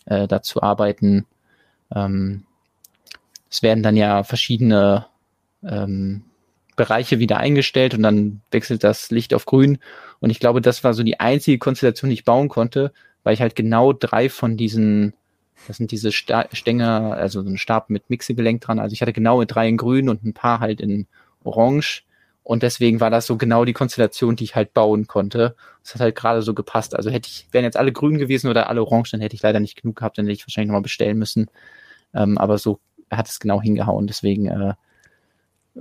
äh, 0.06 0.28
dazu 0.28 0.61
arbeiten. 0.61 1.26
Ähm, 1.94 2.45
es 3.49 3.61
werden 3.61 3.84
dann 3.84 3.95
ja 3.95 4.24
verschiedene 4.24 5.07
ähm, 5.64 6.24
Bereiche 6.75 7.19
wieder 7.19 7.37
eingestellt 7.37 7.93
und 7.93 8.03
dann 8.03 8.41
wechselt 8.51 8.83
das 8.83 9.11
Licht 9.11 9.33
auf 9.33 9.45
grün. 9.45 9.79
Und 10.19 10.29
ich 10.29 10.39
glaube, 10.39 10.61
das 10.61 10.83
war 10.83 10.93
so 10.93 11.03
die 11.03 11.19
einzige 11.19 11.57
Konstellation, 11.57 12.09
die 12.09 12.15
ich 12.15 12.25
bauen 12.25 12.49
konnte, 12.49 12.91
weil 13.23 13.33
ich 13.33 13.41
halt 13.41 13.55
genau 13.55 13.93
drei 13.93 14.29
von 14.29 14.57
diesen, 14.57 15.13
das 15.67 15.77
sind 15.77 15.91
diese 15.91 16.11
Stänger, 16.11 17.13
also 17.13 17.41
so 17.41 17.49
ein 17.49 17.57
Stab 17.57 17.89
mit 17.89 18.09
Mixegelenk 18.09 18.61
dran. 18.61 18.79
Also 18.79 18.93
ich 18.93 19.01
hatte 19.01 19.13
genau 19.13 19.43
drei 19.43 19.67
in 19.67 19.77
grün 19.77 20.09
und 20.09 20.23
ein 20.23 20.33
paar 20.33 20.59
halt 20.59 20.81
in 20.81 21.07
orange. 21.43 22.03
Und 22.43 22.61
deswegen 22.61 22.99
war 22.99 23.09
das 23.09 23.25
so 23.25 23.37
genau 23.37 23.63
die 23.63 23.73
Konstellation, 23.73 24.35
die 24.35 24.43
ich 24.43 24.55
halt 24.55 24.73
bauen 24.73 25.07
konnte. 25.07 25.55
Das 25.81 25.95
hat 25.95 26.01
halt 26.01 26.15
gerade 26.15 26.41
so 26.41 26.53
gepasst. 26.53 26.95
Also 26.95 27.09
hätte 27.09 27.29
ich, 27.29 27.47
wären 27.51 27.63
jetzt 27.63 27.77
alle 27.77 27.93
grün 27.93 28.17
gewesen 28.17 28.49
oder 28.49 28.69
alle 28.69 28.81
orange, 28.81 29.11
dann 29.11 29.21
hätte 29.21 29.35
ich 29.35 29.41
leider 29.41 29.61
nicht 29.61 29.81
genug 29.81 29.95
gehabt, 29.95 30.17
dann 30.17 30.25
hätte 30.25 30.33
ich 30.33 30.45
wahrscheinlich 30.45 30.67
nochmal 30.67 30.81
bestellen 30.81 31.17
müssen. 31.17 31.47
Ähm, 32.13 32.37
aber 32.37 32.57
so 32.57 32.79
hat 33.09 33.29
es 33.29 33.39
genau 33.39 33.61
hingehauen. 33.61 34.07
Deswegen, 34.07 34.47
äh, 34.47 34.73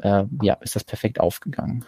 äh, 0.01 0.25
ja, 0.43 0.55
ist 0.55 0.77
das 0.77 0.85
perfekt 0.85 1.21
aufgegangen. 1.21 1.85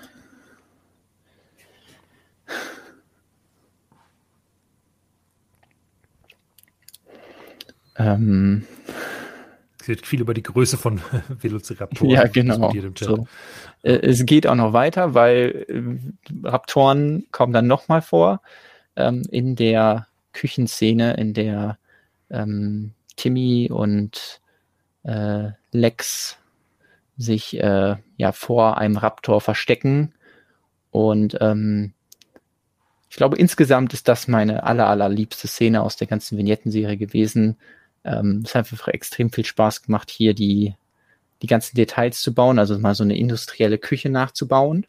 Ähm, 7.97 8.67
es 9.81 9.89
wird 9.89 10.07
viel 10.07 10.21
über 10.21 10.35
die 10.35 10.43
Größe 10.43 10.77
von 10.77 11.01
Velociraptoren 11.29 12.11
ja, 12.11 12.27
genau. 12.27 12.73
So. 12.99 13.27
Äh, 13.83 13.99
es 13.99 14.25
geht 14.27 14.47
auch 14.47 14.55
noch 14.55 14.73
weiter, 14.73 15.15
weil 15.15 15.67
äh, 15.69 16.49
Raptoren 16.49 17.27
kommen 17.31 17.53
dann 17.53 17.67
nochmal 17.67 18.03
vor 18.03 18.41
ähm, 18.97 19.23
in 19.31 19.57
der 19.57 20.09
Küchenszene, 20.33 21.15
in 21.17 21.35
der 21.35 21.79
ähm, 22.31 22.93
Timmy 23.17 23.71
und 23.71 24.41
äh, 25.05 25.51
Lex 25.71 26.39
sich 27.17 27.59
äh, 27.59 27.97
ja 28.17 28.33
vor 28.33 28.79
einem 28.79 28.97
Raptor 28.97 29.41
verstecken. 29.41 30.15
Und 30.91 31.37
ähm, 31.41 31.93
ich 33.09 33.17
glaube, 33.17 33.37
insgesamt 33.37 33.93
ist 33.93 34.09
das 34.09 34.29
meine 34.29 34.65
aller, 34.65 34.89
allerliebste 34.89 35.47
Szene 35.47 35.83
aus 35.83 35.97
der 35.97 36.07
ganzen 36.07 36.37
Vignettenserie 36.37 36.97
gewesen, 36.97 37.57
ähm, 38.05 38.43
es 38.45 38.55
hat 38.55 38.71
einfach 38.71 38.89
extrem 38.89 39.31
viel 39.31 39.45
Spaß 39.45 39.83
gemacht, 39.83 40.11
hier 40.11 40.35
die, 40.35 40.75
die 41.43 41.47
ganzen 41.47 41.77
Details 41.77 42.21
zu 42.21 42.35
bauen, 42.35 42.59
also 42.59 42.79
mal 42.79 42.95
so 42.95 43.03
eine 43.03 43.17
industrielle 43.17 43.79
Küche 43.79 44.11
nachzubauen. 44.11 44.87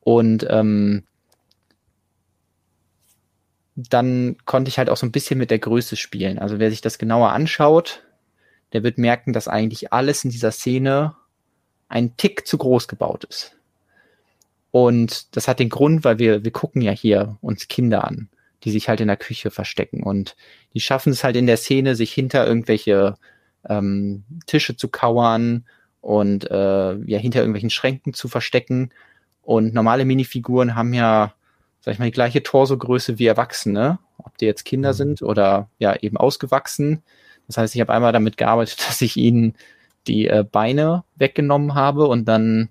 Und 0.00 0.46
ähm, 0.48 1.04
dann 3.76 4.36
konnte 4.44 4.70
ich 4.70 4.78
halt 4.78 4.90
auch 4.90 4.96
so 4.96 5.06
ein 5.06 5.12
bisschen 5.12 5.38
mit 5.38 5.50
der 5.50 5.58
Größe 5.58 5.96
spielen. 5.96 6.38
Also 6.38 6.58
wer 6.58 6.70
sich 6.70 6.80
das 6.80 6.98
genauer 6.98 7.30
anschaut, 7.30 8.02
der 8.72 8.82
wird 8.82 8.98
merken, 8.98 9.32
dass 9.32 9.48
eigentlich 9.48 9.92
alles 9.92 10.24
in 10.24 10.30
dieser 10.30 10.52
Szene 10.52 11.14
ein 11.88 12.16
Tick 12.16 12.46
zu 12.46 12.58
groß 12.58 12.88
gebaut 12.88 13.24
ist. 13.24 13.56
Und 14.70 15.34
das 15.36 15.48
hat 15.48 15.58
den 15.58 15.70
Grund, 15.70 16.04
weil 16.04 16.18
wir, 16.18 16.44
wir 16.44 16.50
gucken 16.50 16.82
ja 16.82 16.92
hier 16.92 17.38
uns 17.40 17.68
Kinder 17.68 18.04
an 18.04 18.28
die 18.64 18.70
sich 18.70 18.88
halt 18.88 19.00
in 19.00 19.08
der 19.08 19.16
Küche 19.16 19.50
verstecken. 19.50 20.02
Und 20.02 20.36
die 20.74 20.80
schaffen 20.80 21.12
es 21.12 21.24
halt 21.24 21.36
in 21.36 21.46
der 21.46 21.56
Szene, 21.56 21.94
sich 21.94 22.12
hinter 22.12 22.46
irgendwelche 22.46 23.16
ähm, 23.68 24.24
Tische 24.46 24.76
zu 24.76 24.88
kauern 24.88 25.64
und 26.00 26.50
äh, 26.50 26.94
ja 26.94 27.18
hinter 27.18 27.40
irgendwelchen 27.40 27.70
Schränken 27.70 28.14
zu 28.14 28.28
verstecken. 28.28 28.90
Und 29.42 29.74
normale 29.74 30.04
Minifiguren 30.04 30.74
haben 30.74 30.92
ja, 30.92 31.34
sag 31.80 31.92
ich 31.92 31.98
mal, 31.98 32.06
die 32.06 32.12
gleiche 32.12 32.42
Torsogröße 32.42 33.18
wie 33.18 33.26
Erwachsene, 33.26 33.98
ob 34.18 34.36
die 34.38 34.46
jetzt 34.46 34.64
Kinder 34.64 34.92
mhm. 34.92 34.96
sind 34.96 35.22
oder 35.22 35.70
ja 35.78 35.94
eben 35.96 36.16
ausgewachsen. 36.16 37.02
Das 37.48 37.56
heißt, 37.56 37.74
ich 37.74 37.80
habe 37.80 37.92
einmal 37.92 38.12
damit 38.12 38.36
gearbeitet, 38.36 38.78
dass 38.86 39.00
ich 39.00 39.16
ihnen 39.16 39.54
die 40.06 40.28
äh, 40.28 40.44
Beine 40.50 41.04
weggenommen 41.16 41.74
habe 41.74 42.06
und 42.06 42.26
dann 42.26 42.70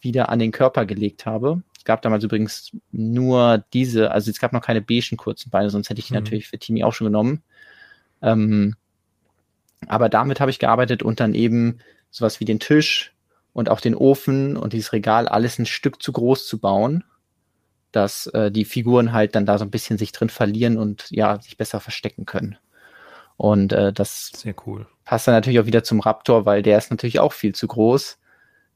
wieder 0.00 0.28
an 0.28 0.38
den 0.38 0.52
Körper 0.52 0.84
gelegt 0.84 1.24
habe 1.24 1.62
gab 1.86 2.02
damals 2.02 2.22
übrigens 2.22 2.72
nur 2.92 3.64
diese, 3.72 4.10
also 4.10 4.30
es 4.30 4.38
gab 4.38 4.52
noch 4.52 4.60
keine 4.60 4.82
beigen 4.82 5.16
kurzen 5.16 5.48
Beine, 5.48 5.70
sonst 5.70 5.88
hätte 5.88 6.00
ich 6.00 6.08
die 6.08 6.12
mhm. 6.12 6.18
natürlich 6.18 6.48
für 6.48 6.58
Timi 6.58 6.84
auch 6.84 6.92
schon 6.92 7.06
genommen. 7.06 7.42
Ähm, 8.20 8.74
aber 9.86 10.10
damit 10.10 10.40
habe 10.40 10.50
ich 10.50 10.58
gearbeitet 10.58 11.02
und 11.02 11.20
dann 11.20 11.32
eben 11.32 11.78
sowas 12.10 12.40
wie 12.40 12.44
den 12.44 12.60
Tisch 12.60 13.14
und 13.54 13.70
auch 13.70 13.80
den 13.80 13.94
Ofen 13.94 14.56
und 14.56 14.74
dieses 14.74 14.92
Regal 14.92 15.28
alles 15.28 15.58
ein 15.58 15.66
Stück 15.66 16.02
zu 16.02 16.12
groß 16.12 16.46
zu 16.46 16.58
bauen, 16.58 17.04
dass 17.92 18.26
äh, 18.28 18.50
die 18.50 18.66
Figuren 18.66 19.12
halt 19.12 19.34
dann 19.34 19.46
da 19.46 19.56
so 19.56 19.64
ein 19.64 19.70
bisschen 19.70 19.96
sich 19.96 20.12
drin 20.12 20.28
verlieren 20.28 20.76
und 20.76 21.06
ja, 21.10 21.40
sich 21.40 21.56
besser 21.56 21.80
verstecken 21.80 22.26
können. 22.26 22.58
Und 23.36 23.72
äh, 23.72 23.92
das 23.92 24.28
Sehr 24.34 24.54
cool. 24.66 24.86
passt 25.04 25.26
dann 25.26 25.34
natürlich 25.34 25.60
auch 25.60 25.66
wieder 25.66 25.84
zum 25.84 26.00
Raptor, 26.00 26.46
weil 26.46 26.62
der 26.62 26.78
ist 26.78 26.90
natürlich 26.90 27.20
auch 27.20 27.32
viel 27.32 27.54
zu 27.54 27.66
groß. 27.66 28.18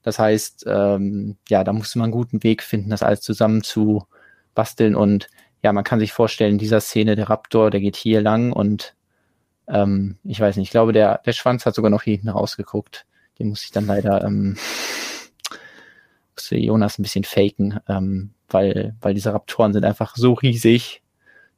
Das 0.02 0.18
heißt, 0.18 0.64
ähm, 0.66 1.36
ja, 1.48 1.64
da 1.64 1.72
musste 1.72 1.98
man 1.98 2.06
einen 2.06 2.12
guten 2.12 2.42
Weg 2.42 2.62
finden, 2.62 2.90
das 2.90 3.02
alles 3.02 3.20
zusammen 3.20 3.62
zu 3.62 4.06
basteln. 4.54 4.94
Und 4.94 5.28
ja, 5.62 5.72
man 5.72 5.84
kann 5.84 6.00
sich 6.00 6.12
vorstellen, 6.12 6.52
in 6.52 6.58
dieser 6.58 6.80
Szene, 6.80 7.16
der 7.16 7.30
Raptor, 7.30 7.70
der 7.70 7.80
geht 7.80 7.96
hier 7.96 8.20
lang 8.20 8.52
und 8.52 8.94
ähm, 9.68 10.18
ich 10.24 10.40
weiß 10.40 10.56
nicht, 10.56 10.68
ich 10.68 10.72
glaube, 10.72 10.92
der, 10.92 11.18
der 11.24 11.32
Schwanz 11.32 11.66
hat 11.66 11.74
sogar 11.74 11.90
noch 11.90 12.02
hier 12.02 12.14
hinten 12.14 12.30
rausgeguckt. 12.30 13.06
Den 13.38 13.48
muss 13.48 13.64
ich 13.64 13.70
dann 13.70 13.86
leider 13.86 14.24
ähm, 14.24 14.56
Mucks 16.40 16.50
Jonas 16.50 16.98
ein 16.98 17.02
bisschen 17.02 17.24
faken, 17.24 17.80
ähm, 17.88 18.30
weil, 18.48 18.96
weil 19.00 19.14
diese 19.14 19.32
Raptoren 19.32 19.72
sind 19.72 19.84
einfach 19.84 20.16
so 20.16 20.32
riesig, 20.32 21.02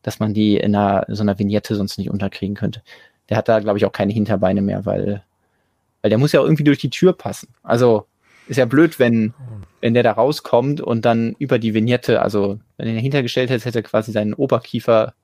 dass 0.03 0.21
man 0.21 0.35
die 0.35 0.57
in 0.57 0.75
einer, 0.75 1.05
so 1.09 1.23
einer 1.23 1.39
Vignette 1.39 1.75
sonst 1.75 1.99
nicht 1.99 2.11
unterkriegen 2.11 2.57
könnte. 2.57 2.83
Der 3.29 3.37
hat 3.37 3.49
da, 3.49 3.61
glaube 3.61 3.79
ich, 3.79 3.85
auch 3.85 3.93
keine 3.93 4.13
Hinterbeine 4.13 4.63
mehr, 4.63 4.85
weil, 4.85 5.23
weil 6.03 6.11
der 6.11 6.19
muss 6.19 6.33
ja 6.33 6.41
auch 6.41 6.45
irgendwie 6.45 6.65
durch 6.65 6.79
die 6.79 6.91
Tür 6.91 7.13
passen. 7.13 7.49
Also 7.63 8.07
ist 8.49 8.57
ja 8.57 8.65
blöd, 8.65 8.99
wenn, 8.99 9.35
wenn 9.81 9.95
der 9.95 10.03
da 10.03 10.13
rauskommt 10.13 10.81
und 10.81 11.05
dann 11.05 11.37
über 11.39 11.59
die 11.59 11.75
Vignette, 11.75 12.23
also 12.23 12.59
wenn 12.77 12.89
er 12.89 12.95
dahinter 12.95 13.23
gestellt 13.23 13.51
hätte, 13.51 13.65
hätte 13.65 13.79
er 13.79 13.85
quasi 13.85 14.13
seinen 14.13 14.35
Oberkiefer 14.35 15.15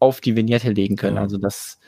auf 0.00 0.20
die 0.20 0.36
Vignette 0.36 0.72
legen 0.72 0.96
können. 0.96 1.16
Ja. 1.16 1.22
Also 1.22 1.38
das 1.38 1.78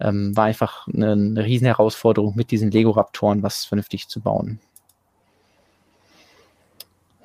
ähm, 0.00 0.36
war 0.36 0.44
einfach 0.44 0.86
eine, 0.86 1.12
eine 1.12 1.44
riesen 1.44 1.66
Herausforderung, 1.66 2.34
mit 2.36 2.50
diesen 2.50 2.70
Lego-Raptoren 2.70 3.42
was 3.42 3.64
vernünftig 3.64 4.08
zu 4.08 4.20
bauen. 4.20 4.60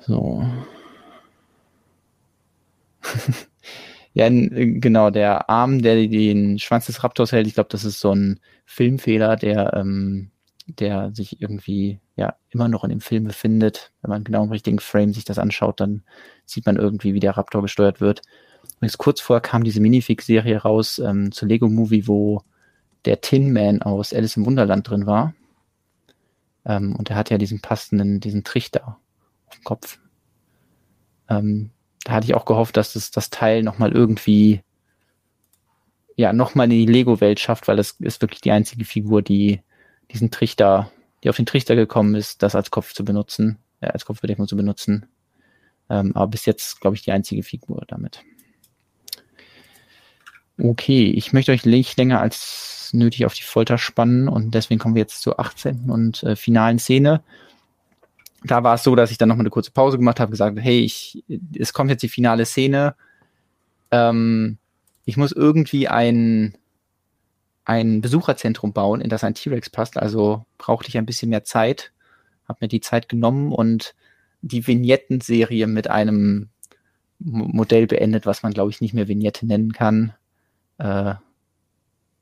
So. 0.00 0.44
ja, 4.20 4.28
genau, 4.28 5.08
der 5.08 5.48
Arm, 5.48 5.80
der 5.80 6.06
den 6.06 6.58
Schwanz 6.58 6.84
des 6.84 7.02
Raptors 7.02 7.32
hält, 7.32 7.46
ich 7.46 7.54
glaube, 7.54 7.70
das 7.70 7.84
ist 7.84 8.00
so 8.00 8.14
ein 8.14 8.38
Filmfehler, 8.66 9.36
der, 9.36 9.72
ähm, 9.74 10.30
der 10.66 11.10
sich 11.14 11.40
irgendwie 11.40 12.00
ja 12.16 12.34
immer 12.50 12.68
noch 12.68 12.84
in 12.84 12.90
dem 12.90 13.00
Film 13.00 13.24
befindet. 13.24 13.92
Wenn 14.02 14.10
man 14.10 14.24
genau 14.24 14.44
im 14.44 14.50
richtigen 14.50 14.78
Frame 14.78 15.14
sich 15.14 15.24
das 15.24 15.38
anschaut, 15.38 15.80
dann 15.80 16.02
sieht 16.44 16.66
man 16.66 16.76
irgendwie, 16.76 17.14
wie 17.14 17.20
der 17.20 17.38
Raptor 17.38 17.62
gesteuert 17.62 18.02
wird. 18.02 18.20
Jetzt 18.82 18.98
kurz 18.98 19.22
vorher 19.22 19.40
kam 19.40 19.64
diese 19.64 19.80
Minifix-Serie 19.80 20.58
raus 20.58 20.98
ähm, 20.98 21.32
zu 21.32 21.46
Lego 21.46 21.70
Movie, 21.70 22.06
wo 22.06 22.42
der 23.06 23.22
Tin 23.22 23.54
Man 23.54 23.80
aus 23.80 24.12
Alice 24.12 24.36
im 24.36 24.44
Wunderland 24.44 24.86
drin 24.86 25.06
war. 25.06 25.32
Ähm, 26.66 26.94
und 26.94 27.08
er 27.08 27.16
hat 27.16 27.30
ja 27.30 27.38
diesen 27.38 27.62
passenden, 27.62 28.20
diesen 28.20 28.44
Trichter 28.44 28.98
auf 29.46 29.54
dem 29.54 29.64
Kopf. 29.64 29.98
Ähm, 31.30 31.70
hatte 32.10 32.26
ich 32.26 32.34
auch 32.34 32.44
gehofft, 32.44 32.76
dass 32.76 32.94
das, 32.94 33.10
das 33.10 33.30
Teil 33.30 33.62
nochmal 33.62 33.92
irgendwie, 33.92 34.62
ja, 36.16 36.32
nochmal 36.32 36.64
in 36.64 36.70
die 36.70 36.86
Lego-Welt 36.86 37.40
schafft, 37.40 37.68
weil 37.68 37.76
das 37.76 37.92
ist 38.00 38.20
wirklich 38.22 38.40
die 38.40 38.52
einzige 38.52 38.84
Figur, 38.84 39.22
die 39.22 39.60
diesen 40.10 40.30
Trichter, 40.30 40.90
die 41.22 41.30
auf 41.30 41.36
den 41.36 41.46
Trichter 41.46 41.76
gekommen 41.76 42.14
ist, 42.14 42.42
das 42.42 42.54
als 42.54 42.70
Kopf 42.70 42.92
zu 42.92 43.04
benutzen, 43.04 43.58
äh, 43.80 43.88
als 43.88 44.04
Kopfbedeckung 44.04 44.48
zu 44.48 44.56
benutzen. 44.56 45.06
Ähm, 45.88 46.12
aber 46.14 46.28
bis 46.28 46.46
jetzt, 46.46 46.80
glaube 46.80 46.96
ich, 46.96 47.02
die 47.02 47.12
einzige 47.12 47.42
Figur 47.42 47.84
damit. 47.88 48.22
Okay, 50.58 51.10
ich 51.10 51.32
möchte 51.32 51.52
euch 51.52 51.64
nicht 51.64 51.96
länger 51.96 52.20
als 52.20 52.90
nötig 52.92 53.24
auf 53.24 53.34
die 53.34 53.42
Folter 53.42 53.78
spannen 53.78 54.28
und 54.28 54.54
deswegen 54.54 54.78
kommen 54.78 54.94
wir 54.94 55.02
jetzt 55.02 55.22
zur 55.22 55.40
18. 55.40 55.90
und 55.90 56.22
äh, 56.22 56.36
finalen 56.36 56.78
Szene. 56.78 57.22
Da 58.44 58.62
war 58.64 58.74
es 58.74 58.82
so, 58.82 58.94
dass 58.94 59.10
ich 59.10 59.18
dann 59.18 59.28
nochmal 59.28 59.42
eine 59.42 59.50
kurze 59.50 59.70
Pause 59.70 59.98
gemacht 59.98 60.20
habe, 60.20 60.30
gesagt, 60.30 60.58
hey, 60.60 60.80
ich, 60.80 61.22
es 61.58 61.72
kommt 61.72 61.90
jetzt 61.90 62.02
die 62.02 62.08
finale 62.08 62.46
Szene. 62.46 62.94
Ähm, 63.90 64.58
ich 65.04 65.16
muss 65.16 65.32
irgendwie 65.32 65.88
ein, 65.88 66.56
ein 67.64 68.00
Besucherzentrum 68.00 68.72
bauen, 68.72 69.00
in 69.00 69.10
das 69.10 69.24
ein 69.24 69.34
T-Rex 69.34 69.70
passt. 69.70 69.98
Also 69.98 70.46
brauchte 70.58 70.88
ich 70.88 70.96
ein 70.96 71.06
bisschen 71.06 71.30
mehr 71.30 71.44
Zeit, 71.44 71.92
habe 72.48 72.58
mir 72.62 72.68
die 72.68 72.80
Zeit 72.80 73.08
genommen 73.08 73.52
und 73.52 73.94
die 74.42 74.66
Vignetten-Serie 74.66 75.66
mit 75.66 75.88
einem 75.90 76.48
Modell 77.18 77.86
beendet, 77.86 78.24
was 78.24 78.42
man, 78.42 78.54
glaube 78.54 78.70
ich, 78.70 78.80
nicht 78.80 78.94
mehr 78.94 79.08
Vignette 79.08 79.46
nennen 79.46 79.74
kann 79.74 80.14
äh, 80.80 81.14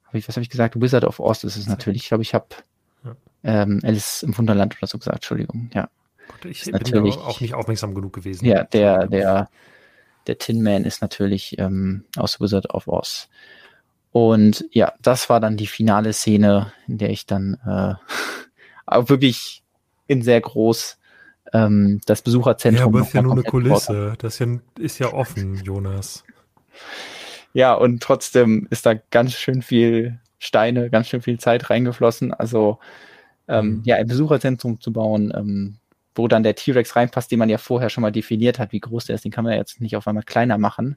hab 0.05 0.15
ich, 0.15 0.27
was 0.27 0.37
habe 0.37 0.43
ich 0.43 0.51
gesagt? 0.51 0.81
Wizard 0.81 1.05
of 1.05 1.21
Oz 1.21 1.45
ist 1.45 1.57
es 1.57 1.67
natürlich. 1.67 2.03
Ich 2.03 2.09
glaube, 2.09 2.23
ich 2.23 2.35
habe 2.35 2.49
ähm, 3.45 3.81
Alice 3.85 4.23
im 4.23 4.37
Wunderland 4.37 4.77
oder 4.77 4.87
so 4.87 4.99
gesagt, 4.99 5.19
Entschuldigung, 5.19 5.71
ja. 5.75 5.89
Ich 6.45 6.65
bin 6.65 6.75
natürlich 6.75 7.17
auch 7.17 7.41
nicht 7.41 7.55
aufmerksam 7.55 7.95
genug 7.95 8.13
gewesen. 8.13 8.45
Ja, 8.45 8.65
der, 8.65 9.07
der, 9.07 9.49
der 10.27 10.39
Tin 10.39 10.63
Man 10.63 10.85
ist 10.85 11.03
natürlich 11.03 11.59
ähm, 11.59 12.05
aus 12.17 12.41
Wizard 12.41 12.73
of 12.75 12.89
Oz. 12.89 13.29
Und 14.13 14.65
ja, 14.71 14.95
das 15.03 15.29
war 15.29 15.41
dann 15.41 15.57
die 15.57 15.67
finale 15.67 16.13
Szene, 16.13 16.73
in 16.87 16.99
der 16.99 17.11
ich 17.11 17.27
dann 17.27 17.59
äh, 17.67 17.95
auch 18.87 19.09
wirklich 19.09 19.63
in 20.07 20.23
sehr 20.23 20.41
groß 20.41 20.99
ähm, 21.53 22.01
das 22.07 22.23
Besucherzentrum. 22.23 22.95
Ja, 22.95 23.01
aber 23.01 23.07
ist 23.07 23.15
ja 23.15 23.23
nur 23.23 23.33
eine 23.33 23.43
Kulisse. 23.43 24.15
Das 24.19 24.35
ist 24.35 24.41
ja, 24.41 24.59
ist 24.79 24.99
ja 24.99 25.13
offen, 25.13 25.57
Jonas. 25.63 26.25
Ja, 27.53 27.75
und 27.75 28.03
trotzdem 28.03 28.67
ist 28.71 28.87
da 28.87 28.95
ganz 28.95 29.35
schön 29.35 29.63
viel 29.63 30.19
Steine, 30.39 30.91
ganz 30.91 31.09
schön 31.09 31.23
viel 31.23 31.39
Zeit 31.39 31.71
reingeflossen. 31.71 32.33
Also 32.33 32.79
ähm, 33.49 33.69
mhm. 33.69 33.83
ja, 33.85 33.97
ein 33.97 34.07
Besucherzentrum 34.07 34.81
zu 34.81 34.93
bauen, 34.93 35.33
ähm, 35.35 35.77
wo 36.19 36.29
dann 36.29 36.43
der 36.43 36.55
T-Rex 36.55 36.97
reinpasst, 36.97 37.31
den 37.31 37.39
man 37.39 37.49
ja 37.49 37.59
vorher 37.59 37.91
schon 37.91 38.03
mal 38.03 38.13
definiert 38.13 38.59
hat, 38.59 38.73
wie 38.73 38.81
groß 38.81 39.07
der 39.07 39.15
ist, 39.15 39.25
den 39.25 39.33
kann 39.33 39.45
man 39.45 39.53
ja 39.53 39.59
jetzt 39.59 39.81
nicht 39.81 39.97
auf 39.97 40.07
einmal 40.07 40.25
kleiner 40.25 40.59
machen. 40.59 40.97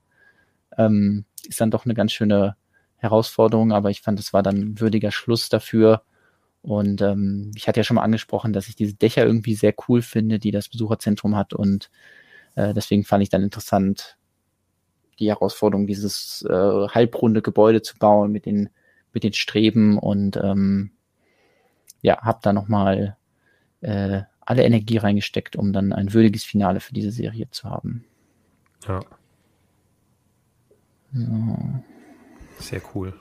Ähm, 0.77 1.25
ist 1.47 1.61
dann 1.61 1.71
doch 1.71 1.85
eine 1.85 1.93
ganz 1.93 2.11
schöne 2.11 2.55
Herausforderung, 2.97 3.71
aber 3.71 3.89
ich 3.89 4.01
fand, 4.01 4.19
es 4.19 4.33
war 4.33 4.43
dann 4.43 4.57
ein 4.57 4.79
würdiger 4.79 5.11
Schluss 5.11 5.49
dafür. 5.49 6.03
Und 6.61 7.01
ähm, 7.01 7.51
ich 7.55 7.67
hatte 7.67 7.79
ja 7.79 7.83
schon 7.83 7.95
mal 7.95 8.03
angesprochen, 8.03 8.53
dass 8.53 8.67
ich 8.67 8.75
diese 8.75 8.93
Dächer 8.93 9.25
irgendwie 9.25 9.55
sehr 9.55 9.73
cool 9.87 10.01
finde, 10.01 10.39
die 10.39 10.51
das 10.51 10.69
Besucherzentrum 10.69 11.35
hat. 11.35 11.53
Und 11.53 11.89
äh, 12.55 12.73
deswegen 12.73 13.03
fand 13.03 13.23
ich 13.23 13.29
dann 13.29 13.43
interessant, 13.43 14.17
die 15.19 15.29
Herausforderung, 15.29 15.87
dieses 15.87 16.45
äh, 16.49 16.87
halbrunde 16.87 17.41
Gebäude 17.41 17.81
zu 17.81 17.97
bauen 17.97 18.31
mit 18.31 18.45
den, 18.45 18.69
mit 19.13 19.23
den 19.23 19.33
Streben 19.33 19.97
und 19.97 20.37
ähm, 20.37 20.91
ja, 22.01 22.21
habe 22.21 22.39
da 22.41 22.53
nochmal 22.53 23.17
äh, 23.81 24.21
alle 24.45 24.63
Energie 24.63 24.97
reingesteckt, 24.97 25.55
um 25.55 25.73
dann 25.73 25.93
ein 25.93 26.13
würdiges 26.13 26.43
Finale 26.43 26.79
für 26.79 26.93
diese 26.93 27.11
Serie 27.11 27.49
zu 27.51 27.69
haben. 27.69 28.05
Ja. 28.87 28.99
So. 31.13 31.57
Sehr 32.59 32.81
cool. 32.93 33.13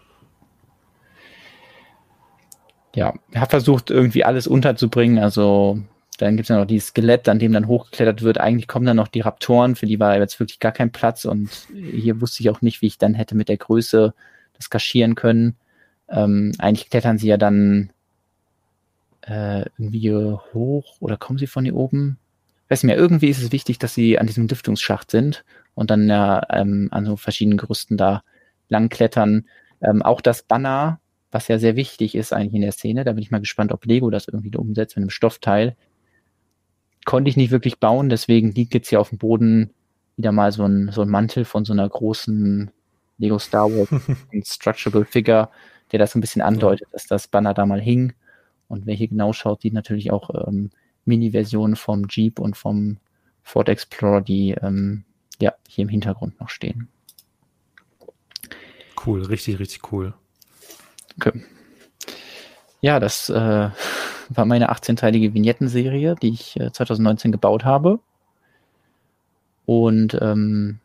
Ja, 2.95 3.15
ich 3.31 3.37
habe 3.37 3.51
versucht, 3.51 3.91
irgendwie 3.91 4.25
alles 4.25 4.47
unterzubringen. 4.47 5.19
Also 5.19 5.81
dann 6.19 6.37
gibt 6.37 6.45
es 6.45 6.49
ja 6.49 6.59
noch 6.59 6.67
dieses 6.67 6.89
Skelett, 6.89 7.29
an 7.29 7.39
dem 7.39 7.53
dann 7.53 7.67
hochgeklettert 7.67 8.23
wird. 8.23 8.39
Eigentlich 8.39 8.69
kommen 8.69 8.87
dann 8.87 8.97
noch 8.97 9.09
die 9.09 9.21
Raptoren, 9.21 9.77
für 9.77 9.87
die 9.87 10.01
war 10.01 10.19
jetzt 10.19 10.39
wirklich 10.41 10.59
gar 10.59 10.73
kein 10.73 10.93
Platz. 10.93 11.25
Und 11.25 11.51
hier 11.73 12.21
wusste 12.21 12.43
ich 12.43 12.51
auch 12.51 12.63
nicht, 12.63 12.83
wie 12.83 12.87
ich 12.87 12.99
dann 12.99 13.15
hätte 13.15 13.37
mit 13.37 13.49
der 13.49 13.57
Größe 13.57 14.15
das 14.55 14.71
kaschieren 14.71 15.15
können. 15.15 15.57
Ähm, 16.09 16.53
eigentlich 16.59 16.91
klettern 16.91 17.19
sie 17.19 17.29
ja 17.29 17.37
dann 17.37 17.91
äh, 19.23 19.65
irgendwie 19.79 20.13
hoch 20.13 20.97
oder 21.01 21.17
kommen 21.17 21.39
sie 21.39 21.47
von 21.47 21.65
hier 21.65 21.77
oben? 21.77 22.19
Weiß 22.69 22.83
nicht 22.83 22.89
mehr, 22.89 22.97
irgendwie 22.97 23.29
ist 23.29 23.43
es 23.43 23.53
wichtig, 23.53 23.79
dass 23.79 23.95
sie 23.95 24.19
an 24.19 24.27
diesem 24.27 24.47
Lüftungsschacht 24.47 25.11
sind 25.11 25.45
und 25.75 25.91
dann 25.91 26.09
ja 26.09 26.43
ähm, 26.51 26.89
an 26.91 27.05
so 27.05 27.17
verschiedenen 27.17 27.59
Gerüsten 27.59 27.97
da 27.97 28.23
lang 28.69 28.89
klettern. 28.89 29.47
Ähm, 29.81 30.03
auch 30.03 30.21
das 30.21 30.43
Banner, 30.43 31.01
was 31.31 31.49
ja 31.49 31.59
sehr 31.59 31.77
wichtig 31.77 32.15
ist 32.15 32.33
eigentlich 32.33 32.55
in 32.55 32.63
der 32.63 32.73
Szene, 32.73 33.05
da 33.05 33.13
bin 33.13 33.23
ich 33.23 33.31
mal 33.31 33.41
gespannt, 33.41 33.73
ob 33.73 33.85
Lego 33.85 34.11
das 34.11 34.29
irgendwie 34.29 34.57
umsetzt 34.57 34.97
mit 34.97 35.03
einem 35.03 35.11
Stoffteil, 35.11 35.77
konnte 37.05 37.31
ich 37.31 37.37
nicht 37.37 37.51
wirklich 37.51 37.79
bauen, 37.79 38.09
deswegen 38.09 38.53
liegt 38.53 38.75
jetzt 38.75 38.89
hier 38.89 39.01
auf 39.01 39.09
dem 39.09 39.19
Boden 39.19 39.71
wieder 40.17 40.33
mal 40.33 40.53
so 40.53 40.65
ein, 40.65 40.91
so 40.93 41.03
ein 41.03 41.09
Mantel 41.09 41.45
von 41.45 41.65
so 41.65 41.73
einer 41.73 41.89
großen 41.89 42.71
Lego 43.19 43.39
Star 43.39 43.71
Wars 43.71 43.89
Structurable 44.45 45.05
Figure, 45.05 45.51
der 45.93 45.99
das 45.99 46.13
so 46.13 46.19
ein 46.19 46.21
bisschen 46.21 46.43
andeutet, 46.43 46.89
dass 46.93 47.07
das 47.07 47.29
Banner 47.29 47.55
da 47.55 47.67
mal 47.67 47.81
hing. 47.81 48.13
Und 48.71 48.87
wer 48.87 48.95
hier 48.95 49.09
genau 49.09 49.33
schaut, 49.33 49.63
sieht 49.63 49.75
natürlich 49.75 50.11
auch 50.11 50.31
ähm, 50.47 50.71
Mini-Versionen 51.05 51.77
vom 51.77 52.07
Jeep 52.09 52.39
und 52.39 52.57
vom 52.57 52.99
Ford 53.43 53.69
Explorer, 53.69 54.21
die 54.21 54.53
ähm, 54.53 55.05
ja 55.41 55.53
hier 55.69 55.83
im 55.83 55.89
Hintergrund 55.89 56.41
noch 56.41 56.49
stehen. 56.49 56.89
Cool, 59.05 59.23
richtig, 59.23 59.59
richtig 59.59 59.93
cool. 59.93 60.15
Okay. 61.17 61.43
Ja, 62.81 63.01
das 63.01 63.29
äh, 63.29 63.35
war 64.29 64.45
meine 64.45 64.71
18-teilige 64.71 65.35
Vignettenserie, 65.35 66.15
die 66.21 66.31
ich 66.31 66.59
äh, 66.61 66.73
2019 66.73 67.33
gebaut 67.33 67.65
habe. 67.65 67.99
Und 69.67 70.19
ähm, 70.21 70.81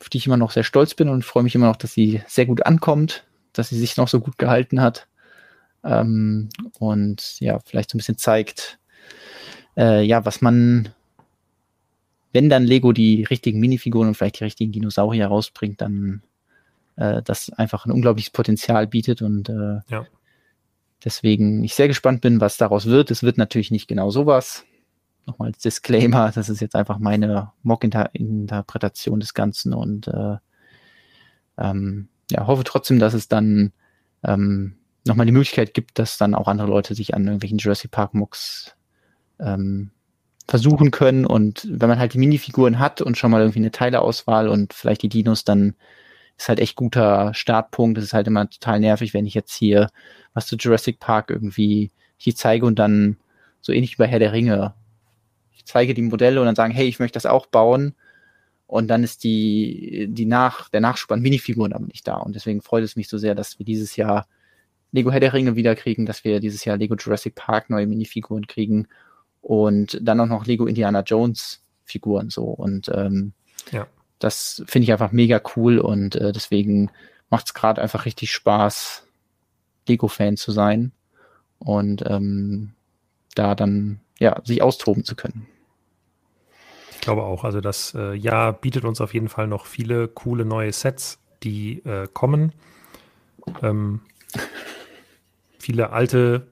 auf 0.00 0.08
die 0.08 0.18
ich 0.18 0.26
immer 0.26 0.36
noch 0.36 0.50
sehr 0.50 0.64
stolz 0.64 0.94
bin 0.94 1.08
und 1.08 1.24
freue 1.24 1.42
mich 1.42 1.54
immer 1.54 1.66
noch, 1.66 1.76
dass 1.76 1.92
sie 1.92 2.22
sehr 2.26 2.46
gut 2.46 2.64
ankommt, 2.64 3.24
dass 3.52 3.68
sie 3.68 3.78
sich 3.78 3.96
noch 3.96 4.08
so 4.08 4.20
gut 4.20 4.38
gehalten 4.38 4.80
hat. 4.80 5.06
Ähm, 5.84 6.48
und 6.78 7.40
ja, 7.40 7.58
vielleicht 7.64 7.90
so 7.90 7.96
ein 7.96 7.98
bisschen 7.98 8.18
zeigt, 8.18 8.78
äh, 9.76 10.02
ja, 10.02 10.24
was 10.24 10.40
man, 10.42 10.90
wenn 12.32 12.48
dann 12.48 12.64
Lego 12.64 12.92
die 12.92 13.24
richtigen 13.24 13.60
Minifiguren 13.60 14.08
und 14.08 14.14
vielleicht 14.14 14.40
die 14.40 14.44
richtigen 14.44 14.72
Dinosaurier 14.72 15.26
rausbringt, 15.26 15.80
dann 15.80 16.22
äh, 16.96 17.22
das 17.22 17.50
einfach 17.50 17.86
ein 17.86 17.92
unglaubliches 17.92 18.30
Potenzial 18.30 18.86
bietet 18.86 19.22
und 19.22 19.48
äh, 19.48 19.80
ja. 19.88 20.06
Deswegen 21.04 21.64
ich 21.64 21.74
sehr 21.74 21.88
gespannt 21.88 22.20
bin, 22.20 22.40
was 22.40 22.56
daraus 22.56 22.86
wird. 22.86 23.10
Es 23.10 23.22
wird 23.22 23.38
natürlich 23.38 23.70
nicht 23.70 23.88
genau 23.88 24.10
sowas. 24.10 24.64
Nochmal 25.26 25.48
als 25.48 25.58
Disclaimer, 25.58 26.30
das 26.34 26.48
ist 26.48 26.60
jetzt 26.60 26.76
einfach 26.76 26.98
meine 26.98 27.52
Mock-Interpretation 27.62 29.20
des 29.20 29.34
Ganzen 29.34 29.72
und 29.72 30.08
äh, 30.08 30.36
ähm, 31.58 32.08
ja, 32.30 32.46
hoffe 32.46 32.64
trotzdem, 32.64 32.98
dass 32.98 33.14
es 33.14 33.28
dann 33.28 33.72
ähm, 34.22 34.76
nochmal 35.10 35.26
die 35.26 35.32
Möglichkeit 35.32 35.74
gibt, 35.74 35.98
dass 35.98 36.16
dann 36.16 36.34
auch 36.34 36.46
andere 36.46 36.68
Leute 36.68 36.94
sich 36.94 37.14
an 37.14 37.24
irgendwelchen 37.24 37.58
Jurassic 37.58 37.90
Park 37.90 38.14
Mocks 38.14 38.76
ähm, 39.40 39.90
versuchen 40.46 40.92
können. 40.92 41.26
Und 41.26 41.66
wenn 41.68 41.88
man 41.88 41.98
halt 41.98 42.14
die 42.14 42.18
Minifiguren 42.18 42.78
hat 42.78 43.00
und 43.02 43.18
schon 43.18 43.32
mal 43.32 43.40
irgendwie 43.40 43.58
eine 43.58 43.72
Teileauswahl 43.72 44.48
und 44.48 44.72
vielleicht 44.72 45.02
die 45.02 45.08
Dinos, 45.08 45.44
dann 45.44 45.74
ist 46.38 46.48
halt 46.48 46.60
echt 46.60 46.76
guter 46.76 47.34
Startpunkt. 47.34 47.98
Das 47.98 48.04
ist 48.04 48.14
halt 48.14 48.28
immer 48.28 48.48
total 48.48 48.78
nervig, 48.78 49.12
wenn 49.12 49.26
ich 49.26 49.34
jetzt 49.34 49.54
hier 49.54 49.88
was 50.32 50.46
zu 50.46 50.56
Jurassic 50.56 51.00
Park 51.00 51.30
irgendwie 51.30 51.90
hier 52.16 52.36
zeige 52.36 52.64
und 52.64 52.78
dann 52.78 53.16
so 53.60 53.72
ähnlich 53.72 53.94
wie 53.94 54.02
bei 54.02 54.06
Herr 54.06 54.20
der 54.20 54.32
Ringe. 54.32 54.74
Ich 55.52 55.64
zeige 55.66 55.92
die 55.92 56.02
Modelle 56.02 56.40
und 56.40 56.46
dann 56.46 56.54
sagen, 56.56 56.72
hey, 56.72 56.86
ich 56.86 57.00
möchte 57.00 57.16
das 57.16 57.26
auch 57.26 57.46
bauen. 57.46 57.94
Und 58.68 58.86
dann 58.86 59.02
ist 59.02 59.24
die, 59.24 60.06
die 60.08 60.26
Nach, 60.26 60.68
der 60.68 60.80
Nachschub 60.80 61.10
an 61.10 61.20
Minifiguren 61.20 61.72
aber 61.72 61.86
nicht 61.86 62.06
da. 62.06 62.18
Und 62.18 62.36
deswegen 62.36 62.62
freut 62.62 62.84
es 62.84 62.94
mich 62.94 63.08
so 63.08 63.18
sehr, 63.18 63.34
dass 63.34 63.58
wir 63.58 63.66
dieses 63.66 63.96
Jahr 63.96 64.28
Lego 64.92 65.10
Herr 65.10 65.20
der 65.20 65.32
Ringe 65.32 65.56
wieder 65.56 65.74
kriegen, 65.76 66.06
dass 66.06 66.24
wir 66.24 66.40
dieses 66.40 66.64
Jahr 66.64 66.76
Lego 66.76 66.94
Jurassic 66.96 67.34
Park 67.34 67.70
neue 67.70 67.86
Minifiguren 67.86 68.46
kriegen 68.46 68.88
und 69.40 69.98
dann 70.02 70.20
auch 70.20 70.26
noch 70.26 70.46
Lego 70.46 70.66
Indiana 70.66 71.00
Jones 71.00 71.62
Figuren 71.84 72.30
so. 72.30 72.44
Und 72.44 72.90
ähm, 72.94 73.32
ja. 73.70 73.86
das 74.18 74.62
finde 74.66 74.84
ich 74.84 74.92
einfach 74.92 75.12
mega 75.12 75.40
cool 75.56 75.78
und 75.78 76.16
äh, 76.16 76.32
deswegen 76.32 76.90
macht 77.30 77.46
es 77.46 77.54
gerade 77.54 77.80
einfach 77.80 78.04
richtig 78.04 78.32
Spaß, 78.32 79.06
Lego-Fan 79.88 80.36
zu 80.36 80.52
sein 80.52 80.92
und 81.58 82.04
ähm, 82.06 82.72
da 83.34 83.54
dann 83.54 84.00
ja 84.18 84.40
sich 84.44 84.62
austoben 84.62 85.04
zu 85.04 85.14
können. 85.14 85.46
Ich 86.92 87.00
glaube 87.00 87.22
auch, 87.22 87.44
also 87.44 87.60
das 87.60 87.94
äh, 87.94 88.14
Jahr 88.14 88.52
bietet 88.52 88.84
uns 88.84 89.00
auf 89.00 89.14
jeden 89.14 89.28
Fall 89.28 89.46
noch 89.46 89.66
viele 89.66 90.06
coole 90.06 90.44
neue 90.44 90.72
Sets, 90.72 91.18
die 91.42 91.78
äh, 91.84 92.08
kommen. 92.12 92.52
Ähm, 93.62 94.00
viele 95.60 95.90
alte 95.90 96.48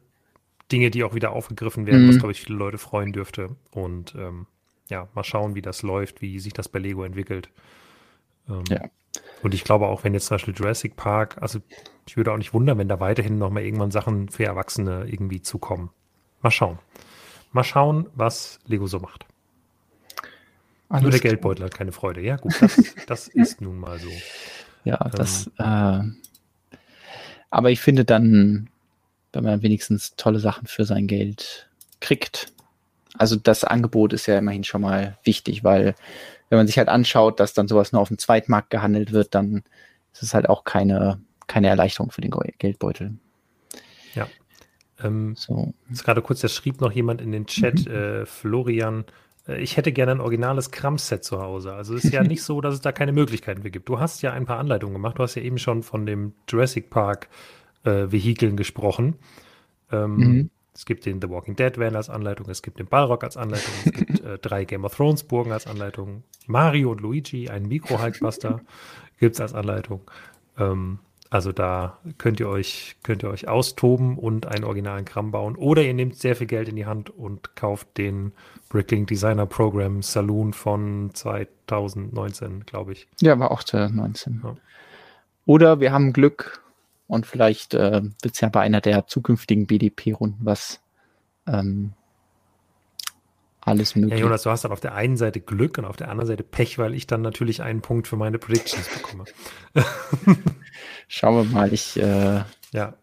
Dinge, 0.70 0.90
die 0.90 1.02
auch 1.02 1.14
wieder 1.14 1.32
aufgegriffen 1.32 1.86
werden, 1.86 2.05
mhm. 2.05 2.09
was, 2.10 2.18
glaube 2.18 2.32
ich, 2.32 2.40
viele 2.40 2.59
Leute 2.59 2.78
freuen 2.78 3.12
dürfte. 3.12 3.56
Und 3.70 4.14
ähm, 4.14 4.47
ja, 4.89 5.09
mal 5.14 5.24
schauen, 5.24 5.55
wie 5.55 5.62
das 5.62 5.82
läuft, 5.82 6.20
wie 6.20 6.39
sich 6.39 6.52
das 6.52 6.68
bei 6.68 6.78
Lego 6.78 7.05
entwickelt. 7.05 7.51
Ähm, 8.48 8.64
ja. 8.68 8.82
Und 9.43 9.55
ich 9.55 9.64
glaube 9.64 9.86
auch, 9.86 10.05
wenn 10.05 10.14
jetzt 10.14 10.26
zum 10.26 10.36
Beispiel 10.36 10.55
Jurassic 10.55 10.97
Park, 10.97 11.36
also 11.40 11.60
ich 12.06 12.16
würde 12.16 12.32
auch 12.32 12.36
nicht 12.36 12.55
wundern, 12.55 12.78
wenn 12.78 12.89
da 12.89 13.01
weiterhin 13.01 13.39
nochmal 13.39 13.64
irgendwann 13.64 13.90
Sachen 13.90 14.28
für 14.28 14.44
Erwachsene 14.44 15.06
irgendwie 15.09 15.40
zukommen. 15.40 15.90
Mal 16.43 16.51
schauen. 16.51 16.78
Mal 17.52 17.64
schauen, 17.64 18.09
was 18.14 18.59
Lego 18.66 18.86
so 18.86 18.98
macht. 18.98 19.26
Alles 20.89 21.02
Nur 21.02 21.10
der 21.10 21.20
Geldbeutel 21.20 21.64
hat 21.64 21.74
keine 21.74 21.93
Freude. 21.93 22.20
Ja, 22.22 22.36
gut, 22.36 22.55
das, 22.60 22.94
das 23.06 23.28
ist 23.35 23.60
nun 23.60 23.78
mal 23.78 23.98
so. 23.98 24.10
Ja, 24.85 24.97
das. 24.97 25.51
Ähm, 25.59 26.16
äh, 26.70 26.76
aber 27.51 27.70
ich 27.70 27.80
finde 27.80 28.05
dann, 28.05 28.70
wenn 29.32 29.44
man 29.44 29.62
wenigstens 29.62 30.16
tolle 30.16 30.40
Sachen 30.40 30.66
für 30.66 30.84
sein 30.84 31.06
Geld 31.06 31.68
kriegt. 32.00 32.52
Also 33.16 33.36
das 33.36 33.64
Angebot 33.64 34.12
ist 34.12 34.26
ja 34.26 34.38
immerhin 34.38 34.64
schon 34.64 34.82
mal 34.82 35.18
wichtig, 35.24 35.64
weil 35.64 35.94
wenn 36.48 36.59
man 36.59 36.66
sich 36.66 36.78
halt 36.78 36.88
anschaut, 36.88 37.40
dass 37.40 37.55
dann 37.55 37.68
sowas 37.68 37.92
nur 37.92 38.00
auf 38.00 38.09
dem 38.09 38.18
Zweitmarkt 38.18 38.70
gehandelt 38.70 39.12
wird, 39.12 39.34
dann 39.34 39.62
ist 40.12 40.22
es 40.22 40.34
halt 40.34 40.48
auch 40.48 40.64
keine, 40.64 41.20
keine 41.46 41.68
Erleichterung 41.68 42.10
für 42.10 42.20
den 42.20 42.32
Geldbeutel. 42.59 43.14
Ja. 44.14 44.28
Ähm, 45.02 45.34
so. 45.36 45.74
Jetzt 45.88 46.05
gerade 46.05 46.22
kurz, 46.22 46.40
da 46.40 46.48
schrieb 46.48 46.80
noch 46.80 46.92
jemand 46.92 47.20
in 47.20 47.32
den 47.32 47.46
Chat, 47.46 47.86
mhm. 47.86 47.92
äh, 47.92 48.26
Florian, 48.26 49.05
äh, 49.48 49.60
ich 49.60 49.76
hätte 49.76 49.92
gerne 49.92 50.12
ein 50.12 50.20
originales 50.20 50.70
Kram-Set 50.70 51.24
zu 51.24 51.40
Hause. 51.40 51.74
Also 51.74 51.94
es 51.94 52.05
ist 52.05 52.12
ja 52.12 52.22
nicht 52.24 52.42
so, 52.42 52.60
dass 52.60 52.74
es 52.74 52.80
da 52.80 52.92
keine 52.92 53.12
Möglichkeiten 53.12 53.62
für 53.62 53.70
gibt. 53.70 53.88
Du 53.88 53.98
hast 53.98 54.22
ja 54.22 54.32
ein 54.32 54.46
paar 54.46 54.59
Anleitungen 54.59 54.94
gemacht. 54.94 55.18
Du 55.18 55.22
hast 55.22 55.34
ja 55.34 55.42
eben 55.42 55.59
schon 55.59 55.82
von 55.82 56.06
dem 56.06 56.34
Jurassic 56.48 56.90
Park 56.90 57.28
äh, 57.84 58.10
Vehikeln 58.10 58.56
gesprochen. 58.56 59.16
Ähm, 59.90 60.16
mhm. 60.16 60.50
Es 60.74 60.86
gibt 60.86 61.06
den 61.06 61.20
The 61.20 61.28
Walking 61.28 61.56
Dead 61.56 61.76
Van 61.76 61.96
als 61.96 62.09
Anleitung, 62.09 62.48
es 62.48 62.62
gibt 62.62 62.78
den 62.78 62.86
Ballrock 62.86 63.24
als 63.24 63.36
Anleitung, 63.36 63.72
es 63.84 63.92
gibt 63.92 64.20
äh, 64.24 64.38
drei 64.38 64.64
Game 64.64 64.84
of 64.84 64.94
Thrones 64.94 65.24
Burgen 65.24 65.50
als 65.50 65.66
Anleitung, 65.66 66.22
Mario 66.46 66.92
und 66.92 67.00
Luigi, 67.00 67.48
ein 67.48 67.66
Mikro-Hulkbuster 67.66 68.60
gibt 69.18 69.34
es 69.34 69.40
als 69.40 69.55
Anleitung. 69.55 70.02
Ähm, 70.56 71.00
also 71.30 71.52
da 71.52 71.98
könnt 72.16 72.40
ihr 72.40 72.48
euch, 72.48 72.96
könnt 73.02 73.22
ihr 73.22 73.28
euch 73.28 73.48
austoben 73.48 74.16
und 74.16 74.47
einen 74.47 74.65
originalen 74.65 75.05
Kram 75.05 75.31
bauen. 75.31 75.57
Oder 75.57 75.82
ihr 75.82 75.92
nehmt 75.92 76.16
sehr 76.16 76.36
viel 76.36 76.47
Geld 76.47 76.68
in 76.68 76.76
die 76.76 76.86
Hand 76.86 77.10
und 77.10 77.55
kauft 77.55 77.98
den 77.98 78.32
Brickling 78.70 79.05
Designer 79.05 79.44
Program 79.44 80.02
Saloon 80.02 80.55
von 80.55 81.10
2019, 81.12 82.65
glaube 82.65 82.92
ich. 82.92 83.08
Ja, 83.20 83.39
war 83.39 83.50
auch 83.50 83.62
2019. 83.62 84.40
Ja. 84.42 84.57
Oder 85.44 85.81
wir 85.81 85.92
haben 85.92 86.12
Glück 86.15 86.62
und 87.09 87.27
vielleicht 87.27 87.75
äh, 87.75 88.03
wird 88.03 88.35
es 88.35 88.41
ja 88.41 88.49
bei 88.49 88.61
einer 88.61 88.81
der 88.81 89.07
zukünftigen 89.07 89.67
BDP-Runden 89.67 90.45
was 90.45 90.81
ähm, 91.47 91.95
alles 93.61 93.97
möglich. 93.97 94.19
Ja, 94.19 94.25
Jonas, 94.25 94.43
du 94.43 94.51
hast 94.51 94.65
dann 94.65 94.73
auf 94.73 94.81
der 94.81 94.95
einen 94.95 95.17
Seite 95.17 95.41
Glück 95.41 95.78
und 95.78 95.85
auf 95.85 95.97
der 95.97 96.11
anderen 96.11 96.27
Seite 96.27 96.43
Pech, 96.43 96.78
weil 96.78 96.95
ich 96.95 97.07
dann 97.07 97.23
natürlich 97.23 97.62
einen 97.62 97.83
Punkt 97.83 98.07
für 98.07 98.17
meine 98.17 98.39
Predictions 98.39 98.89
bekomme. 98.89 99.25
Schauen 101.09 101.37
wir 101.37 101.45
mal. 101.45 101.73
Ich, 101.73 101.99
äh, 101.99 102.43
ja. 102.73 102.95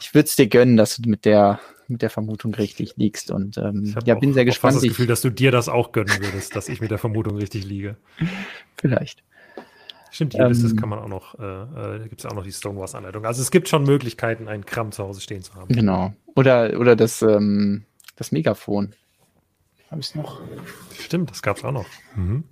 ich 0.00 0.14
würde 0.14 0.26
es 0.26 0.36
dir 0.36 0.48
gönnen, 0.48 0.76
dass 0.76 0.96
du 0.96 1.08
mit 1.08 1.24
der 1.24 1.60
mit 1.90 2.02
der 2.02 2.10
Vermutung 2.10 2.54
richtig 2.54 2.96
liegst 2.96 3.32
und 3.32 3.58
ähm, 3.58 3.96
ja, 4.04 4.14
bin 4.14 4.32
sehr 4.32 4.44
gespannt. 4.44 4.74
Ich 4.74 4.76
habe 4.76 4.86
das 4.86 4.96
Gefühl, 4.96 5.06
dass 5.08 5.22
du 5.22 5.30
dir 5.30 5.50
das 5.50 5.68
auch 5.68 5.90
gönnen 5.90 6.16
würdest, 6.20 6.54
dass 6.54 6.68
ich 6.68 6.80
mit 6.80 6.92
der 6.92 6.98
Vermutung 6.98 7.36
richtig 7.36 7.64
liege. 7.64 7.96
Vielleicht. 8.76 9.24
Stimmt, 10.10 10.34
die 10.34 10.38
ähm, 10.38 10.48
Liste 10.48 10.74
kann 10.74 10.88
man 10.88 10.98
auch 10.98 11.08
noch, 11.08 11.38
äh, 11.38 11.42
äh, 11.42 11.98
da 11.98 12.06
gibt 12.08 12.20
es 12.20 12.26
auch 12.26 12.34
noch 12.34 12.42
die 12.42 12.52
Stonewalls-Anleitung. 12.52 13.24
Also 13.24 13.42
es 13.42 13.50
gibt 13.50 13.68
schon 13.68 13.84
Möglichkeiten, 13.84 14.48
einen 14.48 14.66
Kram 14.66 14.92
zu 14.92 15.04
Hause 15.04 15.20
stehen 15.20 15.42
zu 15.42 15.54
haben. 15.54 15.72
Genau. 15.72 16.12
Oder, 16.34 16.78
oder 16.78 16.96
das, 16.96 17.22
ähm, 17.22 17.84
das 18.16 18.32
Megafon. 18.32 18.94
Habe 19.90 20.00
ich 20.00 20.08
es 20.08 20.14
noch? 20.14 20.40
Stimmt, 20.98 21.30
das 21.30 21.42
gab 21.42 21.56
es 21.56 21.64
auch 21.64 21.72
noch. 21.72 21.86
Mhm. 22.16 22.44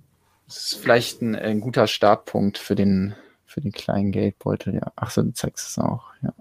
Das 0.45 0.57
ist 0.57 0.75
vielleicht 0.75 1.21
ein, 1.21 1.35
ein, 1.35 1.61
guter 1.61 1.87
Startpunkt 1.87 2.57
für 2.57 2.75
den, 2.75 3.15
für 3.45 3.61
den 3.61 3.71
kleinen 3.71 4.11
Geldbeutel. 4.11 4.75
Ja. 4.75 4.91
Ach 4.95 5.11
so, 5.11 5.21
du 5.21 5.33
zeigst 5.33 5.69
es 5.69 5.77
auch. 5.77 6.11
Ja. 6.21 6.33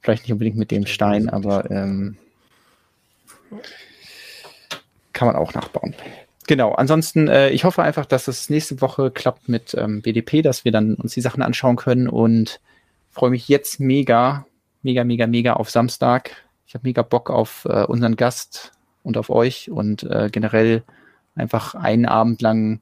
Vielleicht 0.00 0.22
nicht 0.22 0.32
unbedingt 0.32 0.56
mit 0.56 0.70
dem 0.70 0.86
Stein, 0.86 1.28
aber 1.28 1.70
ähm, 1.70 2.16
kann 5.12 5.26
man 5.26 5.36
auch 5.36 5.52
nachbauen. 5.52 5.94
Genau, 6.46 6.72
ansonsten, 6.72 7.28
äh, 7.28 7.50
ich 7.50 7.64
hoffe 7.64 7.82
einfach, 7.82 8.06
dass 8.06 8.28
es 8.28 8.50
nächste 8.50 8.80
Woche 8.80 9.10
klappt 9.10 9.48
mit 9.48 9.74
ähm, 9.74 10.02
BDP, 10.02 10.42
dass 10.42 10.64
wir 10.64 10.72
dann 10.72 10.94
uns 10.94 11.14
die 11.14 11.20
Sachen 11.20 11.42
anschauen 11.42 11.76
können 11.76 12.08
und 12.08 12.60
freue 13.10 13.30
mich 13.30 13.48
jetzt 13.48 13.80
mega, 13.80 14.46
mega, 14.82 15.02
mega, 15.02 15.26
mega 15.26 15.54
auf 15.54 15.70
Samstag. 15.70 16.44
Ich 16.66 16.74
habe 16.74 16.86
mega 16.86 17.02
Bock 17.02 17.30
auf 17.30 17.66
äh, 17.68 17.84
unseren 17.84 18.16
Gast 18.16 18.72
und 19.02 19.16
auf 19.16 19.30
euch 19.30 19.70
und 19.70 20.04
äh, 20.04 20.28
generell 20.30 20.84
einfach 21.34 21.74
einen 21.74 22.06
Abend 22.06 22.42
lang 22.42 22.80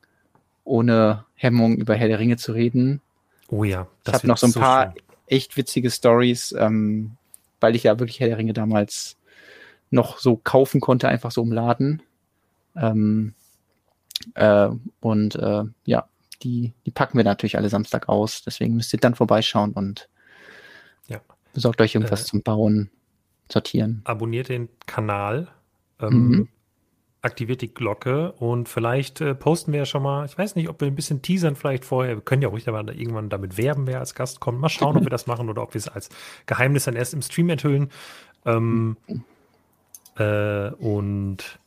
ohne 0.65 1.25
Hemmung 1.35 1.77
über 1.77 1.95
Herr 1.95 2.09
der 2.09 2.19
Ringe 2.19 2.37
zu 2.37 2.53
reden. 2.53 3.01
Oh 3.49 3.65
ja, 3.65 3.87
das 4.05 4.17
ich 4.17 4.19
habe 4.21 4.29
noch 4.29 4.39
so 4.39 4.47
ein 4.47 4.53
so 4.53 4.61
paar 4.61 4.93
schön. 4.93 5.03
echt 5.27 5.57
witzige 5.57 5.91
Stories, 5.91 6.55
ähm, 6.59 7.13
weil 7.61 7.77
ich 7.77 7.85
ja 7.85 7.99
wirklich 7.99 8.21
Herr 8.21 8.29
der 8.29 8.39
Ringe 8.39 8.53
damals 8.53 9.17
noch 9.91 10.19
so 10.19 10.37
kaufen 10.43 10.81
konnte, 10.81 11.09
einfach 11.09 11.31
so 11.31 11.43
im 11.43 11.53
Laden. 11.53 12.03
Ähm, 12.77 13.35
äh, 14.35 14.69
und 15.01 15.35
äh, 15.37 15.65
ja, 15.85 16.09
die, 16.43 16.73
die 16.87 16.91
packen 16.91 17.17
wir 17.17 17.25
natürlich 17.25 17.57
alle 17.57 17.69
Samstag 17.69 18.09
aus. 18.09 18.43
Deswegen 18.43 18.77
müsst 18.77 18.93
ihr 18.93 19.01
dann 19.01 19.15
vorbeischauen 19.15 19.73
und 19.73 20.09
ja. 21.09 21.21
besorgt 21.53 21.81
euch 21.81 21.95
irgendwas 21.95 22.23
äh, 22.23 22.27
zum 22.27 22.43
Bauen, 22.43 22.91
sortieren. 23.51 24.03
Abonniert 24.05 24.49
den 24.49 24.69
Kanal, 24.87 25.49
ähm, 26.01 26.29
mhm. 26.29 26.49
aktiviert 27.23 27.63
die 27.63 27.73
Glocke 27.73 28.33
und 28.33 28.69
vielleicht 28.69 29.21
äh, 29.21 29.35
posten 29.35 29.73
wir 29.73 29.81
ja 29.81 29.87
schon 29.87 30.03
mal, 30.03 30.25
ich 30.27 30.37
weiß 30.37 30.57
nicht, 30.57 30.69
ob 30.69 30.81
wir 30.81 30.89
ein 30.89 30.95
bisschen 30.95 31.23
teasern 31.23 31.57
vielleicht 31.57 31.85
vorher. 31.85 32.17
Wir 32.17 32.23
können 32.23 32.43
ja 32.43 32.49
ruhig 32.49 32.69
aber 32.69 32.81
irgendwann 32.95 33.29
damit 33.29 33.57
werben, 33.57 33.87
wer 33.87 34.01
als 34.01 34.15
Gast 34.15 34.41
kommt. 34.41 34.61
Mal 34.61 34.69
schauen, 34.69 34.97
ob 34.97 35.05
wir 35.05 35.11
das 35.11 35.27
machen 35.27 35.49
oder 35.49 35.63
ob 35.63 35.75
wir 35.75 35.79
es 35.79 35.89
als 35.89 36.09
Geheimnis 36.47 36.85
dann 36.85 36.97
erst 36.97 37.15
im 37.15 37.23
Stream 37.23 37.51
enthüllen. 37.51 37.91
Ähm, 38.47 38.97
mhm. 39.07 39.25
äh, 40.17 40.71
und 40.71 41.59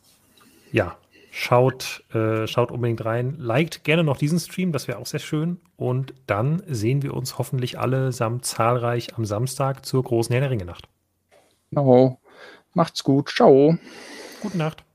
ja, 0.72 0.98
Schaut, 1.40 2.04
äh, 2.16 2.48
schaut 2.48 2.72
unbedingt 2.72 3.06
rein. 3.06 3.36
Liked 3.38 3.84
gerne 3.84 4.04
noch 4.04 4.18
diesen 4.18 4.40
Stream, 4.40 4.72
das 4.72 4.88
wäre 4.88 4.98
auch 4.98 5.06
sehr 5.06 5.20
schön. 5.20 5.62
Und 5.76 6.16
dann 6.26 6.64
sehen 6.68 7.04
wir 7.04 7.14
uns 7.14 7.38
hoffentlich 7.38 7.78
allesamt 7.78 8.44
zahlreich 8.44 9.16
am 9.16 9.24
Samstag 9.24 9.86
zur 9.86 10.02
großen 10.02 10.34
Herr 10.34 10.42
der 10.42 10.50
Ringe 10.50 10.66
Nacht. 10.66 10.90
Genau. 11.70 12.20
Macht's 12.74 13.04
gut. 13.04 13.30
Ciao. 13.30 13.78
Gute 14.42 14.58
Nacht. 14.58 14.87